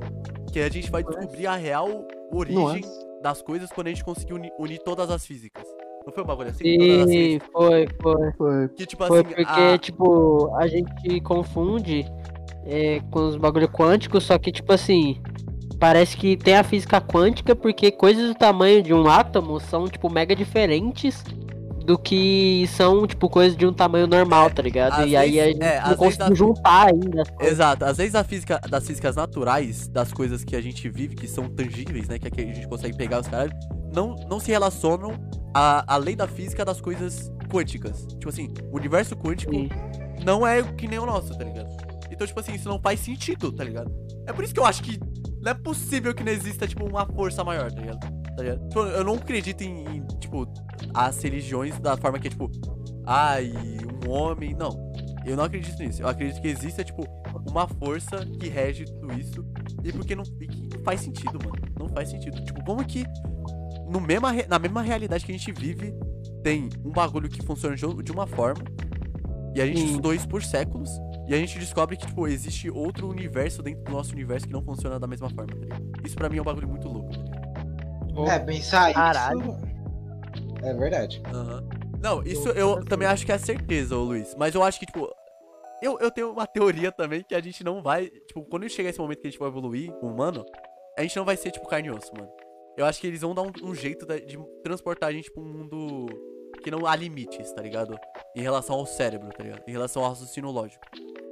que 0.52 0.60
a 0.60 0.70
gente 0.70 0.92
vai 0.92 1.04
descobrir 1.04 1.48
a 1.48 1.56
real 1.56 2.06
origem 2.34 2.60
Nossa. 2.82 3.06
das 3.24 3.42
coisas 3.42 3.72
quando 3.72 3.88
a 3.88 3.90
gente 3.92 4.04
conseguir 4.04 4.34
uni- 4.34 4.52
unir 4.60 4.80
todas 4.80 5.10
as 5.10 5.26
físicas. 5.26 5.64
Não 6.06 6.12
foi 6.12 6.24
um 6.24 6.28
bagulho 6.28 6.50
assim? 6.50 6.64
Sim, 7.08 7.40
foi, 7.54 7.88
foi. 8.02 8.32
Foi. 8.34 8.68
Que, 8.70 8.86
tipo 8.88 9.06
Foi 9.06 9.20
assim, 9.20 9.28
porque, 9.30 9.44
a... 9.62 9.78
tipo, 9.78 10.56
a 10.58 10.68
gente 10.68 11.22
confunde 11.22 12.06
é, 12.66 13.00
com 13.12 13.28
os 13.30 13.36
bagulho 13.38 13.70
quânticos, 13.70 14.24
só 14.24 14.38
que, 14.40 14.52
tipo 14.52 14.74
assim, 14.74 15.22
parece 15.82 16.16
que 16.16 16.38
tem 16.38 16.54
a 16.56 16.64
física 16.64 17.02
quântica 17.02 17.56
porque 17.56 17.90
coisas 17.90 18.28
do 18.28 18.36
tamanho 18.36 18.84
de 18.84 18.94
um 18.94 19.10
átomo 19.10 19.60
são, 19.60 19.88
tipo, 19.88 20.12
mega 20.12 20.36
diferentes 20.36 21.24
do 21.84 21.98
que 21.98 22.70
são, 22.78 23.08
tipo, 23.08 23.28
coisas 23.28 23.58
de 23.58 23.66
um 23.66 23.74
tamanho 23.74 24.06
normal, 24.06 24.52
tá 24.52 24.62
ligado? 24.62 25.08
E 25.08 25.18
aí 25.18 25.40
a 25.40 25.48
gente 25.48 25.64
é, 25.64 25.82
não 25.84 25.96
conseguiu 25.96 26.28
a- 26.28 26.36
juntar 26.36 26.88
ainda. 26.90 27.24
Exato, 27.40 27.84
às 27.84 27.98
vezes 27.98 28.14
a 28.14 28.24
física, 28.24 28.62
das 28.70 28.86
físicas 28.86 29.16
naturais, 29.16 29.88
das 29.88 30.14
coisas 30.14 30.44
que 30.44 30.56
a 30.56 30.62
gente 30.62 30.88
vive, 30.88 31.16
que 31.16 31.28
são 31.28 31.50
tangíveis, 31.50 32.08
né? 32.08 32.20
Que, 32.20 32.28
é 32.28 32.44
a 32.44 32.54
gente 32.54 32.68
consegue 32.68 32.96
pegar 32.96 33.20
os 33.20 33.28
caras, 33.28 33.52
não, 33.92 34.16
não 34.30 34.40
se 34.40 34.52
relacionam 34.52 35.16
a, 35.52 35.96
a 35.96 35.98
lei 35.98 36.16
da 36.16 36.28
física 36.28 36.64
das 36.64 36.80
coisas 36.80 37.32
quânticas. 37.52 38.06
Tipo 38.06 38.30
assim, 38.30 38.54
o 38.72 38.78
universo 38.78 39.16
quântico 39.16 39.52
Sim. 39.52 39.68
não 40.24 40.46
é 40.46 40.62
que 40.62 40.88
nem 40.88 41.00
o 41.00 41.08
nosso, 41.08 41.36
tá 41.36 41.44
ligado? 41.44 41.76
Então, 42.12 42.28
tipo 42.28 42.40
assim, 42.40 42.54
isso 42.54 42.70
não 42.70 42.80
faz 42.80 43.00
sentido, 43.00 43.52
tá 43.52 43.64
ligado? 43.64 43.92
É 44.28 44.32
por 44.32 44.44
isso 44.44 44.54
que 44.54 44.60
eu 44.60 44.66
acho 44.66 44.84
que 44.84 45.00
não 45.42 45.52
é 45.52 45.54
possível 45.56 46.14
que 46.14 46.24
não 46.24 46.32
exista, 46.32 46.68
tipo, 46.68 46.86
uma 46.86 47.06
força 47.06 47.44
maior, 47.44 47.72
tá 47.72 47.82
ligado? 47.82 48.00
Tá 48.36 48.44
ligado? 48.44 48.68
Tipo, 48.68 48.80
eu 48.82 49.04
não 49.04 49.16
acredito 49.16 49.62
em, 49.62 49.98
em, 49.98 50.08
tipo, 50.20 50.48
as 50.94 51.22
religiões 51.22 51.78
da 51.80 51.98
forma 51.98 52.20
que 52.20 52.28
é, 52.28 52.30
tipo, 52.30 52.50
ai, 53.06 53.52
um 54.06 54.12
homem. 54.12 54.54
Não. 54.54 54.92
Eu 55.26 55.36
não 55.36 55.44
acredito 55.44 55.78
nisso. 55.80 56.02
Eu 56.02 56.08
acredito 56.08 56.42
que 56.42 56.48
exista, 56.48 56.84
tipo, 56.84 57.04
uma 57.50 57.68
força 57.68 58.26
que 58.26 58.48
rege 58.48 58.86
tudo 58.86 59.14
isso. 59.20 59.46
E 59.84 59.92
porque 59.92 60.16
não, 60.16 60.24
e 60.40 60.48
que 60.48 60.78
não 60.78 60.84
faz 60.84 61.02
sentido, 61.02 61.40
mano. 61.44 61.62
Não 61.80 61.90
faz 61.90 62.10
sentido. 62.10 62.44
Tipo, 62.44 62.64
como 62.64 62.84
que 62.86 63.06
no 63.90 64.00
mesma, 64.00 64.32
na 64.48 64.60
mesma 64.60 64.82
realidade 64.82 65.26
que 65.26 65.32
a 65.32 65.38
gente 65.38 65.52
vive, 65.52 65.94
tem 66.44 66.70
um 66.84 66.92
bagulho 66.92 67.30
que 67.30 67.44
funciona 67.46 67.76
de 67.76 67.86
de 68.04 68.12
uma 68.12 68.28
forma. 68.28 68.64
E 69.56 69.62
a 69.62 69.66
gente 69.66 69.80
Sim. 69.80 69.86
estudou 69.88 70.14
isso 70.14 70.28
por 70.28 70.44
séculos. 70.44 70.90
E 71.28 71.34
a 71.34 71.38
gente 71.38 71.58
descobre 71.60 71.96
que, 71.96 72.06
tipo, 72.06 72.28
existe 72.28 72.70
outro 72.70 73.08
universo 73.08 73.62
dentro 73.62 73.84
do 73.84 73.92
nosso 73.92 74.12
universo 74.12 74.48
que 74.48 74.54
não 74.54 74.62
funciona 74.62 75.00
da 75.00 75.08
mesma 75.08 75.30
forma, 75.30 75.54
tá 75.54 75.60
ligado? 75.60 75.84
Isso 76.06 76.16
pra 76.16 76.30
mim 76.30 76.38
é 76.38 76.42
um 76.42 76.46
bagulho 76.46 76.68
muito 76.68 76.88
louco, 76.88 77.10
tá 77.12 77.18
ligado? 77.24 78.30
É, 78.30 78.40
pensar 78.40 78.94
Caralho. 78.94 79.40
isso. 79.40 80.66
É 80.66 80.74
verdade. 80.74 81.22
Aham. 81.28 81.64
Não, 82.02 82.24
isso 82.24 82.50
eu 82.50 82.84
também 82.84 83.08
acho 83.08 83.26
que 83.26 83.32
é 83.32 83.38
certeza, 83.38 83.96
ô 83.96 84.04
Luiz. 84.04 84.36
Mas 84.38 84.54
eu 84.56 84.64
acho 84.64 84.80
que, 84.80 84.86
tipo. 84.86 85.08
Eu, 85.82 85.98
eu 86.00 86.12
tenho 86.12 86.32
uma 86.32 86.46
teoria 86.46 86.92
também 86.92 87.24
que 87.24 87.34
a 87.34 87.42
gente 87.42 87.64
não 87.64 87.82
vai. 87.82 88.08
Tipo, 88.28 88.44
quando 88.46 88.68
chegar 88.70 88.90
esse 88.90 89.00
momento 89.00 89.20
que 89.22 89.28
a 89.28 89.32
gente 89.32 89.40
vai 89.40 89.48
evoluir, 89.50 89.92
humano, 90.04 90.46
a 90.98 91.02
gente 91.02 91.16
não 91.18 91.26
vai 91.26 91.36
ser, 91.38 91.52
tipo, 91.52 91.68
carne 91.68 91.88
e 91.88 91.92
osso, 91.92 92.12
mano. 92.16 92.30
Eu 92.78 92.86
acho 92.86 93.00
que 93.02 93.08
eles 93.08 93.22
vão 93.22 93.34
dar 93.34 93.42
um, 93.44 93.52
um 93.64 93.74
jeito 93.74 94.06
da- 94.06 94.20
de 94.20 94.38
transportar 94.64 95.10
a 95.10 95.14
gente 95.14 95.32
pra 95.32 95.42
um 95.42 95.46
mundo 95.46 96.08
que 96.64 96.70
não 96.70 96.86
há 96.86 96.96
limites, 96.96 97.52
tá 97.54 97.62
ligado? 97.62 97.98
Em 98.36 98.42
relação 98.42 98.76
ao 98.76 98.86
cérebro, 98.86 99.30
tá 99.30 99.44
ligado? 99.44 99.64
Em 99.68 99.72
relação 99.72 100.04
ao 100.04 100.10
raciocínio 100.10 100.52
lógico. 100.52 100.84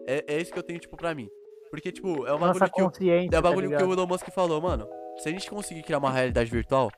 É, 0.09 0.23
é 0.27 0.41
isso 0.41 0.51
que 0.51 0.57
eu 0.57 0.63
tenho, 0.63 0.79
tipo, 0.79 0.97
pra 0.97 1.13
mim. 1.13 1.29
Porque, 1.69 1.91
tipo, 1.91 2.25
é 2.25 2.33
um 2.33 2.39
Nossa 2.39 2.59
bagulho 2.59 2.89
que. 2.91 3.03
o- 3.03 3.11
é 3.31 3.37
o 3.37 3.41
bagulho 3.41 3.69
tá 3.69 3.77
que 3.77 3.83
o? 3.83 3.93
Elon 3.93 4.07
Musk 4.07 4.27
falou, 4.31 4.59
mano. 4.59 4.87
Se 5.17 5.29
a 5.29 5.31
gente 5.31 5.49
conseguir 5.49 5.83
criar 5.83 5.99
uma 5.99 6.11
realidade 6.11 6.49
virtual 6.49 6.89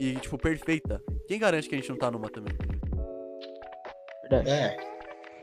e, 0.00 0.14
tipo, 0.16 0.36
perfeita, 0.36 1.00
quem 1.28 1.38
garante 1.38 1.68
que 1.68 1.74
a 1.74 1.78
gente 1.78 1.90
não 1.90 1.96
tá 1.96 2.10
numa 2.10 2.28
também? 2.28 2.52
Verdade. 4.22 4.50
É. 4.50 4.76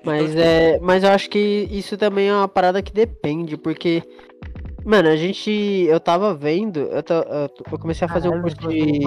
Mas 0.04 0.22
Então, 0.24 0.36
tipo, 0.36 0.42
é. 0.42 0.80
Mas 0.82 1.04
eu 1.04 1.12
acho 1.12 1.30
que 1.30 1.68
isso 1.72 1.96
também 1.98 2.28
é 2.30 2.34
uma 2.34 2.48
parada 2.48 2.82
que 2.82 2.92
depende, 2.92 3.56
porque. 3.56 4.04
Mano, 4.84 5.08
a 5.10 5.16
gente. 5.16 5.50
Eu 5.88 6.00
tava 6.00 6.34
vendo. 6.34 6.80
Eu, 6.80 7.04
eu 7.72 7.80
comecei 7.80 8.06
a 8.06 8.10
fazer 8.10 8.30
um 8.30 8.42
curso 8.42 8.58
de. 8.68 9.00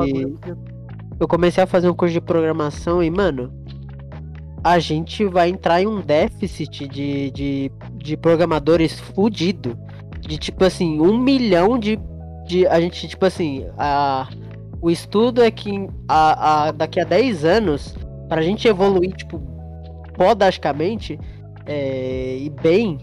Eu 1.21 1.29
comecei 1.29 1.63
a 1.63 1.67
fazer 1.67 1.89
um 1.89 1.95
curso 1.95 2.13
de 2.15 2.21
programação 2.21 3.03
e, 3.03 3.11
mano. 3.11 3.53
A 4.65 4.79
gente 4.79 5.25
vai 5.27 5.51
entrar 5.51 5.83
em 5.83 5.87
um 5.87 6.01
déficit 6.01 6.89
de, 6.89 7.31
de, 7.31 7.73
de 7.97 8.17
programadores 8.17 8.99
fudido. 8.99 9.79
De 10.21 10.39
tipo 10.39 10.65
assim, 10.65 11.01
um 11.01 11.19
milhão 11.19 11.79
de. 11.79 11.99
de 12.47 12.67
a 12.67 12.81
gente, 12.81 13.07
tipo 13.07 13.27
assim. 13.27 13.67
A, 13.77 14.27
o 14.81 14.91
estudo 14.91 15.43
é 15.43 15.51
que 15.51 15.87
a, 16.09 16.69
a, 16.69 16.73
daqui 16.73 16.99
a 16.99 17.05
10 17.05 17.45
anos, 17.45 17.95
pra 18.29 18.43
gente 18.43 18.67
evoluir, 18.67 19.13
tipo, 19.13 19.39
podasticamente 20.15 21.19
é, 21.67 22.37
e 22.39 22.51
bem, 22.51 22.99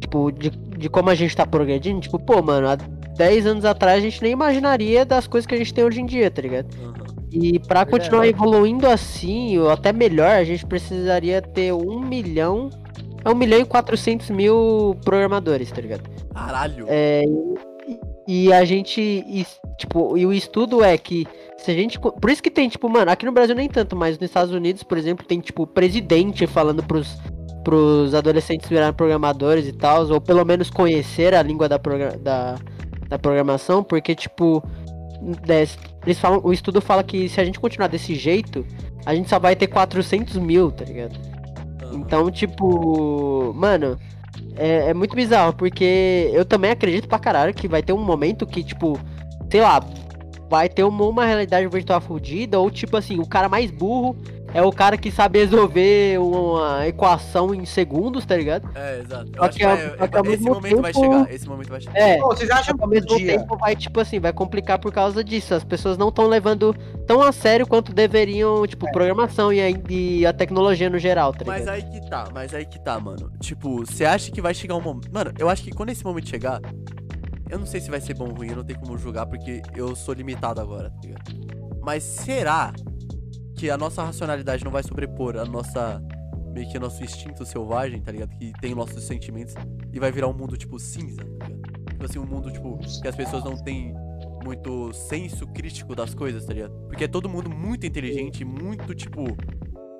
tipo, 0.00 0.30
de, 0.32 0.50
de 0.50 0.88
como 0.88 1.10
a 1.10 1.14
gente 1.14 1.36
tá 1.36 1.46
progredindo, 1.46 2.00
tipo, 2.00 2.18
pô, 2.18 2.42
mano, 2.42 2.68
há 2.68 2.76
10 2.76 3.46
anos 3.46 3.64
atrás 3.64 3.98
a 3.98 4.00
gente 4.00 4.22
nem 4.22 4.32
imaginaria 4.32 5.04
das 5.04 5.26
coisas 5.26 5.46
que 5.46 5.54
a 5.54 5.58
gente 5.58 5.72
tem 5.72 5.84
hoje 5.84 6.00
em 6.00 6.06
dia, 6.06 6.30
tá 6.30 6.42
ligado? 6.42 6.68
aham. 6.82 6.95
E 7.30 7.58
pra 7.58 7.84
Verdade. 7.84 7.90
continuar 7.90 8.26
evoluindo 8.26 8.86
assim, 8.86 9.58
ou 9.58 9.70
até 9.70 9.92
melhor, 9.92 10.30
a 10.30 10.44
gente 10.44 10.64
precisaria 10.64 11.42
ter 11.42 11.72
um 11.72 12.00
milhão. 12.00 12.70
É 13.24 13.30
um 13.30 13.34
milhão 13.34 13.60
e 13.60 13.64
400 13.64 14.30
mil 14.30 14.96
programadores, 15.04 15.70
tá 15.70 15.80
ligado? 15.80 16.08
Caralho. 16.32 16.86
É, 16.88 17.24
e, 18.26 18.46
e 18.46 18.52
a 18.52 18.64
gente. 18.64 19.00
e, 19.00 19.46
tipo, 19.78 20.16
e 20.16 20.24
o 20.24 20.32
estudo 20.32 20.82
é 20.82 20.96
que 20.96 21.26
se 21.56 21.70
a 21.70 21.74
gente. 21.74 21.98
Por 21.98 22.30
isso 22.30 22.42
que 22.42 22.50
tem, 22.50 22.68
tipo, 22.68 22.88
mano, 22.88 23.10
aqui 23.10 23.26
no 23.26 23.32
Brasil 23.32 23.54
nem 23.54 23.68
tanto, 23.68 23.96
mas 23.96 24.18
nos 24.18 24.28
Estados 24.28 24.54
Unidos, 24.54 24.82
por 24.82 24.96
exemplo, 24.98 25.26
tem, 25.26 25.40
tipo, 25.40 25.66
presidente 25.66 26.46
falando 26.46 26.82
pros, 26.82 27.18
pros 27.64 28.14
adolescentes 28.14 28.68
virarem 28.68 28.94
programadores 28.94 29.66
e 29.66 29.72
tal, 29.72 30.06
ou 30.10 30.20
pelo 30.20 30.44
menos 30.44 30.70
conhecer 30.70 31.34
a 31.34 31.42
língua 31.42 31.68
da, 31.68 31.78
da, 32.20 32.56
da 33.08 33.18
programação, 33.18 33.82
porque, 33.82 34.14
tipo. 34.14 34.62
Des- 35.44 35.78
eles 36.04 36.18
falam, 36.18 36.40
o 36.44 36.52
estudo 36.52 36.80
fala 36.80 37.02
que 37.02 37.28
se 37.28 37.40
a 37.40 37.44
gente 37.44 37.58
continuar 37.60 37.88
desse 37.88 38.14
jeito, 38.14 38.64
a 39.04 39.14
gente 39.14 39.28
só 39.28 39.38
vai 39.38 39.56
ter 39.56 39.66
400 39.66 40.36
mil, 40.36 40.70
tá 40.70 40.84
ligado? 40.84 41.18
Então, 41.92 42.30
tipo, 42.30 43.52
mano, 43.54 43.98
é, 44.56 44.90
é 44.90 44.94
muito 44.94 45.14
bizarro, 45.14 45.52
porque 45.54 46.30
eu 46.32 46.44
também 46.44 46.70
acredito 46.70 47.08
pra 47.08 47.18
caralho 47.18 47.54
que 47.54 47.68
vai 47.68 47.82
ter 47.82 47.92
um 47.92 48.02
momento 48.04 48.46
que, 48.46 48.62
tipo, 48.62 48.98
sei 49.50 49.60
lá, 49.60 49.80
vai 50.48 50.68
ter 50.68 50.84
uma, 50.84 51.04
uma 51.06 51.24
realidade 51.24 51.66
virtual 51.68 52.00
fodida, 52.00 52.58
ou 52.58 52.70
tipo 52.70 52.96
assim, 52.96 53.18
o 53.18 53.26
cara 53.26 53.48
mais 53.48 53.70
burro 53.70 54.16
é 54.54 54.62
o 54.62 54.72
cara 54.72 54.96
que 54.96 55.10
sabe 55.10 55.38
resolver 55.38 56.18
uma 56.18 56.86
equação 56.86 57.54
em 57.54 57.64
segundos, 57.64 58.24
tá 58.24 58.36
ligado? 58.36 58.68
É, 58.74 59.00
exato. 59.00 59.26
Eu 59.32 59.38
Só 59.38 59.42
acho 59.44 59.52
que 59.52 59.58
que 59.58 59.64
ao- 59.64 59.76
vai- 59.76 59.88
só 59.98 60.06
que 60.08 60.16
esse 60.18 60.28
mesmo 60.28 60.54
momento 60.54 60.82
vai 60.82 60.92
tempo- 60.92 61.04
chegar. 61.04 61.32
Esse 61.34 61.48
momento 61.48 61.68
vai 61.68 61.80
chegar. 61.80 61.98
É. 62.00 62.18
Pô, 62.18 62.28
vocês 62.28 62.50
acham 62.50 62.76
que 62.76 62.82
ao 62.82 62.88
mesmo 62.88 63.16
dia. 63.16 63.38
tempo 63.38 63.56
vai, 63.58 63.76
tipo 63.76 64.00
assim, 64.00 64.18
vai 64.20 64.32
complicar 64.32 64.78
por 64.78 64.92
causa 64.92 65.22
disso. 65.22 65.54
As 65.54 65.64
pessoas 65.64 65.98
não 65.98 66.08
estão 66.08 66.26
levando 66.26 66.74
tão 67.06 67.20
a 67.20 67.32
sério 67.32 67.66
quanto 67.66 67.92
deveriam, 67.92 68.66
tipo, 68.66 68.90
programação 68.92 69.52
e 69.52 69.60
a, 69.60 69.68
e 69.90 70.24
a 70.26 70.32
tecnologia 70.32 70.88
no 70.88 70.98
geral, 70.98 71.32
tá 71.32 71.40
ligado? 71.40 71.58
Mas 71.58 71.68
aí 71.68 71.82
que 71.82 72.08
tá, 72.08 72.24
mas 72.32 72.54
aí 72.54 72.64
que 72.66 72.78
tá, 72.82 72.98
mano. 72.98 73.30
Tipo, 73.40 73.84
você 73.84 74.04
acha 74.04 74.30
que 74.30 74.40
vai 74.40 74.54
chegar 74.54 74.74
um 74.76 74.80
momento. 74.80 75.10
Mano, 75.12 75.32
eu 75.38 75.48
acho 75.48 75.62
que 75.62 75.70
quando 75.70 75.90
esse 75.90 76.04
momento 76.04 76.28
chegar. 76.28 76.60
Eu 77.48 77.60
não 77.60 77.66
sei 77.66 77.80
se 77.80 77.88
vai 77.88 78.00
ser 78.00 78.14
bom 78.14 78.24
ou 78.28 78.34
ruim, 78.34 78.48
eu 78.50 78.56
não 78.56 78.64
tenho 78.64 78.80
como 78.80 78.98
julgar, 78.98 79.24
porque 79.26 79.62
eu 79.76 79.94
sou 79.94 80.12
limitado 80.12 80.60
agora, 80.60 80.90
tá 80.90 80.98
ligado? 81.04 81.22
Mas 81.80 82.02
será 82.02 82.72
que 83.56 83.70
a 83.70 83.76
nossa 83.76 84.02
racionalidade 84.02 84.64
não 84.64 84.70
vai 84.70 84.82
sobrepor 84.82 85.36
a 85.36 85.44
nossa. 85.44 86.02
meio 86.52 86.70
que 86.70 86.78
nosso 86.78 87.02
instinto 87.02 87.44
selvagem, 87.44 88.00
tá 88.02 88.12
ligado? 88.12 88.30
Que 88.38 88.52
tem 88.60 88.74
nossos 88.74 89.02
sentimentos 89.04 89.54
e 89.92 89.98
vai 89.98 90.12
virar 90.12 90.28
um 90.28 90.34
mundo, 90.34 90.56
tipo, 90.56 90.78
cinza, 90.78 91.22
tá 91.38 91.46
ligado? 91.46 91.76
Tipo 91.90 92.04
assim, 92.04 92.18
um 92.18 92.26
mundo, 92.26 92.52
tipo, 92.52 92.78
que 93.00 93.08
as 93.08 93.16
pessoas 93.16 93.42
não 93.42 93.56
têm 93.56 93.94
muito 94.44 94.92
senso 94.92 95.46
crítico 95.48 95.94
das 95.94 96.14
coisas, 96.14 96.44
tá 96.44 96.52
ligado? 96.52 96.72
Porque 96.86 97.04
é 97.04 97.08
todo 97.08 97.28
mundo 97.28 97.50
muito 97.50 97.86
inteligente, 97.86 98.44
muito, 98.44 98.94
tipo, 98.94 99.24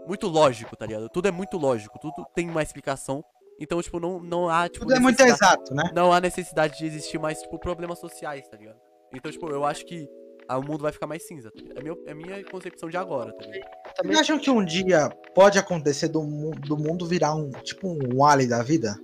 muito 0.06 0.28
lógico, 0.28 0.76
tá 0.76 0.86
ligado? 0.86 1.08
Tudo 1.08 1.26
é 1.26 1.30
muito 1.30 1.56
lógico, 1.56 1.98
tudo 1.98 2.26
tem 2.34 2.48
uma 2.48 2.62
explicação. 2.62 3.24
Então, 3.58 3.80
tipo, 3.80 3.98
não, 3.98 4.20
não 4.20 4.48
há, 4.48 4.68
tipo, 4.68 4.84
Tudo 4.84 4.94
é 4.94 5.00
muito 5.00 5.18
exato, 5.20 5.74
né? 5.74 5.90
não 5.94 6.12
há 6.12 6.20
necessidade 6.20 6.76
de 6.76 6.84
existir 6.84 7.18
mais, 7.18 7.40
tipo, 7.40 7.58
problemas 7.58 7.98
sociais, 7.98 8.46
tá 8.46 8.56
ligado? 8.56 8.78
Então, 9.14 9.32
tipo, 9.32 9.48
eu 9.48 9.64
acho 9.64 9.86
que 9.86 10.06
o 10.54 10.62
mundo 10.62 10.82
vai 10.82 10.92
ficar 10.92 11.06
mais 11.06 11.26
cinza. 11.26 11.50
É, 11.74 11.82
meu, 11.82 12.02
é 12.06 12.14
minha 12.14 12.44
concepção 12.44 12.88
de 12.88 12.96
agora, 12.96 13.32
tá 13.32 13.44
ligado? 13.46 13.70
Vocês 14.04 14.18
acham 14.20 14.38
que 14.38 14.50
um 14.50 14.64
dia 14.64 15.08
pode 15.34 15.58
acontecer 15.58 16.08
do, 16.08 16.20
do 16.60 16.76
mundo 16.76 17.06
virar 17.06 17.34
um 17.34 17.50
tipo 17.50 17.88
um 17.88 18.16
Wally 18.18 18.46
da 18.46 18.62
vida? 18.62 18.94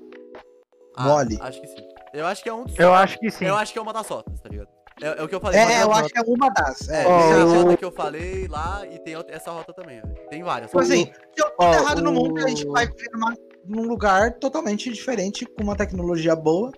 Ah, 0.97 1.05
Mole. 1.09 1.39
Acho 1.41 1.61
que 1.61 1.67
sim. 1.69 1.83
Eu 2.13 2.27
acho 2.27 2.43
que 2.43 2.49
é 2.49 2.53
um 2.55 2.65
dos. 2.65 2.79
Eu 2.79 2.93
acho 2.93 3.19
que 3.19 3.31
sim. 3.31 3.47
Eu 3.47 3.57
acho 3.57 3.73
que 3.73 3.79
é 3.79 3.83
uma 3.83 3.93
das 3.93 4.07
rotas, 4.07 4.39
tá 4.41 4.49
ligado? 4.49 4.69
É, 5.01 5.21
é 5.21 5.23
o 5.23 5.29
que 5.29 5.35
eu 5.35 5.41
falei. 5.41 5.59
mas 5.59 5.71
É, 5.71 5.83
eu 5.83 5.87
uma 5.89 5.97
acho 6.01 6.09
que 6.11 6.19
é 6.19 6.23
uma 6.23 6.49
das. 6.51 6.89
É, 6.91 7.03
É, 7.03 7.07
Ó, 7.07 7.19
tem 7.19 7.33
a 7.33 7.45
o- 7.47 7.63
rota 7.63 7.77
que 7.79 7.85
eu 7.85 7.93
falei 7.93 8.47
lá 8.47 8.83
e 8.87 8.99
tem 8.99 9.17
essa 9.29 9.51
rota 9.51 9.73
também, 9.73 10.01
velho. 10.03 10.15
Tem 10.29 10.43
várias. 10.43 10.71
Tipo 10.71 10.81
assim, 10.81 11.07
se 11.07 11.43
eu 11.43 11.51
der 11.59 11.81
errado 11.81 12.03
no 12.03 12.11
o- 12.11 12.13
mundo, 12.13 12.45
a 12.45 12.49
gente 12.49 12.67
vai 12.67 12.87
viver 12.87 13.09
numa- 13.15 13.35
num 13.65 13.89
lugar 13.89 14.35
totalmente 14.35 14.93
diferente, 14.93 15.47
com 15.47 15.63
uma 15.63 15.75
tecnologia 15.75 16.37
boa. 16.37 16.71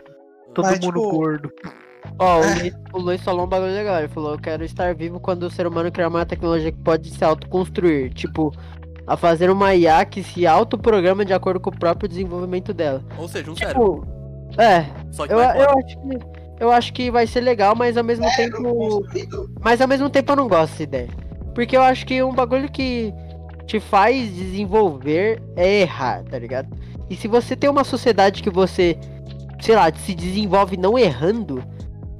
Todo 0.54 0.64
mas, 0.66 0.78
mundo 0.78 0.86
tipo, 1.00 1.10
gordo. 1.10 1.52
Ó, 2.18 2.40
o 2.40 2.44
É. 2.44 2.54
Luiz, 2.54 2.74
o 2.92 2.98
Luiz 2.98 3.20
falou 3.22 3.44
um 3.44 3.48
bagulho 3.48 3.72
legal. 3.72 3.98
Ele 3.98 4.08
falou: 4.08 4.32
Eu 4.32 4.38
quero 4.38 4.64
estar 4.64 4.94
vivo 4.94 5.18
quando 5.20 5.44
o 5.44 5.50
ser 5.50 5.66
humano 5.66 5.90
criar 5.90 6.08
uma 6.08 6.24
tecnologia 6.26 6.70
que 6.72 6.78
pode 6.78 7.10
se 7.10 7.24
autoconstruir. 7.24 8.12
Tipo, 8.12 8.52
a 9.06 9.16
fazer 9.16 9.50
uma 9.50 9.74
IA 9.74 10.04
que 10.04 10.22
se 10.22 10.46
autoprograma 10.46 11.24
de 11.24 11.32
acordo 11.32 11.60
com 11.60 11.70
o 11.70 11.78
próprio 11.78 12.08
desenvolvimento 12.08 12.72
dela. 12.72 13.02
Ou 13.18 13.28
seja, 13.28 13.50
um 13.50 13.56
cérebro. 13.56 14.06
Tipo, 14.50 14.62
é, 14.62 14.86
Só 15.10 15.26
que 15.26 15.32
eu, 15.32 15.38
eu 15.38 15.70
acho 15.70 15.98
que. 15.98 16.44
Eu 16.60 16.70
acho 16.70 16.92
que 16.92 17.10
vai 17.10 17.26
ser 17.26 17.40
legal, 17.40 17.74
mas 17.74 17.96
ao 17.96 18.04
mesmo 18.04 18.26
tempo. 18.36 18.62
Construído? 18.62 19.50
Mas 19.60 19.80
ao 19.80 19.88
mesmo 19.88 20.08
tempo 20.08 20.32
eu 20.32 20.36
não 20.36 20.48
gosto 20.48 20.70
dessa 20.70 20.82
ideia. 20.84 21.08
Porque 21.52 21.76
eu 21.76 21.82
acho 21.82 22.06
que 22.06 22.22
um 22.22 22.32
bagulho 22.32 22.70
que 22.70 23.12
te 23.66 23.80
faz 23.80 24.32
desenvolver 24.34 25.42
é 25.56 25.80
errar, 25.80 26.22
tá 26.24 26.38
ligado? 26.38 26.68
E 27.10 27.16
se 27.16 27.26
você 27.26 27.56
tem 27.56 27.68
uma 27.68 27.84
sociedade 27.84 28.42
que 28.42 28.50
você, 28.50 28.96
sei 29.60 29.74
lá, 29.74 29.92
se 29.92 30.14
desenvolve 30.14 30.76
não 30.76 30.98
errando, 30.98 31.62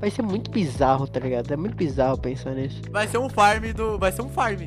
vai 0.01 0.11
ser 0.11 0.23
muito 0.23 0.51
bizarro, 0.51 1.07
tá 1.07 1.21
ligado? 1.21 1.53
É 1.53 1.57
muito 1.57 1.75
bizarro 1.77 2.19
pensar 2.19 2.51
nisso. 2.55 2.81
Vai 2.91 3.07
ser 3.09 3.19
um 3.19 3.29
farm 3.29 3.73
do. 3.73 3.99
Vai 3.99 4.13
ser 4.13 4.23
um 4.23 4.29
farm. 4.29 4.61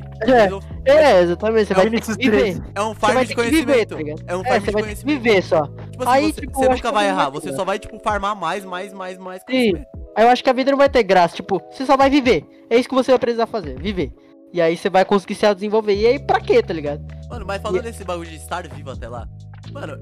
É. 0.84 0.90
É, 0.90 1.20
exatamente, 1.20 1.66
você 1.66 1.72
É 1.72 1.76
vai 1.76 1.86
um 1.86 1.90
ter 1.90 2.00
que 2.00 2.12
viver. 2.16 2.30
três. 2.38 2.62
É 2.74 2.82
um 2.82 2.94
Você 2.94 3.00
farm 3.00 3.18
de 3.24 3.34
que 3.34 3.42
viver, 3.42 3.52
conhecimento. 3.86 3.88
tá 3.90 3.96
ligado? 3.96 4.22
É 4.26 4.36
um 4.36 4.40
É, 4.40 4.44
farm 4.44 4.60
você 4.60 4.66
de 4.66 4.72
conhecimento. 4.82 5.22
viver 5.22 5.42
só. 5.42 5.66
Tipo 5.66 6.02
assim, 6.02 6.12
Aí, 6.12 6.32
você, 6.32 6.40
tipo, 6.40 6.58
você 6.58 6.68
nunca 6.68 6.92
vai 6.92 7.08
errar, 7.08 7.30
você 7.30 7.52
só 7.52 7.64
vai, 7.64 7.78
tipo, 7.78 7.98
farmar 8.00 8.34
mais, 8.36 8.64
mais, 8.64 8.92
mais, 8.92 9.18
mais 9.18 9.40
Sim. 9.40 9.46
conhecimento. 9.46 9.86
Aí 10.16 10.24
eu 10.24 10.28
acho 10.30 10.42
que 10.42 10.50
a 10.50 10.52
vida 10.52 10.70
não 10.70 10.78
vai 10.78 10.88
ter 10.88 11.02
graça, 11.04 11.36
tipo, 11.36 11.62
você 11.70 11.86
só 11.86 11.96
vai 11.96 12.10
viver. 12.10 12.44
É 12.68 12.76
isso 12.76 12.88
que 12.88 12.94
você 12.94 13.12
vai 13.12 13.18
precisar 13.18 13.46
fazer, 13.46 13.78
viver. 13.80 14.12
E 14.52 14.60
aí 14.60 14.76
você 14.76 14.88
vai 14.90 15.04
conseguir 15.04 15.34
se 15.34 15.54
desenvolver. 15.54 15.94
E 15.94 16.06
aí 16.06 16.18
pra 16.18 16.40
quê, 16.40 16.62
tá 16.62 16.72
ligado? 16.72 17.04
Mano, 17.28 17.44
mas 17.46 17.60
falando 17.62 17.82
desse 17.82 18.02
bagulho 18.02 18.28
de 18.28 18.36
estar 18.36 18.66
vivo 18.66 18.90
até 18.90 19.06
lá, 19.08 19.28
mano, 19.72 19.96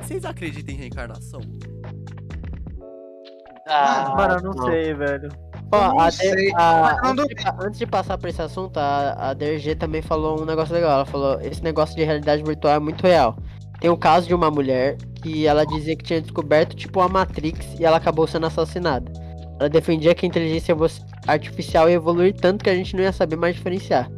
vocês 0.00 0.24
acreditam 0.24 0.74
em 0.74 0.78
reencarnação? 0.78 1.40
Ah, 3.66 4.14
Mano, 4.16 4.34
eu 4.34 4.42
não 4.42 4.64
sei, 4.64 4.94
velho. 4.94 5.28
Não 5.72 6.00
a 6.00 6.10
De- 6.10 6.52
a- 6.54 6.98
antes, 7.08 7.26
de, 7.26 7.34
antes 7.64 7.78
de 7.78 7.86
passar 7.86 8.18
por 8.18 8.28
esse 8.28 8.42
assunto, 8.42 8.76
a, 8.76 9.30
a 9.30 9.34
DRG 9.34 9.74
também 9.74 10.02
falou 10.02 10.40
um 10.40 10.44
negócio 10.44 10.74
legal. 10.74 10.90
Ela 10.92 11.06
falou: 11.06 11.40
esse 11.40 11.62
negócio 11.62 11.96
de 11.96 12.04
realidade 12.04 12.42
virtual 12.42 12.74
é 12.74 12.78
muito 12.78 13.02
real. 13.06 13.36
Tem 13.80 13.90
o 13.90 13.96
caso 13.96 14.28
de 14.28 14.34
uma 14.34 14.50
mulher 14.50 14.96
que 15.22 15.46
ela 15.46 15.64
dizia 15.64 15.96
que 15.96 16.04
tinha 16.04 16.20
descoberto 16.20 16.76
tipo 16.76 17.00
a 17.00 17.08
Matrix 17.08 17.78
e 17.80 17.84
ela 17.84 17.96
acabou 17.96 18.26
sendo 18.26 18.46
assassinada. 18.46 19.10
Ela 19.58 19.68
defendia 19.68 20.14
que 20.14 20.26
a 20.26 20.28
inteligência 20.28 20.76
artificial 21.26 21.88
ia 21.88 21.94
evoluir 21.96 22.34
tanto 22.34 22.62
que 22.64 22.70
a 22.70 22.74
gente 22.74 22.94
não 22.94 23.02
ia 23.02 23.12
saber 23.12 23.36
mais 23.36 23.54
diferenciar. 23.56 24.10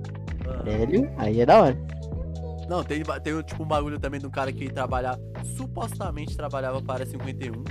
Mano, 0.45 0.64
Sério? 0.70 1.11
Aí 1.18 1.40
é 1.40 1.47
da 1.47 1.62
hora. 1.62 1.78
Não, 2.68 2.82
tem, 2.82 3.03
tem 3.22 3.42
tipo 3.42 3.62
um 3.62 3.66
bagulho 3.66 3.99
também 4.01 4.18
de 4.18 4.26
um 4.26 4.30
cara 4.30 4.51
que 4.51 4.70
trabalha, 4.70 5.18
supostamente 5.57 6.36
trabalhava 6.36 6.80
para 6.82 6.92
a 6.92 6.97
Área 6.97 7.07
51. 7.07 7.62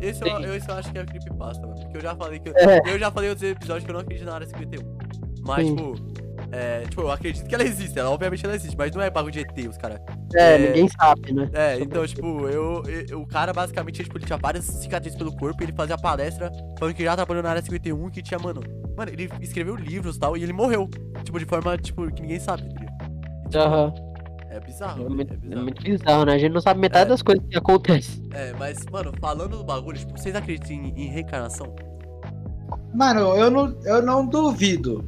Esse 0.00 0.22
eu, 0.22 0.40
eu, 0.40 0.54
esse 0.56 0.68
eu 0.68 0.74
acho 0.74 0.92
que 0.92 0.98
é 0.98 1.04
creepypasta, 1.04 1.66
mano. 1.66 1.80
Porque 1.80 1.96
eu 1.96 2.00
já 2.02 2.14
falei 2.14 2.38
que. 2.38 2.48
Eu, 2.50 2.54
É. 2.56 2.80
eu 2.86 2.98
já 2.98 3.10
falei 3.10 3.28
em 3.28 3.30
outros 3.30 3.50
episódios 3.50 3.84
que 3.84 3.90
eu 3.90 3.94
não 3.94 4.00
acredito 4.00 4.26
na 4.26 4.34
área 4.34 4.46
51. 4.46 4.98
Mas, 5.46 5.66
Sim. 5.66 5.76
tipo. 5.76 6.14
É, 6.52 6.82
tipo, 6.82 7.00
eu 7.00 7.10
acredito 7.10 7.48
que 7.48 7.54
ela 7.54 7.64
existe, 7.64 7.98
ela 7.98 8.10
obviamente 8.10 8.44
ela 8.44 8.54
existe, 8.54 8.76
mas 8.76 8.94
não 8.94 9.02
é 9.02 9.10
bagulho 9.10 9.32
de 9.32 9.40
ET, 9.40 9.68
os 9.68 9.76
caras. 9.76 9.98
É, 10.34 10.54
É. 10.54 10.58
ninguém 10.58 10.88
sabe, 10.88 11.32
né? 11.32 11.48
É, 11.52 11.70
Sobre 11.72 11.84
então, 11.84 12.06
tipo, 12.06 12.26
eu, 12.48 12.82
eu- 13.10 13.20
O 13.22 13.26
cara 13.26 13.52
basicamente, 13.52 14.04
tipo, 14.04 14.16
ele 14.18 14.26
tinha 14.26 14.38
várias 14.38 14.64
cicatrizes 14.64 15.18
pelo 15.18 15.34
corpo 15.34 15.62
e 15.62 15.64
ele 15.64 15.72
fazia 15.72 15.96
palestra 15.98 16.52
falando 16.78 16.94
que 16.94 17.02
já 17.02 17.16
trabalhou 17.16 17.42
na 17.42 17.50
área 17.50 17.62
51 17.62 18.08
que 18.10 18.22
tinha, 18.22 18.38
mano. 18.38 18.60
Mano, 18.96 19.10
ele 19.10 19.28
escreveu 19.40 19.74
livros 19.74 20.16
e 20.16 20.20
tal, 20.20 20.36
e 20.36 20.42
ele 20.44 20.52
morreu. 20.52 20.88
Tipo, 21.24 21.38
de 21.40 21.44
forma, 21.44 21.76
tipo, 21.78 22.06
que 22.12 22.22
ninguém 22.22 22.38
sabe, 22.38 22.62
entendeu? 22.64 22.88
Aham. 23.56 23.94
É 24.54 24.60
bizarro, 24.60 25.00
É 25.00 25.02
velho, 25.04 25.14
muito, 25.16 25.32
é 25.32 25.34
é 25.34 25.38
bizarro. 25.38 25.62
muito 25.62 25.82
bizarro, 25.82 26.24
né? 26.26 26.34
A 26.34 26.38
gente 26.38 26.52
não 26.52 26.60
sabe 26.60 26.80
metade 26.80 27.06
É. 27.06 27.08
das 27.08 27.22
coisas 27.22 27.44
que 27.48 27.56
acontecem. 27.58 28.28
É, 28.32 28.52
mas, 28.52 28.84
mano, 28.86 29.12
falando 29.20 29.56
do 29.58 29.64
bagulho, 29.64 29.98
tipo, 29.98 30.16
vocês 30.16 30.34
acreditam 30.34 30.70
em, 30.76 30.88
em 31.02 31.08
reencarnação? 31.08 31.74
Mano, 32.94 33.34
eu 33.36 33.50
não, 33.50 33.76
eu 33.84 34.00
não 34.02 34.24
duvido. 34.26 35.04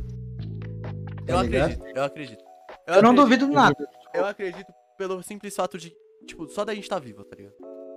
Eu 1.29 1.37
Tá 1.37 1.41
acredito, 1.43 1.85
eu 1.95 2.03
acredito. 2.05 2.45
Eu 2.87 3.03
não 3.03 3.11
acredito- 3.11 3.15
duvido 3.25 3.49
nada. 3.49 3.89
Eu 4.15 4.25
acredito 4.27 4.73
pelo 4.99 5.23
simples 5.23 5.55
fato 5.55 5.79
de, 5.79 5.93
tipo, 6.27 6.49
só 6.49 6.65
da 6.65 6.75
gente 6.75 6.85
estar 6.85 6.99
vivo, 6.99 7.23
tá 7.25 7.37
ligado? 7.37 7.55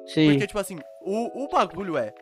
Sim. 0.08 0.32
Porque, 0.32 0.48
tipo 0.48 0.60
assim, 0.60 0.78
o, 1.04 1.44
o 1.46 1.48
bagulho 1.48 1.98
é. 1.98 2.14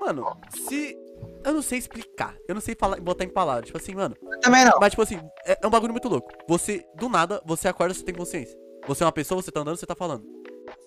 Mano, 0.00 0.24
se. 0.50 0.96
Eu 1.44 1.52
não 1.54 1.62
sei 1.62 1.78
explicar. 1.78 2.34
Eu 2.48 2.54
não 2.54 2.60
sei 2.62 2.74
falar, 2.74 2.98
botar 3.00 3.24
em 3.24 3.28
palavras. 3.28 3.66
Tipo 3.66 3.78
assim, 3.78 3.94
mano. 3.94 4.16
Eu 4.22 4.40
também 4.40 4.64
não. 4.64 4.72
Mas, 4.80 4.90
tipo 4.90 5.02
assim, 5.02 5.20
é, 5.44 5.58
é 5.62 5.66
um 5.66 5.70
bagulho 5.70 5.92
muito 5.92 6.08
louco. 6.08 6.30
Você, 6.48 6.84
do 6.96 7.08
nada, 7.08 7.40
você 7.44 7.68
acorda, 7.68 7.92
você 7.94 8.02
tem 8.04 8.14
consciência. 8.14 8.58
Você 8.86 9.02
é 9.02 9.06
uma 9.06 9.12
pessoa, 9.12 9.40
você 9.42 9.50
tá 9.50 9.60
andando, 9.60 9.76
você 9.76 9.86
tá 9.86 9.94
falando. 9.94 10.22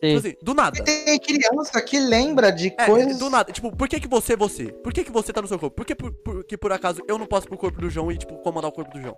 sim. 0.02 0.16
Tipo 0.16 0.18
assim, 0.20 0.36
do 0.42 0.54
nada. 0.54 0.84
Tem 0.84 1.20
criança 1.20 1.82
que 1.82 2.00
lembra 2.00 2.52
de 2.52 2.74
É, 2.78 2.86
coisas. 2.86 3.18
do 3.18 3.30
nada. 3.30 3.52
Tipo, 3.52 3.76
por 3.76 3.88
que 3.88 4.00
que 4.00 4.08
você 4.08 4.34
é 4.34 4.38
você? 4.38 4.66
Por 4.72 4.92
que 4.94 5.04
que 5.04 5.12
você 5.12 5.32
tá 5.32 5.42
no 5.42 5.48
seu 5.48 5.60
corpo? 5.60 5.76
Por 5.76 5.86
que 5.86 5.96
por, 5.96 6.12
por, 6.12 6.44
que 6.44 6.58
por 6.58 6.72
acaso 6.72 7.02
eu 7.08 7.18
não 7.18 7.26
posso 7.26 7.48
ir 7.48 7.50
pro 7.50 7.58
corpo 7.58 7.80
do 7.82 7.90
João 7.90 8.12
e, 8.12 8.18
tipo, 8.18 8.36
comandar 8.40 8.70
o 8.70 8.74
corpo 8.74 8.92
do 8.92 9.02
João? 9.02 9.16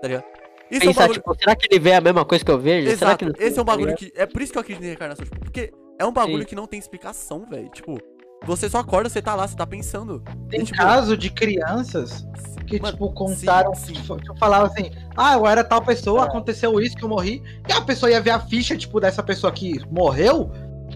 Tá 0.00 0.08
ligado? 0.08 0.24
Isso 0.70 0.86
é 0.86 0.90
um 0.90 0.92
bagulho... 0.94 1.14
tipo, 1.14 1.34
será 1.38 1.56
que 1.56 1.66
ele 1.70 1.80
vê 1.80 1.92
a 1.94 2.00
mesma 2.00 2.24
coisa 2.24 2.44
que 2.44 2.50
eu 2.50 2.58
vejo? 2.58 2.86
será 2.90 3.12
Exato, 3.12 3.24
que 3.32 3.40
não- 3.40 3.46
esse 3.48 3.58
é 3.58 3.62
um 3.62 3.64
bagulho 3.64 3.94
que. 3.96 4.12
É 4.14 4.26
por 4.26 4.42
isso 4.42 4.52
que 4.52 4.58
eu 4.58 4.60
acredito 4.60 4.82
em 4.84 4.86
reencarnação, 4.88 5.24
tipo, 5.24 5.40
porque 5.40 5.72
é 5.98 6.04
um 6.04 6.12
bagulho 6.12 6.40
Sim. 6.40 6.44
que 6.48 6.54
não 6.54 6.66
tem 6.66 6.78
explicação, 6.78 7.46
velho. 7.48 7.68
Tipo, 7.70 7.98
você 8.46 8.68
só 8.68 8.78
acorda, 8.78 9.08
você 9.08 9.20
tá 9.20 9.34
lá, 9.34 9.46
você 9.46 9.56
tá 9.56 9.66
pensando. 9.66 10.22
Tem 10.48 10.60
E, 10.60 10.64
tipo, 10.64 10.78
caso 10.78 11.16
de 11.16 11.30
crianças 11.30 12.26
que, 12.66 12.80
Mano, 12.80 12.92
tipo, 12.92 13.10
contaram, 13.12 13.74
sim, 13.74 13.94
sim. 13.94 14.02
tipo, 14.02 14.36
falavam 14.38 14.66
assim, 14.66 14.90
ah, 15.16 15.34
eu 15.34 15.46
era 15.46 15.64
tal 15.64 15.82
pessoa, 15.82 16.22
É. 16.22 16.24
aconteceu 16.26 16.78
isso 16.80 16.96
que 16.96 17.04
eu 17.04 17.08
morri, 17.08 17.42
e 17.68 17.72
a 17.72 17.80
pessoa 17.80 18.10
ia 18.10 18.20
ver 18.20 18.30
a 18.30 18.40
ficha, 18.40 18.76
tipo, 18.76 19.00
dessa 19.00 19.22
pessoa 19.22 19.50
que 19.52 19.80
morreu, 19.90 20.50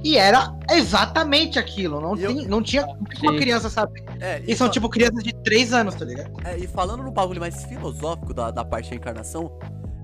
e 0.04 0.16
era 0.18 0.54
exatamente 0.70 1.58
aquilo, 1.58 2.00
não, 2.00 2.14
E 2.16 2.22
eu- 2.24 2.34
tem, 2.34 2.46
não 2.46 2.62
tinha 2.62 2.86
uma 3.22 3.36
criança 3.36 3.70
saber. 3.70 4.02
É, 4.20 4.42
E 4.46 4.54
são, 4.54 4.66
fa- 4.66 4.72
tipo, 4.72 4.88
crianças 4.88 5.22
de 5.22 5.32
3 5.32 5.72
anos, 5.72 5.94
tá 5.94 6.04
ligado? 6.04 6.30
é, 6.44 6.58
e 6.58 6.66
falando 6.66 7.02
no 7.02 7.10
bagulho 7.10 7.40
mais 7.40 7.64
filosófico 7.64 8.34
da, 8.34 8.50
da 8.50 8.64
parte 8.64 8.90
da 8.90 8.96
encarnação, 8.96 9.50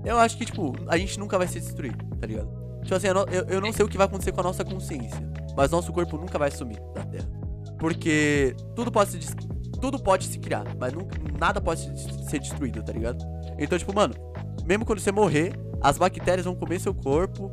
eu 0.03 0.17
acho 0.17 0.37
que, 0.37 0.45
tipo, 0.45 0.73
a 0.87 0.97
gente 0.97 1.19
nunca 1.19 1.37
vai 1.37 1.47
ser 1.47 1.59
destruído, 1.59 2.03
tá 2.19 2.25
ligado? 2.25 2.49
Tipo 2.81 2.95
assim, 2.95 3.07
eu, 3.07 3.13
não- 3.13 3.25
eu, 3.25 3.43
eu 3.45 3.61
não 3.61 3.71
sei 3.73 3.85
o 3.85 3.89
que 3.89 3.97
vai 3.97 4.07
acontecer 4.07 4.31
com 4.31 4.39
a 4.39 4.43
nossa 4.43 4.63
consciência, 4.63 5.19
mas 5.59 5.71
nosso 5.71 5.91
corpo 5.91 6.17
nunca 6.17 6.39
vai 6.39 6.49
sumir 6.49 6.79
da 6.93 7.03
Terra. 7.03 7.27
Porque 7.77 8.55
tudo 8.77 8.89
pode 8.89 9.11
se, 9.11 9.35
tudo 9.81 9.99
pode 10.01 10.25
se 10.25 10.39
criar, 10.39 10.63
mas 10.79 10.93
nunca, 10.93 11.17
nada 11.37 11.59
pode 11.59 11.81
se- 11.81 12.29
ser 12.29 12.39
destruído, 12.39 12.81
tá 12.81 12.93
ligado? 12.93 13.21
Então, 13.57 13.77
tipo, 13.77 13.93
mano, 13.93 14.13
mesmo 14.65 14.85
quando 14.85 14.99
você 15.01 15.11
morrer, 15.11 15.51
as 15.81 15.97
bactérias 15.97 16.45
vão 16.45 16.55
comer 16.55 16.79
seu 16.79 16.93
corpo, 16.93 17.51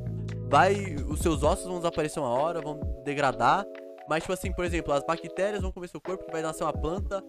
vai, 0.48 0.94
os 1.08 1.18
seus 1.18 1.42
ossos 1.42 1.66
vão 1.66 1.78
desaparecer 1.78 2.22
uma 2.22 2.28
hora, 2.30 2.60
vão 2.60 2.78
degradar. 3.04 3.64
Mas, 4.08 4.22
tipo 4.22 4.32
assim, 4.32 4.52
por 4.52 4.64
exemplo, 4.64 4.92
as 4.92 5.02
bactérias 5.04 5.62
vão 5.62 5.72
comer 5.72 5.88
seu 5.88 6.00
corpo, 6.00 6.24
que 6.24 6.30
vai 6.30 6.42
nascer 6.42 6.62
uma 6.62 6.72
planta, 6.72 7.20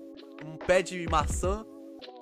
um 0.46 0.58
pé 0.58 0.84
de 0.84 1.08
maçã, 1.10 1.66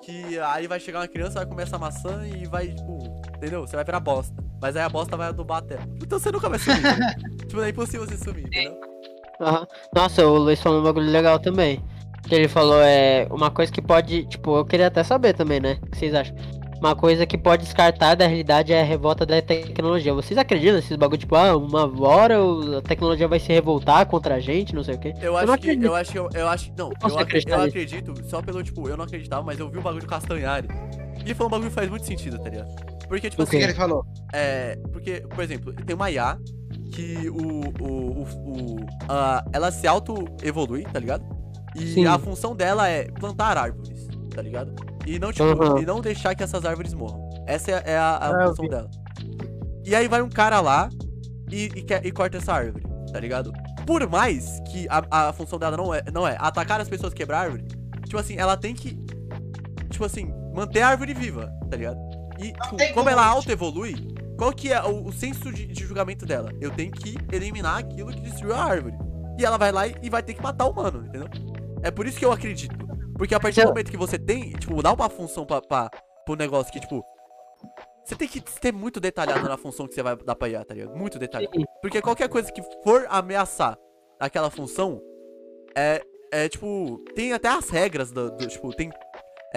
que 0.02 0.40
aí 0.40 0.66
vai 0.66 0.80
chegar 0.80 1.00
uma 1.02 1.10
criança, 1.10 1.34
vai 1.40 1.46
comer 1.46 1.64
essa 1.64 1.78
maçã 1.78 2.26
e 2.26 2.46
vai, 2.46 2.70
tipo, 2.70 3.00
entendeu? 3.36 3.68
Você 3.68 3.76
vai 3.76 3.84
virar 3.84 4.00
bosta. 4.00 4.45
Mas 4.62 4.76
aí 4.76 4.84
a 4.84 4.90
bosta 4.90 5.18
vai 5.18 5.28
adubar 5.28 5.60
a 5.60 5.62
terra. 5.62 5.88
Então 6.02 6.20
você 6.20 6.32
nunca 6.32 6.50
vai 6.50 6.60
sumir, 6.60 6.82
né? 6.82 7.16
Tipo, 7.48 7.62
é 7.62 7.70
impossível 7.70 8.06
você 8.06 8.18
sumir, 8.18 8.46
entendeu? 8.46 8.80
Aham. 9.40 9.68
Nossa, 9.94 10.26
o 10.26 10.38
Luiz 10.38 10.60
falou 10.62 10.80
um 10.80 10.84
bagulho 10.84 11.10
legal 11.10 11.40
também. 11.40 11.84
Que 12.28 12.34
ele 12.34 12.48
falou 12.48 12.82
é 12.82 13.28
uma 13.30 13.52
coisa 13.52 13.72
que 13.72 13.82
pode, 13.82 14.26
tipo, 14.26 14.58
eu 14.58 14.66
queria 14.66 14.88
até 14.88 15.04
saber 15.04 15.34
também, 15.34 15.60
né? 15.60 15.78
O 15.84 15.92
que 15.92 15.98
vocês 15.98 16.14
acham? 16.14 16.36
Uma 16.80 16.96
coisa 16.96 17.26
que 17.26 17.38
pode 17.38 17.64
descartar 17.64 18.16
da 18.16 18.28
realidade 18.28 18.74
é 18.74 18.82
a 18.82 18.84
revolta 18.84 19.26
da 19.26 19.42
tecnologia. 19.42 20.14
Vocês 20.14 20.38
acreditam 20.38 20.76
nesses 20.76 20.98
bagulho, 20.98 21.20
tipo, 21.20 21.36
ah, 21.36 21.56
uma 21.56 21.86
hora 22.06 22.36
a 22.78 22.82
tecnologia 22.82 23.28
vai 23.28 23.40
se 23.40 23.48
revoltar 23.54 24.06
contra 24.08 24.36
a 24.36 24.40
gente, 24.40 24.76
não 24.76 24.84
sei 24.84 24.96
o 24.96 25.00
quê? 25.00 25.14
Eu 25.22 25.34
não 25.34 25.38
acho 25.38 25.46
que, 25.46 25.54
acredito. 25.54 25.86
eu 25.86 25.96
acho 25.96 26.12
que, 26.12 26.20
eu, 26.20 26.30
eu 26.34 26.48
acho, 26.48 26.72
não, 26.78 26.92
eu, 27.02 27.20
acreditar 27.20 27.52
eu 27.52 27.66
nisso. 27.66 27.70
acredito, 27.70 28.30
só 28.30 28.42
pelo, 28.42 28.64
tipo, 28.64 28.90
eu 28.90 28.98
não 28.98 29.06
acreditava, 29.06 29.44
mas 29.44 29.60
eu 29.60 29.70
vi 29.70 29.78
o 29.78 29.82
bagulho 29.82 30.04
do 30.04 30.08
Castanhari. 30.08 30.68
E 31.26 31.34
falou 31.34 31.48
um 31.48 31.52
bagulho 31.52 31.70
que 31.70 31.76
faz 31.76 31.90
muito 31.90 32.06
sentido, 32.06 32.38
tá 32.40 32.50
ligado? 32.50 32.95
Porque, 33.08 33.30
tipo 33.30 33.44
O 33.44 33.46
que 33.48 33.56
assim, 33.58 33.64
ele 33.66 33.74
falou? 33.74 34.06
É, 34.34 34.76
porque, 34.92 35.22
por 35.30 35.44
exemplo, 35.44 35.74
tem 35.74 35.96
uma 35.96 36.10
IA 36.12 36.38
que 36.92 37.30
o. 37.30 37.62
o, 37.82 38.22
o, 38.22 38.24
o- 38.24 38.86
a- 39.08 39.44
ela 39.54 39.72
se 39.72 39.86
auto-evolui, 39.88 40.84
tá 40.84 41.00
ligado? 41.00 41.24
E 41.76 41.94
Sim. 41.94 42.06
a 42.06 42.18
função 42.18 42.56
dela 42.56 42.88
é 42.88 43.06
plantar 43.12 43.58
árvores, 43.58 44.08
tá 44.34 44.42
ligado? 44.42 44.74
E 45.06 45.20
não, 45.20 45.32
tipo, 45.32 45.44
Aham. 45.44 45.80
e 45.80 45.86
não 45.86 46.02
deixar 46.02 46.34
que 46.34 46.42
essas 46.44 46.66
árvores 46.66 46.94
morram. 46.94 47.30
Essa 47.46 47.72
é, 47.72 47.84
é 47.92 47.98
a, 47.98 48.16
a 48.16 48.30
Ah, 48.44 48.48
função 48.48 48.68
dela. 48.68 48.90
E 49.86 49.94
aí 49.96 50.08
vai 50.08 50.22
um 50.22 50.30
cara 50.30 50.62
lá 50.62 50.90
e, 51.52 51.66
e, 51.66 51.84
quer- 51.84 52.04
e 52.06 52.12
corta 52.12 52.38
essa 52.38 52.54
árvore, 52.54 52.84
tá 53.12 53.20
ligado? 53.20 53.52
Por 53.86 54.10
mais 54.10 54.60
que 54.72 54.88
a, 54.90 55.28
a 55.30 55.34
função 55.34 55.60
dela 55.60 55.78
não 55.78 55.94
é, 55.94 56.02
não 56.12 56.28
é 56.28 56.36
atacar 56.40 56.82
as 56.82 56.90
pessoas 56.90 57.14
quebrar 57.14 57.38
a 57.40 57.42
árvore, 57.42 57.66
tipo 58.06 58.18
assim, 58.18 58.36
ela 58.38 58.58
tem 58.58 58.74
que. 58.74 58.98
Tipo 59.92 60.06
assim, 60.06 60.34
manter 60.56 60.82
a 60.82 60.88
árvore 60.90 61.14
viva, 61.14 61.52
tá 61.70 61.78
ligado? 61.78 61.98
E, 62.40 62.52
tipo, 62.54 62.70
como 62.78 62.94
como, 62.94 63.10
ela 63.10 63.26
auto-evolui, 63.26 63.96
qual 64.38 64.52
que 64.52 64.72
é 64.74 64.82
o, 64.84 65.06
o 65.08 65.14
senso 65.14 65.52
de, 65.52 65.66
de 65.68 65.84
julgamento 65.86 66.26
dela? 66.26 66.52
Eu 66.60 66.72
tenho 66.72 66.92
que 66.92 67.16
eliminar 67.32 67.78
aquilo 67.80 68.12
que 68.12 68.22
destruiu 68.22 68.54
a 68.54 68.64
árvore. 68.64 68.96
E 69.40 69.46
ela 69.46 69.58
vai 69.58 69.72
lá 69.72 69.88
e, 69.88 69.96
e 70.02 70.10
vai 70.10 70.22
ter 70.24 70.34
que 70.34 70.42
matar 70.42 70.66
o 70.66 70.72
humano, 70.72 71.06
entendeu? 71.06 71.28
É 71.84 71.92
por 71.92 72.06
isso 72.08 72.18
que 72.20 72.26
eu 72.26 72.32
acredito. 72.32 72.76
Porque 73.18 73.34
a 73.36 73.40
partir 73.40 73.62
do 73.62 73.64
Eu- 73.64 73.70
momento 73.70 73.92
que 73.92 73.98
você 73.98 74.18
tem, 74.20 74.52
tipo, 74.54 74.82
dá 74.84 74.92
uma 74.94 75.10
função 75.10 75.46
pra, 75.46 75.62
pra, 75.62 75.90
pro 76.26 76.36
negócio 76.36 76.72
que, 76.72 76.80
tipo. 76.80 77.04
Você 78.04 78.16
tem 78.16 78.28
que 78.28 78.40
ter 78.40 78.72
muito 78.72 79.00
detalhado 79.00 79.48
na 79.50 79.58
função 79.58 79.88
que 79.88 79.96
você 79.96 80.04
vai 80.04 80.16
dar 80.16 80.36
pra 80.36 80.48
IA, 80.48 80.64
tá 80.64 80.74
ligado? 80.76 80.96
Muito 80.96 81.18
detalhado. 81.18 81.52
Porque 81.82 82.02
qualquer 82.02 82.30
coisa 82.30 82.52
que 82.52 82.62
for 82.84 83.06
ameaçar 83.10 83.78
aquela 84.20 84.52
função, 84.52 85.02
é, 85.76 86.02
é 86.32 86.48
tipo, 86.48 87.04
tem 87.16 87.34
até 87.34 87.48
as 87.48 87.68
regras 87.70 88.12
do, 88.12 88.30
do- 88.32 88.48
tipo, 88.48 88.72
tem 88.76 88.92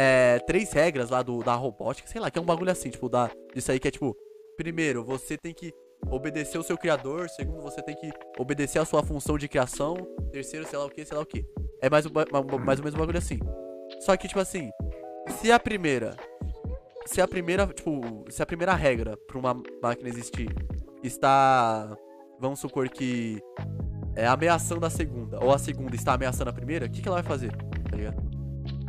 é, 0.01 0.39
três 0.47 0.71
regras 0.73 1.11
lá 1.11 1.23
do, 1.23 1.43
da 1.43 1.55
robótica, 1.57 2.09
sei 2.09 2.21
lá, 2.21 2.31
que 2.31 2.39
é 2.39 2.43
um 2.43 2.45
bagulho 2.45 2.71
assim, 2.71 2.89
tipo, 2.89 3.09
da, 3.09 3.29
isso 3.53 3.73
aí 3.73 3.81
que 3.81 3.89
é 3.89 3.91
tipo, 3.91 4.17
primeiro, 4.57 5.05
você 5.05 5.37
tem 5.37 5.53
que 5.53 5.73
obedecer 6.09 6.57
o 6.57 6.63
seu 6.63 6.79
criador, 6.79 7.29
segundo, 7.29 7.61
você 7.61 7.83
tem 7.83 7.97
que 7.97 8.09
obedecer 8.39 8.79
a 8.79 8.85
sua 8.85 9.03
função 9.03 9.37
de 9.37 9.49
criação, 9.49 9.97
terceiro, 10.31 10.65
sei 10.69 10.79
lá 10.79 10.85
o 10.85 10.91
que, 10.91 11.05
sei 11.05 11.17
lá 11.17 11.23
o 11.25 11.27
que. 11.27 11.45
É 11.83 11.91
mais, 11.91 12.07
ma- 12.07 12.25
mais 12.65 12.79
ou 12.79 12.85
menos 12.85 12.95
um 12.95 12.99
bagulho 12.99 13.19
assim. 13.19 13.41
Só 13.99 14.17
que, 14.17 14.29
tipo 14.29 14.39
assim, 14.39 14.71
se 15.41 15.51
a 15.51 15.59
primeira, 15.59 16.17
se 17.05 17.21
a 17.21 17.27
primeira, 17.27 17.67
tipo, 17.67 18.25
se 18.31 18.41
a 18.41 18.47
primeira 18.47 18.75
regra 18.77 19.17
pra 19.27 19.37
uma 19.37 19.61
máquina 19.83 20.09
existir 20.09 20.49
está, 21.03 21.97
vamos 22.39 22.61
supor 22.61 22.89
que 22.89 23.43
é 24.15 24.29
ameaçando 24.29 24.87
a 24.87 24.91
segunda, 24.91 25.43
ou 25.45 25.53
a 25.53 25.59
segunda 25.59 25.97
está 25.97 26.13
ameaçando 26.15 26.51
a 26.51 26.53
primeira, 26.53 26.87
o 26.87 26.89
que, 26.89 27.03
que 27.03 27.09
ela 27.09 27.21
vai 27.21 27.29
fazer? 27.29 27.51
Tá 27.91 27.97
ligado? 27.97 28.38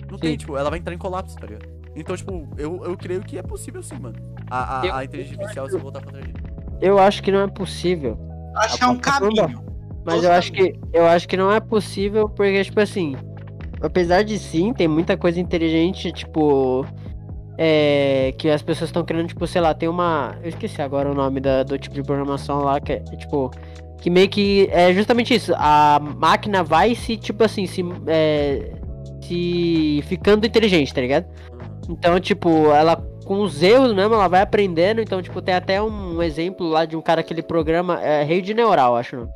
Não 0.09 0.17
tem, 0.17 0.31
Sim. 0.31 0.37
tipo, 0.37 0.57
ela 0.57 0.69
vai 0.69 0.79
entrar 0.79 0.93
em 0.93 0.97
colapso, 0.97 1.35
tá 1.37 1.45
ligado? 1.47 1.67
Então, 1.95 2.15
tipo, 2.15 2.47
eu, 2.57 2.83
eu 2.85 2.95
creio 2.97 3.21
que 3.21 3.37
é 3.37 3.41
possível 3.41 3.81
sim, 3.83 3.97
mano. 3.99 4.15
A, 4.49 4.81
a, 4.81 4.85
Eu- 4.85 4.93
a 4.95 5.03
inteligência 5.05 5.35
artificial 5.37 5.69
se 5.69 5.77
voltar 5.77 6.01
contra 6.03 6.19
a 6.19 6.21
gente. 6.21 6.41
Eu 6.81 6.97
acho 6.97 7.21
que 7.21 7.31
não 7.31 7.41
é 7.41 7.47
possível. 7.47 8.17
Acho 8.55 8.77
que 8.77 8.83
é 8.83 8.87
um 8.87 8.97
pra 8.97 9.11
caminho. 9.19 9.63
Mas 10.05 10.23
eu 10.23 10.31
acho 10.31 10.51
que 10.51 10.79
eu 10.93 11.05
acho 11.05 11.27
que 11.27 11.35
não 11.37 11.51
é 11.51 11.59
possível 11.59 12.29
porque 12.29 12.63
tipo 12.63 12.79
assim, 12.79 13.15
apesar 13.81 14.23
de 14.23 14.39
sim, 14.39 14.73
tem 14.73 14.87
muita 14.87 15.17
coisa 15.17 15.39
inteligente, 15.39 16.11
tipo 16.11 16.85
é, 17.57 18.33
que 18.37 18.49
as 18.49 18.61
pessoas 18.61 18.89
estão 18.89 19.03
querendo, 19.03 19.27
tipo, 19.27 19.45
sei 19.45 19.59
lá, 19.61 19.73
tem 19.73 19.89
uma. 19.89 20.37
Eu 20.41 20.49
esqueci 20.49 20.81
agora 20.81 21.11
o 21.11 21.13
nome 21.13 21.41
da- 21.41 21.63
do 21.63 21.77
tipo 21.77 21.93
de 21.93 22.01
programação 22.03 22.59
lá, 22.63 22.79
que 22.79 22.93
é, 22.93 22.99
tipo. 22.99 23.51
Que 24.01 24.09
meio 24.09 24.29
que 24.29 24.69
é 24.71 24.93
justamente 24.93 25.35
isso. 25.35 25.53
A 25.57 25.99
máquina 25.99 26.63
vai 26.63 26.95
se, 26.95 27.17
tipo 27.17 27.43
assim, 27.43 27.67
se. 27.67 27.83
é, 28.07 28.71
se 29.21 30.03
ficando 30.07 30.45
inteligente, 30.45 30.93
tá 30.93 31.01
ligado? 31.01 31.25
Então, 31.89 32.19
tipo, 32.19 32.71
ela 32.71 32.95
com 33.25 33.41
os 33.41 33.61
erros 33.61 33.93
mesmo, 33.93 34.15
ela 34.15 34.27
vai 34.27 34.41
aprendendo. 34.41 35.01
Então, 35.01 35.21
tipo, 35.21 35.41
tem 35.41 35.53
até 35.53 35.81
um 35.81 36.21
exemplo 36.23 36.67
lá 36.67 36.83
de 36.85 36.95
um 36.95 37.01
cara 37.01 37.21
que 37.21 37.31
ele 37.31 37.43
programa. 37.43 38.01
É 38.01 38.23
rede 38.23 38.53
neural, 38.53 38.95
acho. 38.95 39.27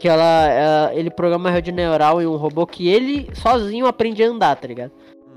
Que 0.00 0.08
ela, 0.08 0.48
ela- 0.48 0.94
ele 0.94 1.10
programa 1.10 1.50
rede 1.50 1.70
neural 1.70 2.20
em 2.20 2.26
um 2.26 2.36
robô 2.36 2.66
que 2.66 2.88
ele 2.88 3.28
sozinho 3.34 3.86
aprende 3.86 4.22
a 4.22 4.28
andar, 4.28 4.56
tá 4.56 4.66
ligado? 4.66 4.90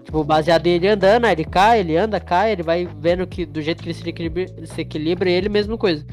Tipo, 0.04 0.24
baseado 0.24 0.66
ele 0.68 0.88
andando, 0.88 1.28
ele 1.28 1.46
cai, 1.46 1.80
ele 1.80 1.96
anda, 1.96 2.20
cai, 2.20 2.52
ele 2.52 2.64
vai 2.64 2.88
vendo 3.00 3.26
que 3.28 3.46
do 3.46 3.62
jeito 3.62 3.82
que 3.82 3.90
ele 3.90 3.94
se 3.94 4.10
equilibra, 4.10 4.42
ele 4.58 4.68
se 4.68 4.82
equilibra 4.82 5.30
ele 5.30 5.48
mesma 5.48 5.78
coisa. 5.78 6.06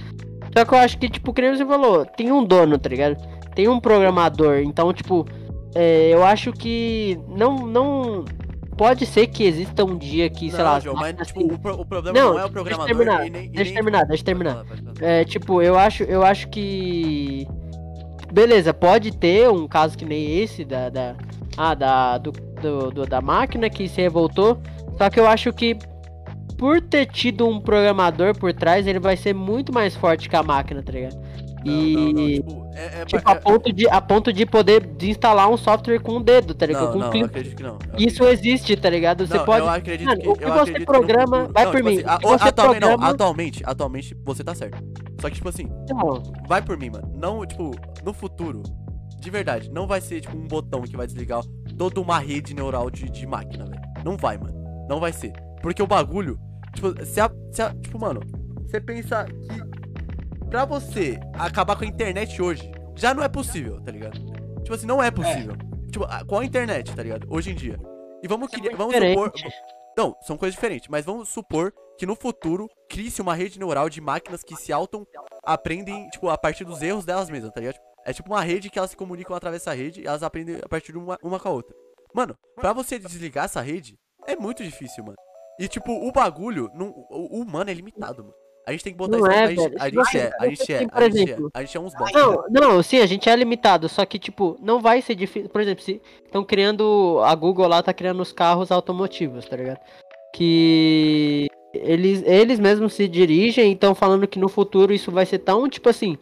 Só 0.57 0.65
que 0.65 0.75
eu 0.75 0.79
acho 0.79 0.99
que, 0.99 1.09
tipo, 1.09 1.33
que 1.33 1.57
você 1.57 1.65
falou, 1.65 2.05
tem 2.05 2.31
um 2.31 2.45
dono, 2.45 2.79
tá 2.79 2.89
ligado? 2.89 3.17
Tem 3.55 3.69
um 3.69 3.81
programador. 3.81 4.59
Então, 4.59 4.93
tipo, 4.93 5.27
é, 5.75 6.11
eu 6.13 6.25
acho 6.25 6.53
que 6.53 7.19
não, 7.29 7.67
não. 7.67 8.25
Pode 8.77 9.05
ser 9.05 9.27
que 9.27 9.45
exista 9.45 9.85
um 9.85 9.99
dia 9.99 10.31
que, 10.31 10.49
sei 10.51 10.59
não, 10.59 10.65
lá. 10.65 10.81
João, 10.81 10.97
mas 10.97 11.27
tipo, 11.29 11.47
que- 11.47 11.55
o, 11.55 11.59
pro- 11.59 11.81
o 11.81 11.85
problema 11.85 12.19
Não, 12.19 12.33
não, 12.33 12.39
é 12.41 12.45
o 12.47 12.49
deixa 12.49 12.49
eu 12.49 12.53
programador 12.53 12.87
terminar, 12.87 13.27
e 13.27 13.31
nem, 13.31 13.45
e 13.45 13.49
Deixa 13.49 13.61
eu 13.61 13.65
nem, 13.65 13.75
terminar, 13.75 14.05
deixa 14.07 14.23
eu 14.23 14.27
tipo, 14.27 14.43
terminar. 14.45 14.65
É, 15.01 15.25
tipo, 15.25 15.61
eu 15.63 15.79
acho, 15.79 16.03
eu 16.05 16.25
acho 16.25 16.49
que. 16.49 17.47
Beleza, 18.33 18.73
pode 18.73 19.11
ter 19.17 19.51
um 19.51 19.67
caso 19.69 19.99
que 19.99 20.05
nem 20.05 20.39
esse 20.39 20.65
da. 20.65 20.89
da 20.89 21.15
ah, 21.57 21.75
da, 21.75 22.17
do, 22.17 22.33
do- 22.33 22.91
do- 22.91 23.07
da 23.07 23.21
máquina 23.21 23.69
que 23.69 23.87
se 23.89 24.01
revoltou. 24.01 24.59
Só 24.97 25.11
que 25.11 25.21
eu 25.21 25.27
acho 25.27 25.53
que 25.53 25.77
por 26.57 26.81
ter 26.81 27.07
tido 27.07 27.47
um 27.47 27.61
programador 27.61 28.39
por 28.39 28.53
trás, 28.55 28.87
ele 28.87 28.99
vai 29.01 29.17
ser 29.17 29.35
muito 29.35 29.73
mais 29.75 29.95
forte 29.97 30.29
que 30.29 30.37
a 30.37 30.43
máquina, 30.43 30.83
tá 30.83 30.93
ligado? 30.93 31.19
Não, 31.65 31.75
e. 31.75 31.95
não, 31.95 32.13
não, 32.13 32.27
tipo, 32.29 32.71
é, 32.75 33.01
é, 33.03 33.05
Tipo, 33.05 33.17
é- 33.29 33.33
a 33.33 33.35
ponto, 33.37 33.73
de, 33.73 33.89
a 33.89 34.01
ponto 34.01 34.33
de 34.33 34.47
poder 34.47 34.87
desinstalar 34.87 35.49
um 35.51 35.57
software 35.57 35.99
com 36.01 36.17
o 36.17 36.21
dedo, 36.23 36.55
tá 36.55 36.67
ligado? 36.67 36.85
não, 36.87 36.93
com 36.93 36.99
não, 37.01 37.11
clique. 37.11 37.27
acredito 37.27 37.57
que 37.57 37.63
não. 37.63 37.73
eu 37.93 37.99
Isso 37.99 38.23
acredito- 38.23 38.47
existe, 38.47 38.77
tá 38.77 38.91
ligado? 38.91 39.27
Você 39.27 39.37
não, 39.37 39.45
pode. 39.45 39.61
Eu 39.61 39.69
acredito 39.71 40.07
Mano, 40.07 40.21
que, 40.21 40.29
o 40.29 40.33
que 40.35 40.45
eu 40.45 40.49
você 40.49 40.59
acredito 40.61 40.79
que 40.81 40.87
programa- 40.87 41.49
vai 41.53 41.65
não, 41.65 41.71
por 41.73 41.77
tipo 41.79 41.89
mim, 41.91 41.97
assim, 41.99 42.07
a- 42.09 42.19
que 42.19 42.27
você 42.27 42.49
atualmente, 42.49 42.81
não, 42.81 42.89
programa- 42.89 43.09
atualmente, 43.11 43.63
atualmente 43.67 44.17
você 44.25 44.45
tá 44.45 44.55
certo. 44.55 44.79
Só 45.21 45.29
que, 45.29 45.35
tipo 45.37 45.49
assim, 45.49 45.69
Não, 45.89 46.23
vai 46.49 46.63
por 46.63 46.79
mim, 46.79 46.91
mano. 46.91 47.13
Não, 47.15 47.45
tipo, 47.45 47.71
no 48.05 48.13
futuro, 48.15 48.63
de 49.19 49.31
verdade, 49.31 49.71
não 49.71 49.87
vai 49.87 50.01
ser, 50.01 50.21
tipo, 50.23 50.37
um 50.37 50.49
botão 50.49 50.81
que 50.83 50.97
vai 50.97 51.07
desligar 51.07 51.43
toda 51.77 52.01
uma 52.01 52.19
rede 52.19 52.55
neural 52.55 52.91
de, 52.91 53.11
de 53.11 53.27
máquina, 53.27 53.67
velho. 53.67 53.83
Não 54.05 54.17
vai, 54.17 54.39
mano. 54.39 54.55
Não 54.89 54.99
vai 54.99 55.13
ser. 55.13 55.33
Porque 55.63 55.83
o 55.83 55.87
bagulho, 55.87 56.39
tipo, 56.75 57.05
se 57.05 57.21
a, 57.21 57.31
se 57.53 57.61
a- 57.61 57.75
tipo, 57.83 57.99
mano, 58.01 58.21
você 58.67 58.81
pensa 58.81 59.27
que 59.27 59.70
pra 60.51 60.65
você 60.65 61.19
acabar 61.35 61.77
com 61.77 61.85
a 61.85 61.87
internet 61.87 62.41
hoje, 62.43 62.71
já 62.97 63.15
não 63.15 63.23
é 63.23 63.29
possível, 63.29 63.81
tá 63.81 63.91
ligado? 63.91 64.19
Tipo 64.63 64.75
assim, 64.75 64.87
não 64.87 65.03
é 65.03 65.11
possível. 65.11 65.55
Tipo, 65.91 66.05
a- 66.05 66.25
com 66.25 66.39
a 66.39 66.45
internet, 66.45 66.95
tá 66.95 67.03
ligado? 67.03 67.27
Hoje 67.31 67.51
em 67.51 67.55
dia. 67.55 67.79
E 68.23 68.29
vamos 68.29 68.53
é 68.53 68.57
criar, 68.57 68.77
muito 68.77 68.79
vamos 68.79 68.95
supor, 69.11 69.33
não, 69.97 70.15
são 70.23 70.37
coisas 70.37 70.55
diferentes, 70.55 70.89
mas 70.89 71.05
vamos 71.05 71.29
supor 71.31 71.73
que 71.99 72.05
no 72.07 72.15
futuro 72.15 72.69
crie-se 72.89 73.21
uma 73.23 73.35
rede 73.35 73.59
neural 73.59 73.89
de 73.89 74.01
máquinas 74.01 74.43
que 74.43 74.55
se 74.57 74.73
auto 74.73 75.07
aprendem, 75.43 76.09
tipo, 76.11 76.29
a 76.29 76.37
partir 76.37 76.65
dos 76.65 76.83
erros 76.83 77.05
delas 77.05 77.31
mesmas, 77.31 77.53
tá 77.53 77.61
ligado? 77.61 77.79
É 78.05 78.13
tipo 78.13 78.31
uma 78.31 78.43
rede 78.43 78.71
que 78.71 78.79
elas 78.79 78.91
se 78.91 78.97
comunicam 78.97 79.35
através 79.37 79.63
dessa 79.63 79.75
rede 79.77 80.01
e 80.03 80.07
elas 80.07 80.23
aprendem 80.23 80.57
a 80.63 80.69
partir 80.69 80.93
de 80.93 80.99
uma, 80.99 81.19
uma 81.23 81.39
com 81.41 81.49
a 81.49 81.53
outra. 81.53 81.75
Mano, 82.15 82.37
pra 82.57 82.73
você 82.73 82.99
desligar 82.99 83.45
essa 83.45 83.61
rede, 83.61 83.99
é 84.27 84.35
muito 84.37 84.63
difícil, 84.65 85.05
mano. 85.05 85.17
E 85.59 85.69
tipo, 85.69 85.93
o 85.93 86.11
bagulho, 86.13 86.71
não, 86.75 86.89
o, 87.11 87.39
o 87.39 87.43
humano 87.43 87.71
é 87.71 87.75
limitado, 87.75 88.23
mano. 88.25 88.35
A 88.67 88.73
gente 88.73 88.85
tem 88.85 88.93
que 88.93 88.99
botar 88.99 89.17
Não 89.17 89.27
isso 89.27 89.31
é, 89.37 89.43
a 89.43 89.47
gente, 89.49 89.57
velho. 89.59 89.75
a 89.77 89.85
Se 89.85 89.91
gente 89.91 89.95
você- 90.05 90.19
é, 90.19 90.31
a 90.39 90.49
gente 90.49 90.61
é, 90.61 90.77
assim, 90.77 90.89
a 90.93 91.01
gente 91.09 91.31
é, 91.33 91.37
a 91.55 91.61
gente 91.63 91.77
é 91.77 91.81
uns 91.81 91.95
bosta. 91.95 92.19
Não, 92.19 92.45
não, 92.51 92.83
sim, 92.83 92.99
a 92.99 93.07
gente 93.07 93.29
é 93.29 93.35
limitado, 93.35 93.89
só 93.89 94.05
que, 94.05 94.19
tipo, 94.19 94.57
não 94.63 94.81
vai 94.81 95.01
ser 95.03 95.15
difícil. 95.15 95.49
Por 95.49 95.61
exemplo, 95.61 95.83
se 95.83 96.01
estão 96.25 96.45
criando. 96.45 97.21
A 97.25 97.35
Google 97.35 97.67
lá 97.67 97.83
tá 97.83 97.93
criando 97.93 98.21
os 98.21 98.33
carros 98.33 98.71
automotivos, 98.71 99.47
tá 99.47 99.57
ligado? 99.57 99.81
Que 100.45 101.47
eles, 101.75 102.23
eles 102.27 102.59
mesmos 102.59 102.95
se 102.95 103.07
dirigem 103.09 103.71
e 103.71 103.75
estão 103.75 103.95
falando 103.95 104.27
que 104.27 104.39
no 104.39 104.49
futuro 104.49 104.93
isso 104.93 105.11
vai 105.11 105.27
ser 105.27 105.39
tão, 105.41 105.69
tipo 105.69 105.89
assim. 105.89 106.17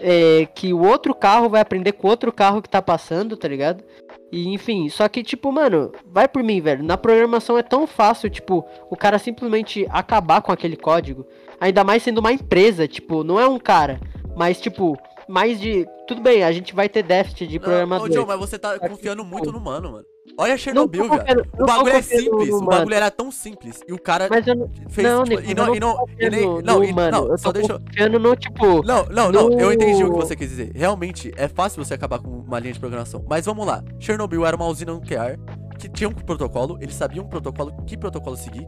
é, 0.00 0.46
que 0.52 0.72
o 0.72 0.82
outro 0.84 1.14
carro 1.14 1.48
vai 1.48 1.60
aprender 1.60 1.92
com 1.92 2.08
o 2.08 2.10
outro 2.10 2.32
carro 2.32 2.60
que 2.60 2.68
tá 2.68 2.82
passando, 2.82 3.36
tá 3.36 3.46
ligado? 3.46 3.84
E 4.32 4.48
enfim, 4.52 4.88
só 4.88 5.08
que, 5.08 5.22
tipo, 5.22 5.52
mano, 5.52 5.92
vai 6.04 6.26
por 6.26 6.42
mim, 6.42 6.60
velho. 6.60 6.82
Na 6.82 6.96
programação 6.98 7.56
é 7.56 7.62
tão 7.62 7.86
fácil, 7.86 8.28
tipo, 8.28 8.64
o 8.90 8.96
cara 8.96 9.20
simplesmente 9.20 9.86
acabar 9.90 10.42
com 10.42 10.50
aquele 10.50 10.76
código. 10.76 11.24
Ainda 11.60 11.84
mais 11.84 12.02
sendo 12.02 12.18
uma 12.18 12.32
empresa, 12.32 12.86
tipo, 12.88 13.22
não 13.24 13.38
é 13.40 13.46
um 13.48 13.58
cara. 13.58 14.00
Mas, 14.36 14.60
tipo, 14.60 14.96
mais 15.28 15.60
de. 15.60 15.86
Tudo 16.06 16.20
bem, 16.20 16.42
a 16.44 16.52
gente 16.52 16.74
vai 16.74 16.88
ter 16.88 17.02
déficit 17.02 17.46
de 17.46 17.58
Não, 17.58 17.64
programador. 17.64 18.06
ô, 18.06 18.08
John, 18.10 18.26
mas 18.26 18.38
você 18.38 18.58
tá 18.58 18.78
confiando 18.78 19.22
tipo, 19.22 19.34
muito 19.34 19.50
no 19.52 19.58
humano, 19.58 19.92
mano. 19.92 20.04
Olha 20.38 20.52
Não 20.52 20.58
Chernobyl, 20.58 21.08
velho. 21.08 21.22
O 21.54 21.58
não 21.60 21.66
bagulho 21.66 21.94
é 21.94 22.02
simples, 22.02 22.48
no 22.50 22.56
o 22.56 22.64
bagulho 22.66 22.94
era 22.94 23.10
tão 23.10 23.30
simples. 23.30 23.80
E 23.86 23.92
o 23.92 23.98
cara 23.98 24.26
Mas 24.28 24.46
eu 24.46 24.56
não. 24.56 24.70
fez, 24.88 25.06
não, 25.06 25.22
tipo, 25.22 25.36
Nico, 25.36 25.50
e 25.50 25.54
não, 25.54 25.66
eu 25.68 25.74
e 25.76 25.80
não 25.80 25.94
não, 25.96 26.06
e 26.18 26.30
nem, 26.30 26.40
não, 26.62 26.78
no 26.78 26.84
e- 26.84 26.92
não, 26.92 27.28
eu 27.28 27.38
só 27.38 27.52
deixa 27.52 27.78
confiando 27.78 28.18
no, 28.18 28.34
tipo. 28.34 28.84
Não, 28.84 29.04
não, 29.06 29.30
não, 29.30 29.58
eu 29.60 29.72
entendi 29.72 30.02
o 30.02 30.06
que 30.10 30.12
no- 30.12 30.16
você 30.16 30.34
quis 30.34 30.48
dizer. 30.48 30.72
Realmente, 30.74 31.30
é 31.36 31.46
fácil 31.46 31.84
você 31.84 31.94
acabar 31.94 32.18
com 32.18 32.28
uma 32.28 32.58
linha 32.58 32.72
de 32.72 32.80
programação. 32.80 33.24
Mas 33.28 33.44
vamos 33.46 33.66
lá. 33.66 33.82
Chernobyl 34.00 34.44
era 34.44 34.56
uma 34.56 34.66
usina 34.66 34.92
nuclear 34.92 35.38
que 35.78 35.88
tinha 35.88 36.08
um 36.08 36.12
protocolo, 36.14 36.78
eles 36.80 36.94
sabiam 36.94 37.24
um 37.24 37.28
protocolo, 37.28 37.72
que 37.86 37.96
protocolo 37.96 38.36
seguir 38.36 38.66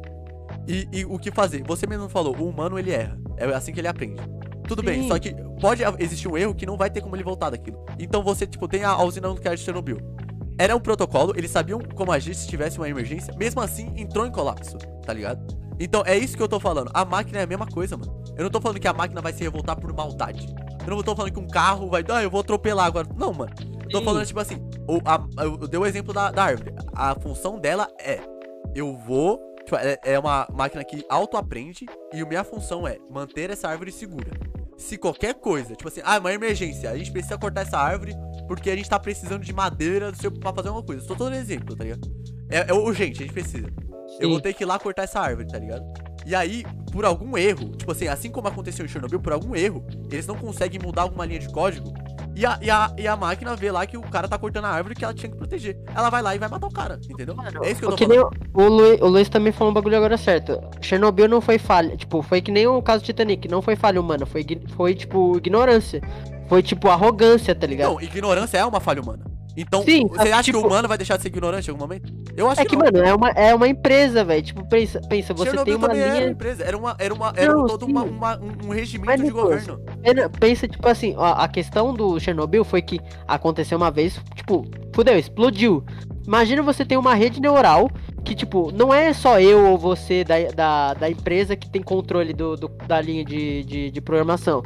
e, 0.66 0.88
e 0.93 1.05
o 1.05 1.18
que 1.18 1.30
fazer. 1.30 1.62
Você 1.66 1.86
mesmo 1.86 2.09
falou, 2.09 2.36
o 2.36 2.48
humano 2.48 2.78
ele 2.78 2.90
erra. 2.90 3.18
É 3.36 3.44
assim 3.47 3.72
que 3.72 3.80
ele 3.80 3.88
aprende. 3.88 4.20
Tudo 4.66 4.82
bem, 4.82 5.02
Sim. 5.02 5.09
só 5.09 5.18
que 5.18 5.34
pode 5.60 5.82
existir 5.98 6.28
um 6.28 6.36
erro 6.36 6.55
que 6.55 6.66
não 6.66 6.76
vai 6.76 6.90
ter 6.90 7.01
como 7.01 7.14
ele 7.14 7.22
voltar 7.22 7.51
daquilo. 7.51 7.84
Então 7.98 8.22
você, 8.22 8.47
tipo, 8.47 8.66
tem 8.66 8.82
a, 8.82 8.90
a 8.90 9.05
usina 9.05 9.28
nuclear 9.28 9.55
de 9.55 9.62
Chernobyl. 9.62 9.98
Era 10.59 10.74
um 10.74 10.80
protocolo, 10.80 11.34
eles 11.36 11.51
sabiam 11.51 11.78
como 11.94 12.10
agir 12.10 12.34
se 12.34 12.48
tivesse 12.48 12.78
uma 12.78 12.88
emergência, 12.88 13.32
mesmo 13.36 13.60
assim 13.60 13.93
entrou 13.94 14.26
em 14.26 14.32
colapso, 14.32 14.78
tá 15.05 15.12
ligado? 15.12 15.47
Então 15.78 16.02
é 16.06 16.16
isso 16.16 16.36
que 16.36 16.43
eu 16.43 16.48
tô 16.48 16.59
falando. 16.59 16.90
A 16.94 17.05
máquina 17.05 17.38
é 17.40 17.43
a 17.43 17.47
mesma 17.47 17.66
coisa, 17.66 17.97
mano. 17.97 18.24
Eu 18.36 18.44
não 18.44 18.51
tô 18.51 18.60
falando 18.60 18.80
que 18.80 18.88
a 18.88 18.93
máquina 18.93 19.20
vai 19.20 19.32
se 19.32 19.43
revoltar 19.43 19.78
por 19.78 19.93
maldade. 19.93 20.47
Eu 20.86 20.97
não 20.97 21.02
tô 21.02 21.14
falando 21.14 21.32
que 21.32 21.40
um 21.40 21.47
carro 21.47 21.88
vai. 21.88 22.02
Ah, 22.09 22.22
eu 22.22 22.30
vou 22.30 22.40
atropelar 22.40 22.86
agora. 22.86 23.06
Não, 23.16 23.32
mano. 23.32 23.52
Eu 23.84 23.90
tô 23.90 23.98
Sim. 23.98 24.05
falando, 24.05 24.26
tipo 24.26 24.40
assim. 24.40 24.56
A, 25.05 25.44
eu 25.44 25.59
eu 25.60 25.68
dei 25.68 25.78
o 25.78 25.84
exemplo 25.84 26.14
da, 26.14 26.30
da 26.30 26.44
árvore. 26.44 26.74
A 26.94 27.14
função 27.14 27.59
dela 27.59 27.88
é. 27.98 28.20
Eu 28.74 28.97
vou. 28.97 29.40
Tipo, 29.66 29.76
é, 29.76 29.98
é 30.05 30.18
uma 30.18 30.47
máquina 30.55 30.84
que 30.84 31.05
auto-aprende. 31.09 31.86
E 32.14 32.20
a 32.20 32.24
minha 32.24 32.44
função 32.44 32.86
é 32.86 32.98
manter 33.10 33.51
essa 33.51 33.68
árvore 33.68 33.90
segura. 33.90 34.30
Se 34.78 34.97
qualquer 34.97 35.34
coisa, 35.34 35.74
tipo 35.74 35.88
assim, 35.88 36.01
ah, 36.05 36.18
uma 36.18 36.32
emergência, 36.32 36.90
a 36.90 36.97
gente 36.97 37.10
precisa 37.10 37.36
cortar 37.36 37.62
essa 37.62 37.78
árvore 37.78 38.14
porque 38.47 38.70
a 38.70 38.76
gente 38.76 38.88
tá 38.88 38.98
precisando 38.98 39.43
de 39.43 39.52
madeira 39.52 40.12
do 40.12 40.18
seu, 40.18 40.30
pra 40.30 40.52
fazer 40.52 40.68
alguma 40.68 40.86
coisa. 40.86 41.02
Estou 41.02 41.16
todo 41.16 41.34
exemplo, 41.34 41.74
tá 41.74 41.82
ligado? 41.82 42.09
É, 42.48 42.70
é 42.70 42.72
urgente, 42.72 43.22
a 43.22 43.26
gente 43.26 43.32
precisa. 43.32 43.66
Eu 44.20 44.28
Sim. 44.28 44.32
vou 44.32 44.40
ter 44.40 44.55
que 44.55 44.62
ir 44.62 44.66
lá 44.66 44.78
cortar 44.78 45.02
essa 45.02 45.18
árvore, 45.18 45.48
tá 45.48 45.59
ligado? 45.59 45.84
E 46.24 46.34
aí, 46.34 46.64
por 46.93 47.05
algum 47.05 47.36
erro, 47.36 47.70
tipo 47.70 47.90
assim, 47.90 48.06
assim 48.06 48.30
como 48.30 48.48
aconteceu 48.48 48.84
em 48.84 48.88
Chernobyl, 48.88 49.20
por 49.20 49.32
algum 49.32 49.56
erro, 49.56 49.84
eles 50.10 50.26
não 50.26 50.36
conseguem 50.36 50.80
mudar 50.80 51.02
alguma 51.02 51.26
linha 51.26 51.40
de 51.40 51.48
código. 51.48 51.93
E 52.36 52.44
a, 52.44 52.58
e, 52.60 52.70
a, 52.70 52.92
e 52.98 53.08
a 53.08 53.16
máquina 53.16 53.56
vê 53.56 53.72
lá 53.72 53.86
que 53.86 53.96
o 53.96 54.02
cara 54.02 54.28
tá 54.28 54.38
cortando 54.38 54.66
a 54.66 54.68
árvore 54.68 54.94
que 54.94 55.02
ela 55.02 55.14
tinha 55.14 55.30
que 55.30 55.36
proteger. 55.38 55.74
Ela 55.94 56.10
vai 56.10 56.20
lá 56.20 56.36
e 56.36 56.38
vai 56.38 56.50
matar 56.50 56.66
o 56.66 56.70
cara, 56.70 57.00
entendeu? 57.08 57.34
É 57.62 57.70
isso 57.70 57.80
que 57.80 57.86
eu 57.86 57.90
tô 57.90 57.96
que 57.96 58.06
falando. 58.06 58.30
nem 58.30 58.44
o, 58.52 58.62
o, 58.62 58.68
Luiz, 58.68 59.00
o 59.00 59.06
Luiz 59.06 59.28
também 59.30 59.52
falou 59.52 59.70
um 59.70 59.74
bagulho 59.74 59.96
agora 59.96 60.18
certo. 60.18 60.60
Chernobyl 60.82 61.28
não 61.28 61.40
foi 61.40 61.58
falha. 61.58 61.96
Tipo, 61.96 62.20
foi 62.20 62.42
que 62.42 62.52
nem 62.52 62.66
o 62.66 62.82
caso 62.82 63.02
do 63.02 63.06
Titanic. 63.06 63.48
Não 63.48 63.62
foi 63.62 63.74
falha 63.74 63.98
humana. 63.98 64.26
Foi, 64.26 64.44
foi 64.76 64.94
tipo, 64.94 65.38
ignorância. 65.38 66.02
Foi, 66.46 66.62
tipo, 66.62 66.88
arrogância, 66.90 67.54
tá 67.54 67.66
ligado? 67.66 67.94
Não, 67.94 68.00
ignorância 68.02 68.58
é 68.58 68.64
uma 68.66 68.80
falha 68.80 69.00
humana. 69.00 69.24
Então, 69.57 69.83
Sim, 69.83 70.07
você 70.07 70.31
acha 70.33 70.45
que 70.45 70.53
tipo- 70.53 70.59
o 70.59 70.66
humano 70.66 70.87
vai 70.87 70.99
deixar 70.99 71.16
de 71.16 71.23
ser 71.23 71.28
ignorante 71.28 71.69
em 71.69 71.70
algum 71.70 71.83
momento? 71.85 72.12
Eu 72.37 72.49
acho 72.51 72.61
é 72.61 72.65
que, 72.65 72.70
que, 72.70 72.77
não. 72.77 72.85
mano, 72.85 72.99
é 72.99 73.15
uma, 73.15 73.28
é 73.31 73.55
uma 73.55 73.66
empresa, 73.66 74.23
velho. 74.24 74.43
Tipo, 74.43 74.69
pensa, 74.69 75.01
pensa 75.09 75.33
você 75.33 75.45
Chernobyl 75.51 75.65
tem 75.65 75.74
uma 75.77 75.89
também 75.89 76.03
era 76.03 76.11
uma 76.12 76.19
linha. 76.20 76.31
empresa, 76.33 76.62
era 76.65 76.77
uma, 76.77 76.97
era 76.99 77.15
uma, 77.15 77.33
era 77.37 77.53
Não, 77.55 77.66
todo 77.66 77.87
uma, 77.87 78.03
uma- 78.05 78.39
um, 78.65 78.69
regimento 78.69 79.07
Mas, 79.07 79.20
de 79.20 79.27
Nicolas, 79.27 79.66
governo. 79.66 79.85
Pensa- 80.03 80.28
Pensa, 80.39 80.69
tipo 80.69 80.87
assim, 80.89 81.15
ó, 81.16 81.33
a 81.33 81.49
questão 81.49 81.95
do 81.95 82.20
Chernobyl 82.20 82.65
foi 82.65 82.83
que 82.83 83.01
aconteceu 83.27 83.78
uma 83.78 83.91
vez, 83.91 84.20
tipo, 84.35 84.66
fudeu, 84.95 85.19
explodiu. 85.19 85.83
Imagina 86.27 86.61
você 86.61 86.85
ter 86.85 86.97
uma 86.99 87.15
rede 87.15 87.41
neural 87.41 87.89
que, 88.24 88.35
tipo, 88.35 88.70
não 88.73 88.93
é 88.93 89.12
só 89.15 89.41
eu 89.41 89.65
ou 89.70 89.78
você 89.78 90.23
da, 90.24 90.35
da, 90.55 90.95
da 90.95 91.09
empresa 91.11 91.55
que 91.57 91.70
tem 91.70 91.81
controle 91.83 92.33
do, 92.35 92.57
do- 92.57 92.69
da 92.87 93.01
linha 93.01 93.24
de, 93.24 93.62
de, 93.65 93.91
de 93.91 94.01
programação. 94.01 94.62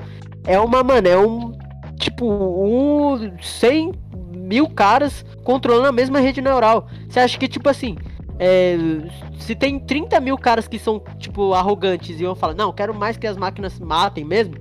É 0.47 0.59
uma, 0.59 0.83
mano, 0.83 1.07
é 1.07 1.17
um, 1.19 1.53
tipo, 1.99 2.25
um 2.27 3.37
100 3.41 3.93
mil 4.31 4.69
caras 4.69 5.24
controlando 5.44 5.89
a 5.89 5.93
mesma 5.93 6.20
rede 6.20 6.40
neural. 6.40 6.86
Você 7.09 7.20
acha 7.20 7.39
que, 7.39 7.48
tipo 7.48 7.69
assim, 7.69 7.97
é, 8.39 8.77
se 9.39 9.55
tem 9.55 9.78
30 9.78 10.19
mil 10.20 10.39
caras 10.39 10.66
que 10.66 10.78
são, 10.78 11.01
tipo, 11.19 11.52
arrogantes 11.52 12.19
e 12.19 12.24
vão 12.24 12.35
falar, 12.35 12.55
não, 12.55 12.73
quero 12.73 12.94
mais 12.94 13.16
que 13.16 13.27
as 13.27 13.36
máquinas 13.36 13.78
matem 13.78 14.24
mesmo, 14.24 14.55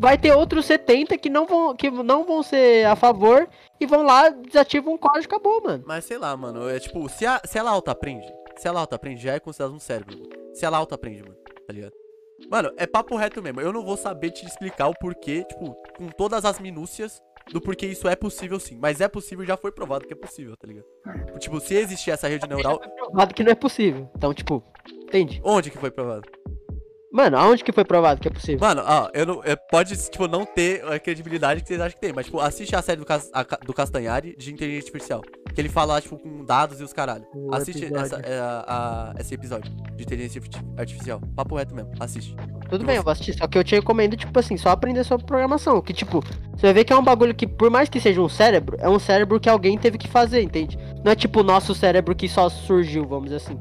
vai 0.00 0.16
ter 0.16 0.32
outros 0.32 0.64
70 0.64 1.18
que 1.18 1.28
não 1.28 1.46
vão, 1.46 1.74
que 1.74 1.90
não 1.90 2.24
vão 2.24 2.42
ser 2.42 2.86
a 2.86 2.96
favor 2.96 3.48
e 3.80 3.86
vão 3.86 4.02
lá, 4.02 4.30
desativam 4.30 4.94
o 4.94 4.98
código 4.98 5.24
e 5.24 5.26
acabou, 5.26 5.62
mano. 5.62 5.84
Mas 5.86 6.04
sei 6.04 6.18
lá, 6.18 6.36
mano, 6.36 6.68
é 6.68 6.78
tipo, 6.78 7.08
se, 7.08 7.26
a, 7.26 7.40
se 7.44 7.58
ela 7.58 7.70
auto-aprende, 7.70 8.26
se 8.56 8.66
ela 8.66 8.80
auto-aprende, 8.80 9.22
já 9.22 9.34
é 9.34 9.40
considerado 9.40 9.74
um 9.74 9.80
cérebro. 9.80 10.16
Se 10.54 10.64
ela 10.64 10.78
auto-aprende, 10.78 11.22
mano, 11.22 11.36
tá 11.66 11.72
ligado? 11.72 11.92
Mano, 12.50 12.72
é 12.76 12.86
papo 12.86 13.16
reto 13.16 13.42
mesmo. 13.42 13.60
Eu 13.60 13.72
não 13.72 13.84
vou 13.84 13.96
saber 13.96 14.30
te 14.30 14.46
explicar 14.46 14.88
o 14.88 14.94
porquê, 14.94 15.44
tipo, 15.44 15.74
com 15.96 16.08
todas 16.08 16.44
as 16.44 16.60
minúcias 16.60 17.20
do 17.52 17.60
porquê 17.60 17.86
isso 17.86 18.08
é 18.08 18.16
possível 18.16 18.58
sim. 18.60 18.78
Mas 18.80 19.00
é 19.00 19.08
possível 19.08 19.44
e 19.44 19.46
já 19.46 19.56
foi 19.56 19.72
provado 19.72 20.06
que 20.06 20.12
é 20.12 20.16
possível, 20.16 20.56
tá 20.56 20.66
ligado? 20.66 20.86
Tipo, 21.38 21.60
se 21.60 21.74
existir 21.74 22.10
essa 22.10 22.28
rede 22.28 22.46
neural. 22.48 22.78
Provado 22.78 23.34
que 23.34 23.42
não 23.42 23.52
é 23.52 23.54
possível. 23.54 24.10
Então, 24.16 24.34
tipo, 24.34 24.62
entende? 25.02 25.40
Onde 25.44 25.70
que 25.70 25.78
foi 25.78 25.90
provado? 25.90 26.28
Mano, 27.10 27.38
aonde 27.38 27.64
que 27.64 27.72
foi 27.72 27.84
provado 27.84 28.20
que 28.20 28.28
é 28.28 28.30
possível? 28.30 28.60
Mano, 28.60 28.82
ó, 28.84 29.08
eu 29.14 29.24
não. 29.24 29.42
eu- 29.44 29.56
pode, 29.70 29.96
tipo, 30.10 30.28
não 30.28 30.44
ter 30.44 30.84
a 30.86 30.98
credibilidade 30.98 31.62
que 31.62 31.68
vocês 31.68 31.80
acham 31.80 31.94
que 31.94 32.00
tem, 32.00 32.12
mas, 32.12 32.26
tipo, 32.26 32.38
assiste 32.38 32.76
a 32.76 32.82
série 32.82 32.98
do, 33.00 33.06
Cas- 33.06 33.30
a 33.32 33.42
do 33.42 33.72
Castanhari 33.72 34.36
de 34.36 34.52
inteligência 34.52 34.88
artificial. 34.90 35.22
Que 35.54 35.60
ele 35.60 35.70
fala, 35.70 36.00
tipo, 36.02 36.18
com 36.18 36.44
dados 36.44 36.80
e 36.80 36.84
os 36.84 36.92
caralho. 36.92 37.24
O 37.34 37.54
assiste 37.54 37.84
episódio. 37.86 38.04
essa, 38.04 38.16
é, 38.26 38.38
a- 38.40 39.14
esse 39.18 39.34
episódio 39.34 39.72
de 39.96 40.02
inteligência 40.02 40.40
arti- 40.42 40.60
artificial. 40.76 41.20
Papo 41.34 41.56
reto 41.56 41.74
mesmo, 41.74 41.90
assiste. 41.98 42.36
Tudo 42.68 42.84
bem, 42.84 42.96
eu 42.96 43.02
vou 43.02 43.10
assistir. 43.12 43.32
Só 43.38 43.46
que 43.46 43.56
eu 43.56 43.64
te 43.64 43.74
recomendo, 43.74 44.14
tipo 44.14 44.38
assim, 44.38 44.58
só 44.58 44.68
aprender 44.68 45.02
sobre 45.02 45.24
programação. 45.24 45.80
Que, 45.80 45.94
tipo, 45.94 46.20
você 46.54 46.66
vai 46.66 46.72
ver 46.74 46.84
que 46.84 46.92
é 46.92 46.96
um 46.96 47.02
bagulho 47.02 47.34
que, 47.34 47.46
por 47.46 47.70
mais 47.70 47.88
que 47.88 47.98
seja 48.00 48.20
um 48.20 48.28
cérebro, 48.28 48.76
é 48.80 48.88
um 48.88 48.98
cérebro 48.98 49.40
que 49.40 49.48
alguém 49.48 49.78
teve 49.78 49.96
que 49.96 50.08
fazer, 50.08 50.42
entende? 50.42 50.78
Não 51.02 51.12
é 51.12 51.14
tipo 51.16 51.40
o 51.40 51.42
nosso 51.42 51.74
cérebro 51.74 52.14
que 52.14 52.28
só 52.28 52.50
surgiu, 52.50 53.06
vamos 53.06 53.30
dizer 53.30 53.36
assim. 53.36 53.58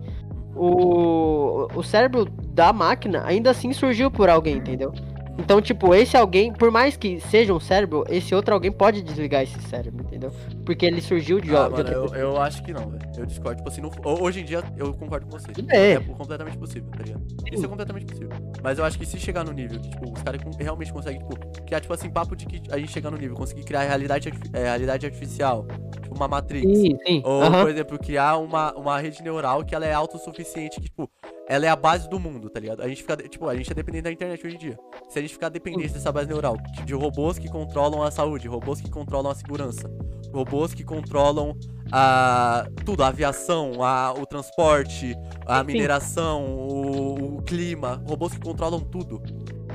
O, 0.57 1.67
o 1.75 1.83
cérebro 1.83 2.25
da 2.25 2.73
máquina 2.73 3.23
ainda 3.25 3.51
assim 3.51 3.71
surgiu 3.73 4.09
por 4.09 4.29
alguém, 4.29 4.57
entendeu? 4.57 4.91
Então, 5.37 5.61
tipo, 5.61 5.93
esse 5.93 6.17
alguém, 6.17 6.51
por 6.51 6.71
mais 6.71 6.97
que 6.97 7.19
seja 7.19 7.53
um 7.53 7.59
cérebro, 7.59 8.03
esse 8.09 8.33
outro 8.33 8.53
alguém 8.53 8.71
pode 8.71 9.03
desligar 9.03 9.43
esse 9.43 9.59
cérebro, 9.61 10.03
entendeu? 10.03 10.31
Porque 10.67 10.85
ele 10.85 11.01
surgiu 11.01 11.39
de, 11.39 11.55
Ah, 11.55 11.69
de 11.69 11.81
mano, 11.81 11.89
eu, 11.89 12.05
eu 12.13 12.37
acho 12.41 12.61
que 12.61 12.73
não, 12.73 12.89
velho. 12.89 13.01
Eu 13.17 13.25
discordo. 13.25 13.55
Tipo 13.57 13.69
assim, 13.69 13.79
não- 13.81 13.89
ho- 13.89 14.21
hoje 14.21 14.41
em 14.41 14.43
dia 14.45 14.61
eu 14.75 14.93
concordo 14.93 15.25
com 15.25 15.31
você. 15.39 15.47
Bem. 15.61 15.93
É 15.93 15.99
completamente 16.01 16.57
possível, 16.57 16.89
tá 16.91 17.03
ligado? 17.03 17.25
Isso 17.51 17.65
é 17.65 17.67
completamente 17.69 18.05
possível. 18.05 18.29
Mas 18.61 18.77
eu 18.77 18.83
acho 18.83 18.99
que 18.99 19.05
se 19.05 19.17
chegar 19.17 19.45
no 19.45 19.53
nível 19.53 19.79
que, 19.79 19.89
tipo, 19.89 20.11
os 20.11 20.21
caras 20.21 20.41
realmente 20.59 20.91
conseguem, 20.91 21.19
tipo, 21.21 21.37
criar, 21.65 21.79
tipo 21.79 21.93
assim, 21.93 22.09
papo 22.09 22.35
de 22.35 22.45
que 22.45 22.61
a 22.69 22.77
gente 22.77 22.91
chegar 22.91 23.09
no 23.09 23.17
nível, 23.17 23.35
conseguir 23.37 23.63
criar 23.63 23.83
realidade, 23.83 24.29
é, 24.51 24.63
realidade 24.63 25.05
artificial, 25.05 25.65
tipo, 26.01 26.13
uma 26.13 26.27
Matrix. 26.27 26.67
Sim, 26.79 26.97
sim. 27.07 27.21
Ou, 27.23 27.43
aham. 27.43 27.61
por 27.61 27.69
exemplo, 27.69 27.97
criar 27.97 28.37
uma, 28.37 28.73
uma 28.75 28.99
rede 28.99 29.23
neural 29.23 29.63
que 29.63 29.73
ela 29.73 29.85
é 29.85 29.93
autossuficiente, 29.93 30.81
que, 30.81 30.89
tipo, 30.89 31.09
ela 31.47 31.65
é 31.65 31.69
a 31.69 31.77
base 31.77 32.09
do 32.09 32.19
mundo, 32.19 32.49
tá 32.49 32.59
ligado? 32.59 32.81
A 32.81 32.89
gente 32.89 33.03
fica, 33.03 33.15
tipo, 33.15 33.47
a 33.47 33.55
gente 33.55 33.71
é 33.71 33.73
dependente 33.73 34.03
da 34.03 34.11
internet 34.11 34.45
hoje 34.45 34.55
em 34.57 34.59
dia. 34.59 34.77
Se 35.07 35.17
a 35.17 35.21
gente 35.21 35.31
ficar 35.33 35.47
dependente 35.47 35.93
dessa 35.93 36.11
base 36.11 36.27
neural, 36.27 36.57
de 36.83 36.93
robôs 36.93 37.39
que 37.39 37.47
controlam 37.47 38.03
a 38.03 38.11
saúde, 38.11 38.49
robôs 38.49 38.81
que 38.81 38.89
controlam 38.91 39.31
a 39.31 39.35
segurança, 39.35 39.89
robôs 40.33 40.56
que 40.73 40.83
controlam 40.83 41.57
a 41.91 42.67
tudo, 42.85 43.03
a 43.03 43.07
aviação, 43.07 43.83
a, 43.83 44.13
o 44.13 44.25
transporte, 44.25 45.15
a 45.45 45.63
mineração, 45.63 46.45
o, 46.45 47.37
o 47.37 47.41
clima, 47.43 48.01
robôs 48.07 48.33
que 48.33 48.39
controlam 48.39 48.79
tudo. 48.79 49.21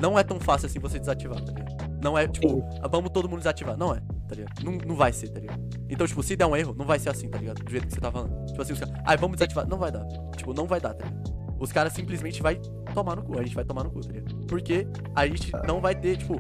Não 0.01 0.19
é 0.19 0.23
tão 0.23 0.41
fácil 0.41 0.67
assim 0.67 0.79
você 0.79 0.99
desativar, 0.99 1.41
tá 1.41 1.53
ligado? 1.53 2.01
Não 2.03 2.19
é, 2.19 2.27
tipo, 2.27 2.65
ah, 2.83 2.89
vamos 2.89 3.11
todo 3.11 3.29
mundo 3.29 3.39
desativar. 3.39 3.77
Não 3.77 3.95
é, 3.95 4.01
tá 4.29 4.35
ligado? 4.35 4.65
Não, 4.65 4.73
não 4.73 4.97
vai 4.97 5.13
ser, 5.13 5.29
tá 5.29 5.39
ligado? 5.39 5.63
Então, 5.89 6.07
tipo, 6.07 6.23
se 6.23 6.35
der 6.35 6.47
um 6.47 6.57
erro, 6.57 6.75
não 6.77 6.85
vai 6.85 6.99
ser 6.99 7.11
assim, 7.11 7.29
tá 7.29 7.39
ligado? 7.39 7.63
Do 7.63 7.71
jeito 7.71 7.87
que 7.87 7.95
você 7.95 8.01
tá 8.01 8.11
falando. 8.11 8.45
Tipo 8.47 8.63
assim, 8.63 8.73
os 8.73 8.81
caras, 8.81 8.95
ai, 9.07 9.17
vamos 9.17 9.37
desativar. 9.37 9.69
Não 9.69 9.79
vai 9.79 9.93
dar. 9.93 10.05
Tipo, 10.37 10.53
não 10.53 10.67
vai 10.67 10.81
dar, 10.81 10.95
tá 10.95 11.07
ligado? 11.07 11.42
Os 11.63 11.71
caras 11.71 11.93
simplesmente 11.93 12.43
vai 12.43 12.57
tomar 12.93 13.15
no 13.15 13.23
cu. 13.23 13.39
A 13.39 13.43
gente 13.45 13.55
vai 13.55 13.65
tomar 13.65 13.85
no 13.85 13.91
cu, 13.93 14.01
tá 14.01 14.13
ligado? 14.13 14.35
Porque 14.47 14.85
a 15.15 15.27
gente 15.29 15.53
não 15.65 15.81
vai 15.81 15.95
ter, 15.95 16.17
tipo. 16.17 16.35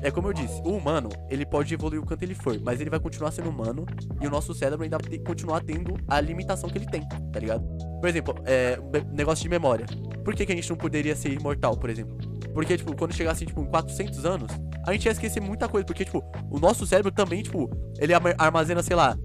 É 0.00 0.12
como 0.12 0.28
eu 0.28 0.32
disse, 0.32 0.62
o 0.64 0.76
humano, 0.76 1.08
ele 1.28 1.44
pode 1.44 1.74
evoluir 1.74 2.00
o 2.00 2.06
quanto 2.06 2.22
ele 2.22 2.34
for, 2.34 2.56
mas 2.60 2.80
ele 2.80 2.88
vai 2.88 3.00
continuar 3.00 3.32
sendo 3.32 3.50
humano 3.50 3.84
e 4.20 4.26
o 4.28 4.30
nosso 4.30 4.54
cérebro 4.54 4.84
ainda 4.84 4.96
vai 4.96 5.18
continuar 5.18 5.60
tendo 5.64 5.96
a 6.06 6.20
limitação 6.20 6.70
que 6.70 6.78
ele 6.78 6.86
tem, 6.86 7.02
tá 7.32 7.40
ligado? 7.40 7.66
Por 8.00 8.08
exemplo, 8.08 8.36
é, 8.44 8.78
negócio 9.12 9.42
de 9.42 9.48
memória. 9.48 9.86
Por 10.24 10.36
que, 10.36 10.46
que 10.46 10.52
a 10.52 10.54
gente 10.54 10.70
não 10.70 10.76
poderia 10.76 11.16
ser 11.16 11.32
imortal, 11.32 11.76
por 11.76 11.90
exemplo? 11.90 12.16
Porque, 12.54 12.76
tipo, 12.76 12.94
quando 12.94 13.12
chegasse, 13.12 13.44
tipo, 13.44 13.60
em 13.60 13.66
400 13.66 14.24
anos, 14.24 14.52
a 14.86 14.92
gente 14.92 15.06
ia 15.06 15.12
esquecer 15.12 15.40
muita 15.40 15.68
coisa. 15.68 15.84
Porque, 15.84 16.04
tipo, 16.04 16.22
o 16.48 16.60
nosso 16.60 16.86
cérebro 16.86 17.10
também, 17.10 17.42
tipo, 17.42 17.68
ele 17.98 18.12
armazena, 18.14 18.84
sei 18.84 18.94
lá, 18.94 19.18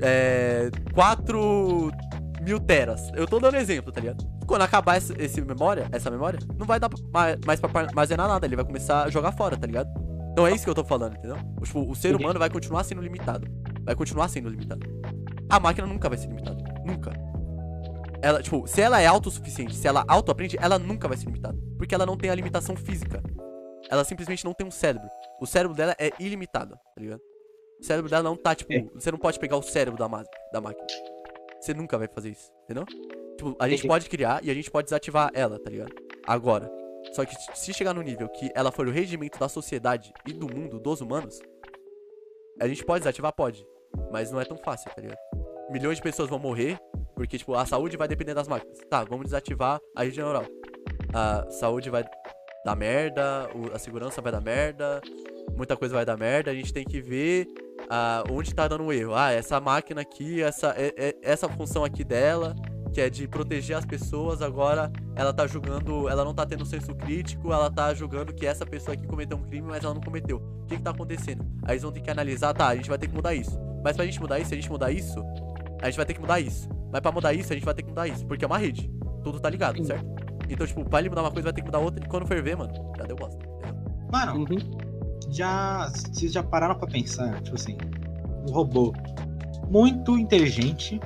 é, 0.00 0.70
4 0.94 1.90
mil 2.42 2.60
teras. 2.60 3.10
Eu 3.14 3.26
tô 3.26 3.40
dando 3.40 3.56
exemplo, 3.56 3.90
tá 3.90 4.00
ligado? 4.00 4.24
Quando 4.52 4.62
acabar 4.64 4.96
essa, 4.96 5.14
esse 5.18 5.40
memória, 5.40 5.88
essa 5.90 6.10
memória, 6.10 6.38
não 6.58 6.66
vai 6.66 6.78
dar 6.78 6.90
mais, 7.46 7.58
pra 7.58 7.70
armazenar 7.80 8.28
nada. 8.28 8.44
Ele 8.44 8.54
vai 8.54 8.66
começar 8.66 9.04
a 9.04 9.08
jogar 9.08 9.32
fora, 9.32 9.56
tá 9.56 9.66
ligado? 9.66 9.88
Então 10.30 10.46
é 10.46 10.52
isso 10.52 10.62
que 10.64 10.68
eu 10.68 10.74
tô 10.74 10.84
falando, 10.84 11.16
entendeu? 11.16 11.38
Tipo, 11.64 11.90
o 11.90 11.94
ser 11.96 12.14
humano 12.14 12.38
vai 12.38 12.50
continuar 12.50 12.84
sendo 12.84 13.00
limitado. 13.00 13.46
Vai 13.82 13.94
continuar 13.94 14.28
sendo 14.28 14.50
limitado. 14.50 14.86
A 15.48 15.58
máquina 15.58 15.86
nunca 15.86 16.06
vai 16.06 16.18
ser 16.18 16.26
limitada. 16.26 16.62
Nunca. 16.84 17.12
Ela, 18.20 18.42
tipo, 18.42 18.66
se 18.66 18.82
ela 18.82 19.00
é 19.00 19.06
autossuficiente, 19.06 19.74
se 19.74 19.88
ela 19.88 20.04
auto-aprende, 20.06 20.58
ela 20.60 20.78
nunca 20.78 21.08
vai 21.08 21.16
ser 21.16 21.24
limitada. 21.24 21.56
Porque 21.78 21.94
ela 21.94 22.04
não 22.04 22.18
tem 22.18 22.28
a 22.28 22.34
limitação 22.34 22.76
física. 22.76 23.22
Ela 23.90 24.04
simplesmente 24.04 24.44
não 24.44 24.52
tem 24.52 24.66
um 24.66 24.70
cérebro. 24.70 25.08
O 25.40 25.46
cérebro 25.46 25.74
dela 25.74 25.96
é 25.98 26.10
ilimitado, 26.20 26.74
tá 26.74 27.00
ligado? 27.00 27.22
O 27.80 27.84
cérebro 27.86 28.10
dela 28.10 28.22
não 28.22 28.36
tá, 28.36 28.54
tipo, 28.54 28.70
É. 28.70 28.84
você 28.92 29.10
não 29.10 29.18
pode 29.18 29.38
pegar 29.38 29.56
o 29.56 29.62
cérebro 29.62 29.98
da, 29.98 30.06
da 30.52 30.60
máquina. 30.60 30.86
Você 31.58 31.72
nunca 31.72 31.96
vai 31.96 32.06
fazer 32.06 32.28
isso, 32.28 32.52
entendeu? 32.64 32.84
Tipo, 33.36 33.56
a 33.58 33.68
gente 33.68 33.86
pode 33.86 34.08
criar 34.08 34.44
e 34.44 34.50
a 34.50 34.54
gente 34.54 34.70
pode 34.70 34.86
desativar 34.86 35.30
ela, 35.34 35.58
tá 35.58 35.70
ligado? 35.70 35.92
Agora. 36.26 36.70
Só 37.12 37.24
que 37.24 37.34
se 37.54 37.74
chegar 37.74 37.92
no 37.92 38.00
nível 38.00 38.28
que 38.28 38.50
ela 38.54 38.70
for 38.70 38.86
o 38.86 38.90
regimento 38.90 39.38
da 39.38 39.48
sociedade 39.48 40.12
e 40.26 40.32
do 40.32 40.46
mundo, 40.48 40.78
dos 40.78 41.00
humanos, 41.00 41.40
a 42.60 42.68
gente 42.68 42.84
pode 42.84 43.00
desativar? 43.00 43.32
Pode. 43.34 43.66
Mas 44.10 44.30
não 44.30 44.40
é 44.40 44.44
tão 44.44 44.56
fácil, 44.56 44.90
tá 44.94 45.02
ligado? 45.02 45.18
Milhões 45.70 45.96
de 45.96 46.02
pessoas 46.02 46.28
vão 46.28 46.38
morrer, 46.38 46.78
porque, 47.14 47.36
tipo, 47.36 47.54
a 47.54 47.66
saúde 47.66 47.96
vai 47.96 48.06
depender 48.06 48.34
das 48.34 48.46
máquinas. 48.46 48.78
Tá, 48.88 49.04
vamos 49.04 49.24
desativar 49.24 49.80
a 49.96 50.04
rede 50.04 50.18
neural. 50.18 50.44
A 51.12 51.50
saúde 51.50 51.90
vai 51.90 52.04
dar 52.64 52.76
merda, 52.76 53.48
a 53.74 53.78
segurança 53.78 54.22
vai 54.22 54.30
dar 54.30 54.40
merda, 54.40 55.00
muita 55.56 55.76
coisa 55.76 55.94
vai 55.94 56.04
dar 56.04 56.16
merda. 56.16 56.50
A 56.50 56.54
gente 56.54 56.72
tem 56.72 56.84
que 56.84 57.00
ver 57.00 57.46
ah, 57.90 58.22
onde 58.30 58.54
tá 58.54 58.68
dando 58.68 58.92
erro. 58.92 59.14
Ah, 59.14 59.32
essa 59.32 59.60
máquina 59.60 60.00
aqui, 60.02 60.42
essa, 60.42 60.74
é- 60.76 60.94
é- 60.96 61.14
essa 61.22 61.48
função 61.48 61.84
aqui 61.84 62.04
dela, 62.04 62.54
que 62.92 63.00
é 63.00 63.08
de 63.08 63.26
proteger 63.26 63.76
as 63.76 63.84
pessoas, 63.84 64.42
agora 64.42 64.92
ela 65.16 65.32
tá 65.32 65.46
julgando, 65.46 66.08
ela 66.08 66.24
não 66.24 66.34
tá 66.34 66.44
tendo 66.44 66.64
senso 66.66 66.94
crítico, 66.94 67.52
ela 67.52 67.70
tá 67.70 67.92
julgando 67.94 68.32
que 68.34 68.46
essa 68.46 68.66
pessoa 68.66 68.94
aqui 68.94 69.06
cometeu 69.06 69.36
um 69.38 69.42
crime, 69.42 69.66
mas 69.68 69.82
ela 69.82 69.94
não 69.94 70.00
cometeu. 70.00 70.36
O 70.62 70.66
que 70.66 70.76
que 70.76 70.82
tá 70.82 70.90
acontecendo? 70.90 71.44
Aí 71.64 71.72
eles 71.72 71.82
vão 71.82 71.90
ter 71.92 72.00
que 72.00 72.10
analisar, 72.10 72.52
tá, 72.52 72.68
a 72.68 72.76
gente 72.76 72.88
vai 72.88 72.98
ter 72.98 73.08
que 73.08 73.14
mudar 73.14 73.34
isso. 73.34 73.58
Mas 73.82 73.96
pra 73.96 74.04
gente 74.04 74.20
mudar 74.20 74.38
isso, 74.38 74.48
se 74.50 74.54
a 74.54 74.56
gente 74.56 74.70
mudar 74.70 74.90
isso, 74.92 75.18
a 75.80 75.86
gente 75.86 75.96
vai 75.96 76.06
ter 76.06 76.14
que 76.14 76.20
mudar 76.20 76.38
isso. 76.40 76.68
Mas 76.92 77.00
pra 77.00 77.10
mudar 77.10 77.32
isso, 77.32 77.52
a 77.52 77.56
gente 77.56 77.64
vai 77.64 77.74
ter 77.74 77.82
que 77.82 77.88
mudar 77.88 78.06
isso, 78.06 78.26
porque 78.26 78.44
é 78.44 78.46
uma 78.46 78.58
rede. 78.58 78.90
Tudo 79.24 79.40
tá 79.40 79.48
ligado, 79.48 79.78
Sim. 79.78 79.84
certo? 79.84 80.04
Então, 80.48 80.66
tipo, 80.66 80.84
pra 80.84 80.98
ele 81.00 81.08
mudar 81.08 81.22
uma 81.22 81.30
coisa, 81.30 81.44
vai 81.44 81.52
ter 81.52 81.62
que 81.62 81.66
mudar 81.66 81.78
outra, 81.78 82.04
e 82.04 82.08
quando 82.08 82.26
for 82.26 82.40
ver, 82.42 82.56
mano, 82.56 82.72
já 82.98 83.04
deu 83.04 83.16
bosta, 83.16 83.42
entendeu? 83.42 83.74
Mano, 84.12 84.40
Uhum. 84.40 84.58
já. 85.30 85.88
Vocês 85.88 86.30
já 86.32 86.42
pararam 86.42 86.74
pra 86.74 86.86
pensar, 86.86 87.40
tipo 87.40 87.56
assim, 87.56 87.78
um 88.46 88.52
robô 88.52 88.92
muito 89.68 90.18
inteligente 90.18 91.00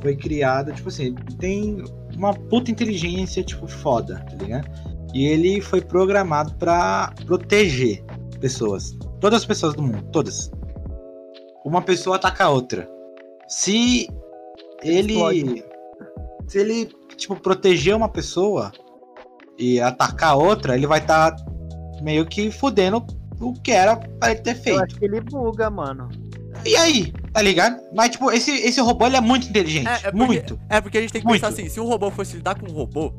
foi 0.00 0.16
criado, 0.16 0.72
tipo 0.72 0.88
assim, 0.88 1.14
tem 1.38 1.82
uma 2.16 2.32
puta 2.34 2.70
inteligência, 2.70 3.42
tipo, 3.42 3.66
foda, 3.66 4.24
tá 4.30 4.36
ligado? 4.36 4.68
E 5.14 5.26
ele 5.26 5.60
foi 5.60 5.80
programado 5.80 6.54
pra 6.56 7.12
proteger 7.26 8.04
pessoas. 8.40 8.96
Todas 9.20 9.40
as 9.40 9.46
pessoas 9.46 9.74
do 9.74 9.82
mundo, 9.82 10.02
todas. 10.12 10.50
Uma 11.64 11.82
pessoa 11.82 12.16
ataca 12.16 12.44
a 12.44 12.50
outra. 12.50 12.88
Se 13.48 14.08
ele. 14.82 15.14
Explode. 15.14 15.64
Se 16.46 16.58
ele, 16.58 16.88
tipo, 17.16 17.34
proteger 17.36 17.96
uma 17.96 18.08
pessoa 18.08 18.70
e 19.58 19.80
atacar 19.80 20.30
a 20.30 20.36
outra, 20.36 20.76
ele 20.76 20.86
vai 20.86 21.00
estar 21.00 21.34
meio 22.02 22.26
que 22.26 22.50
fudendo 22.50 23.04
o 23.40 23.52
que 23.54 23.72
era 23.72 23.96
pra 23.96 24.30
ele 24.32 24.40
ter 24.40 24.50
Eu 24.50 24.62
feito. 24.62 24.82
acho 24.82 24.96
que 24.96 25.04
ele 25.06 25.20
buga, 25.20 25.68
mano. 25.70 26.08
E 26.64 26.76
aí, 26.76 27.12
tá 27.32 27.40
ligado? 27.42 27.80
Mas, 27.94 28.10
tipo, 28.10 28.30
esse, 28.30 28.50
esse 28.50 28.80
robô 28.80 29.06
ele 29.06 29.16
é 29.16 29.20
muito 29.20 29.48
inteligente. 29.48 29.86
É, 29.88 29.92
é 29.94 29.98
porque- 30.10 30.16
muito. 30.16 30.60
É, 30.68 30.80
porque 30.80 30.98
a 30.98 31.00
gente 31.00 31.12
tem 31.12 31.20
que 31.22 31.26
Muito. 31.26 31.40
pensar 31.40 31.52
assim, 31.52 31.68
se 31.68 31.78
um 31.80 31.86
robô 31.86 32.10
fosse 32.10 32.36
lidar 32.36 32.58
com 32.58 32.70
um 32.70 32.74
robô, 32.74 33.12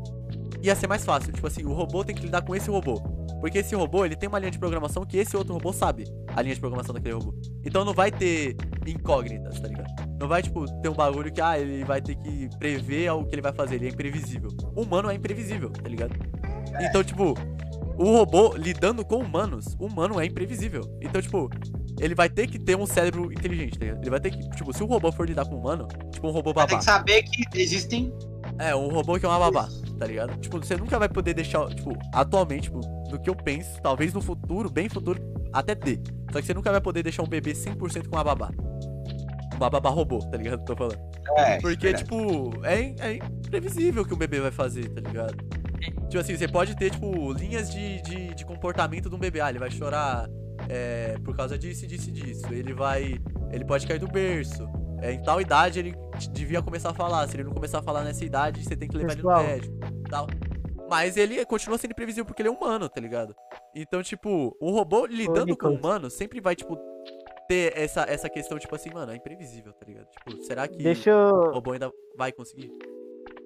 ia 0.62 0.76
ser 0.76 0.88
mais 0.88 1.06
fácil. 1.06 1.32
Tipo 1.32 1.48
assim, 1.48 1.64
o 1.64 1.74
robô 1.74 2.04
tem 2.04 2.16
que 2.16 2.24
lidar 2.24 2.42
com 2.42 2.56
esse 2.56 2.70
robô. 2.70 2.96
Porque 3.40 3.60
esse 3.60 3.76
robô, 3.76 4.04
ele 4.04 4.16
tem 4.16 4.28
uma 4.28 4.40
linha 4.40 4.50
de 4.52 4.58
programação 4.58 5.06
que 5.06 5.18
esse 5.18 5.38
outro 5.38 5.54
robô 5.54 5.72
sabe 5.72 6.06
a 6.36 6.42
linha 6.42 6.56
de 6.56 6.60
programação 6.60 6.94
daquele 6.94 7.14
robô. 7.14 7.34
Então 7.64 7.86
não 7.86 7.94
vai 7.94 8.12
ter 8.12 8.56
incógnitas, 8.86 9.60
tá 9.60 9.68
ligado? 9.68 9.88
Não 10.20 10.28
vai, 10.28 10.42
tipo, 10.42 10.66
ter 10.82 10.90
um 10.90 10.94
bagulho 10.94 11.32
que, 11.32 11.40
ah, 11.40 11.58
ele 11.60 11.84
vai 11.86 12.02
ter 12.02 12.16
que 12.16 12.50
prever 12.58 13.12
o 13.12 13.24
que 13.24 13.36
ele 13.36 13.42
vai 13.42 13.54
fazer, 13.54 13.76
ele 13.76 13.86
é 13.86 13.90
imprevisível. 13.90 14.50
O 14.76 14.82
humano 14.82 15.10
é 15.10 15.14
imprevisível, 15.14 15.70
tá 15.70 15.88
ligado? 15.88 16.16
Então, 16.82 17.04
tipo, 17.04 17.36
o 17.98 18.12
robô 18.18 18.56
lidando 18.58 19.06
com 19.06 19.18
humanos, 19.18 19.76
o 19.80 19.86
humano 19.86 20.20
é 20.20 20.26
imprevisível. 20.26 20.82
Então, 21.00 21.22
tipo, 21.22 21.50
ele 22.00 22.14
vai 22.14 22.30
ter 22.30 22.48
que 22.48 22.60
ter 22.60 22.76
um 22.76 22.86
cérebro 22.86 23.32
inteligente, 23.32 23.78
tá 23.78 23.86
ligado? 23.86 24.02
Ele 24.02 24.10
vai 24.10 24.20
ter 24.20 24.32
que, 24.32 24.50
tipo, 24.52 24.72
se 24.74 24.84
o 24.84 24.86
robô 24.86 25.12
for 25.12 25.28
lidar 25.28 25.46
com 25.46 25.56
um 25.56 25.60
humano, 25.60 25.88
tipo 26.12 26.28
um 26.28 26.32
robô 26.32 26.54
Mas 26.56 26.66
tem 26.66 26.78
babá. 26.78 26.80
que 26.80 26.86
saber 26.86 27.24
que 27.24 27.60
existem. 27.60 28.14
É, 28.60 28.76
um 28.76 28.88
robô 28.90 29.20
que 29.20 29.26
é 29.26 29.30
uma 29.30 29.40
babá, 29.40 29.68
tá 29.98 30.06
ligado? 30.06 30.38
Tipo, 30.40 30.58
você 30.60 30.76
nunca 30.78 30.98
vai 31.00 31.10
poder 31.10 31.34
deixar, 31.34 31.68
tipo, 31.74 31.98
atualmente, 32.14 32.64
tipo, 32.64 32.82
no 33.10 33.20
que 33.20 33.30
eu 33.30 33.36
penso, 33.36 33.82
talvez 33.82 34.14
no 34.14 34.22
futuro, 34.22 34.70
bem 34.70 34.90
futuro, 34.90 35.20
até 35.52 35.74
dê. 35.76 36.00
Só 36.32 36.40
que 36.40 36.46
você 36.46 36.54
nunca 36.54 36.72
vai 36.72 36.82
poder 36.82 37.04
deixar 37.04 37.24
um 37.24 37.28
bebê 37.28 37.54
100% 37.54 38.08
com 38.08 38.16
uma 38.16 38.24
babá. 38.24 38.52
Uma 39.56 39.70
babá 39.70 39.90
robô, 39.90 40.20
tá 40.20 40.38
ligado? 40.38 40.64
Tô 40.66 40.76
falando. 40.76 41.00
É, 41.38 41.60
Porque, 41.60 41.92
verdade. 41.92 42.04
tipo, 42.04 42.54
é, 42.64 42.96
é 43.00 43.20
previsível 43.50 44.06
que 44.06 44.14
um 44.14 44.18
bebê 44.18 44.40
vai 44.40 44.52
fazer, 44.52 44.88
tá 44.90 45.02
ligado? 45.02 45.36
Tipo 46.10 46.20
assim, 46.20 46.38
você 46.38 46.48
pode 46.48 46.76
ter, 46.76 46.92
tipo, 46.92 47.34
linhas 47.34 47.70
de, 47.72 48.02
de, 48.02 48.36
de 48.36 48.46
comportamento 48.46 49.10
de 49.10 49.16
um 49.16 49.20
bebê. 49.20 49.42
Ah, 49.42 49.50
ele 49.50 49.60
vai 49.60 49.70
chorar 49.72 50.28
é, 50.70 51.18
por 51.24 51.36
causa 51.36 51.58
disso, 51.58 51.88
disso 51.88 52.12
disso. 52.12 52.46
Ele 52.52 52.74
vai. 52.74 53.16
Ele 53.52 53.66
pode 53.66 53.88
cair 53.88 54.00
do 54.00 54.08
berço. 54.08 54.68
É, 55.02 55.12
em 55.14 55.22
tal 55.22 55.40
idade 55.40 55.80
ele 55.80 55.96
devia 56.32 56.62
começar 56.62 56.90
a 56.90 56.94
falar. 56.94 57.28
Se 57.28 57.36
ele 57.36 57.44
não 57.44 57.54
começar 57.54 57.80
a 57.80 57.84
falar 57.84 58.04
nessa 58.04 58.26
idade, 58.26 58.64
você 58.64 58.76
tem 58.76 58.88
que 58.88 58.98
levar 58.98 59.16
Pessoal. 59.16 59.42
ele 59.42 59.48
no 59.48 59.54
médico. 59.54 60.10
Tal. 60.10 60.28
Mas 60.90 61.18
ele 61.18 61.44
continua 61.46 61.78
sendo 61.78 61.92
imprevisível 61.92 62.26
porque 62.26 62.42
ele 62.42 62.50
é 62.50 62.52
humano, 62.52 62.88
tá 62.88 63.02
ligado? 63.02 63.36
Então, 63.76 64.02
tipo, 64.02 64.56
o 64.60 64.72
robô 64.72 65.06
lidando 65.06 65.56
com 65.58 65.68
o 65.68 65.76
humano 65.76 66.10
sempre 66.10 66.40
vai, 66.40 66.56
tipo, 66.56 66.78
ter 67.48 67.78
essa, 67.78 68.04
essa 68.04 68.30
questão, 68.30 68.58
tipo 68.58 68.74
assim, 68.74 68.90
mano, 68.94 69.12
é 69.12 69.16
imprevisível, 69.16 69.74
tá 69.74 69.86
ligado? 69.86 70.08
Tipo, 70.08 70.44
será 70.44 70.66
que 70.68 70.78
Deixa 70.82 71.12
o 71.12 71.46
eu. 71.46 71.52
robô 71.52 71.74
ainda 71.74 71.92
vai 72.18 72.32
conseguir? 72.32 72.72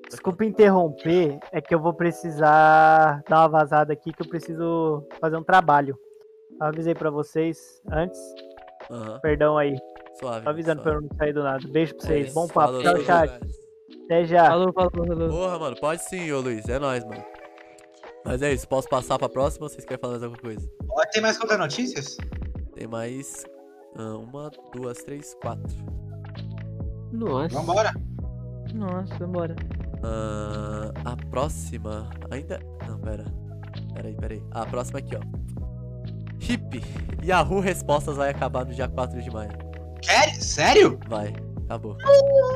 Desculpa 0.08 0.46
interromper, 0.46 1.40
é 1.52 1.62
que 1.62 1.74
eu 1.74 1.80
vou 1.80 1.94
precisar 1.94 3.24
dar 3.28 3.40
uma 3.40 3.48
vazada 3.48 3.92
aqui 3.94 4.12
que 4.14 4.22
eu 4.22 4.28
preciso 4.28 5.08
fazer 5.20 5.38
um 5.38 5.44
trabalho. 5.44 5.98
Eu 6.62 6.68
avisei 6.68 6.94
pra 6.94 7.10
vocês 7.10 7.82
antes, 7.92 8.20
Aham, 8.90 9.20
perdão 9.22 9.58
aí. 9.58 9.76
suave. 10.20 10.44
Tô 10.44 10.50
avisando 10.52 10.82
pra 10.84 10.92
suave. 10.92 11.06
eu 11.06 11.10
não 11.10 11.18
sair 11.18 11.34
do 11.34 11.44
nada. 11.44 11.68
Beijo 11.68 11.96
pra 11.96 12.06
É 12.06 12.08
vocês, 12.08 12.26
isso, 12.28 12.36
bom 12.36 12.48
papo. 12.48 12.60
falou, 12.74 12.82
Tchau, 12.84 12.92
falou, 12.92 13.06
chat. 13.06 13.42
Até 14.06 14.26
já. 14.26 14.46
Falou, 14.48 14.74
falou, 14.74 14.92
falou. 15.08 15.30
Porra, 15.30 15.60
mano, 15.60 15.76
pode 15.80 16.04
sim, 16.04 16.32
ô 16.32 16.40
Luiz, 16.40 16.68
é 16.70 16.78
nóis, 16.80 17.04
mano. 17.04 17.24
Mas 18.24 18.42
é 18.44 18.54
isso, 18.54 18.68
posso 18.68 18.88
passar 18.88 19.18
pra 19.18 19.28
próxima 19.28 19.66
ou 19.66 19.70
vocês 19.70 19.84
querem 19.84 20.00
falar 20.00 20.12
mais 20.14 20.24
alguma 20.24 20.40
coisa? 20.42 20.70
Ó, 20.92 21.02
Tem 21.12 21.22
mais 21.22 21.38
contra 21.40 21.58
notícias? 21.58 22.16
Tem 22.76 22.86
mais. 22.88 23.44
ah, 23.98 24.16
uma, 24.18 24.52
duas, 24.74 25.00
três, 25.04 25.34
quatro. 25.42 25.76
Nossa. 27.12 27.56
Vambora. 27.56 27.92
Nossa, 28.76 29.18
vambora. 29.18 29.56
Ah, 30.04 30.92
a 31.06 31.16
próxima. 31.32 32.08
Ainda. 32.30 32.60
Não, 32.88 33.00
pera. 33.00 33.26
Pera 33.96 34.08
aí, 34.08 34.16
pera 34.16 34.34
aí. 34.36 34.44
A 34.52 34.66
próxima 34.68 35.00
aqui, 35.00 35.16
ó. 35.16 35.61
Hip. 36.42 36.84
Yahoo 37.24 37.60
Respostas 37.60 38.18
vai 38.18 38.30
acabar 38.30 38.66
no 38.66 38.74
dia 38.74 38.88
4 38.88 39.22
de 39.22 39.32
maio. 39.32 39.52
Quer? 40.02 40.34
Sério? 40.42 41.00
Vai, 41.08 41.34
acabou. 41.66 41.96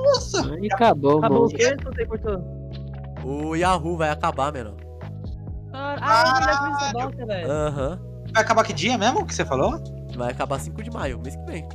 Nossa. 0.06 0.54
Aí 0.54 0.68
acabou, 0.72 1.20
Acabou 1.20 1.46
o 1.46 1.50
quê? 1.50 1.76
Não 1.84 1.94
sei, 1.94 2.06
cortou. 2.06 2.56
O 3.24 3.56
Yahoo 3.56 3.98
vai 3.98 4.10
acabar, 4.10 4.52
mano. 4.52 4.76
Ah, 5.72 5.96
ah, 6.00 6.40
eu 6.42 6.50
essa 6.50 6.94
bosta, 6.94 7.26
velho. 7.26 7.52
Aham. 7.52 8.00
Vai 8.34 8.44
acabar 8.44 8.64
que 8.64 8.74
dia 8.74 8.98
mesmo 8.98 9.26
que 9.26 9.34
você 9.34 9.46
falou? 9.46 9.82
Vai 10.16 10.32
acabar 10.32 10.60
5 10.60 10.82
de 10.84 10.92
maio, 10.92 11.20
mês 11.20 11.36
que 11.36 11.46
vem. 11.46 11.68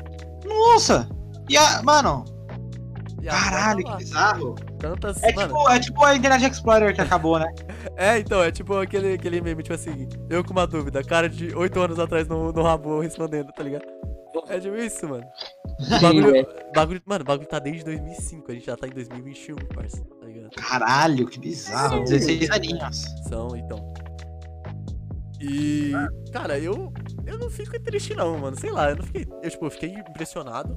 Nossa. 0.44 1.08
E 1.48 1.56
a... 1.56 1.82
Mano, 1.82 2.24
caralho, 3.28 3.78
que 3.78 3.82
acabar. 3.82 3.98
bizarro. 3.98 4.54
Tantas. 4.78 5.22
É 5.22 5.32
mano, 5.34 5.48
tipo, 5.48 5.70
é 5.70 5.80
tipo 5.80 6.04
a 6.04 6.16
Internet 6.16 6.50
Explorer 6.50 6.94
que 6.94 7.00
acabou, 7.00 7.38
né? 7.38 7.52
É, 7.96 8.18
então, 8.18 8.42
é 8.42 8.50
tipo 8.50 8.76
aquele, 8.76 9.14
aquele 9.14 9.40
meme, 9.40 9.62
tipo 9.62 9.74
assim, 9.74 10.06
eu 10.28 10.44
com 10.44 10.52
uma 10.52 10.66
dúvida, 10.66 11.02
cara 11.02 11.28
de 11.28 11.54
8 11.54 11.80
anos 11.80 11.98
atrás 11.98 12.28
no, 12.28 12.52
no 12.52 12.62
rabo 12.62 13.00
respondendo, 13.00 13.52
tá 13.52 13.62
ligado? 13.62 13.84
É 14.48 14.60
tipo 14.60 14.76
isso, 14.76 15.08
mano. 15.08 15.24
O 15.78 15.84
Sim, 15.84 16.00
bagulho, 16.00 16.46
bagulho, 16.74 17.02
mano, 17.06 17.22
o 17.22 17.26
bagulho 17.26 17.48
tá 17.48 17.58
desde 17.58 17.84
2005, 17.84 18.50
a 18.50 18.54
gente 18.54 18.66
já 18.66 18.76
tá 18.76 18.86
em 18.86 18.90
2021, 18.90 19.56
parça, 19.74 20.02
tá 20.02 20.26
ligado? 20.26 20.50
Caralho, 20.56 21.26
que 21.26 21.38
bizarro. 21.38 22.06
Sim. 22.06 22.14
16 22.14 22.50
aninhos. 22.50 23.04
São, 23.28 23.56
então. 23.56 23.92
E, 25.40 25.92
cara, 26.32 26.58
eu 26.58 26.92
eu 27.26 27.38
não 27.38 27.48
fico 27.48 27.78
triste 27.80 28.14
não, 28.14 28.38
mano, 28.38 28.58
sei 28.58 28.70
lá, 28.70 28.90
eu 28.90 28.96
não 28.96 29.04
fiquei, 29.04 29.26
eu 29.42 29.50
tipo, 29.50 29.66
eu 29.66 29.70
fiquei 29.70 29.90
impressionado, 29.90 30.76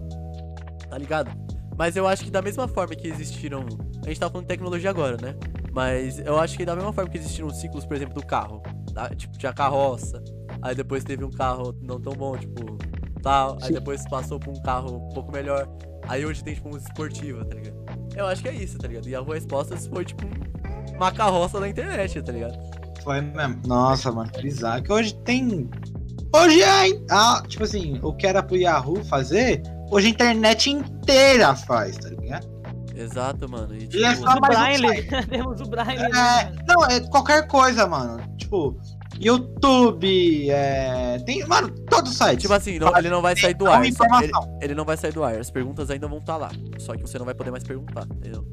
tá 0.89 0.97
ligado? 0.97 1.31
Mas 1.77 1.95
eu 1.95 2.07
acho 2.07 2.23
que 2.23 2.31
da 2.31 2.41
mesma 2.41 2.67
forma 2.67 2.95
que 2.95 3.07
existiram, 3.07 3.65
a 4.03 4.07
gente 4.07 4.19
tá 4.19 4.29
falando 4.29 4.45
de 4.45 4.49
tecnologia 4.49 4.89
agora, 4.89 5.17
né? 5.21 5.35
Mas 5.71 6.19
eu 6.19 6.37
acho 6.39 6.55
que 6.55 6.65
da 6.65 6.75
mesma 6.75 6.93
forma 6.93 7.09
que 7.09 7.17
existiram 7.17 7.49
ciclos, 7.49 7.85
por 7.85 7.95
exemplo, 7.95 8.13
do 8.13 8.25
carro, 8.25 8.61
tá? 8.93 9.09
tipo, 9.09 9.37
tinha 9.37 9.51
carroça, 9.51 10.23
aí 10.61 10.75
depois 10.75 11.03
teve 11.03 11.23
um 11.23 11.31
carro 11.31 11.75
não 11.81 11.99
tão 11.99 12.13
bom, 12.13 12.37
tipo, 12.37 12.77
tal, 13.21 13.57
aí 13.61 13.69
Sim. 13.69 13.73
depois 13.73 14.07
passou 14.07 14.39
pra 14.39 14.51
um 14.51 14.61
carro 14.61 14.97
um 14.97 15.09
pouco 15.09 15.31
melhor, 15.31 15.67
aí 16.07 16.25
hoje 16.25 16.43
tem, 16.43 16.53
tipo, 16.53 16.69
um 16.69 16.77
esportivo, 16.77 17.43
tá 17.43 17.55
ligado? 17.55 17.83
Eu 18.15 18.27
acho 18.27 18.43
que 18.43 18.47
é 18.49 18.53
isso, 18.53 18.77
tá 18.77 18.87
ligado? 18.87 19.07
E 19.07 19.15
a 19.15 19.19
Rua 19.19 19.35
Respostas 19.35 19.87
foi, 19.87 20.05
tipo, 20.05 20.23
uma 20.93 21.11
carroça 21.11 21.59
da 21.59 21.67
internet, 21.67 22.21
tá 22.21 22.31
ligado? 22.31 22.57
Foi 23.03 23.19
mesmo. 23.19 23.59
Nossa, 23.65 24.11
mano, 24.11 24.31
que 24.31 24.41
bizarro. 24.41 24.83
Que 24.83 24.93
hoje 24.93 25.15
tem. 25.23 25.69
Hoje 26.33 26.61
é. 26.61 27.01
Ah, 27.09 27.43
tipo 27.47 27.63
assim, 27.63 27.99
o 28.01 28.13
que 28.13 28.25
era 28.25 28.41
pro 28.41 28.55
Yahoo 28.55 29.03
fazer, 29.05 29.61
hoje 29.93 30.07
a 30.07 30.09
internet 30.09 30.69
inteira 30.69 31.55
faz, 31.55 31.97
tá 31.97 32.09
ligado? 32.09 32.51
Exato, 32.95 33.49
mano. 33.49 33.73
E, 33.75 33.89
E 33.91 34.03
é 34.05 34.11
tipo, 34.13 34.23
só 34.23 34.37
O 34.37 34.41
mais 34.41 34.55
um 34.55 34.81
Braille. 34.81 35.03
Temos 35.29 35.61
o 35.61 35.65
Braille. 35.65 35.99
né, 35.99 36.09
É, 36.09 36.45
mano? 36.45 36.61
não, 36.67 36.85
é 36.85 36.99
qualquer 37.09 37.47
coisa, 37.47 37.87
mano. 37.87 38.21
Tipo, 38.37 38.77
YouTube, 39.19 40.49
é. 40.49 41.17
Tem, 41.25 41.45
mano, 41.47 41.69
todo 41.89 42.07
site. 42.09 42.41
tipo 42.41 42.53
assim, 42.53 42.77
não- 42.79 42.95
ele 42.97 43.09
não 43.09 43.21
vai 43.21 43.35
sair 43.35 43.53
do 43.53 43.67
ar. 43.69 43.83
Ele, 43.83 43.95
ele 44.61 44.75
não 44.75 44.85
vai 44.85 44.97
sair 44.97 45.11
do 45.13 45.23
ar. 45.23 45.35
As 45.39 45.49
perguntas 45.49 45.89
ainda 45.89 46.07
vão 46.07 46.19
estar 46.19 46.37
lá. 46.37 46.49
Só 46.79 46.95
que 46.95 47.01
você 47.01 47.17
não 47.17 47.25
vai 47.25 47.33
poder 47.33 47.51
mais 47.51 47.63
perguntar, 47.63 48.05
entendeu? 48.15 48.45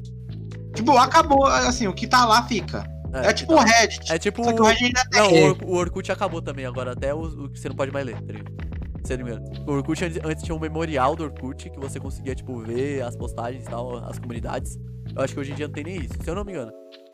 Tipo, 0.73 0.97
acabou, 0.97 1.45
assim, 1.45 1.87
o 1.87 1.93
que 1.93 2.07
tá 2.07 2.25
lá 2.25 2.43
fica. 2.43 2.83
É, 3.13 3.33
tipo 3.33 3.53
o 3.53 3.61
então. 3.61 3.67
Reddit. 3.67 4.11
É 4.11 4.17
tipo. 4.17 4.43
Só 4.43 4.53
que 4.53 4.61
o 4.61 4.65
Reddit 4.65 4.85
ainda 4.85 5.03
Não, 5.13 5.31
o, 5.31 5.45
Or- 5.49 5.57
o 5.65 5.75
Orkut 5.75 6.11
acabou 6.11 6.41
também 6.41 6.65
agora. 6.65 6.93
Até 6.93 7.13
o, 7.13 7.19
o 7.23 7.49
que 7.49 7.59
você 7.59 7.67
não 7.67 7.75
pode 7.75 7.91
mais 7.91 8.05
ler, 8.05 8.15
tá 8.21 8.31
ligado? 8.33 8.70
Se 9.03 9.13
eu 9.13 9.17
não 9.17 9.25
me 9.25 9.31
engano. 9.31 9.45
O 9.67 9.71
Orkut 9.71 10.03
antes, 10.03 10.43
tinha 10.43 10.55
um 10.55 10.59
memorial 10.59 11.15
do 11.15 11.23
Orkut 11.23 11.69
que 11.69 11.79
você 11.79 11.99
conseguia, 11.99 12.35
tipo, 12.35 12.59
ver 12.59 13.01
as 13.01 13.15
postagens 13.15 13.65
e 13.65 13.69
tal, 13.69 13.97
as 13.97 14.19
comunidades. 14.19 14.77
Eu 15.15 15.21
acho 15.21 15.33
que 15.33 15.39
hoje 15.39 15.51
em 15.51 15.55
dia 15.55 15.67
não 15.67 15.73
tem 15.73 15.83
nem 15.83 15.97
isso, 15.97 16.13
se 16.21 16.29
eu 16.29 16.35
não 16.35 16.43
me 16.43 16.51
engano. 16.53 16.71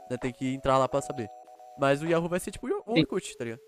Né, 0.10 0.18
Tem 0.20 0.32
que 0.32 0.54
entrar 0.54 0.78
lá 0.78 0.88
pra 0.88 1.02
saber. 1.02 1.28
Mas 1.80 2.02
o 2.02 2.06
Yahoo 2.06 2.30
vai 2.30 2.40
ser 2.40 2.52
tipo 2.52 2.68
o. 2.68 2.84
Orkut, 2.86 3.38
tá 3.38 3.44
ligado? 3.44 3.62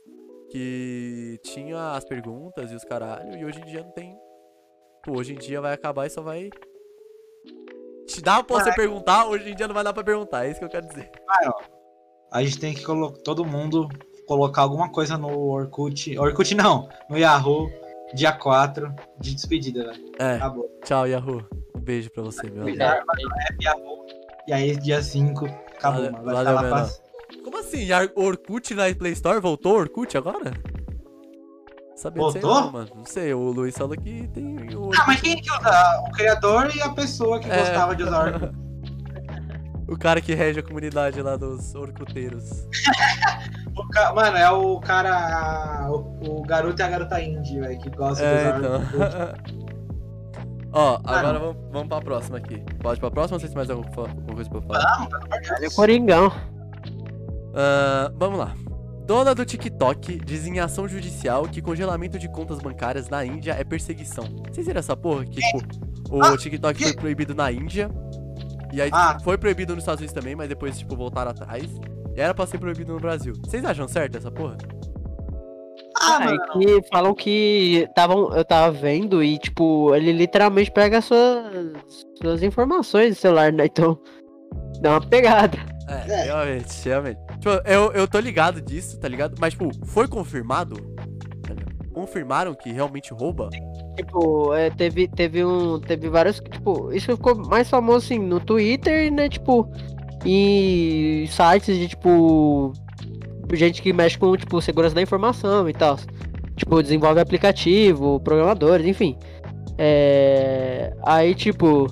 Que 0.51 1.39
tinha 1.43 1.93
as 1.93 2.03
perguntas 2.03 2.71
e 2.71 2.75
os 2.75 2.83
caralho, 2.83 3.37
e 3.37 3.45
hoje 3.45 3.59
em 3.61 3.65
dia 3.65 3.83
não 3.83 3.91
tem. 3.91 4.17
Pô, 5.03 5.17
hoje 5.17 5.33
em 5.33 5.37
dia 5.37 5.61
vai 5.61 5.73
acabar 5.73 6.07
e 6.07 6.09
só 6.09 6.21
vai. 6.21 6.49
Te 8.07 8.21
dá 8.21 8.43
pra 8.43 8.63
você 8.63 8.73
perguntar, 8.73 9.27
hoje 9.27 9.51
em 9.51 9.55
dia 9.55 9.67
não 9.67 9.75
vai 9.75 9.83
dar 9.83 9.93
pra 9.93 10.03
perguntar, 10.03 10.45
é 10.45 10.49
isso 10.49 10.59
que 10.59 10.65
eu 10.65 10.69
quero 10.69 10.87
dizer. 10.87 11.11
A 12.31 12.43
gente 12.43 12.59
tem 12.59 12.73
que 12.73 12.83
colocar 12.83 13.19
todo 13.21 13.45
mundo 13.45 13.87
colocar 14.29 14.61
alguma 14.61 14.91
coisa 14.91 15.17
no 15.17 15.35
Orkut. 15.49 16.17
Orkut 16.17 16.53
não, 16.53 16.87
no 17.09 17.17
Yahoo, 17.17 17.67
dia 18.14 18.31
4 18.31 18.94
de 19.19 19.36
despedida, 19.36 19.86
velho. 19.91 20.03
É, 20.19 20.36
Acabou. 20.36 20.69
tchau, 20.84 21.07
Yahoo. 21.07 21.45
Um 21.76 21.80
beijo 21.80 22.10
pra 22.11 22.23
você, 22.23 22.49
meu 22.49 22.64
amigo. 22.64 22.81
É 22.81 23.02
Yahoo. 23.61 24.06
E 24.48 24.53
aí, 24.53 24.76
dia 24.77 25.02
5, 25.02 25.45
acabou, 25.45 26.02
Valeu- 26.03 26.11
mano. 26.11 26.26
Vai 26.26 26.44
valeu. 26.53 26.88
Como 27.44 27.60
assim? 27.60 27.88
Orkut 28.15 28.73
na 28.73 28.94
Play 28.95 29.14
Store? 29.14 29.40
Voltou 29.40 29.73
o 29.73 29.80
Orkut 29.80 30.18
agora? 30.18 30.52
Sabia 31.95 32.22
Voltou? 32.22 32.41
não, 32.61 32.72
mano. 32.72 32.90
Não 32.95 33.06
sei, 33.06 33.34
o 33.34 33.52
Luiz 33.52 33.77
falou 33.77 33.95
que 33.95 34.27
tem 34.30 34.56
o 34.76 34.90
Ah, 34.98 35.03
mas 35.06 35.22
quem 35.22 35.36
que 35.41 35.52
usa? 35.52 36.02
O 36.07 36.11
criador 36.11 36.73
e 36.76 36.81
a 36.81 36.90
pessoa 36.90 37.40
que 37.40 37.49
É. 37.52 37.57
gostava 37.60 37.95
de 37.95 38.03
usar 38.03 38.26
Orkut. 38.34 38.56
O 39.91 39.98
cara 39.98 40.22
que 40.22 40.36
rege 40.36 40.60
a 40.60 40.64
comunidade 40.64 41.19
lá 41.19 41.36
dos 41.36 41.73
orcuteiros. 41.73 42.68
O 43.80 43.88
ca- 43.89 44.14
Mano, 44.14 44.38
é 44.38 44.51
o 44.51 44.80
cara. 44.80 45.88
O, 45.89 46.39
o 46.39 46.41
garoto 46.43 46.81
e 46.81 46.84
a 46.84 46.89
garota 46.89 47.22
indie, 47.22 47.60
velho, 47.60 47.80
que 47.80 47.89
gosta 47.91 48.23
de 48.23 48.30
É, 48.30 48.57
usar 48.57 48.57
então. 48.60 49.60
Ó, 50.72 50.99
agora 51.03 51.39
vamos, 51.39 51.57
vamos 51.72 51.88
pra 51.88 51.99
próxima 52.01 52.38
aqui. 52.38 52.64
Pode 52.80 52.99
pra 52.99 53.10
próxima 53.10 53.35
ou 53.35 53.39
vocês 53.39 53.51
têm 53.51 53.57
mais 53.57 53.69
alguma, 53.69 53.89
alguma 54.07 54.35
coisa 54.35 54.49
pra 54.49 54.60
eu 54.60 54.64
falar? 54.64 55.07
Olha 55.57 55.68
o 55.68 55.73
Coringão. 55.76 56.31
Ah, 57.56 58.11
vamos 58.15 58.38
lá. 58.38 58.53
Dona 59.07 59.34
do 59.34 59.43
TikTok 59.43 60.19
diz 60.23 60.45
em 60.45 60.60
ação 60.60 60.88
judicial 60.88 61.43
que 61.47 61.60
congelamento 61.64 62.19
de 62.19 62.30
contas 62.30 62.60
bancárias 62.60 63.10
na 63.10 63.26
Índia 63.26 63.53
é 63.53 63.64
perseguição. 63.64 64.23
Vocês 64.51 64.68
viram 64.68 64.77
essa 64.80 64.95
porra? 64.95 65.26
Que, 65.26 65.39
tipo, 65.41 66.15
o 66.15 66.22
Ah, 66.22 66.38
TikTok 66.38 66.77
que- 66.77 66.84
foi 66.84 66.93
proibido 66.95 67.34
na 67.34 67.51
Índia. 67.51 67.89
E 68.72 68.80
aí 68.80 68.91
Ah. 68.93 69.18
foi 69.23 69.35
proibido 69.39 69.73
nos 69.73 69.81
Estados 69.81 70.01
Unidos 70.01 70.14
também, 70.14 70.35
mas 70.35 70.47
depois, 70.47 70.77
tipo, 70.77 70.95
voltaram 70.95 71.31
atrás. 71.31 71.65
E 72.15 72.22
era 72.22 72.34
pra 72.34 72.45
ser 72.45 72.57
proibido 72.57 72.94
no 72.94 72.99
Brasil. 72.99 73.34
Vocês 73.44 73.64
acham 73.64 73.88
certo 73.88 74.18
essa 74.18 74.31
porra? 74.31 74.57
Ah, 76.02 76.19
mano. 76.19 76.41
é 76.41 76.57
que 76.57 76.88
falam 76.90 77.14
que 77.14 77.88
tavam, 77.94 78.34
eu 78.34 78.45
tava 78.45 78.72
vendo 78.72 79.23
e, 79.23 79.38
tipo, 79.38 79.94
ele 79.94 80.11
literalmente 80.14 80.72
pega 80.72 81.02
suas, 81.02 81.73
suas 82.22 82.41
informações 82.41 83.15
do 83.15 83.19
celular, 83.19 83.52
né? 83.52 83.65
Então, 83.65 83.99
dá 84.81 84.91
uma 84.91 85.02
pegada. 85.02 85.57
É, 85.88 86.23
realmente, 86.23 86.86
realmente. 86.86 87.19
Tipo, 87.40 87.49
eu, 87.65 87.91
eu 87.94 88.07
tô 88.07 88.19
ligado 88.19 88.61
disso, 88.61 88.99
tá 88.99 89.07
ligado? 89.07 89.36
Mas, 89.40 89.53
tipo, 89.53 89.69
foi 89.88 90.07
confirmado? 90.07 90.76
Confirmaram 91.94 92.53
que 92.53 92.72
realmente 92.72 93.11
rouba? 93.14 93.49
Tipo, 93.98 94.53
é, 94.53 94.69
teve, 94.69 95.07
teve 95.07 95.44
um. 95.44 95.80
Teve 95.80 96.07
vários. 96.07 96.40
Tipo, 96.40 96.94
isso 96.94 97.14
ficou 97.15 97.36
mais 97.36 97.69
famoso 97.69 98.06
assim 98.06 98.19
no 98.19 98.40
Twitter, 98.40 99.11
né? 99.11 99.27
Tipo, 99.27 99.69
em 100.25 101.25
sites 101.27 101.77
de 101.77 101.87
tipo. 101.87 102.73
Gente 103.53 103.81
que 103.81 103.91
mexe 103.91 104.17
com, 104.17 104.35
tipo, 104.37 104.61
segurança 104.61 104.93
da 104.93 105.01
informação 105.01 105.67
e 105.67 105.73
tal. 105.73 105.97
Tipo, 106.55 106.83
desenvolve 106.83 107.19
aplicativo, 107.19 108.19
programadores, 108.19 108.85
enfim. 108.85 109.17
É. 109.77 110.93
Aí, 111.03 111.33
tipo. 111.33 111.87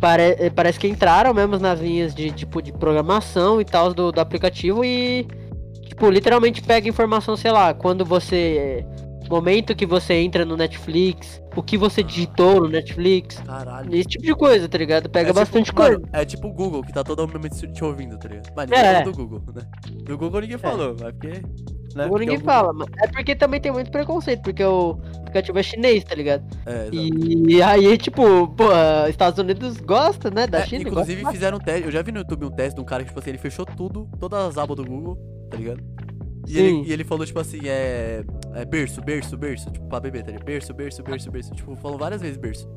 pare- 0.00 0.50
parece 0.54 0.78
que 0.78 0.88
entraram 0.88 1.34
mesmo 1.34 1.58
nas 1.58 1.80
linhas 1.80 2.14
de 2.14 2.30
tipo 2.30 2.62
de 2.62 2.72
programação 2.72 3.60
e 3.60 3.64
tal 3.64 3.92
do, 3.92 4.10
do 4.10 4.20
aplicativo 4.20 4.82
e 4.84 5.26
tipo 5.86 6.08
literalmente 6.08 6.62
pega 6.62 6.88
informação, 6.88 7.36
sei 7.36 7.50
lá, 7.50 7.74
quando 7.74 8.04
você 8.04 8.86
momento 9.30 9.74
que 9.74 9.86
você 9.86 10.14
entra 10.14 10.44
no 10.44 10.56
Netflix, 10.56 11.40
o 11.56 11.62
que 11.62 11.78
você 11.78 12.02
digitou 12.02 12.60
no 12.62 12.68
Netflix, 12.68 13.36
Caralho. 13.38 13.94
esse 13.94 14.08
tipo 14.08 14.24
de 14.24 14.34
coisa, 14.34 14.68
tá 14.68 14.76
ligado? 14.76 15.08
Pega 15.08 15.30
É 15.30 15.32
bastante 15.32 15.66
tipo, 15.66 15.76
coisa. 15.80 15.98
mano, 15.98 16.08
é 16.12 16.24
tipo 16.24 16.48
o 16.48 16.52
Google, 16.52 16.82
que 16.82 16.92
tá 16.92 17.02
todo 17.04 17.26
momento 17.26 17.54
te 17.72 17.84
ouvindo, 17.84 18.18
tá 18.18 18.28
ligado? 18.28 18.50
Mas 18.56 18.70
É. 18.70 18.76
ninguém 18.76 18.92
falou 18.92 19.12
do 19.12 19.26
Google, 19.28 19.54
né? 19.54 19.62
Do 20.04 20.18
Google 20.18 20.40
ninguém 20.42 20.58
falou, 20.58 20.96
mas 21.00 21.12
porque. 21.12 21.42
Né? 21.92 22.04
Ou 22.04 22.10
Porque 22.10 22.24
ninguém 22.24 22.38
fala, 22.44 22.72
mas 22.72 22.86
é 23.02 23.08
porque 23.08 23.34
também 23.34 23.60
tem 23.60 23.72
muito 23.72 23.90
preconceito, 23.90 24.42
porque 24.42 24.62
o 24.62 25.00
aplicativo 25.18 25.58
é 25.58 25.62
chinês, 25.64 26.04
tá 26.04 26.14
ligado? 26.14 26.44
É, 26.64 26.82
exato. 26.86 27.50
E 27.50 27.60
aí, 27.60 27.98
tipo, 27.98 28.46
pô, 28.48 28.66
Estados 29.08 29.40
Unidos 29.40 29.76
gosta, 29.78 30.30
né, 30.30 30.46
da 30.46 30.60
É, 30.60 30.66
China. 30.66 30.82
inclusive 30.88 31.22
gosta 31.22 31.32
fizeram 31.34 31.58
um 31.58 31.60
teste, 31.60 31.86
eu 31.86 31.90
já 31.90 32.00
vi 32.00 32.12
no 32.12 32.18
YouTube 32.20 32.44
um 32.46 32.50
teste 32.50 32.76
de 32.76 32.80
um 32.80 32.84
cara 32.84 33.02
que, 33.02 33.08
tipo 33.08 33.18
assim, 33.18 33.30
ele 33.30 33.38
fechou 33.38 33.66
tudo, 33.66 34.08
todas 34.20 34.38
as 34.50 34.56
abas 34.56 34.76
do 34.76 34.84
Google, 34.84 35.18
tá 35.50 35.56
ligado? 35.56 35.82
E 36.48 36.58
ele, 36.58 36.82
e 36.88 36.92
ele 36.92 37.04
falou, 37.04 37.24
tipo 37.26 37.38
assim, 37.38 37.60
é, 37.66 38.24
é 38.54 38.64
berço, 38.64 39.00
berço, 39.02 39.36
berço, 39.36 39.70
tipo, 39.70 39.86
pra 39.88 40.00
beber, 40.00 40.22
tá 40.22 40.28
ligado? 40.30 40.44
Berço, 40.44 40.72
berço, 40.74 41.02
berço, 41.02 41.30
berço, 41.30 41.50
tipo, 41.54 41.76
falou 41.76 41.98
várias 41.98 42.20
vezes 42.20 42.36
berço. 42.36 42.68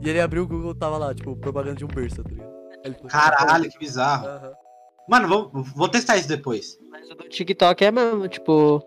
E 0.00 0.08
ele 0.08 0.20
abriu 0.20 0.42
o 0.44 0.46
Google, 0.46 0.74
tava 0.74 0.96
lá, 0.98 1.14
tipo, 1.14 1.34
propaganda 1.36 1.76
de 1.76 1.84
um 1.84 1.88
berço, 1.88 2.22
tá 2.22 2.28
ligado? 2.30 2.48
Falou, 2.84 3.08
Caralho, 3.08 3.70
que 3.70 3.78
bizarro. 3.78 4.26
Aham. 4.28 4.52
Mano, 5.08 5.26
vou, 5.28 5.50
vou 5.74 5.88
testar 5.88 6.16
isso 6.18 6.28
depois. 6.28 6.78
Mas 6.90 7.10
o 7.10 7.14
do 7.14 7.28
TikTok 7.28 7.84
é 7.84 7.90
mesmo, 7.90 8.28
tipo. 8.28 8.84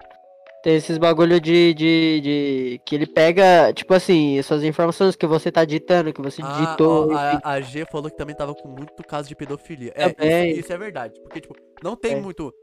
Tem 0.64 0.76
esses 0.76 1.00
bagulho 1.00 1.42
de, 1.42 1.74
de, 1.74 2.22
de. 2.22 2.82
Que 2.86 2.94
ele 2.96 3.08
pega, 3.08 3.74
tipo 3.74 3.92
assim, 3.96 4.38
essas 4.38 4.64
informações 4.64 5.16
que 5.16 5.26
você 5.26 5.52
tá 5.52 5.66
digitando, 5.66 6.14
que 6.14 6.22
você 6.22 6.42
Ah, 6.44 6.52
digitou. 6.54 7.08
ó, 7.12 7.14
enfim. 7.14 7.40
a, 7.44 7.50
a 7.50 7.62
G 7.62 7.84
falou 7.92 8.12
que 8.12 8.16
também 8.18 8.36
tava 8.36 8.54
com 8.54 8.68
muito 8.70 9.04
caso 9.04 9.28
de 9.28 9.36
pedofilia. 9.36 9.92
É, 9.96 10.10
Também. 10.10 10.52
isso, 10.52 10.60
isso 10.60 10.72
é 10.74 10.78
verdade. 10.78 11.20
Porque, 11.24 11.42
tipo, 11.42 11.56
não 11.84 11.96
tem 11.96 12.14
É. 12.14 12.22
muito. 12.22 12.54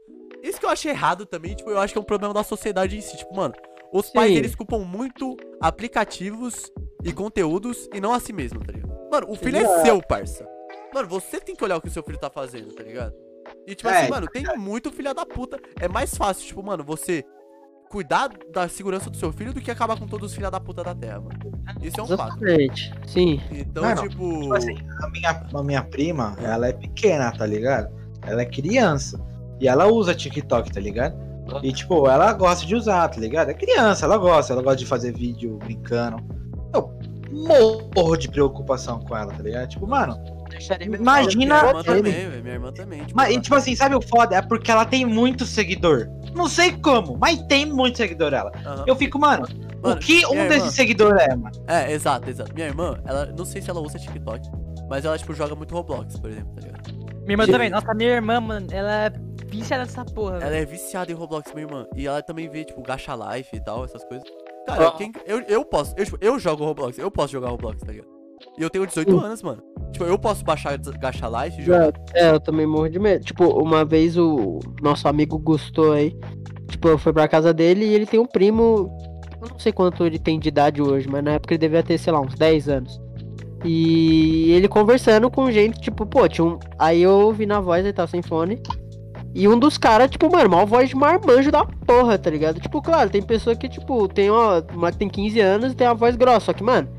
Isso 0.43 0.59
que 0.59 0.65
eu 0.65 0.69
achei 0.69 0.91
errado 0.91 1.25
também, 1.25 1.55
tipo, 1.55 1.69
eu 1.69 1.79
acho 1.79 1.93
que 1.93 1.97
é 1.97 2.01
um 2.01 2.05
problema 2.05 2.33
da 2.33 2.43
sociedade 2.43 2.97
em 2.97 3.01
si. 3.01 3.17
Tipo, 3.17 3.35
mano, 3.35 3.53
os 3.91 4.09
pais 4.09 4.31
Sim. 4.31 4.37
eles 4.37 4.55
culpam 4.55 4.79
muito 4.79 5.35
aplicativos 5.61 6.71
e 7.03 7.11
conteúdos 7.11 7.89
e 7.93 7.99
não 7.99 8.13
a 8.13 8.19
si 8.19 8.31
mesmo, 8.33 8.59
tá 8.63 8.71
ligado? 8.71 8.89
Mano, 9.11 9.27
o 9.29 9.35
filho 9.35 9.57
é 9.57 9.61
Exato. 9.61 9.81
seu, 9.85 10.01
parça. 10.01 10.47
Mano, 10.93 11.07
você 11.07 11.39
tem 11.39 11.55
que 11.55 11.63
olhar 11.63 11.77
o 11.77 11.81
que 11.81 11.87
o 11.87 11.91
seu 11.91 12.03
filho 12.03 12.17
tá 12.17 12.29
fazendo, 12.29 12.73
tá 12.73 12.83
ligado? 12.83 13.13
E 13.65 13.73
tipo 13.75 13.89
É, 13.89 14.01
assim, 14.01 14.09
mano, 14.09 14.27
tem 14.27 14.43
muito 14.57 14.91
filha 14.91 15.13
da 15.13 15.25
puta. 15.25 15.59
É 15.79 15.87
mais 15.87 16.15
fácil, 16.15 16.45
tipo, 16.47 16.63
mano, 16.63 16.83
você 16.83 17.23
cuidar 17.89 18.29
da 18.51 18.67
segurança 18.67 19.09
do 19.09 19.17
seu 19.17 19.31
filho 19.33 19.51
do 19.51 19.59
que 19.59 19.71
acabar 19.71 19.97
com 19.97 20.07
todos 20.07 20.29
os 20.29 20.35
filha 20.35 20.51
da 20.51 20.59
puta 20.59 20.83
da 20.83 20.93
terra, 20.93 21.19
mano. 21.21 21.39
Isso 21.81 21.99
é 21.99 22.03
um 22.03 22.07
fato. 22.07 22.43
Exatamente. 22.43 22.93
Sim. 23.07 23.41
Então, 23.51 23.83
Mano, 23.83 24.07
tipo. 24.07 24.41
tipo 24.41 24.53
assim, 24.53 24.75
A 25.03 25.09
minha, 25.09 25.47
a 25.55 25.63
minha 25.63 25.83
prima, 25.83 26.35
ela 26.43 26.67
é 26.67 26.73
pequena, 26.73 27.31
tá 27.31 27.45
ligado? 27.45 27.89
Ela 28.21 28.41
é 28.43 28.45
criança. 28.45 29.19
E 29.59 29.67
ela 29.67 29.87
usa 29.87 30.13
TikTok, 30.15 30.71
tá 30.71 30.79
ligado? 30.79 31.15
E, 31.63 31.71
tipo, 31.73 32.07
ela 32.07 32.31
gosta 32.33 32.65
de 32.65 32.75
usar, 32.75 33.07
tá 33.07 33.19
ligado? 33.19 33.49
É 33.49 33.53
criança, 33.53 34.05
ela 34.05 34.17
gosta. 34.17 34.53
Ela 34.53 34.61
gosta 34.61 34.77
de 34.77 34.85
fazer 34.85 35.11
vídeo 35.11 35.57
brincando. 35.57 36.17
Eu 36.73 36.91
morro 37.95 38.15
de 38.17 38.27
preocupação 38.29 38.99
com 38.99 39.15
ela, 39.17 39.31
tá 39.33 39.41
ligado? 39.41 39.67
Tipo, 39.69 39.87
mano, 39.87 40.15
Minha 40.79 40.97
imagina. 40.97 41.55
irmã 41.57 41.83
também, 41.83 42.41
minha 42.41 42.53
irmã 42.53 42.71
também. 42.71 42.99
Tipo, 43.01 43.13
Mas, 43.15 43.29
e, 43.29 43.33
ela- 43.33 43.41
tipo 43.41 43.55
assim, 43.55 43.75
sabe 43.75 43.95
o 43.95 44.01
foda? 44.01 44.35
É 44.35 44.41
porque 44.41 44.69
ela 44.71 44.85
tem 44.85 45.05
muito 45.05 45.45
seguidor. 45.45 46.07
Não 46.35 46.47
sei 46.47 46.71
como, 46.73 47.17
mas 47.17 47.41
tem 47.43 47.65
muito 47.65 47.97
seguidor 47.97 48.33
ela. 48.33 48.51
Aham. 48.65 48.83
Eu 48.87 48.95
fico, 48.95 49.17
mano, 49.17 49.47
Mano, 49.81 49.95
o 49.95 49.99
que 49.99 50.25
um 50.27 50.31
minha 50.31 50.43
irmã- 50.43 50.55
desses 50.55 50.73
seguidores 50.73 51.21
é, 51.21 51.35
mano? 51.35 51.51
É, 51.67 51.91
exato, 51.91 52.29
exato. 52.29 52.53
Minha 52.53 52.67
irmã, 52.67 52.99
ela 53.05 53.25
não 53.35 53.45
sei 53.45 53.61
se 53.61 53.69
ela 53.69 53.79
usa 53.79 53.97
TikTok, 53.97 54.47
mas 54.89 55.03
ela, 55.05 55.17
tipo, 55.17 55.33
joga 55.33 55.55
muito 55.55 55.73
Roblox, 55.73 56.19
por 56.19 56.29
exemplo, 56.29 56.53
tá 56.55 56.61
ligado? 56.61 56.93
Minha 57.21 57.31
irmã 57.33 57.43
E- 57.45 57.51
também. 57.51 57.69
Nossa, 57.69 57.93
minha 57.93 58.09
irmã, 58.11 58.39
mano, 58.39 58.67
ela 58.71 59.05
é 59.05 59.09
viciada 59.49 59.83
nessa 59.85 60.05
porra. 60.05 60.37
Ela 60.37 60.55
é 60.55 60.65
viciada 60.65 61.11
em 61.11 61.15
Roblox, 61.15 61.51
minha 61.53 61.65
irmã. 61.67 61.85
E 61.95 62.07
ela 62.07 62.21
também 62.21 62.47
vê, 62.49 62.63
tipo, 62.63 62.81
Gacha 62.81 63.13
Life 63.15 63.55
e 63.55 63.59
tal, 63.63 63.83
essas 63.85 64.03
coisas. 64.05 64.27
Cara, 64.65 64.87
Ah. 64.87 64.91
quem- 64.91 65.11
eu, 65.25 65.39
eu 65.41 65.65
posso, 65.65 65.93
eu, 65.97 66.05
tipo, 66.05 66.17
eu 66.21 66.37
jogo 66.39 66.63
Roblox, 66.63 66.97
eu 66.99 67.09
posso 67.09 67.31
jogar 67.33 67.49
Roblox, 67.49 67.81
tá 67.81 67.91
ligado? 67.91 68.07
E 68.57 68.61
eu 68.61 68.69
tenho 68.69 68.85
18 68.87 69.15
Hum. 69.15 69.19
anos, 69.19 69.41
mano. 69.41 69.61
Tipo, 69.91 70.05
eu 70.05 70.17
posso 70.17 70.43
baixar 70.45 70.77
Gacha 70.77 71.27
Life 71.27 71.59
e 71.61 71.65
jogar. 71.65 71.91
É, 72.13 72.31
eu 72.31 72.39
também 72.39 72.65
morro 72.65 72.89
de 72.89 72.99
medo. 72.99 73.25
Tipo, 73.25 73.45
uma 73.61 73.83
vez 73.83 74.17
o 74.17 74.59
nosso 74.81 75.07
amigo 75.07 75.37
gostou 75.39 75.91
aí. 75.93 76.15
Tipo, 76.69 76.87
eu 76.89 76.97
fui 76.97 77.11
pra 77.11 77.27
casa 77.27 77.53
dele 77.53 77.85
e 77.85 77.93
ele 77.93 78.05
tem 78.05 78.19
um 78.19 78.25
primo. 78.25 78.95
Eu 79.41 79.49
não 79.49 79.59
sei 79.59 79.71
quanto 79.71 80.05
ele 80.05 80.19
tem 80.19 80.39
de 80.39 80.47
idade 80.49 80.81
hoje, 80.81 81.07
mas 81.09 81.23
na 81.23 81.31
época 81.31 81.53
ele 81.53 81.59
devia 81.59 81.81
ter, 81.83 81.97
sei 81.97 82.13
lá, 82.13 82.21
uns 82.21 82.35
10 82.35 82.69
anos. 82.69 82.99
E 83.65 84.51
ele 84.51 84.67
conversando 84.67 85.29
com 85.29 85.51
gente, 85.51 85.79
tipo, 85.81 86.05
pô, 86.05 86.27
tinha 86.29 86.45
um. 86.45 86.59
Aí 86.77 87.01
eu 87.01 87.11
ouvi 87.11 87.45
na 87.45 87.59
voz, 87.59 87.83
ele 87.83 87.91
tava 87.93 88.09
sem 88.09 88.21
fone. 88.21 88.61
E 89.33 89.47
um 89.47 89.57
dos 89.59 89.77
caras, 89.77 90.09
tipo, 90.09 90.31
mano, 90.31 90.49
mal 90.49 90.65
voz 90.65 90.89
de 90.89 90.95
marmanjo 90.95 91.51
da 91.51 91.63
porra, 91.63 92.17
tá 92.17 92.29
ligado? 92.29 92.59
Tipo, 92.59 92.81
claro, 92.81 93.09
tem 93.09 93.21
pessoa 93.21 93.55
que, 93.55 93.69
tipo, 93.69 94.07
tem 94.07 94.29
uma. 94.29 94.59
O 94.73 94.79
moleque 94.79 94.97
tem 94.97 95.09
15 95.09 95.39
anos 95.39 95.71
e 95.71 95.75
tem 95.75 95.87
uma 95.87 95.93
voz 95.93 96.15
grossa, 96.15 96.47
só 96.47 96.53
que, 96.53 96.63
mano, 96.63 96.89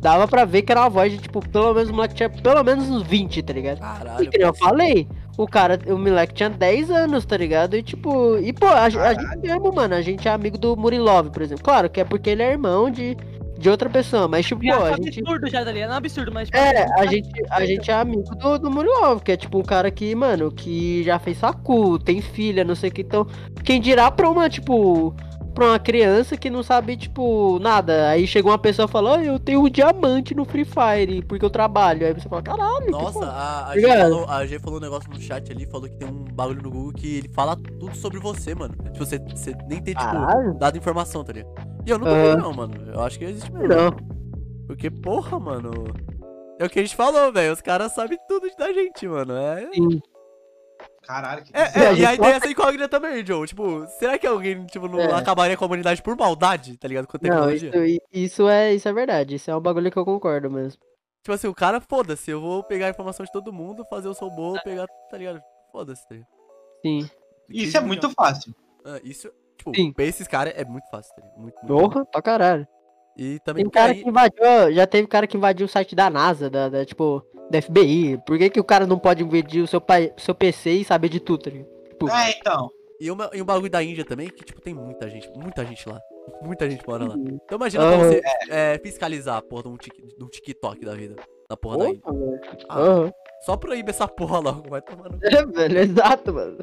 dava 0.00 0.26
pra 0.26 0.44
ver 0.44 0.62
que 0.62 0.72
era 0.72 0.82
uma 0.82 0.90
voz 0.90 1.12
de, 1.12 1.18
tipo, 1.18 1.40
pelo 1.48 1.74
menos 1.74 1.90
o 1.90 1.94
moleque 1.94 2.14
tinha 2.14 2.28
pelo 2.28 2.62
menos 2.64 2.88
uns 2.88 3.02
20, 3.02 3.42
tá 3.42 3.52
ligado? 3.52 3.78
E 3.78 3.80
Caralho. 3.80 4.30
que 4.30 4.38
nem 4.38 4.46
eu 4.46 4.54
falei, 4.54 5.08
o 5.36 5.46
cara, 5.46 5.78
o 5.86 5.98
moleque 5.98 6.34
tinha 6.34 6.50
10 6.50 6.90
anos, 6.90 7.24
tá 7.24 7.36
ligado? 7.36 7.76
E 7.76 7.82
tipo, 7.82 8.36
e 8.38 8.52
pô, 8.52 8.66
a, 8.66 8.84
a 8.84 8.90
gente 8.90 9.38
mesmo, 9.38 9.72
mano, 9.72 9.94
a 9.94 10.02
gente 10.02 10.26
é 10.26 10.30
amigo 10.30 10.58
do 10.58 10.76
Murilov, 10.76 11.30
por 11.30 11.42
exemplo. 11.42 11.62
Claro 11.62 11.90
que 11.90 12.00
é 12.00 12.04
porque 12.04 12.30
ele 12.30 12.42
é 12.42 12.52
irmão 12.52 12.90
de, 12.90 13.16
de 13.58 13.70
outra 13.70 13.88
pessoa, 13.88 14.28
mas 14.28 14.44
tipo, 14.46 14.62
Já 14.64 14.76
pô, 14.78 14.86
é 14.86 14.90
a 14.90 14.92
um 14.92 14.96
gente. 15.04 15.20
absurdo 15.20 15.48
já, 15.50 15.64
tá 15.64 15.72
ligado? 15.72 15.90
É 15.90 15.94
um 15.94 15.96
absurdo, 15.98 16.32
mas... 16.32 16.48
tipo, 16.48 16.58
É, 16.58 16.82
a 16.84 16.88
tá- 16.96 17.06
gente, 17.06 17.30
a 17.50 17.64
gente 17.66 17.90
é 17.90 17.94
amigo 17.94 18.22
do, 18.36 18.58
do 18.58 18.70
Murilov, 18.70 19.20
que 19.22 19.32
é 19.32 19.36
tipo 19.36 19.58
um 19.58 19.62
cara 19.62 19.90
que, 19.90 20.14
mano, 20.14 20.50
que 20.52 21.02
já 21.04 21.18
fez 21.18 21.38
facu, 21.38 21.98
tem 21.98 22.20
filha, 22.20 22.64
não 22.64 22.74
sei 22.74 22.90
o 22.90 22.92
que. 22.92 23.02
Então, 23.02 23.26
quem 23.64 23.80
dirá 23.80 24.10
pra 24.10 24.28
uma, 24.28 24.48
tipo, 24.50 25.14
pra 25.54 25.64
uma 25.68 25.78
criança 25.78 26.36
que 26.36 26.50
não 26.50 26.62
sabe, 26.62 26.98
tipo, 26.98 27.58
nada. 27.60 28.10
Aí 28.10 28.26
chega 28.26 28.46
uma 28.46 28.58
pessoa 28.58 28.84
e 28.86 28.90
fala, 28.90 29.16
ah, 29.18 29.24
eu 29.24 29.38
tenho 29.38 29.62
um 29.64 29.70
diamante 29.70 30.34
no 30.34 30.44
Free 30.44 30.66
Fire, 30.66 31.22
porque 31.22 31.42
eu 31.44 31.48
trabalho. 31.50 32.06
Aí 32.06 32.12
você 32.12 32.28
fala, 32.28 32.42
caralho, 32.42 32.90
Nossa, 32.90 33.12
porra." 33.20 33.30
a, 33.32 33.68
a, 33.70 33.72
G 33.72 33.78
Obrigado. 33.86 34.10
falou, 34.10 34.28
a 34.28 34.46
G 34.46 34.58
falou 34.58 34.78
um 34.78 34.82
negócio 34.82 35.10
no 35.10 35.18
chat 35.20 35.50
ali, 35.50 35.64
falou 35.66 35.88
que 35.88 35.96
tem 35.96 36.06
um 36.06 36.24
bagulho 36.24 36.60
no 36.62 36.70
Google 36.70 36.92
que 36.92 37.16
ele 37.16 37.30
fala 37.34 37.56
tudo 37.56 37.96
sobre 37.96 38.20
você, 38.20 38.54
mano. 38.54 38.74
Tipo, 38.92 38.98
você, 38.98 39.18
você 39.18 39.56
nem 39.66 39.80
tem, 39.82 39.94
tipo, 39.94 40.04
Caralho. 40.04 40.52
dado 40.58 40.76
informação, 40.76 41.24
tá 41.24 41.32
ligado? 41.32 41.75
E 41.86 41.90
eu 41.90 41.98
não 41.98 42.06
Aham. 42.08 42.22
duvido, 42.22 42.42
não, 42.42 42.52
mano. 42.52 42.92
Eu 42.92 43.00
acho 43.02 43.18
que 43.18 43.24
existe 43.24 43.52
mesmo. 43.52 43.68
Não. 43.68 43.90
Porque, 44.66 44.90
porra, 44.90 45.38
mano. 45.38 45.84
É 46.58 46.64
o 46.64 46.70
que 46.70 46.78
a 46.78 46.82
gente 46.82 46.96
falou, 46.96 47.32
velho. 47.32 47.52
Os 47.52 47.60
caras 47.60 47.92
sabem 47.92 48.18
tudo 48.28 48.48
da 48.58 48.72
gente, 48.72 49.06
mano. 49.06 49.34
É. 49.36 49.70
Sim. 49.72 50.00
Caralho, 51.02 51.44
que 51.44 51.56
É, 51.56 51.60
é, 51.60 51.86
a 51.88 51.92
e 51.92 52.04
aí 52.04 52.18
tem 52.18 52.30
essa 52.30 52.48
incógnita 52.50 52.88
também, 52.88 53.24
Joe. 53.24 53.46
Tipo, 53.46 53.86
será 53.98 54.18
que 54.18 54.26
alguém, 54.26 54.66
tipo, 54.66 54.88
não 54.88 54.98
É. 54.98 55.12
acabaria 55.14 55.56
com 55.56 55.64
a 55.64 55.66
humanidade 55.68 56.02
por 56.02 56.16
maldade, 56.16 56.76
tá 56.76 56.88
ligado? 56.88 57.06
Com 57.06 57.16
Não, 57.22 57.30
tecnologia? 57.30 57.70
isso, 57.86 58.00
isso 58.12 58.48
é, 58.48 58.74
isso 58.74 58.88
é 58.88 58.92
verdade. 58.92 59.36
Isso 59.36 59.50
é 59.50 59.56
um 59.56 59.60
bagulho 59.60 59.90
que 59.90 59.96
eu 59.96 60.04
concordo 60.04 60.50
mesmo. 60.50 60.80
Tipo 61.22 61.34
assim, 61.34 61.46
o 61.46 61.54
cara, 61.54 61.80
foda-se, 61.80 62.30
eu 62.30 62.40
vou 62.40 62.62
pegar 62.64 62.86
a 62.86 62.90
informação 62.90 63.24
de 63.24 63.30
todo 63.32 63.52
mundo, 63.52 63.84
fazer 63.88 64.08
o 64.08 64.14
seu 64.14 64.28
bolo, 64.30 64.58
pegar, 64.64 64.86
tá 65.10 65.16
ligado? 65.16 65.40
Foda-se, 65.70 66.06
tá? 66.08 66.16
Sim. 66.82 67.08
Isso 67.48 67.76
é 67.76 67.80
muito 67.80 68.10
fácil. 68.10 68.52
Ah, 68.84 69.00
isso, 69.04 69.30
tipo, 69.72 69.76
Sim. 69.76 69.92
pra 69.92 70.04
esses 70.04 70.26
caras 70.28 70.54
é 70.56 70.64
muito 70.64 70.88
fácil, 70.90 71.14
tá 71.14 71.22
ligado? 71.22 71.38
Muito, 71.40 71.56
muito. 71.62 71.66
Porra, 71.92 72.04
pra 72.06 72.22
caralho. 72.22 72.66
E 73.16 73.38
também 73.40 73.64
Tem 73.64 73.70
cara 73.70 73.92
aí- 73.92 74.02
que 74.02 74.08
invadiu, 74.08 74.72
já 74.74 74.86
teve 74.86 75.08
cara 75.08 75.26
que 75.26 75.36
invadiu 75.36 75.64
o 75.66 75.68
site 75.68 75.94
da 75.94 76.10
NASA, 76.10 76.50
da, 76.50 76.68
da, 76.68 76.84
tipo, 76.84 77.22
da 77.50 77.60
FBI. 77.62 78.18
Por 78.26 78.36
que, 78.38 78.50
que 78.50 78.60
o 78.60 78.64
cara 78.64 78.86
não 78.86 78.98
pode 78.98 79.22
invadir 79.22 79.62
o 79.62 79.66
seu, 79.66 79.80
pai, 79.80 80.12
seu 80.18 80.34
PC 80.34 80.70
e 80.70 80.84
saber 80.84 81.08
de 81.08 81.18
tudo, 81.20 81.44
tá 81.44 81.50
ligado? 81.50 81.68
Tipo, 81.88 82.08
É, 82.10 82.30
então. 82.32 82.68
E, 83.00 83.10
uma, 83.10 83.30
e 83.32 83.40
um 83.42 83.44
bagulho 83.44 83.70
da 83.70 83.82
Índia 83.82 84.04
também, 84.04 84.28
que, 84.28 84.44
tipo, 84.44 84.60
tem 84.60 84.74
muita 84.74 85.08
gente, 85.08 85.30
muita 85.36 85.64
gente 85.64 85.88
lá. 85.88 85.98
Muita 86.42 86.68
gente 86.68 86.84
mora 86.88 87.04
lá. 87.06 87.14
Uhum. 87.14 87.38
Então 87.44 87.56
imagina 87.56 87.86
pra 87.86 87.98
você 87.98 88.20
é, 88.50 88.80
fiscalizar 88.82 89.36
a 89.36 89.42
porra 89.42 89.62
de 89.62 89.68
um, 89.68 89.76
de 89.76 90.24
um 90.24 90.26
TikTok 90.28 90.84
da 90.84 90.92
vida. 90.92 91.14
Da 91.48 91.56
porra 91.56 91.78
da 91.78 91.88
Índia. 91.90 92.00
porra, 92.02 92.14
velho. 92.18 92.40
Ah, 92.68 92.78
Aham. 92.80 93.12
Só 93.44 93.56
proíbe 93.56 93.90
essa 93.90 94.08
porra 94.08 94.40
logo, 94.40 94.68
vai 94.68 94.82
tomar 94.82 95.08
no... 95.08 95.18
É, 95.22 95.46
velho, 95.46 95.78
exato, 95.78 96.34
mano. 96.34 96.58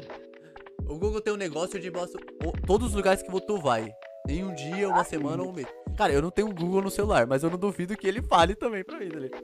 O 0.86 0.98
Google 0.98 1.20
tem 1.20 1.32
um 1.32 1.36
negócio 1.36 1.80
de 1.80 1.90
mostra 1.90 2.20
todos 2.66 2.88
os 2.88 2.94
lugares 2.94 3.22
que 3.22 3.40
tu 3.46 3.58
vai. 3.58 3.92
Em 4.28 4.44
um 4.44 4.54
dia, 4.54 4.88
uma 4.88 5.04
semana 5.04 5.42
ou 5.42 5.50
um 5.50 5.52
mês. 5.52 5.66
Cara, 5.96 6.12
eu 6.12 6.22
não 6.22 6.30
tenho 6.30 6.52
Google 6.52 6.82
no 6.82 6.90
celular, 6.90 7.26
mas 7.26 7.42
eu 7.42 7.50
não 7.50 7.58
duvido 7.58 7.96
que 7.96 8.06
ele 8.06 8.22
fale 8.22 8.54
também 8.54 8.82
pra 8.84 8.98
mim, 8.98 9.08
tá 9.08 9.18
ligado? 9.18 9.42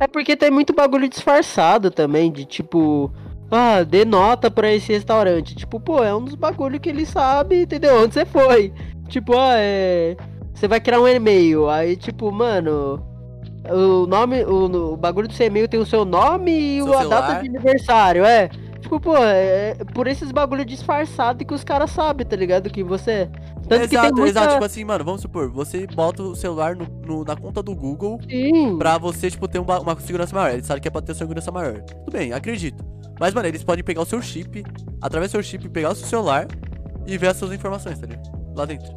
É 0.00 0.06
porque 0.06 0.36
tem 0.36 0.50
muito 0.50 0.72
bagulho 0.72 1.08
disfarçado 1.08 1.90
também, 1.90 2.30
de 2.32 2.44
tipo, 2.44 3.12
ah, 3.50 3.82
dê 3.84 4.04
nota 4.04 4.50
pra 4.50 4.72
esse 4.72 4.92
restaurante. 4.92 5.54
Tipo, 5.54 5.78
pô, 5.78 6.02
é 6.02 6.14
um 6.14 6.24
dos 6.24 6.34
bagulho 6.34 6.80
que 6.80 6.88
ele 6.88 7.06
sabe, 7.06 7.62
entendeu? 7.62 8.02
Onde 8.02 8.14
você 8.14 8.24
foi. 8.24 8.72
Tipo, 9.08 9.36
ah, 9.38 9.54
é. 9.56 10.16
Você 10.54 10.66
vai 10.66 10.80
criar 10.80 11.00
um 11.00 11.08
e-mail. 11.08 11.68
Aí, 11.68 11.96
tipo, 11.96 12.30
mano. 12.32 13.06
O 13.70 14.06
nome, 14.08 14.44
o, 14.44 14.92
o 14.92 14.96
bagulho 14.96 15.28
do 15.28 15.34
seu 15.34 15.46
e-mail 15.46 15.68
tem 15.68 15.78
o 15.78 15.86
seu 15.86 16.04
nome 16.04 16.50
e 16.50 16.82
Seu 16.82 16.94
a 16.94 16.98
celular. 16.98 17.20
data 17.20 17.42
de 17.42 17.48
aniversário, 17.48 18.24
é. 18.24 18.50
Tipo, 18.82 19.00
pô, 19.00 19.16
é 19.16 19.74
por 19.94 20.06
esses 20.08 20.30
bagulho 20.32 20.64
disfarçado 20.64 21.44
que 21.44 21.54
os 21.54 21.62
caras 21.64 21.90
sabem, 21.90 22.26
tá 22.26 22.36
ligado? 22.36 22.68
Que 22.68 22.82
você. 22.82 23.30
Tanto 23.68 23.82
que 23.82 23.88
tem 23.88 23.98
exato, 23.98 24.14
muita... 24.16 24.28
exato. 24.40 24.52
Tipo 24.54 24.64
assim, 24.64 24.84
mano, 24.84 25.04
vamos 25.04 25.22
supor, 25.22 25.48
você 25.50 25.86
bota 25.86 26.22
o 26.22 26.34
celular 26.34 26.74
no, 26.74 26.84
no- 27.06 27.24
na 27.24 27.36
conta 27.36 27.62
do 27.62 27.74
Google 27.74 28.18
Sim. 28.28 28.76
pra 28.76 28.98
você, 28.98 29.30
tipo, 29.30 29.46
ter 29.46 29.60
uma, 29.60 29.78
uma 29.80 29.98
segurança 30.00 30.34
maior. 30.34 30.52
Eles 30.52 30.66
sabem 30.66 30.82
que 30.82 30.88
é 30.88 30.90
pra 30.90 31.00
ter 31.00 31.14
segurança 31.14 31.50
maior. 31.52 31.80
Tudo 31.82 32.10
bem, 32.12 32.32
acredito. 32.32 32.84
Mas, 33.20 33.32
mano, 33.32 33.46
eles 33.46 33.62
podem 33.62 33.84
pegar 33.84 34.02
o 34.02 34.06
seu 34.06 34.20
chip, 34.20 34.64
através 35.00 35.30
do 35.30 35.34
seu 35.34 35.42
chip, 35.44 35.68
pegar 35.68 35.90
o 35.90 35.94
seu 35.94 36.06
celular 36.08 36.48
e 37.06 37.16
ver 37.16 37.28
as 37.28 37.36
suas 37.36 37.52
informações, 37.52 37.98
tá 38.00 38.06
ligado? 38.06 38.30
Lá 38.56 38.64
dentro. 38.66 38.92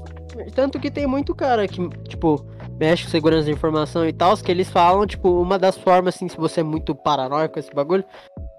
Tanto 0.54 0.80
que 0.80 0.90
tem 0.92 1.06
muito 1.08 1.34
cara 1.36 1.68
que, 1.68 1.88
tipo, 2.10 2.44
mexe 2.80 3.06
com 3.06 3.12
segurança 3.12 3.46
de 3.46 3.52
informação 3.52 4.06
e 4.06 4.12
tal, 4.12 4.36
que 4.36 4.52
eles 4.52 4.70
falam, 4.70 5.06
tipo, 5.06 5.30
uma 5.42 5.58
das 5.60 5.78
formas, 5.78 6.16
assim, 6.16 6.28
se 6.28 6.36
você 6.36 6.60
é 6.60 6.64
muito 6.64 6.94
paranoico 6.96 7.54
com 7.54 7.60
esse 7.60 7.74
bagulho, 7.74 8.04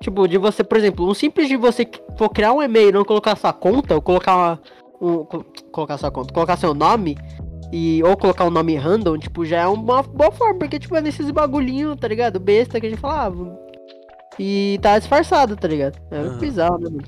tipo, 0.03 0.27
de 0.29 0.39
você, 0.39 0.63
por 0.65 0.79
exemplo, 0.79 1.09
um 1.09 1.15
simples 1.15 1.49
de 1.49 1.57
você 1.57 1.89
for 2.19 2.29
criar 2.31 2.53
um 2.53 2.63
e-mail 2.63 2.89
e 2.89 2.93
não 2.93 3.05
colocar 3.05 3.37
sua 3.37 3.53
conta, 3.53 3.95
ou 3.95 4.03
colocar 4.03 4.37
uma. 4.37 4.61
Um, 5.01 5.25
co- 5.25 5.45
colocar 5.73 5.99
sua 5.99 6.11
conta, 6.11 6.33
colocar 6.33 6.57
seu 6.57 6.75
nome. 6.75 7.17
E, 7.73 8.01
ou 8.05 8.17
colocar 8.17 8.45
um 8.45 8.51
nome 8.51 8.77
random, 8.77 9.19
tipo, 9.19 9.45
já 9.45 9.63
é 9.63 9.67
uma 9.67 10.01
boa 10.01 10.31
forma, 10.31 10.57
porque, 10.61 10.79
tipo, 10.79 10.95
é 10.97 11.01
nesses 11.01 11.31
bagulhinhos, 11.33 11.97
tá 11.99 12.07
ligado? 12.07 12.39
Besta 12.39 12.79
que 12.81 12.87
a 12.87 12.91
gente 12.91 13.01
falava. 13.01 13.59
E 14.39 14.79
tá 14.81 14.97
disfarçado, 14.99 15.57
tá 15.57 15.67
ligado? 15.67 15.99
É 16.13 16.21
Aham. 16.21 16.39
bizarro, 16.39 16.79
né, 16.79 16.89
mano? 16.91 17.03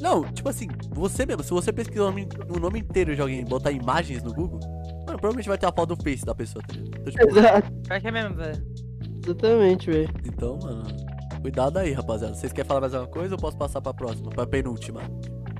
Não, 0.00 0.24
tipo 0.24 0.48
assim, 0.48 0.68
você 0.90 1.24
mesmo, 1.24 1.42
se 1.42 1.50
você 1.50 1.72
pesquisar 1.72 2.02
o 2.04 2.06
nome, 2.10 2.28
o 2.54 2.60
nome 2.60 2.80
inteiro 2.80 3.14
de 3.16 3.20
alguém 3.22 3.40
e 3.40 3.44
botar 3.46 3.72
imagens 3.72 4.22
no 4.22 4.32
Google, 4.32 4.60
mano, 5.06 5.18
provavelmente 5.18 5.48
vai 5.48 5.56
ter 5.58 5.66
a 5.66 5.72
foto 5.72 5.96
do 5.96 6.02
Face 6.04 6.24
da 6.24 6.34
pessoa, 6.34 6.62
tá 6.64 6.74
ligado? 6.74 7.00
Então, 7.00 7.12
tipo, 7.12 7.38
Exato, 7.38 7.72
Pior 7.88 8.00
que 8.00 8.06
é 8.08 8.10
mesmo, 8.12 8.34
velho. 8.36 8.66
exatamente, 9.24 9.90
velho. 9.90 10.10
então, 10.26 10.58
mano, 10.62 10.84
cuidado 11.48 11.78
aí, 11.78 11.92
rapaziada. 11.92 12.34
Vocês 12.34 12.52
querem 12.52 12.68
falar 12.68 12.80
mais 12.82 12.94
alguma 12.94 13.10
coisa 13.10 13.34
ou 13.34 13.40
posso 13.40 13.56
passar 13.56 13.80
pra 13.80 13.94
próxima, 13.94 14.28
pra 14.30 14.46
penúltima? 14.46 15.00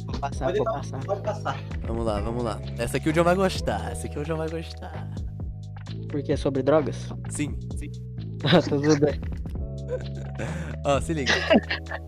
Vou 0.04 0.18
passar, 0.20 0.46
Pode 0.46 0.58
vou 0.58 0.66
não. 0.66 0.72
passar. 0.74 1.00
Pode 1.04 1.22
passar. 1.22 1.60
Vamos 1.86 2.04
lá, 2.04 2.20
vamos 2.20 2.44
lá. 2.44 2.60
Essa 2.78 2.98
aqui 2.98 3.08
o 3.08 3.12
John 3.12 3.24
vai 3.24 3.34
gostar, 3.34 3.90
essa 3.92 4.06
aqui 4.06 4.18
o 4.18 4.24
John 4.24 4.36
vai 4.36 4.48
gostar. 4.50 5.08
Porque 6.10 6.32
é 6.32 6.36
sobre 6.36 6.62
drogas? 6.62 7.08
Sim, 7.30 7.58
Ah, 8.44 8.60
tudo 8.68 8.98
bem. 9.00 9.18
ó, 10.84 11.00
se 11.00 11.14
liga. 11.14 11.32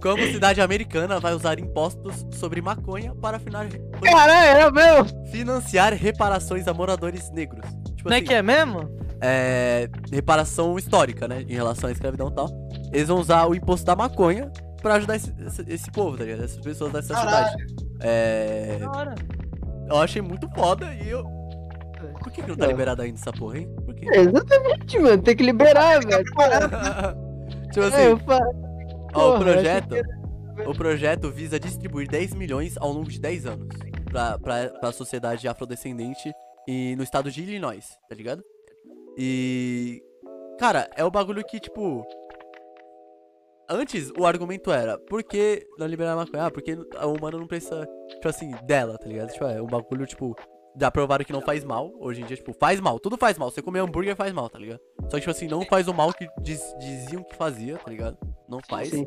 Como 0.02 0.22
cidade 0.26 0.60
americana 0.60 1.18
vai 1.18 1.34
usar 1.34 1.58
impostos 1.58 2.24
sobre 2.32 2.60
maconha 2.60 3.14
para 3.14 3.38
finar- 3.38 3.66
Caralho, 4.02 4.60
é 4.60 4.70
meu! 4.70 5.04
financiar 5.30 5.92
reparações 5.94 6.68
a 6.68 6.74
moradores 6.74 7.30
negros? 7.32 7.64
Tipo 7.96 8.02
Como 8.04 8.14
é 8.14 8.18
assim, 8.18 8.26
que 8.26 8.34
é 8.34 8.42
mesmo? 8.42 8.88
É, 9.20 9.88
reparação 10.12 10.78
histórica, 10.78 11.26
né? 11.28 11.42
Em 11.42 11.54
relação 11.54 11.88
à 11.88 11.92
escravidão 11.92 12.28
e 12.28 12.34
tal. 12.34 12.48
Eles 12.92 13.08
vão 13.08 13.18
usar 13.18 13.46
o 13.46 13.54
imposto 13.54 13.84
da 13.86 13.94
maconha 13.96 14.50
pra 14.82 14.94
ajudar 14.94 15.16
esse, 15.16 15.32
esse, 15.46 15.64
esse 15.68 15.90
povo, 15.90 16.16
tá 16.16 16.24
ligado? 16.24 16.44
Essas 16.44 16.60
pessoas 16.60 16.92
dessa 16.92 17.14
Caralho. 17.14 17.48
cidade. 17.50 17.76
É. 18.00 18.78
Da 18.80 18.90
hora. 18.90 19.14
Eu 19.88 19.96
achei 19.98 20.22
muito 20.22 20.48
foda 20.50 20.92
e 20.94 21.08
eu. 21.10 21.24
Por 22.22 22.32
que, 22.32 22.42
que 22.42 22.48
não 22.48 22.56
tá 22.56 22.66
liberado 22.66 23.02
ainda 23.02 23.18
essa 23.18 23.32
porra, 23.32 23.58
hein? 23.58 23.68
Por 23.84 23.94
quê? 23.94 24.06
Exatamente, 24.10 24.98
mano. 24.98 25.22
Tem 25.22 25.36
que 25.36 25.42
liberar, 25.42 26.00
velho. 26.00 26.24
tipo 27.72 27.80
É, 27.80 28.08
eu 28.08 28.14
assim, 28.16 28.24
fa- 28.24 28.40
ó, 29.14 29.36
o 29.36 29.38
projeto. 29.38 29.94
O 30.66 30.74
projeto 30.74 31.30
visa 31.30 31.58
distribuir 31.58 32.08
10 32.08 32.34
milhões 32.34 32.76
ao 32.78 32.92
longo 32.92 33.08
de 33.10 33.18
10 33.18 33.46
anos 33.46 33.68
pra, 34.10 34.38
pra, 34.38 34.68
pra 34.68 34.92
sociedade 34.92 35.46
afrodescendente 35.48 36.30
e 36.68 36.94
no 36.96 37.02
estado 37.02 37.30
de 37.30 37.42
Illinois, 37.42 37.96
tá 38.08 38.14
ligado? 38.14 38.42
E. 39.16 40.02
Cara, 40.58 40.88
é 40.96 41.04
o 41.04 41.10
bagulho 41.10 41.44
que, 41.44 41.58
tipo. 41.60 42.04
Antes, 43.68 44.10
o 44.18 44.26
argumento 44.26 44.72
era, 44.72 44.98
por 44.98 45.22
que 45.22 45.64
não 45.78 45.86
liberar 45.86 46.12
a 46.14 46.16
maconha? 46.16 46.46
Ah, 46.46 46.50
porque 46.50 46.76
a 46.96 47.06
humana 47.06 47.38
não 47.38 47.46
precisa, 47.46 47.86
tipo 48.08 48.28
assim, 48.28 48.50
dela, 48.64 48.98
tá 48.98 49.06
ligado? 49.06 49.32
Tipo, 49.32 49.44
é 49.44 49.62
um 49.62 49.66
bagulho, 49.66 50.04
tipo, 50.06 50.34
já 50.76 50.90
provaram 50.90 51.24
que 51.24 51.32
não 51.32 51.40
faz 51.40 51.62
mal. 51.62 51.92
Hoje 52.00 52.20
em 52.20 52.24
dia, 52.24 52.36
tipo, 52.36 52.52
faz 52.52 52.80
mal, 52.80 52.98
tudo 52.98 53.16
faz 53.16 53.38
mal. 53.38 53.48
Você 53.48 53.62
comer 53.62 53.78
hambúrguer 53.78 54.16
faz 54.16 54.32
mal, 54.32 54.50
tá 54.50 54.58
ligado? 54.58 54.80
Só 55.02 55.10
que, 55.10 55.20
tipo 55.20 55.30
assim, 55.30 55.46
não 55.46 55.64
faz 55.66 55.86
o 55.86 55.94
mal 55.94 56.12
que 56.12 56.26
diz- 56.42 56.74
diziam 56.80 57.22
que 57.22 57.36
fazia, 57.36 57.76
tá 57.78 57.88
ligado? 57.88 58.18
Não 58.48 58.58
faz. 58.68 58.88
Sim. 58.90 59.06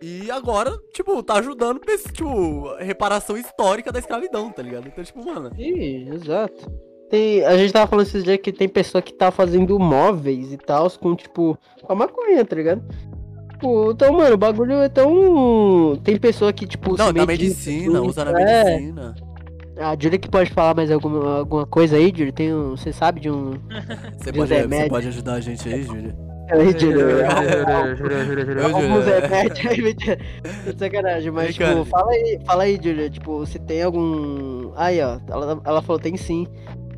E 0.00 0.30
agora, 0.30 0.74
tipo, 0.94 1.22
tá 1.22 1.34
ajudando, 1.34 1.78
pes- 1.80 2.04
tipo, 2.04 2.68
a 2.68 2.82
reparação 2.82 3.36
histórica 3.36 3.92
da 3.92 3.98
escravidão, 3.98 4.50
tá 4.50 4.62
ligado? 4.62 4.88
Então, 4.88 5.04
tipo, 5.04 5.22
mano. 5.26 5.50
Ih, 5.58 6.08
exato. 6.08 6.70
Tem, 7.10 7.44
a 7.44 7.56
gente 7.56 7.72
tava 7.72 7.86
falando 7.86 8.06
esses 8.06 8.24
dias 8.24 8.38
que 8.38 8.52
tem 8.52 8.68
pessoa 8.68 9.02
que 9.02 9.12
tá 9.12 9.30
fazendo 9.30 9.78
móveis 9.78 10.52
e 10.52 10.56
tal, 10.56 10.90
com, 10.90 11.14
tipo, 11.14 11.58
com 11.82 11.92
a 11.92 11.96
maconha, 11.96 12.44
tá 12.44 12.56
ligado? 12.56 12.82
Tipo, 13.50 13.92
então, 13.92 14.12
mano, 14.12 14.34
o 14.34 14.38
bagulho 14.38 14.74
é 14.74 14.88
tão. 14.88 15.98
Tem 16.02 16.16
pessoa 16.16 16.52
que, 16.52 16.66
tipo, 16.66 16.96
Não, 16.96 17.12
na 17.12 17.26
medicina, 17.26 17.98
assim, 17.98 18.08
usa 18.08 18.24
na 18.24 18.40
é. 18.40 18.64
medicina. 18.64 19.14
A 19.76 19.96
Júlia 19.98 20.18
que 20.18 20.28
pode 20.28 20.50
falar 20.50 20.74
mais 20.74 20.90
alguma, 20.90 21.38
alguma 21.38 21.66
coisa 21.66 21.96
aí, 21.96 22.12
Júlia? 22.14 22.32
Tem 22.32 22.54
um. 22.54 22.76
Você 22.76 22.92
sabe 22.92 23.20
de 23.20 23.30
um. 23.30 23.52
Você 24.18 24.30
de 24.30 24.38
pode, 24.38 24.48
você 24.48 24.60
remédio. 24.60 24.88
pode 24.88 25.08
ajudar 25.08 25.34
a 25.34 25.40
gente 25.40 25.68
aí, 25.68 25.82
Júlia? 25.82 26.14
Aí, 26.50 26.78
Júlia. 26.78 27.06
Ô, 28.62 28.76
Alguns 28.76 29.04
remédios 29.06 29.66
aí, 29.66 29.94
de 29.94 30.78
sacanagem, 30.78 31.30
mas, 31.32 31.54
tipo, 31.54 31.84
fala 31.86 32.12
aí, 32.12 32.38
fala 32.44 32.62
aí, 32.64 32.78
Julia, 32.80 33.10
tipo, 33.10 33.44
se 33.46 33.58
tem 33.58 33.82
algum. 33.82 34.72
Aí, 34.76 35.00
ó, 35.00 35.18
ela, 35.28 35.60
ela 35.64 35.82
falou, 35.82 35.98
tem 36.00 36.16
sim. 36.16 36.46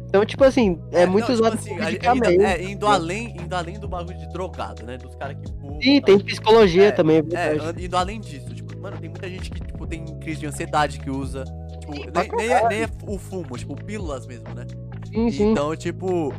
Então, 0.09 0.25
tipo 0.25 0.45
assim, 0.45 0.81
é, 0.93 1.05
muito 1.05 1.29
não, 1.29 1.35
usado 1.35 1.59
tipo 1.59 1.75
assim, 1.83 1.97
ainda, 2.07 2.33
é, 2.33 2.63
indo 2.63 2.87
além, 2.87 3.37
indo 3.37 3.55
além 3.55 3.79
do 3.79 3.89
bagulho 3.89 4.17
de 4.17 4.29
drogado, 4.29 4.85
né? 4.85 4.97
Dos 4.97 5.15
caras 5.17 5.37
que 5.37 5.53
fumam. 5.53 5.81
Sim, 5.81 6.01
tem 6.01 6.19
tal. 6.19 6.27
psicologia 6.27 6.87
É, 6.87 6.93
também, 6.93 7.23
é 7.33 7.57
É, 7.57 7.85
indo 7.85 7.97
além 7.97 8.21
disso, 8.21 8.55
tipo, 8.55 8.79
mano, 8.79 8.97
tem 8.99 9.11
muita 9.11 9.29
gente 9.29 9.51
que, 9.51 9.61
tipo, 9.61 9.87
tem 9.87 10.05
crise 10.19 10.41
de 10.41 10.47
ansiedade 10.47 11.01
que 11.01 11.11
usa. 11.11 11.45
Tipo, 11.81 12.13
pra 12.13 12.23
nem, 12.23 12.33
nem, 12.37 12.53
é, 12.53 12.69
nem 12.69 12.83
é 12.83 12.89
o 13.07 13.19
fumo, 13.19 13.59
tipo, 13.59 13.75
pílulas 13.77 14.27
mesmo, 14.27 14.55
né? 14.55 14.65
sim, 15.13 15.31
sim. 15.31 15.51
Então, 15.51 15.75
tipo, 15.77 16.33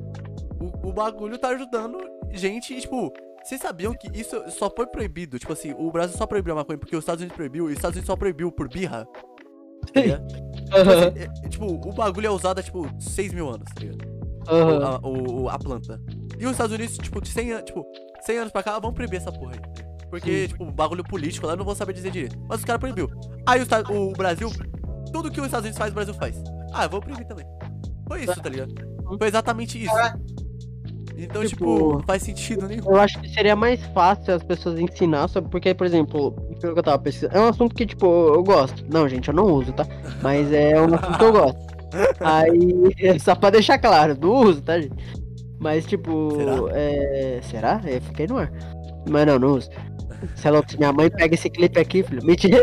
o, 0.60 0.90
o 0.90 0.94
bagulho 0.94 1.38
tá 1.38 1.50
ajudando 1.50 1.98
gente, 2.32 2.74
e, 2.74 2.82
tipo, 2.82 3.12
vocês 3.44 3.62
sabiam 3.62 3.94
que 3.94 4.08
isso 4.20 4.44
só 4.52 4.70
foi 4.70 4.86
proibido? 4.88 5.40
Tipo 5.40 5.54
assim, 5.54 5.74
o 5.78 5.92
Brasil 5.92 6.18
só 6.18 6.26
proibiu 6.26 6.54
a 6.54 6.58
maconha 6.58 6.78
porque 6.78 6.96
os 6.96 7.04
Estados 7.04 7.22
Unidos 7.22 7.36
proibiu, 7.36 7.66
e 7.66 7.72
os 7.72 7.78
Estados 7.78 7.96
Unidos 7.96 8.08
só 8.08 8.16
proibiu 8.16 8.52
por 8.52 8.68
birra. 8.68 9.08
Tá 9.94 10.02
ligado? 10.02 10.28
Tipo, 10.28 10.78
assim, 10.78 11.20
é- 11.20 11.46
é, 11.46 11.50
tipo, 11.50 11.66
o 11.66 11.94
bagulho 11.94 12.28
é 12.28 12.30
usado 12.30 12.60
há, 12.60 12.64
tipo, 12.64 12.88
6 13.00 13.34
mil 13.34 13.48
anos, 13.50 13.66
tá 13.74 13.82
ligado? 13.82 14.18
aham. 14.50 15.00
A, 15.04 15.08
o- 15.08 15.50
a 15.50 15.58
planta. 15.60 16.02
E 16.40 16.46
os 16.46 16.52
Estados 16.52 16.74
Unidos, 16.76 16.98
tipo, 16.98 17.22
de 17.22 17.30
100 17.30 17.52
anos, 17.52 17.66
tipo, 17.66 17.86
100 18.22 18.38
anos 18.38 18.52
pra 18.52 18.64
cá, 18.64 18.80
vão 18.80 18.94
proibir 18.94 19.18
essa 19.18 19.32
porra 19.32 19.54
aí. 19.54 19.86
Porque, 20.10 20.44
Sim. 20.44 20.48
tipo, 20.50 20.72
bagulho 20.72 21.04
político 21.04 21.46
lá, 21.48 21.54
eu 21.54 21.58
não 21.58 21.66
vou 21.66 21.76
saber 21.76 21.92
dizer 21.94 22.12
direito. 22.12 22.38
Mas 22.48 22.60
os 22.60 22.66
caras 22.66 22.80
proibiu. 22.80 23.10
Aí 23.46 23.62
o, 23.62 23.94
o 24.10 24.14
Brasil, 24.14 24.50
tudo 25.12 25.30
que 25.32 25.40
os 25.42 25.48
Estados 25.48 25.66
Unidos 25.66 25.78
faz, 25.78 25.92
o 25.92 25.96
Brasil 25.96 26.14
faz. 26.14 26.42
Ah, 26.74 26.86
eu 26.86 26.90
vou 26.90 27.02
proibir 27.02 27.26
também. 27.26 27.46
Foi 28.08 28.24
isso, 28.24 28.42
tá 28.42 28.50
ligado? 28.50 28.74
Foi 29.20 29.28
exatamente 29.28 29.84
isso. 29.84 29.94
Então, 31.18 31.44
tipo, 31.44 31.48
Tipo- 31.48 31.94
não 31.94 32.04
faz 32.04 32.22
sentido 32.24 32.68
nenhum. 32.68 32.84
Eu 32.86 32.96
acho 32.98 33.20
que 33.20 33.28
seria 33.30 33.56
mais 33.56 33.84
fácil 33.88 34.36
as 34.36 34.44
pessoas 34.44 34.80
ensinar, 34.80 35.28
só 35.28 35.42
porque, 35.42 35.74
por 35.74 35.88
exemplo, 35.88 36.32
pelo 36.62 36.74
que 36.74 36.80
eu 36.80 36.84
tava 36.84 37.00
pesquisando, 37.00 37.36
é 37.36 37.42
um 37.42 37.48
assunto 37.48 37.74
que, 37.76 37.86
tipo, 37.86 38.06
eu 38.06 38.44
gosto. 38.44 38.86
Não, 38.92 39.08
gente, 39.10 39.28
eu 39.30 39.34
não 39.34 39.46
uso, 39.46 39.74
tá? 39.74 39.86
Mas 40.22 40.52
é 40.54 40.80
um 40.80 40.94
assunto 40.94 41.18
que 41.18 41.24
eu 41.26 41.32
gosto. 41.32 41.60
Aí, 42.22 43.20
só 43.20 43.34
pra 43.34 43.50
deixar 43.50 43.80
claro, 43.80 44.16
não 44.22 44.30
uso, 44.44 44.62
tá, 44.62 44.80
gente? 44.80 44.94
Mas, 45.60 45.86
tipo, 45.88 46.30
Será? 46.36 46.54
é. 46.72 47.40
Será? 47.42 47.82
Eu 47.86 48.02
fiquei 48.02 48.28
no 48.28 48.38
ar. 48.38 48.52
Mas 49.10 49.26
não, 49.26 49.40
não 49.40 49.54
uso. 49.56 49.70
Sei 50.36 50.52
lá, 50.52 50.62
se 50.68 50.78
minha 50.78 50.92
mãe 50.94 51.10
pega 51.10 51.34
esse 51.34 51.50
clipe 51.50 51.80
aqui, 51.80 52.04
filho. 52.04 52.24
Mentira. 52.26 52.62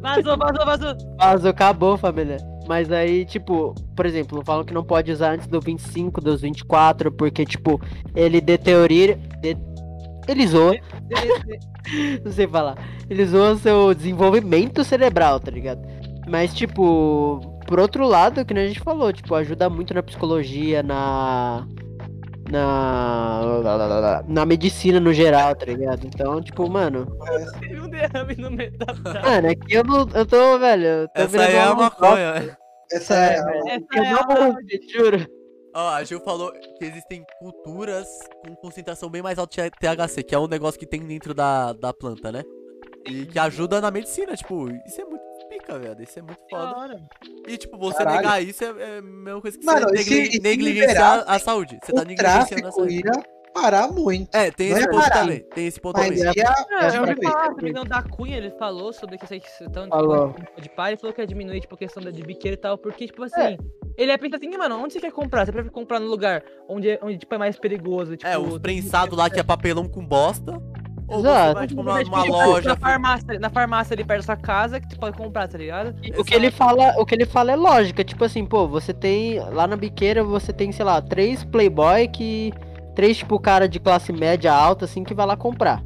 Vazou, 0.00 0.36
vazou, 0.36 0.64
vazou. 0.66 0.94
Vazou, 1.18 1.50
acabou, 1.50 1.96
família. 1.96 2.36
Mas 2.66 2.90
aí, 2.90 3.24
tipo, 3.24 3.74
por 3.94 4.06
exemplo, 4.06 4.42
falam 4.44 4.64
que 4.64 4.74
não 4.74 4.84
pode 4.84 5.10
usar 5.12 5.34
antes 5.34 5.46
do 5.46 5.60
25, 5.60 6.20
dos 6.20 6.40
24, 6.40 7.12
porque, 7.12 7.44
tipo, 7.44 7.80
ele 8.14 8.40
deteriora. 8.40 9.18
De... 9.40 9.56
Ele 10.28 10.46
zoa, 10.46 10.74
não 12.24 12.32
sei 12.32 12.48
falar. 12.48 12.76
Ele 13.08 13.24
zoa 13.24 13.56
seu 13.56 13.94
desenvolvimento 13.94 14.82
cerebral, 14.82 15.38
tá 15.38 15.50
ligado? 15.50 15.80
Mas, 16.28 16.52
tipo, 16.52 17.40
por 17.66 17.78
outro 17.78 18.06
lado, 18.06 18.44
que 18.44 18.52
nem 18.52 18.64
a 18.64 18.68
gente 18.68 18.80
falou, 18.80 19.12
tipo, 19.12 19.34
ajuda 19.34 19.70
muito 19.70 19.94
na 19.94 20.02
psicologia, 20.02 20.82
na. 20.82 21.66
Na. 22.50 24.22
Na 24.26 24.46
medicina 24.46 25.00
no 25.00 25.12
geral, 25.12 25.54
tá 25.54 25.66
ligado? 25.66 26.06
Então, 26.06 26.42
tipo, 26.42 26.68
mano. 26.68 27.06
Teve 27.60 27.80
um 27.80 27.88
derrame 27.88 28.36
no 28.36 28.50
meio 28.50 28.72
da. 28.78 28.86
Mano, 29.22 29.50
aqui 29.50 29.74
eu 29.74 29.84
não. 29.84 30.08
Eu 30.14 30.26
tô, 30.26 30.58
velho. 30.58 30.84
Eu 30.84 31.08
tô 31.08 31.22
Essa 31.22 31.42
aí 31.42 31.54
é 31.54 31.60
a 31.60 31.64
virando 31.64 31.74
um 31.74 31.82
maconha. 31.82 32.58
Essa 32.92 33.14
é. 33.14 33.34
Essa 33.36 33.86
Eu 33.94 34.04
é 34.04 34.10
não 34.10 34.20
a... 34.20 34.50
vou 34.50 34.56
juro. 34.92 35.26
Ó, 35.74 35.88
a 35.90 36.02
Gil 36.04 36.20
falou 36.20 36.52
que 36.52 36.84
existem 36.86 37.22
culturas 37.38 38.08
com 38.42 38.56
concentração 38.56 39.10
bem 39.10 39.20
mais 39.20 39.38
alta 39.38 39.64
de 39.64 39.70
THC, 39.70 40.22
que 40.22 40.34
é 40.34 40.38
um 40.38 40.46
negócio 40.48 40.80
que 40.80 40.86
tem 40.86 41.06
dentro 41.06 41.34
da, 41.34 41.74
da 41.74 41.92
planta, 41.92 42.32
né? 42.32 42.42
E 43.06 43.26
que 43.26 43.38
ajuda 43.38 43.78
na 43.78 43.90
medicina, 43.90 44.34
tipo, 44.34 44.70
isso 44.86 45.02
é 45.02 45.04
muito 45.04 45.22
pica, 45.66 45.78
velho. 45.78 46.02
Isso 46.02 46.18
é 46.18 46.22
muito 46.22 46.38
Da 46.50 46.74
foda. 46.74 47.02
E, 47.48 47.56
tipo, 47.56 47.76
você 47.78 47.98
Caralho. 47.98 48.16
negar 48.18 48.42
isso 48.42 48.64
é, 48.64 48.66
é 48.68 48.98
a 48.98 49.02
mesma 49.02 49.40
coisa 49.40 49.58
que 49.58 49.64
Mano, 49.66 49.88
você 49.88 49.98
se- 49.98 50.10
negli- 50.14 50.32
se 50.32 50.40
negligenciar 50.40 50.88
liberar 51.18 51.24
a 51.26 51.38
saúde. 51.38 51.78
Você 51.84 51.92
tá 51.92 52.04
negligenciando 52.04 52.68
a 52.68 52.72
saúde. 52.72 52.94
ia 52.96 53.36
parar 53.52 53.88
muito. 53.88 54.34
É, 54.36 54.50
tem 54.50 54.70
Não 54.70 54.78
esse 54.78 54.88
ponto 54.88 55.02
parar. 55.02 55.20
também. 55.20 55.40
Tem 55.54 55.66
esse 55.66 55.80
ponto 55.80 55.96
Mas 55.96 56.08
também. 56.08 56.22
ia, 56.24 56.30
É, 56.92 56.96
eu 56.96 57.00
ouvi 57.02 57.22
falar, 57.22 57.54
se 57.58 57.72
não 57.72 57.84
da 57.84 58.02
Cunha, 58.02 58.36
ele 58.36 58.50
falou 58.52 58.92
sobre 58.92 59.16
que 59.18 59.26
questão 59.26 59.88
Falou. 59.88 60.34
de, 60.60 60.68
pai, 60.70 60.92
ele 60.92 61.00
falou 61.00 61.14
que 61.14 61.20
ia 61.22 61.26
diminuir, 61.26 61.60
tipo, 61.60 61.74
a 61.74 61.78
questão 61.78 62.02
da- 62.02 62.10
de 62.10 62.22
biqueira 62.22 62.54
e 62.54 62.60
tal, 62.60 62.76
porque, 62.78 63.06
tipo 63.06 63.22
assim, 63.24 63.56
ele 63.96 64.10
ia 64.12 64.18
pensar 64.18 64.36
assim, 64.36 64.50
mano, 64.58 64.76
onde 64.82 64.92
você 64.92 65.00
quer 65.00 65.10
comprar? 65.12 65.46
Você 65.46 65.52
prefere 65.52 65.72
comprar 65.72 65.98
no 66.00 66.06
lugar 66.06 66.42
onde, 66.68 66.90
é- 66.90 66.98
onde 67.02 67.18
tipo, 67.18 67.34
é 67.34 67.38
mais 67.38 67.58
perigoso, 67.58 68.16
tipo... 68.16 68.28
É, 68.30 68.36
os 68.38 68.58
prensados 68.58 69.16
lá 69.16 69.30
que 69.30 69.40
é 69.40 69.42
papelão 69.42 69.88
com 69.88 70.04
bosta. 70.04 70.52
Ou 71.08 71.20
você 71.20 71.28
Exato. 71.28 71.54
vai, 71.54 71.66
tipo, 71.66 71.82
numa, 71.82 72.02
numa 72.02 72.22
tipo, 72.22 72.32
loja. 72.32 72.68
Na 72.70 72.76
farmácia, 72.76 73.38
na 73.38 73.50
farmácia 73.50 73.94
ali 73.94 74.04
perto 74.04 74.20
da 74.20 74.24
sua 74.24 74.36
casa, 74.36 74.80
que 74.80 74.88
tu 74.88 74.98
pode 74.98 75.16
comprar, 75.16 75.46
tá 75.46 75.56
ligado? 75.56 75.94
O 76.18 76.24
que 76.24 76.34
ele 76.34 76.50
fala, 76.50 76.94
o 76.98 77.06
que 77.06 77.14
ele 77.14 77.26
fala 77.26 77.52
é 77.52 77.56
lógica, 77.56 78.02
tipo 78.02 78.24
assim, 78.24 78.44
pô, 78.44 78.66
você 78.66 78.92
tem 78.92 79.38
lá 79.38 79.66
na 79.66 79.76
biqueira, 79.76 80.24
você 80.24 80.52
tem, 80.52 80.72
sei 80.72 80.84
lá, 80.84 81.00
três 81.00 81.44
playboy 81.44 82.08
que 82.08 82.52
três 82.94 83.18
tipo 83.18 83.38
cara 83.38 83.68
de 83.68 83.78
classe 83.78 84.10
média 84.12 84.52
alta 84.52 84.86
assim 84.86 85.04
que 85.04 85.14
vai 85.14 85.26
lá 85.26 85.36
comprar. 85.36 85.82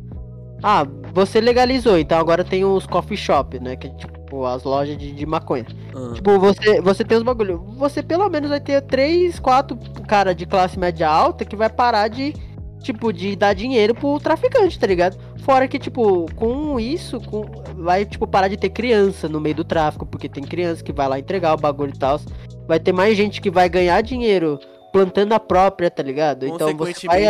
Ah, 0.62 0.86
você 1.12 1.40
legalizou, 1.40 1.98
então 1.98 2.18
agora 2.18 2.44
tem 2.44 2.64
os 2.64 2.86
coffee 2.86 3.16
shop, 3.16 3.58
né, 3.58 3.76
que 3.76 3.88
é 3.88 3.90
tipo 3.90 4.46
as 4.46 4.62
lojas 4.62 4.96
de, 4.96 5.12
de 5.12 5.26
maconha. 5.26 5.66
Ah, 5.94 6.14
Tipo, 6.14 6.38
você 6.38 6.80
você 6.80 7.04
tem 7.04 7.18
os 7.18 7.24
bagulho, 7.24 7.58
você 7.76 8.02
pelo 8.02 8.28
menos 8.28 8.48
vai 8.48 8.60
ter 8.60 8.80
três, 8.82 9.38
quatro 9.40 9.76
cara 10.06 10.34
de 10.34 10.46
classe 10.46 10.78
média 10.78 11.08
alta 11.08 11.44
que 11.44 11.56
vai 11.56 11.68
parar 11.68 12.08
de 12.08 12.32
tipo 12.80 13.12
de 13.12 13.36
dar 13.36 13.54
dinheiro 13.54 13.94
pro 13.94 14.18
traficante, 14.18 14.78
tá 14.78 14.86
ligado? 14.86 15.18
Fora 15.42 15.68
que, 15.68 15.78
tipo, 15.78 16.26
com 16.34 16.78
isso, 16.78 17.20
com... 17.20 17.44
vai, 17.76 18.04
tipo, 18.04 18.26
parar 18.26 18.48
de 18.48 18.56
ter 18.56 18.70
criança 18.70 19.28
no 19.28 19.40
meio 19.40 19.54
do 19.54 19.64
tráfico, 19.64 20.04
porque 20.06 20.28
tem 20.28 20.42
criança 20.42 20.82
que 20.82 20.92
vai 20.92 21.08
lá 21.08 21.18
entregar 21.18 21.54
o 21.54 21.56
bagulho 21.56 21.92
e 21.94 21.98
tal. 21.98 22.20
Vai 22.66 22.78
ter 22.78 22.92
mais 22.92 23.16
gente 23.16 23.40
que 23.40 23.50
vai 23.50 23.68
ganhar 23.68 24.00
dinheiro 24.02 24.58
plantando 24.92 25.32
a 25.32 25.40
própria, 25.40 25.90
tá 25.90 26.02
ligado? 26.02 26.46
Então 26.46 26.76
você 26.76 27.06
vai 27.06 27.24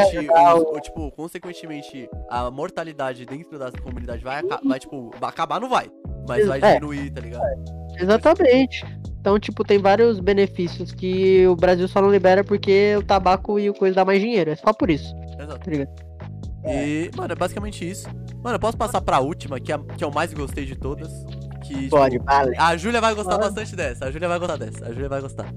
o... 0.55 0.77
o, 0.77 0.81
tipo, 0.81 1.10
consequentemente, 1.12 2.09
a 2.28 2.51
mortalidade 2.51 3.24
dentro 3.27 3.59
da 3.59 3.70
comunidade 3.70 4.22
vai, 4.22 4.43
vai 4.43 4.78
tipo, 4.78 5.10
acabar 5.20 5.60
não 5.60 5.68
vai. 5.68 5.90
Mas 6.27 6.47
vai 6.47 6.60
É. 6.62 6.74
diminuir, 6.74 7.10
tá 7.10 7.20
ligado? 7.20 7.44
Exatamente. 7.98 8.85
Então, 9.20 9.38
tipo, 9.38 9.62
tem 9.62 9.78
vários 9.78 10.18
benefícios 10.18 10.92
que 10.92 11.47
o 11.47 11.55
Brasil 11.55 11.86
só 11.86 12.01
não 12.01 12.10
libera 12.10 12.42
porque 12.42 12.97
o 12.97 13.02
tabaco 13.02 13.59
e 13.59 13.68
o 13.68 13.74
coisa 13.74 13.97
dá 13.97 14.05
mais 14.05 14.20
dinheiro. 14.20 14.51
É 14.51 14.56
só 14.56 14.72
por 14.72 14.90
isso, 14.90 15.14
Exato. 15.38 15.59
tá? 15.59 16.10
E, 16.64 17.10
mano, 17.14 17.32
é 17.32 17.36
basicamente 17.36 17.88
isso. 17.88 18.09
Mano, 18.42 18.56
eu 18.56 18.60
posso 18.60 18.76
passar 18.76 19.01
pra 19.01 19.20
última, 19.20 19.60
que, 19.60 19.72
é, 19.72 19.78
que 19.97 20.02
eu 20.02 20.10
mais 20.10 20.32
gostei 20.32 20.64
de 20.64 20.74
todas. 20.74 21.09
Que, 21.62 21.74
tipo, 21.74 21.90
Pode, 21.90 22.18
vale. 22.18 22.56
A 22.56 22.76
Júlia 22.76 23.01
vai 23.01 23.14
gostar 23.14 23.36
bastante 23.36 23.76
dessa. 23.76 24.06
A 24.06 24.10
Júlia 24.10 24.28
vai 24.28 24.38
gostar 24.38 24.56
dessa. 24.56 24.86
A 24.86 24.92
Júlia 24.92 25.09
vai 25.09 25.20
gostar. 25.20 25.52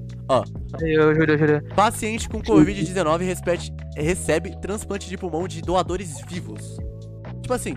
Eu 0.81 1.15
juro, 1.15 1.31
eu 1.31 1.37
juro. 1.37 1.63
Paciente 1.75 2.27
com 2.29 2.41
Covid-19 2.41 3.21
recebe, 3.23 3.73
recebe 3.95 4.61
transplante 4.61 5.09
de 5.09 5.17
pulmão 5.17 5.47
de 5.47 5.61
doadores 5.61 6.21
vivos. 6.27 6.77
Tipo 7.41 7.53
assim, 7.53 7.75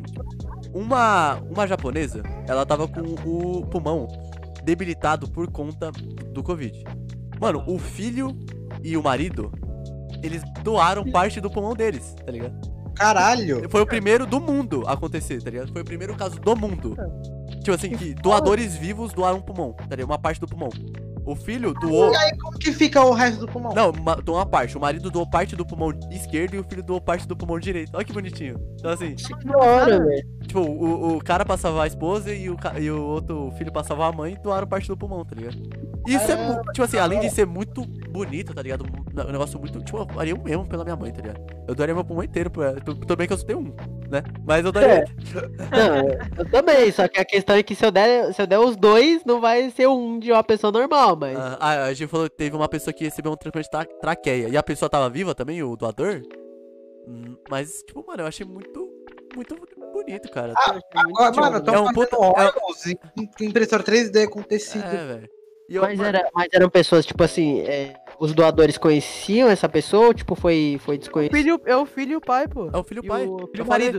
uma, 0.72 1.40
uma 1.50 1.66
japonesa, 1.66 2.22
ela 2.48 2.64
tava 2.64 2.86
com 2.86 3.00
o 3.24 3.66
pulmão 3.66 4.06
debilitado 4.66 5.30
por 5.30 5.48
conta 5.51 5.93
do 5.93 6.43
Covid. 6.43 6.84
Mano, 7.40 7.62
o 7.68 7.78
filho 7.78 8.36
e 8.82 8.97
o 8.97 9.02
marido, 9.02 9.52
eles 10.24 10.43
doaram 10.64 11.05
parte 11.05 11.40
do 11.40 11.48
pulmão 11.48 11.72
deles, 11.72 12.16
tá 12.24 12.32
ligado? 12.32 12.55
Caralho. 12.97 13.70
Foi 13.70 13.80
o 13.80 13.86
primeiro 13.86 14.26
do 14.26 14.40
mundo 14.40 14.82
a 14.86 14.94
acontecer, 14.94 15.40
tá 15.40 15.51
ligado? 15.51 15.72
Foi 15.72 15.82
o 15.82 15.84
primeiro 15.84 16.16
caso 16.16 16.40
do 16.40 16.56
mundo. 16.56 16.97
Tipo 17.62 17.72
assim, 17.72 17.90
que 17.90 18.12
doadores 18.14 18.74
vivos 18.74 19.12
doaram 19.12 19.38
um 19.38 19.43
pulmão, 19.43 19.72
tá 19.72 19.94
ligado? 19.94 20.10
Uma 20.10 20.18
parte 20.18 20.40
do 20.40 20.48
pulmão. 20.48 20.70
O 21.26 21.34
filho 21.34 21.74
doou. 21.74 22.12
E 22.12 22.16
aí, 22.16 22.38
como 22.38 22.56
que 22.56 22.72
fica 22.72 23.04
o 23.04 23.10
resto 23.12 23.40
do 23.40 23.48
pulmão? 23.48 23.74
Não, 23.74 23.90
uma, 23.90 24.14
doou 24.16 24.38
uma 24.38 24.46
parte. 24.46 24.76
O 24.76 24.80
marido 24.80 25.10
doou 25.10 25.28
parte 25.28 25.56
do 25.56 25.66
pulmão 25.66 25.92
esquerdo 26.10 26.54
e 26.54 26.58
o 26.58 26.64
filho 26.64 26.84
doou 26.84 27.00
parte 27.00 27.26
do 27.26 27.36
pulmão 27.36 27.58
direito. 27.58 27.90
Olha 27.94 28.04
que 28.04 28.12
bonitinho. 28.12 28.56
Então, 28.78 28.92
assim, 28.92 29.16
Da 29.44 29.58
hora, 29.58 29.98
velho. 30.04 30.26
tipo, 30.46 30.60
o, 30.60 31.16
o 31.16 31.18
cara 31.24 31.44
passava 31.44 31.82
a 31.82 31.86
esposa 31.88 32.32
e 32.32 32.48
o, 32.48 32.56
e 32.80 32.90
o 32.90 33.02
outro 33.02 33.50
filho 33.58 33.72
passava 33.72 34.06
a 34.06 34.12
mãe 34.12 34.34
e 34.34 34.42
doaram 34.42 34.68
parte 34.68 34.86
do 34.86 34.96
pulmão, 34.96 35.24
tá 35.24 35.34
ligado? 35.34 35.56
Isso 36.06 36.30
é, 36.30 36.36
mu- 36.36 36.62
tipo 36.72 36.82
assim, 36.84 36.98
além 36.98 37.18
de 37.18 37.28
ser 37.30 37.44
muito 37.44 37.82
bonito, 38.16 38.55
tá 38.55 38.62
ligado? 38.62 38.84
Um 38.84 39.20
um 39.20 39.32
negócio 39.32 39.59
muito. 39.59 39.80
Tipo, 39.82 39.98
eu 39.98 40.06
faria 40.14 40.34
o 40.34 40.43
mesmo 40.43 40.66
pela 40.66 40.84
minha 40.84 40.97
mãe, 40.97 41.12
tá 41.12 41.20
ligado? 41.22 41.40
Eu 41.68 41.74
daria 41.74 41.94
meu 41.94 42.05
pulmão 42.05 42.24
inteiro 42.24 42.51
pra 42.51 42.66
ela. 42.66 42.80
Tudo 42.80 43.16
bem 43.16 43.26
que 43.26 43.32
eu 43.32 43.38
só 43.38 43.44
tenho 43.47 43.59
um, 43.60 43.74
né? 44.10 44.22
Mas 44.44 44.64
eu 44.64 44.72
daria. 44.72 45.05
Não, 45.70 46.38
eu 46.38 46.51
também, 46.51 46.90
só 46.93 47.06
que 47.09 47.18
a 47.20 47.24
questão 47.24 47.56
é 47.56 47.62
que 47.62 47.74
se 47.74 47.84
eu 47.84 47.90
der, 47.90 48.32
se 48.34 48.40
eu 48.43 48.47
der 48.47 48.59
os 48.59 48.76
dois, 48.76 49.24
não 49.24 49.40
vai 49.40 49.70
ser 49.70 49.86
um 49.88 50.18
de 50.18 50.30
uma 50.32 50.43
pessoa 50.44 50.70
normal, 50.72 51.16
mas. 51.16 51.36
Ah, 51.38 51.56
ah, 51.60 51.84
a 51.84 51.93
gente 51.94 52.09
falou 52.10 52.28
que 52.28 52.36
teve 52.36 52.55
uma 52.56 52.68
pessoa 52.68 52.93
que 52.94 53.05
recebeu 53.05 53.32
um 53.32 53.36
transplante 53.36 53.66
de 53.66 53.70
tra 53.70 53.84
traqueia. 54.01 54.48
E 54.48 54.56
a 54.56 54.62
pessoa 54.62 54.88
tava 54.88 55.09
viva 55.10 55.34
também, 55.34 55.62
o 55.62 55.76
doador? 55.76 56.22
Hum, 57.09 57.36
Mas, 57.51 57.82
tipo, 57.86 58.05
mano, 58.06 58.22
eu 58.22 58.26
achei 58.26 58.44
muito, 58.44 58.88
muito 59.34 59.56
bonito, 59.93 60.30
cara. 60.30 60.52
Ah, 60.56 60.78
Agora, 60.94 61.32
mano, 61.40 61.59
estão 61.59 61.74
É 61.74 61.80
um 61.80 61.93
puta- 61.93 62.16
é 62.16 62.18
um- 62.18 62.22
órgãos 62.22 62.86
em 62.86 62.97
impressora 63.40 63.82
3D 63.82 64.28
com 64.28 64.43
tecido. 64.43 64.84
É, 64.84 65.06
velho. 65.06 65.28
Eu- 65.68 65.82
Mas, 65.82 65.98
mano, 65.98 66.09
era, 66.16 66.28
mas 66.32 66.48
eram 66.52 66.68
pessoas, 66.70 67.05
tipo 67.05 67.22
assim, 67.24 67.60
é, 67.62 67.94
os 68.18 68.32
doadores 68.34 68.78
conheciam 68.78 69.48
essa 69.48 69.68
pessoa 69.68 70.06
ou, 70.09 70.14
tipo, 70.14 70.34
foi, 70.34 70.78
foi 70.80 70.97
O 70.97 70.98
desconhecido? 70.98 71.36
filho, 71.36 71.60
é 71.64 71.76
o 71.76 71.86
filho 71.86 72.12
e 72.12 72.16
o 72.16 72.20
pai, 72.20 72.48
pô. 72.48 72.70
É 72.72 72.76
o 72.78 72.82
filho 72.84 73.02
e 73.02 73.06
o 73.06 73.09
pai. 73.09 73.26
o 73.26 73.38
filho 73.47 73.51
e 73.55 73.60
o 73.62 73.64
falei. 73.64 73.93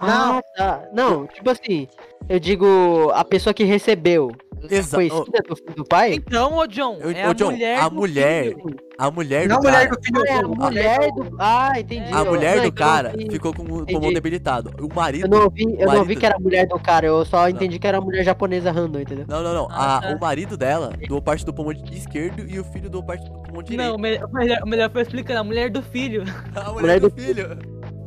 Marido. 0.00 0.38
Ah, 0.38 0.42
tá. 0.56 0.82
Não, 0.92 1.26
tipo 1.26 1.50
assim, 1.50 1.88
eu 2.28 2.38
digo, 2.38 3.10
a 3.14 3.24
pessoa 3.24 3.52
que 3.54 3.64
recebeu. 3.64 4.30
Exa- 4.70 4.96
Conhecida 4.96 5.42
do 5.46 5.56
filho 5.56 5.74
do 5.76 5.84
pai? 5.84 6.14
Então, 6.14 6.56
ô 6.56 6.66
John, 6.66 6.96
Eu- 6.98 7.10
é 7.10 7.26
ô, 7.26 7.30
a 7.30 7.34
John, 7.34 7.50
mulher 7.50 7.78
a 7.80 7.88
do 7.90 7.94
mulher- 7.96 8.44
filho. 8.44 8.76
A 8.96 9.10
mulher 9.10 9.46
Não 9.48 9.56
a 9.56 9.58
do 9.58 9.64
mulher 9.66 9.88
cara. 9.88 9.90
do 9.90 10.02
filho 10.02 10.22
Ah, 10.22 10.30
é 10.32 10.38
a 10.38 10.42
mulher 10.48 11.12
do. 11.12 11.36
Ah, 11.38 11.72
entendi. 11.80 12.06
A 12.08 12.10
Não, 12.10 12.24
mulher 12.24 12.50
não, 12.56 12.62
do 12.62 12.64
é 12.64 12.68
eu 12.68 12.72
cara 12.72 13.08
não 13.10 13.18
vi- 13.18 13.30
ficou 13.30 13.52
com 13.52 13.62
o 13.62 13.84
pulmão 13.84 14.10
debilitado. 14.14 14.70
O 14.82 14.94
marido. 14.94 15.24
Eu 15.26 15.28
não 15.28 15.44
ouvi, 15.44 15.64
eu 15.64 15.68
não 15.68 15.78
ouvi 15.80 15.88
marido- 15.98 16.18
que 16.20 16.24
era 16.26 16.36
a 16.36 16.40
mulher 16.40 16.66
do 16.66 16.78
cara, 16.80 17.04
eu 17.06 17.24
só 17.26 17.46
entendi 17.46 17.78
que 17.78 17.86
era 17.86 17.98
a 17.98 18.00
mulher 18.00 18.24
japonesa 18.24 18.70
random, 18.72 19.00
entendeu? 19.00 19.26
Não, 19.28 19.42
não, 19.42 19.52
não. 19.52 19.68
Ah, 19.70 19.98
A- 19.98 20.00
tá. 20.00 20.14
O 20.16 20.18
marido 20.20 20.56
dela 20.56 20.94
doou 21.08 21.20
parte 21.20 21.44
do 21.44 21.52
pulmão 21.52 21.74
esquerdo 21.92 22.48
e 22.48 22.58
o 22.58 22.64
filho 22.64 22.88
doou 22.88 23.04
parte 23.04 23.28
do 23.28 23.38
pulmão 23.42 23.62
direito. 23.62 23.86
Não, 23.86 23.96
o 23.96 23.98
melhor, 24.00 24.32
melhor- 24.32 24.64
melhor 24.64 24.90
foi 24.90 25.02
explicando, 25.02 25.40
a 25.40 25.44
mulher 25.44 25.68
do 25.68 25.82
filho. 25.82 26.22
A 26.56 26.70
mulher, 26.72 26.80
mulher 26.80 27.00
do, 27.00 27.10
do 27.10 27.20
filho. 27.20 27.58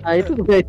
Aí 0.04 0.24
tudo 0.24 0.44
bem. 0.44 0.64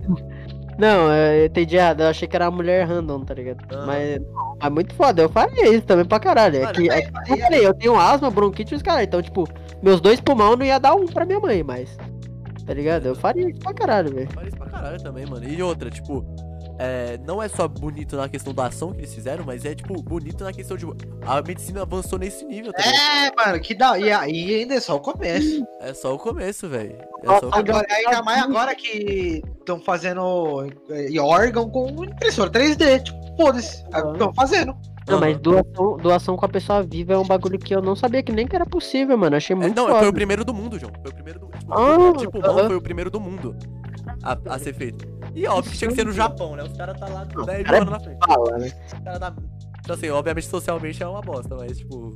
Não, 0.78 1.12
eu 1.12 1.46
entendi 1.46 1.76
errado, 1.76 2.02
eu 2.02 2.06
achei 2.06 2.28
que 2.28 2.36
era 2.36 2.46
a 2.46 2.50
mulher 2.50 2.86
random, 2.86 3.24
tá 3.24 3.34
ligado? 3.34 3.64
Ah. 3.74 3.84
Mas 3.84 4.20
é 4.60 4.70
muito 4.70 4.94
foda, 4.94 5.22
eu 5.22 5.28
faria 5.28 5.68
isso 5.74 5.84
também 5.84 6.04
pra 6.04 6.20
caralho. 6.20 6.58
É 6.58 6.60
Mano, 6.60 6.72
que, 6.72 6.88
é, 6.88 7.02
que 7.02 7.32
eu 7.32 7.38
falei, 7.38 7.66
eu 7.66 7.74
tenho 7.74 7.98
asma, 7.98 8.30
bronquite 8.30 8.72
e 8.74 8.76
os 8.76 8.82
caras, 8.82 9.02
então, 9.02 9.20
tipo, 9.20 9.48
meus 9.82 10.00
dois 10.00 10.20
pulmão 10.20 10.54
não 10.54 10.64
ia 10.64 10.78
dar 10.78 10.94
um 10.94 11.06
pra 11.06 11.26
minha 11.26 11.40
mãe, 11.40 11.64
mas. 11.64 11.96
Tá 12.64 12.74
ligado? 12.74 13.06
Eu 13.06 13.16
faria 13.16 13.48
isso 13.48 13.58
pra 13.60 13.74
caralho, 13.74 14.14
velho. 14.14 14.30
Faz 14.30 14.48
isso 14.48 14.56
pra 14.56 14.68
caralho 14.68 15.02
também, 15.02 15.26
mano. 15.26 15.48
E 15.48 15.60
outra, 15.62 15.90
tipo, 15.90 16.24
é, 16.78 17.18
não 17.26 17.42
é 17.42 17.48
só 17.48 17.66
bonito 17.66 18.16
na 18.16 18.28
questão 18.28 18.54
da 18.54 18.66
ação 18.66 18.92
que 18.92 19.00
eles 19.00 19.12
fizeram, 19.14 19.44
mas 19.44 19.64
é, 19.64 19.74
tipo, 19.74 20.00
bonito 20.02 20.44
na 20.44 20.52
questão 20.52 20.76
de. 20.76 20.86
A 21.26 21.42
medicina 21.42 21.82
avançou 21.82 22.18
nesse 22.18 22.44
nível, 22.44 22.72
tá 22.72 22.82
ligado? 22.82 23.00
É, 23.00 23.32
mano, 23.46 23.60
que 23.60 23.74
dá. 23.74 23.98
E 23.98 24.10
aí 24.12 24.54
ainda 24.60 24.74
é 24.74 24.80
só 24.80 24.96
o 24.96 25.00
começo. 25.00 25.66
É 25.80 25.92
só 25.92 26.14
o 26.14 26.18
começo, 26.18 26.68
velho. 26.68 26.96
É 27.22 27.26
só 27.26 27.36
o 27.36 27.40
começo. 27.40 27.58
Agora, 27.58 27.86
ainda 27.90 28.22
mais 28.22 28.42
agora 28.42 28.74
que 28.74 29.42
estão 29.58 29.80
fazendo 29.80 30.66
é, 30.90 31.20
órgão 31.20 31.68
com 31.68 32.04
impressora 32.04 32.50
3D. 32.50 33.02
Tipo, 33.02 33.18
foda-se. 33.36 33.84
Estão 33.84 34.32
fazendo. 34.34 34.76
Não, 35.08 35.18
mas 35.20 35.38
doação, 35.38 35.96
doação 35.96 36.36
com 36.36 36.44
a 36.44 36.48
pessoa 36.50 36.82
viva 36.82 37.14
é 37.14 37.16
um 37.16 37.24
bagulho 37.24 37.58
que 37.58 37.74
eu 37.74 37.80
não 37.80 37.96
sabia 37.96 38.22
que 38.22 38.30
nem 38.30 38.46
que 38.46 38.54
era 38.54 38.66
possível, 38.66 39.16
mano. 39.16 39.36
Achei 39.36 39.56
É, 39.56 39.58
muito 39.58 39.74
não, 39.74 39.86
foda. 39.86 40.00
foi 40.00 40.08
o 40.08 40.12
primeiro 40.12 40.44
do 40.44 40.52
mundo, 40.52 40.78
João. 40.78 40.92
Foi 41.00 41.10
o 41.10 41.14
primeiro 41.14 41.40
do 41.40 41.46
tipo, 41.46 41.72
Ah, 41.72 42.12
de 42.18 42.28
pulmão 42.28 42.50
aham. 42.58 42.66
foi 42.66 42.76
o 42.76 42.82
primeiro 42.82 43.10
do 43.10 43.18
mundo 43.18 43.56
a, 44.22 44.36
a 44.54 44.58
ser 44.58 44.74
feito. 44.74 45.08
E 45.38 45.46
óbvio 45.46 45.70
que 45.70 45.78
tinha 45.78 45.88
que 45.88 45.94
ser 45.94 46.04
no 46.04 46.12
Japão, 46.12 46.56
né? 46.56 46.64
Os 46.64 46.76
caras 46.76 46.98
tá 46.98 47.06
lá 47.06 47.24
com 47.24 47.44
10 47.44 47.58
mil 47.58 47.64
cara 47.64 47.76
é 47.76 47.80
anos 47.80 47.92
na 47.92 48.00
frente. 48.00 48.18
Fala, 48.26 48.58
né? 48.58 48.72
Os 48.86 49.04
caras 49.04 49.18
tá. 49.20 49.34
Então, 49.78 49.94
assim, 49.94 50.10
obviamente 50.10 50.46
socialmente 50.48 51.00
é 51.00 51.06
uma 51.06 51.20
bosta, 51.20 51.54
mas 51.54 51.78
tipo. 51.78 52.12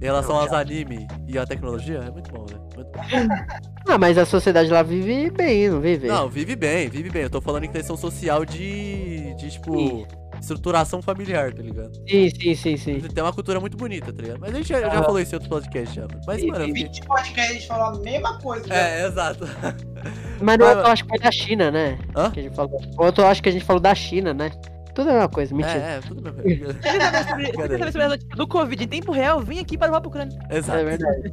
Em 0.00 0.04
relação 0.04 0.34
aos 0.34 0.52
anime 0.52 1.06
e 1.28 1.38
à 1.38 1.46
tecnologia, 1.46 1.98
é 1.98 2.10
muito 2.10 2.28
bom, 2.32 2.44
né? 2.50 2.58
Muito 2.74 2.90
bom. 2.90 3.02
Ah, 3.88 3.98
mas 3.98 4.16
a 4.16 4.24
sociedade 4.24 4.70
lá 4.70 4.80
vive 4.82 5.28
bem, 5.30 5.68
não 5.68 5.80
vive? 5.80 6.06
Não, 6.06 6.28
vive 6.28 6.54
bem, 6.54 6.88
vive 6.88 7.10
bem. 7.10 7.22
Eu 7.22 7.30
tô 7.30 7.40
falando 7.40 7.64
em 7.64 7.68
questão 7.68 7.96
social 7.96 8.44
de. 8.44 9.34
de 9.34 9.50
tipo. 9.50 9.76
Sim. 9.76 10.06
Estruturação 10.42 11.00
familiar, 11.00 11.52
tá 11.54 11.62
ligado? 11.62 11.92
Sim, 12.08 12.28
sim, 12.30 12.54
sim, 12.54 12.76
sim. 12.76 13.00
Tem 13.00 13.22
uma 13.22 13.32
cultura 13.32 13.58
muito 13.60 13.76
bonita, 13.76 14.12
tá 14.12 14.20
ligado? 14.22 14.40
Mas 14.40 14.52
a 14.52 14.56
gente 14.58 14.68
já, 14.68 14.80
já 14.80 15.02
falou 15.02 15.20
isso 15.20 15.32
em 15.32 15.36
outro 15.36 15.48
podcast 15.48 15.94
já. 15.96 16.02
mano. 16.02 16.20
Mas, 16.26 16.44
mano. 16.44 16.64
eu 16.64 16.68
Em 16.68 16.74
fiquei- 16.74 16.84
20 16.88 17.06
podcasts 17.06 17.50
a 17.50 17.52
gente 17.54 17.66
falou 17.66 17.84
a 17.86 17.98
mesma 18.02 18.38
coisa. 18.38 18.66
né? 18.66 19.00
É, 19.02 19.06
exato. 19.06 19.44
Mas 20.40 20.58
no 20.58 20.64
outro 20.66 20.80
eu 20.80 20.86
acho 20.86 21.02
que 21.04 21.08
foi 21.08 21.18
da 21.18 21.30
China, 21.32 21.70
né? 21.70 21.98
Hã? 22.16 22.30
Que 22.30 22.40
a 22.40 22.42
gente 22.42 22.54
falou. 22.56 22.80
O 22.98 23.04
outro 23.04 23.24
eu 23.24 23.28
acho 23.28 23.42
que 23.42 23.48
a 23.48 23.52
gente 23.52 23.64
falou 23.64 23.80
da 23.80 23.94
China, 23.94 24.34
né? 24.34 24.50
Tudo 24.94 25.08
é 25.08 25.12
a 25.12 25.14
mesma 25.14 25.28
coisa, 25.28 25.54
mentira. 25.54 25.78
É, 25.78 25.96
é, 25.96 26.00
tudo 26.00 26.22
quer 26.22 27.24
saber 27.24 27.92
sobre 27.92 28.02
as 28.02 28.10
notícias 28.10 28.36
do 28.36 28.46
Covid 28.46 28.84
em 28.84 28.88
tempo 28.88 29.12
real? 29.12 29.40
Vim 29.40 29.58
aqui 29.58 29.78
para 29.78 29.86
levar 29.86 30.00
pro 30.00 30.10
crânio. 30.10 30.38
Exato. 30.50 30.78
É, 30.78 30.84
verdade. 30.84 31.30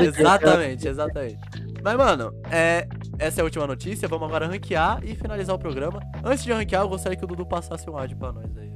Exatamente, 0.08 0.88
exatamente. 0.88 1.38
Mas, 1.82 1.96
mano, 1.96 2.32
é, 2.50 2.88
essa 3.18 3.40
é 3.40 3.42
a 3.42 3.44
última 3.44 3.66
notícia. 3.66 4.08
Vamos 4.08 4.26
agora 4.26 4.46
ranquear 4.46 5.00
e 5.04 5.14
finalizar 5.14 5.54
o 5.54 5.58
programa. 5.58 6.00
Antes 6.24 6.42
de 6.42 6.50
ranquear, 6.52 6.82
eu 6.82 6.88
gostaria 6.88 7.16
que 7.16 7.24
o 7.24 7.28
Dudu 7.28 7.44
passasse 7.44 7.88
um 7.90 7.98
áudio 7.98 8.16
pra 8.16 8.32
nós 8.32 8.44
aí, 8.56 8.68
velho. 8.68 8.74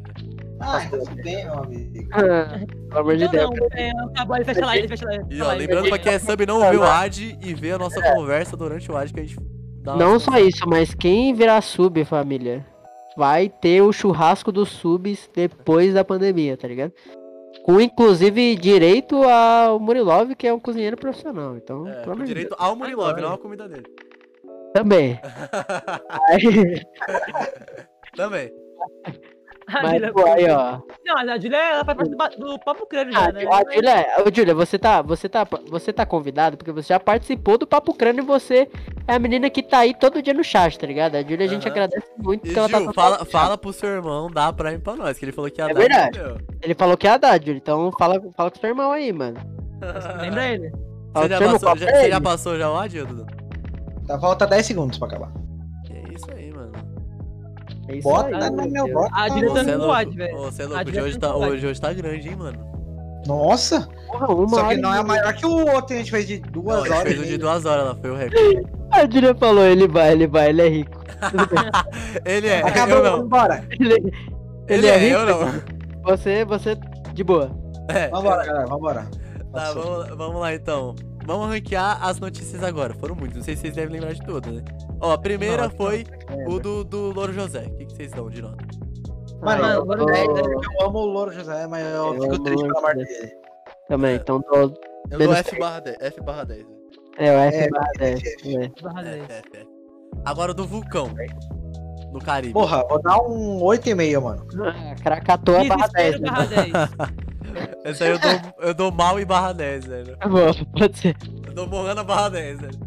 Ah, 0.60 0.84
então 0.84 1.04
tudo 1.04 1.22
bem, 1.22 1.44
meu 1.44 1.54
amigo. 1.54 2.08
Ah, 2.12 2.60
Pelo 2.88 3.00
amor 3.00 3.16
de 3.16 3.24
Não, 3.24 3.30
Deus. 3.30 3.50
não, 3.50 3.68
é, 3.72 3.90
acabou, 3.90 4.36
ele 4.36 4.44
fecha 4.44 4.66
lá, 4.66 4.76
ele 4.76 4.88
fecha 4.88 5.06
lá. 5.06 5.12
E 5.30 5.40
ó, 5.40 5.52
lembrando 5.52 5.88
pra 5.88 5.98
quem 5.98 6.12
é 6.12 6.18
sub 6.18 6.44
não 6.44 6.60
ver 6.60 6.76
o 6.76 6.82
ad 6.82 7.38
e 7.40 7.54
ver 7.54 7.72
a 7.72 7.78
nossa 7.78 8.02
conversa 8.12 8.56
durante 8.56 8.90
o 8.90 8.96
ad 8.96 9.12
que 9.12 9.20
a 9.20 9.24
gente 9.24 9.38
dá 9.82 9.96
Não 9.96 10.18
só 10.18 10.38
isso, 10.38 10.68
mas 10.68 10.92
quem 10.94 11.32
virar 11.32 11.62
sub, 11.62 12.04
família, 12.04 12.66
vai 13.18 13.48
ter 13.48 13.82
o 13.82 13.92
churrasco 13.92 14.52
dos 14.52 14.68
subs 14.68 15.28
depois 15.34 15.92
da 15.92 16.04
pandemia, 16.04 16.56
tá 16.56 16.68
ligado? 16.68 16.92
Com 17.64 17.80
inclusive 17.80 18.54
direito 18.54 19.24
ao 19.24 19.80
Murilov, 19.80 20.36
que 20.36 20.46
é 20.46 20.54
um 20.54 20.60
cozinheiro 20.60 20.96
profissional. 20.96 21.56
Então, 21.56 21.88
É, 21.88 22.04
com 22.04 22.14
direito 22.22 22.54
ao 22.56 22.76
Murilov, 22.76 23.20
não 23.20 23.34
a 23.34 23.38
comida 23.38 23.68
dele. 23.68 23.86
Também. 24.72 25.18
Também. 28.14 28.52
A 29.68 29.82
mas, 29.82 29.92
Julia- 29.92 30.12
pô, 30.12 30.26
aí, 30.26 30.50
ó. 30.50 30.78
Não, 31.04 31.18
a 31.18 31.38
Julia, 31.38 31.58
ela 31.58 31.84
faz 31.84 32.16
parte 32.16 32.38
do, 32.38 32.46
do 32.46 32.58
Papo 32.60 32.86
Crânio 32.86 33.12
Ah, 33.16 33.24
já, 33.26 33.32
né? 33.32 33.44
a 33.46 33.74
Julia, 33.74 34.06
ô, 34.26 34.34
Julia, 34.34 34.54
você 34.54 34.78
tá, 34.78 35.02
você 35.02 35.28
tá, 35.28 35.46
você 35.68 35.92
tá 35.92 36.06
convidado 36.06 36.56
porque 36.56 36.72
você 36.72 36.88
já 36.94 36.98
participou 37.00 37.58
do 37.58 37.66
Papo 37.66 37.92
Crânio 37.92 38.22
e 38.22 38.26
você 38.26 38.66
é 39.06 39.14
a 39.14 39.18
menina 39.18 39.50
que 39.50 39.62
tá 39.62 39.80
aí 39.80 39.92
todo 39.94 40.22
dia 40.22 40.32
no 40.32 40.42
chat, 40.42 40.78
tá 40.78 40.86
ligado? 40.86 41.16
A 41.16 41.22
Julia 41.22 41.44
a 41.44 41.48
gente 41.48 41.68
agradece 41.68 42.06
muito 42.18 42.44
E 42.46 42.48
porque 42.48 42.58
ela 42.58 42.68
tá 42.68 42.78
Gil, 42.78 42.92
fala, 42.94 43.24
fala 43.26 43.58
pro 43.58 43.72
seu 43.72 43.90
irmão 43.90 44.30
dar 44.30 44.52
Prime 44.54 44.78
pra 44.78 44.96
nós, 44.96 45.18
que 45.18 45.24
ele 45.24 45.32
falou 45.32 45.50
que 45.50 45.60
ia 45.60 45.66
É 45.66 45.74
dar. 45.74 45.80
verdade. 45.80 46.18
entendeu? 46.18 46.36
chat. 46.36 46.44
Ele 46.62 46.74
falou 46.74 46.96
que 46.96 47.06
ia 47.06 47.18
dar, 47.18 47.38
Julia, 47.38 47.56
então 47.58 47.92
fala, 47.98 48.20
fala 48.36 48.50
com 48.50 48.58
seu 48.58 48.68
irmão 48.70 48.90
aí, 48.92 49.12
mano. 49.12 49.38
Lembra 50.20 50.46
ele? 50.46 50.72
Você 51.14 51.28
já, 51.28 51.38
passou, 51.40 51.76
já, 51.76 51.86
pra 51.86 51.96
você 52.00 52.08
já 52.10 52.20
passou 52.20 52.58
já 52.58 52.70
o 52.70 52.76
ad, 52.78 53.04
Dudu? 53.04 53.26
Tá, 54.06 54.18
falta 54.18 54.46
10 54.46 54.64
segundos 54.66 54.98
pra 54.98 55.08
acabar. 55.08 55.30
É 57.88 57.96
isso 57.96 58.08
Bota 58.08 58.36
aí, 58.36 58.50
no 58.50 58.68
meu 58.70 58.92
bota. 58.92 59.08
A 59.14 59.28
tá 59.28 59.38
é 59.38 59.40
no 59.40 59.78
louco. 59.78 59.92
ad, 59.92 60.16
velho. 60.16 60.36
Ô, 60.36 60.52
cê 60.52 60.62
é 60.62 60.66
louco. 60.66 60.84
Julia 60.86 61.02
Hoje 61.02 61.18
tá 61.18 61.36
hoje, 61.36 61.66
hoje 61.66 61.80
tá 61.80 61.92
grande, 61.92 62.28
hein, 62.28 62.36
mano. 62.36 62.58
Nossa! 63.26 63.88
Porra, 64.06 64.26
uma 64.32 64.48
Só 64.48 64.68
que 64.68 64.76
não 64.76 64.94
é 64.94 65.02
maior 65.02 65.34
que 65.34 65.44
o 65.44 65.50
outro 65.50 65.86
que 65.88 65.94
a 65.94 65.96
gente 65.98 66.10
fez 66.10 66.26
de 66.26 66.40
Não, 66.40 66.50
duas 66.50 66.76
a 66.76 66.80
gente 66.82 66.92
horas. 66.92 67.12
fez 67.12 67.20
um 67.20 67.24
de 67.24 67.38
duas 67.38 67.64
horas, 67.66 67.84
ela 67.84 67.94
foi 67.96 68.10
o 68.10 68.14
recorde. 68.16 68.62
A 68.90 69.00
Julia 69.10 69.34
falou, 69.34 69.64
ele 69.64 69.86
vai, 69.86 70.12
ele 70.12 70.26
vai, 70.26 70.48
ele 70.48 70.62
é 70.62 70.68
rico. 70.68 70.98
Ele 72.24 72.46
é, 72.46 72.60
Acabou, 72.62 72.98
eu 72.98 73.02
vamos 73.02 73.18
não. 73.18 73.26
embora. 73.26 73.64
Ele, 73.78 73.94
Ele, 73.94 74.12
ele 74.68 74.86
é, 74.86 74.90
é, 74.94 74.98
rico. 74.98 75.16
eu 75.18 75.26
não. 75.26 75.52
Você, 76.04 76.44
você, 76.44 76.78
de 77.12 77.24
boa. 77.24 77.50
É, 77.88 78.08
Vambora, 78.08 78.46
galera, 78.46 78.66
vambora. 78.66 79.06
Tá, 79.52 79.72
vamos, 79.72 80.16
vamos 80.16 80.40
lá 80.40 80.54
então. 80.54 80.94
Vamos 81.26 81.48
ranquear 81.48 81.98
as 82.02 82.18
notícias 82.20 82.62
agora. 82.62 82.94
Foram 82.94 83.14
muitas, 83.14 83.38
não 83.38 83.44
sei 83.44 83.56
se 83.56 83.62
vocês 83.62 83.74
devem 83.74 83.92
lembrar 83.94 84.14
de 84.14 84.24
todas, 84.24 84.54
né? 84.54 84.62
Ó, 85.00 85.12
a 85.12 85.18
primeira 85.18 85.64
Não, 85.64 85.70
foi 85.70 86.04
o 86.46 86.58
do, 86.58 86.84
do 86.84 87.12
Louro 87.12 87.32
José. 87.32 87.60
O 87.66 87.76
que, 87.76 87.86
que 87.86 87.94
vocês 87.94 88.12
dão 88.12 88.28
de 88.28 88.42
nota? 88.42 88.64
Mano, 89.40 89.64
eu, 89.64 89.86
eu 89.92 90.06
tô- 90.06 90.10
é, 90.10 90.24
eu 90.26 90.86
amo 90.86 90.98
o 90.98 91.06
Louro 91.06 91.32
José, 91.32 91.66
mas 91.68 91.86
eu, 91.86 91.92
Eu 91.92 92.12
fico 92.22 92.34
amo 92.34 92.44
triste 92.44 92.66
pela 92.66 92.80
morte 92.80 93.04
dele. 93.04 93.32
Também, 93.88 94.16
então 94.16 94.40
tô. 94.42 94.56
Eu 95.10 95.18
dou 95.18 95.32
F 95.34 95.58
barra 95.58 95.80
10. 95.80 95.96
F 96.00 96.20
barra 96.22 96.44
10. 96.44 96.66
né? 96.66 96.74
É, 97.18 97.30
o 97.32 97.38
F 97.40 97.56
É, 97.56 97.68
barra 97.70 97.90
10. 97.98 98.20
F, 98.22 98.56
é. 98.56 98.82
Barra 98.82 99.00
F, 99.02 99.10
10. 99.10 99.22
F, 99.30 99.42
F. 99.54 99.66
Agora 100.24 100.50
o 100.50 100.54
do 100.54 100.66
vulcão. 100.66 101.08
No 102.12 102.18
Caribe. 102.20 102.52
Porra, 102.54 102.84
vou 102.88 103.00
dar 103.00 103.18
um 103.20 103.60
8,5, 103.60 104.20
mano. 104.22 104.46
Ah, 104.64 104.94
Krakatoa 105.02 105.64
barra 105.64 105.86
10. 105.88 106.20
Desespero 106.20 106.20
Né? 106.20 106.30
barra 106.30 106.46
10. 106.46 107.68
Esse 107.84 108.04
aí 108.04 108.10
eu 108.10 108.18
dou, 108.18 108.30
eu 108.60 108.74
dou 108.74 108.92
mal 108.92 109.20
e 109.20 109.24
barra 109.24 109.52
10, 109.52 109.84
velho. 109.86 110.16
Tá 110.16 110.28
bom, 110.28 110.52
pode 110.78 110.98
ser. 110.98 111.16
Eu 111.46 111.54
dou 111.54 111.66
Moana 111.68 112.02
barra 112.02 112.28
10, 112.30 112.60
velho. 112.60 112.78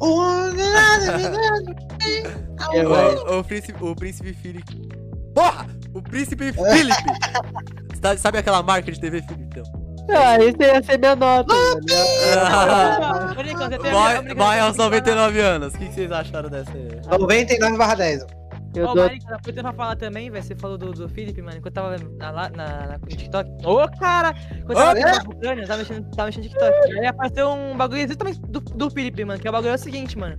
O, 0.00 0.20
o, 3.38 3.44
príncipe, 3.44 3.84
o 3.84 3.94
príncipe 3.94 4.32
Felipe. 4.34 4.88
Porra! 5.34 5.66
O 5.94 6.02
príncipe 6.02 6.52
Felipe! 6.52 6.94
Sabe- 8.02 8.18
Sabe 8.20 8.38
aquela 8.38 8.62
marca 8.62 8.90
de 8.92 9.00
TV 9.00 9.22
Felipe, 9.22 9.44
então? 9.44 9.64
Ah, 10.08 10.38
isso 10.38 10.56
ia 10.60 10.80
ser 10.82 10.98
minha 10.98 11.16
nota. 11.16 11.52
a 11.52 11.56
Vai, 14.34 14.60
aos 14.60 14.72
de 14.72 14.76
falar. 14.78 14.90
99 14.90 15.40
anos. 15.40 15.74
O 15.74 15.78
que, 15.78 15.86
que 15.86 15.94
vocês 15.94 16.12
acharam 16.12 16.48
dessa 16.48 16.70
aí? 16.72 16.88
99 17.18 17.76
barra 17.76 17.94
10. 17.96 18.24
Eu 18.78 18.88
Ô, 18.88 18.94
dou. 18.94 19.04
Marica, 19.04 19.34
aproveitando 19.34 19.64
pra 19.64 19.72
falar 19.72 19.96
também, 19.96 20.30
velho. 20.30 20.44
Você 20.44 20.54
falou 20.54 20.76
do, 20.78 20.92
do 20.92 21.08
Felipe, 21.08 21.40
mano. 21.42 21.58
Enquanto 21.58 21.76
eu 21.76 21.82
tava 21.82 21.96
na, 21.98 22.32
na, 22.32 22.50
na, 22.50 22.86
na- 22.86 22.98
no 22.98 23.06
TikTok. 23.06 23.50
Ô, 23.66 23.88
cara! 23.98 24.34
Enquanto 24.58 24.78
eu 24.78 24.84
tava 24.84 24.90
Ô, 25.20 25.24
no 25.24 25.30
Ucrânia, 25.36 25.62
eu 25.62 25.66
tava 25.66 25.78
mexendo, 25.78 26.10
tava 26.10 26.26
mexendo 26.26 26.42
TikTok. 26.44 26.92
Aí 26.98 27.06
apareceu 27.06 27.48
um 27.50 27.76
bagulho 27.76 28.00
exatamente 28.00 28.40
do, 28.40 28.60
do 28.60 28.90
Felipe, 28.90 29.24
mano. 29.24 29.40
Que 29.40 29.46
é 29.46 29.50
o 29.50 29.52
bagulho 29.52 29.70
é 29.72 29.74
o 29.74 29.78
seguinte, 29.78 30.18
mano. 30.18 30.36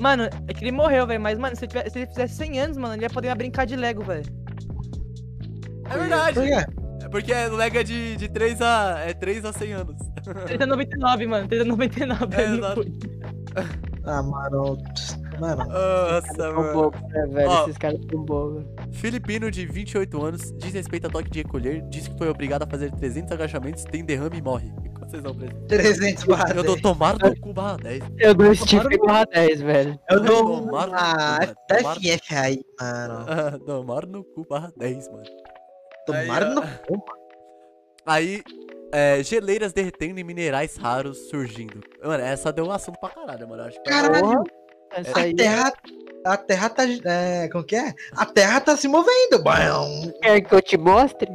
Mano, 0.00 0.24
é 0.24 0.52
que 0.52 0.64
ele 0.64 0.72
morreu, 0.72 1.06
velho. 1.06 1.20
Mas, 1.20 1.38
mano, 1.38 1.54
se 1.56 1.64
ele, 1.64 1.68
tivesse- 1.70 1.90
se 1.90 1.98
ele 2.00 2.06
fizesse 2.08 2.34
100 2.34 2.60
anos, 2.60 2.76
mano, 2.76 2.94
ele 2.94 3.04
ia 3.04 3.10
poder 3.10 3.34
brincar 3.36 3.64
de 3.64 3.76
Lego, 3.76 4.02
velho. 4.02 4.24
É 5.90 5.98
verdade. 5.98 6.34
Por 6.34 6.44
quê? 6.44 6.54
É 7.04 7.08
porque 7.08 7.32
o 7.32 7.56
Lega 7.56 7.80
é 7.80 7.84
de, 7.84 8.16
de 8.16 8.28
3 8.28 8.60
a. 8.62 8.98
É 9.06 9.12
3 9.14 9.44
a 9.44 9.52
100 9.52 9.72
anos. 9.72 9.96
399, 10.46 11.26
mano. 11.26 11.46
399. 11.48 12.34
É, 12.36 12.42
ele 12.42 12.48
não 12.50 12.58
exato. 12.58 12.74
foi. 12.82 12.92
Ah, 14.06 14.22
mano. 14.22 14.78
Mano. 15.40 15.64
Nossa, 15.66 16.52
mano. 16.52 16.72
bobos, 16.72 17.00
né, 17.10 17.26
velho? 17.26 17.48
Ó. 17.50 17.62
Esses 17.64 17.78
caras 17.78 18.00
são 18.10 18.22
bobos. 18.24 18.64
Filipino 18.92 19.50
de 19.50 19.66
28 19.66 20.22
anos, 20.24 20.50
desrespeita 20.52 21.08
toque 21.10 21.30
de 21.30 21.42
recolher, 21.42 21.82
diz 21.88 22.08
que 22.08 22.16
foi 22.16 22.28
obrigado 22.28 22.62
a 22.62 22.66
fazer 22.66 22.90
300 22.92 23.32
agachamentos, 23.32 23.84
tem 23.84 24.04
derrame 24.04 24.38
e 24.38 24.42
morre. 24.42 24.72
Vocês 25.00 25.22
dão 25.22 25.34
pra 25.34 25.46
ele? 25.46 25.54
300 25.68 26.24
barra 26.24 26.48
Eu 26.50 26.62
10. 26.62 26.66
dou 26.66 26.80
tomar 26.80 27.18
no 27.18 27.40
cu 27.40 27.52
barra 27.52 27.76
10. 27.76 28.02
Eu 28.18 28.34
dou 28.34 28.54
Steve 28.54 28.98
barra 28.98 29.24
10, 29.26 29.60
velho. 29.60 30.00
Eu 30.10 30.20
dou 30.20 30.44
Tomar 30.44 30.60
no 30.60 30.66
cu, 30.66 30.72
mano. 30.72 31.54
Tomar- 31.68 31.96
FF 31.98 32.34
aí, 32.34 32.64
mano. 32.80 33.24
Ah, 33.28 33.58
Tomar 33.64 34.06
no 34.06 34.24
cu 34.24 34.46
barra 34.48 34.72
10, 34.76 35.08
mano. 35.10 35.22
Tomaram 36.06 36.48
Aí, 36.48 36.54
no 36.54 36.62
cu. 36.62 37.04
Aí, 38.06 38.42
é, 38.92 39.22
geleiras 39.22 39.72
derretendo 39.72 40.18
e 40.20 40.24
minerais 40.24 40.76
raros 40.76 41.28
surgindo. 41.28 41.80
Mano, 42.02 42.22
essa 42.22 42.52
deu 42.52 42.64
um 42.66 42.70
assunto 42.72 42.98
pra 42.98 43.10
caralho, 43.10 43.48
mano. 43.48 43.62
Acho 43.62 43.80
que 43.82 43.90
Caralho, 43.90 44.42
Essa 44.94 45.20
aí. 45.20 45.32
a 45.32 45.36
terra. 45.36 45.72
A 46.26 46.36
terra 46.38 46.70
tá. 46.70 46.84
É, 47.04 47.48
como 47.48 47.64
que 47.64 47.76
é? 47.76 47.92
A 48.16 48.24
terra 48.24 48.60
tá 48.60 48.76
se 48.76 48.88
movendo. 48.88 49.42
Quer 50.22 50.40
que 50.40 50.54
eu 50.54 50.62
te 50.62 50.76
mostre? 50.78 51.30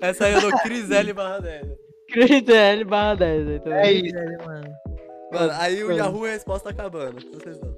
Essa 0.00 0.26
aí 0.26 0.32
eu 0.34 0.40
dou 0.40 0.50
Crisele 0.60 1.12
barra 1.12 1.40
10. 1.40 1.66
Crisel 2.10 2.84
barra 2.86 3.14
10. 3.16 3.48
Então. 3.48 3.72
É 3.72 3.92
isso. 3.92 4.14
mano. 4.46 4.68
Mano, 5.32 5.52
aí 5.58 5.84
o. 5.84 5.92
Yahoo 5.92 6.26
é 6.26 6.30
a 6.30 6.32
resposta 6.32 6.70
acabando. 6.70 7.18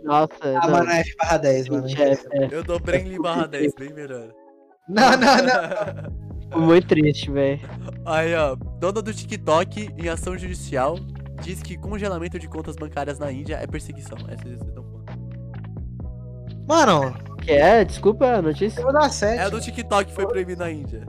Nossa, 0.04 0.30
Ah, 0.62 0.68
mano, 0.68 0.90
é 0.90 1.00
F 1.00 1.14
barra 1.16 1.36
10, 1.38 1.68
mano. 1.68 1.86
É, 1.88 2.12
é 2.12 2.48
Eu 2.50 2.62
dou 2.64 2.78
Brenly 2.80 3.18
barra 3.18 3.46
10, 3.46 3.74
bem 3.74 3.92
melhor. 3.92 4.28
Não, 4.88 5.10
não, 5.16 5.36
não. 6.50 6.60
muito 6.66 6.88
triste, 6.88 7.30
velho. 7.30 7.60
Aí, 8.06 8.34
ó, 8.34 8.54
dona 8.78 9.02
do 9.02 9.12
TikTok 9.12 9.90
em 9.98 10.08
ação 10.08 10.36
judicial 10.38 10.96
diz 11.42 11.62
que 11.62 11.76
congelamento 11.76 12.38
de 12.38 12.48
contas 12.48 12.76
bancárias 12.76 13.18
na 13.18 13.30
Índia 13.30 13.56
é 13.62 13.66
perseguição. 13.66 14.16
Essa 14.28 14.42
vocês 14.42 14.60
estão 14.60 14.84
falando. 14.84 15.02
Mano, 16.68 17.14
Que 17.42 17.52
é? 17.52 17.84
Desculpa 17.84 18.26
a 18.26 18.42
notícia. 18.42 18.80
eu 18.80 18.84
vou 18.84 18.92
dar 18.92 19.06
É 19.06 19.10
7. 19.10 19.38
a 19.40 19.48
do 19.48 19.60
TikTok 19.60 20.06
que 20.10 20.14
foi 20.14 20.26
proibido 20.26 20.60
na 20.60 20.70
Índia. 20.70 21.04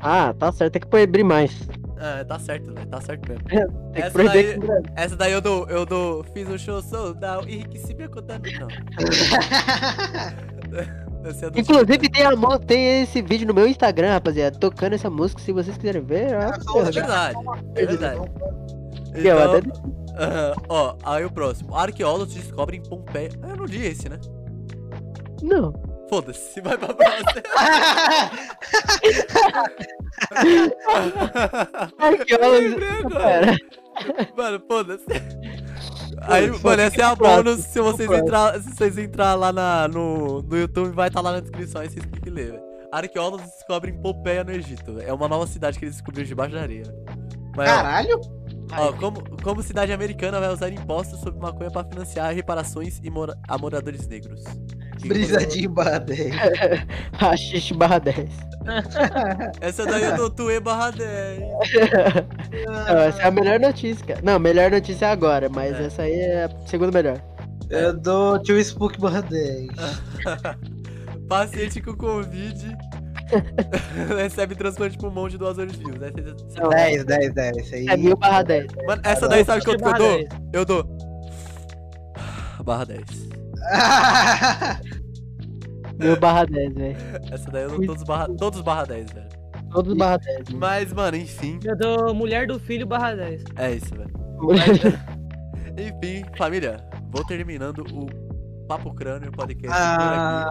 Ah, 0.00 0.34
tá 0.38 0.52
certo. 0.52 0.72
Tem 0.74 0.82
que 0.82 0.88
proibir 0.88 1.24
mais. 1.24 1.68
Ah, 1.98 2.24
tá 2.24 2.38
certo, 2.38 2.72
velho. 2.72 2.86
Tá 2.86 3.00
certo 3.00 3.28
mesmo. 3.28 3.44
Tem 3.48 3.66
que 3.92 4.00
Essa 4.02 4.10
proibir 4.12 4.58
daí-. 4.60 4.82
Essa 4.94 5.16
daí 5.16 5.32
eu 5.32 5.40
dou, 5.40 5.66
eu 5.68 5.84
dou, 5.84 6.22
fiz 6.32 6.48
um 6.48 6.56
show 6.58 6.80
soldado, 6.80 7.48
enriqueci 7.48 7.94
minha 7.94 8.08
conta. 8.08 8.38
Não. 8.38 8.68
É 11.24 11.60
Inclusive, 11.60 12.08
tem, 12.08 12.24
a, 12.24 12.58
tem 12.60 13.02
esse 13.02 13.20
vídeo 13.20 13.46
no 13.46 13.52
meu 13.52 13.66
Instagram, 13.66 14.12
rapaziada, 14.12 14.56
tocando 14.58 14.94
essa 14.94 15.10
música, 15.10 15.42
se 15.42 15.52
vocês 15.52 15.76
quiserem 15.76 16.00
ver. 16.00 16.34
ó, 16.36 16.52
TikTok. 16.52 16.78
É 16.78 16.90
verdade. 16.92 17.36
É 17.74 17.86
verdade. 17.86 18.20
Então, 19.14 19.38
até- 19.38 20.22
aham, 20.22 20.54
ó, 20.68 20.96
aí 21.04 21.24
o 21.24 21.30
próximo. 21.30 21.74
Arqueólogos 21.74 22.34
descobrem 22.34 22.82
Pompeia. 22.82 23.30
Ah, 23.42 23.50
eu 23.50 23.56
não 23.56 23.64
li 23.64 23.86
esse, 23.86 24.08
né? 24.08 24.18
Não. 25.42 25.72
Foda-se, 26.08 26.60
vai 26.62 26.76
pra 26.78 26.94
próxima. 26.94 27.28
Arqueólogos. 31.98 32.82
Mano, 34.36 34.62
foda-se. 34.68 35.04
Aí, 36.22 36.50
mano, 36.62 36.82
essa 36.82 37.00
é 37.00 37.04
a 37.04 37.14
bônus. 37.14 37.60
Se 37.60 37.80
vocês 37.80 38.10
entrar, 38.10 38.60
se 38.60 38.70
vocês 38.74 38.98
entrar 38.98 39.34
lá 39.34 39.52
na, 39.52 39.88
no, 39.88 40.42
no 40.42 40.56
YouTube, 40.56 40.90
vai 40.90 41.08
estar 41.08 41.20
lá 41.20 41.32
na 41.32 41.40
descrição. 41.40 41.80
Aí 41.80 41.88
vocês 41.90 42.04
têm 42.06 42.20
que 42.20 42.30
ler, 42.30 42.52
velho. 42.52 42.62
Arqueólogos 42.90 43.44
descobrem 43.46 43.94
Pompeia 44.00 44.42
no 44.42 44.50
Egito. 44.52 44.98
É 45.00 45.12
uma 45.12 45.28
nova 45.28 45.46
cidade 45.46 45.78
que 45.78 45.84
eles 45.84 45.96
descobriram 45.96 46.26
debaixo 46.26 46.54
da 46.54 46.62
areia. 46.62 46.84
Mas, 47.56 47.68
Caralho? 47.68 48.18
ó, 48.18 48.37
como, 48.98 49.22
como 49.42 49.62
cidade 49.62 49.92
americana 49.92 50.38
vai 50.40 50.52
usar 50.52 50.68
impostos 50.70 51.20
sobre 51.20 51.40
maconha 51.40 51.70
pra 51.70 51.84
financiar 51.84 52.34
reparações 52.34 53.00
e 53.02 53.10
mora- 53.10 53.36
a 53.48 53.56
moradores 53.58 54.06
negros? 54.08 54.42
Que- 54.98 55.08
Brisadinho 55.08 55.70
barra 55.70 55.98
10. 55.98 56.34
Rachixe 57.14 57.72
barra 57.74 57.98
10. 58.00 58.28
Essa 59.60 59.86
daí 59.86 60.02
eu 60.04 60.16
dou 60.16 60.28
Tuê 60.30 60.60
barra 60.60 60.90
10. 60.90 61.40
Não, 62.66 62.98
essa 62.98 63.22
é 63.22 63.26
a 63.26 63.30
melhor 63.30 63.58
notícia, 63.60 64.04
cara. 64.04 64.20
Não, 64.22 64.38
melhor 64.38 64.70
notícia 64.70 65.06
é 65.06 65.10
agora, 65.10 65.48
mas 65.48 65.74
É. 65.78 65.84
essa 65.86 66.02
aí 66.02 66.12
é 66.14 66.44
a 66.44 66.50
segunda 66.66 66.90
melhor. 66.92 67.22
Eu 67.70 67.96
dou 67.98 68.38
tio 68.42 68.58
Spook 68.58 69.00
barra 69.00 69.20
10. 69.22 69.68
Paciente 71.28 71.80
com 71.82 71.94
Covid 71.94 72.76
recebe 74.16 74.54
transplante 74.54 74.92
de 74.92 74.98
pulmão 74.98 75.28
de 75.28 75.36
doadores 75.38 75.76
vivos. 75.76 75.98
Né? 75.98 76.10
Cês- 76.14 76.34
cês- 76.52 76.68
10, 76.68 77.04
10, 77.04 77.34
10. 77.34 77.56
Isso 77.58 77.74
aí. 77.74 77.88
É 77.88 77.96
mil 77.96 78.16
barra 78.16 78.42
10. 78.42 78.66
Mano, 78.86 79.02
essa 79.04 79.28
daí 79.28 79.44
sabe 79.44 79.64
quanto 79.64 79.78
que 79.78 79.84
eu 79.84 79.86
Barra 79.86 79.98
dou? 79.98 80.16
10. 80.16 80.28
Eu 80.52 80.64
dou. 80.64 80.84
Barra 82.64 82.84
10. 82.86 83.04
Mil 85.98 86.16
barra 86.18 86.44
10, 86.44 86.74
velho. 86.74 86.96
Essa 87.32 87.50
daí 87.50 87.64
eu 87.64 87.70
dou 87.70 87.86
todos 87.86 88.04
barra, 88.04 88.28
todos 88.36 88.60
barra 88.60 88.84
10, 88.84 89.10
velho. 89.12 89.28
Todos 89.72 89.94
barra 89.96 90.18
10. 90.18 90.50
Mas, 90.50 90.92
mano, 90.92 91.16
enfim. 91.16 91.58
Eu 91.64 91.76
dou 91.76 92.14
mulher 92.14 92.46
do 92.46 92.58
filho 92.60 92.86
barra 92.86 93.14
10. 93.16 93.44
É 93.56 93.72
isso, 93.72 93.94
velho. 93.94 94.10
Enfim, 95.78 96.24
família, 96.36 96.76
vou 97.12 97.24
terminando 97.24 97.84
o 97.92 98.06
Papo 98.68 98.94
Crânio 98.94 99.32
podcast 99.32 99.76
por 99.76 99.82
aqui. 99.82 100.08
Ah, 100.12 100.46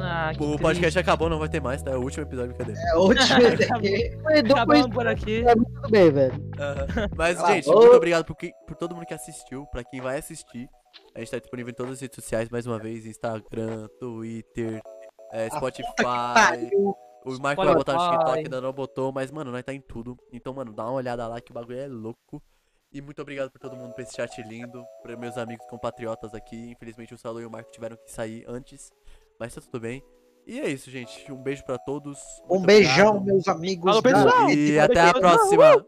Ah, 0.00 0.32
que 0.34 0.42
O 0.42 0.58
podcast 0.58 0.98
acabou, 0.98 1.28
não 1.28 1.38
vai 1.38 1.48
ter 1.48 1.60
mais, 1.60 1.82
tá? 1.82 1.92
É 1.92 1.96
o 1.96 2.00
último 2.02 2.24
episódio, 2.24 2.54
cadê? 2.56 2.72
é 2.72 2.96
o 2.96 3.00
último 3.02 3.38
depois 3.82 4.50
Acabamos 4.50 4.88
por 4.94 5.06
aqui. 5.06 5.44
tudo 5.44 5.90
bem, 5.90 6.10
velho. 6.10 6.34
Mas, 7.16 7.38
gente, 7.46 7.68
muito 7.68 7.94
obrigado 7.96 8.24
por, 8.24 8.34
quem- 8.36 8.52
por 8.66 8.76
todo 8.76 8.94
mundo 8.94 9.06
que 9.06 9.14
assistiu, 9.14 9.64
pra 9.66 9.84
quem 9.84 10.00
vai 10.00 10.18
assistir. 10.18 10.68
A 11.14 11.20
gente 11.20 11.30
tá 11.30 11.38
disponível 11.38 11.70
em 11.70 11.74
todas 11.74 11.92
as 11.94 12.00
redes 12.00 12.16
sociais, 12.16 12.48
mais 12.48 12.66
uma 12.66 12.78
vez, 12.78 13.06
Instagram, 13.06 13.86
Twitter, 14.00 14.80
é, 15.32 15.48
Spotify. 15.50 15.92
Pariu. 16.02 16.94
O 17.24 17.38
Marco 17.42 17.62
vai 17.64 17.74
botar 17.74 17.92
no 17.92 17.98
Spotify. 18.00 18.18
TikTok, 18.18 18.38
ainda 18.38 18.60
não 18.60 18.72
botou, 18.72 19.12
mas, 19.12 19.30
mano, 19.30 19.50
nós 19.52 19.62
tá 19.62 19.72
em 19.74 19.80
tudo. 19.80 20.16
Então, 20.32 20.54
mano, 20.54 20.72
dá 20.72 20.84
uma 20.84 20.92
olhada 20.94 21.26
lá 21.26 21.40
que 21.40 21.50
o 21.50 21.54
bagulho 21.54 21.78
é 21.78 21.86
louco. 21.86 22.42
E 22.92 23.02
muito 23.02 23.20
obrigado 23.20 23.50
por 23.50 23.58
todo 23.58 23.76
mundo 23.76 23.92
por 23.92 24.00
esse 24.00 24.16
chat 24.16 24.40
lindo, 24.42 24.82
para 25.02 25.16
meus 25.16 25.36
amigos 25.36 25.66
compatriotas 25.66 26.34
aqui. 26.34 26.70
Infelizmente 26.70 27.14
o 27.14 27.18
Saulo 27.18 27.40
e 27.40 27.44
o 27.44 27.50
Marco 27.50 27.70
tiveram 27.70 27.96
que 27.96 28.10
sair 28.10 28.44
antes, 28.48 28.90
mas 29.38 29.54
tá 29.54 29.60
tudo 29.60 29.80
bem. 29.80 30.02
E 30.46 30.58
é 30.58 30.70
isso, 30.70 30.90
gente. 30.90 31.30
Um 31.30 31.42
beijo 31.42 31.62
pra 31.64 31.76
todos. 31.76 32.18
Um 32.48 32.62
beijão, 32.62 33.16
obrigado. 33.16 33.24
meus 33.26 33.48
amigos. 33.48 33.84
Falou, 33.84 34.02
pessoal. 34.02 34.50
E 34.50 34.78
até 34.78 35.00
a 35.00 35.12
próxima. 35.12 35.84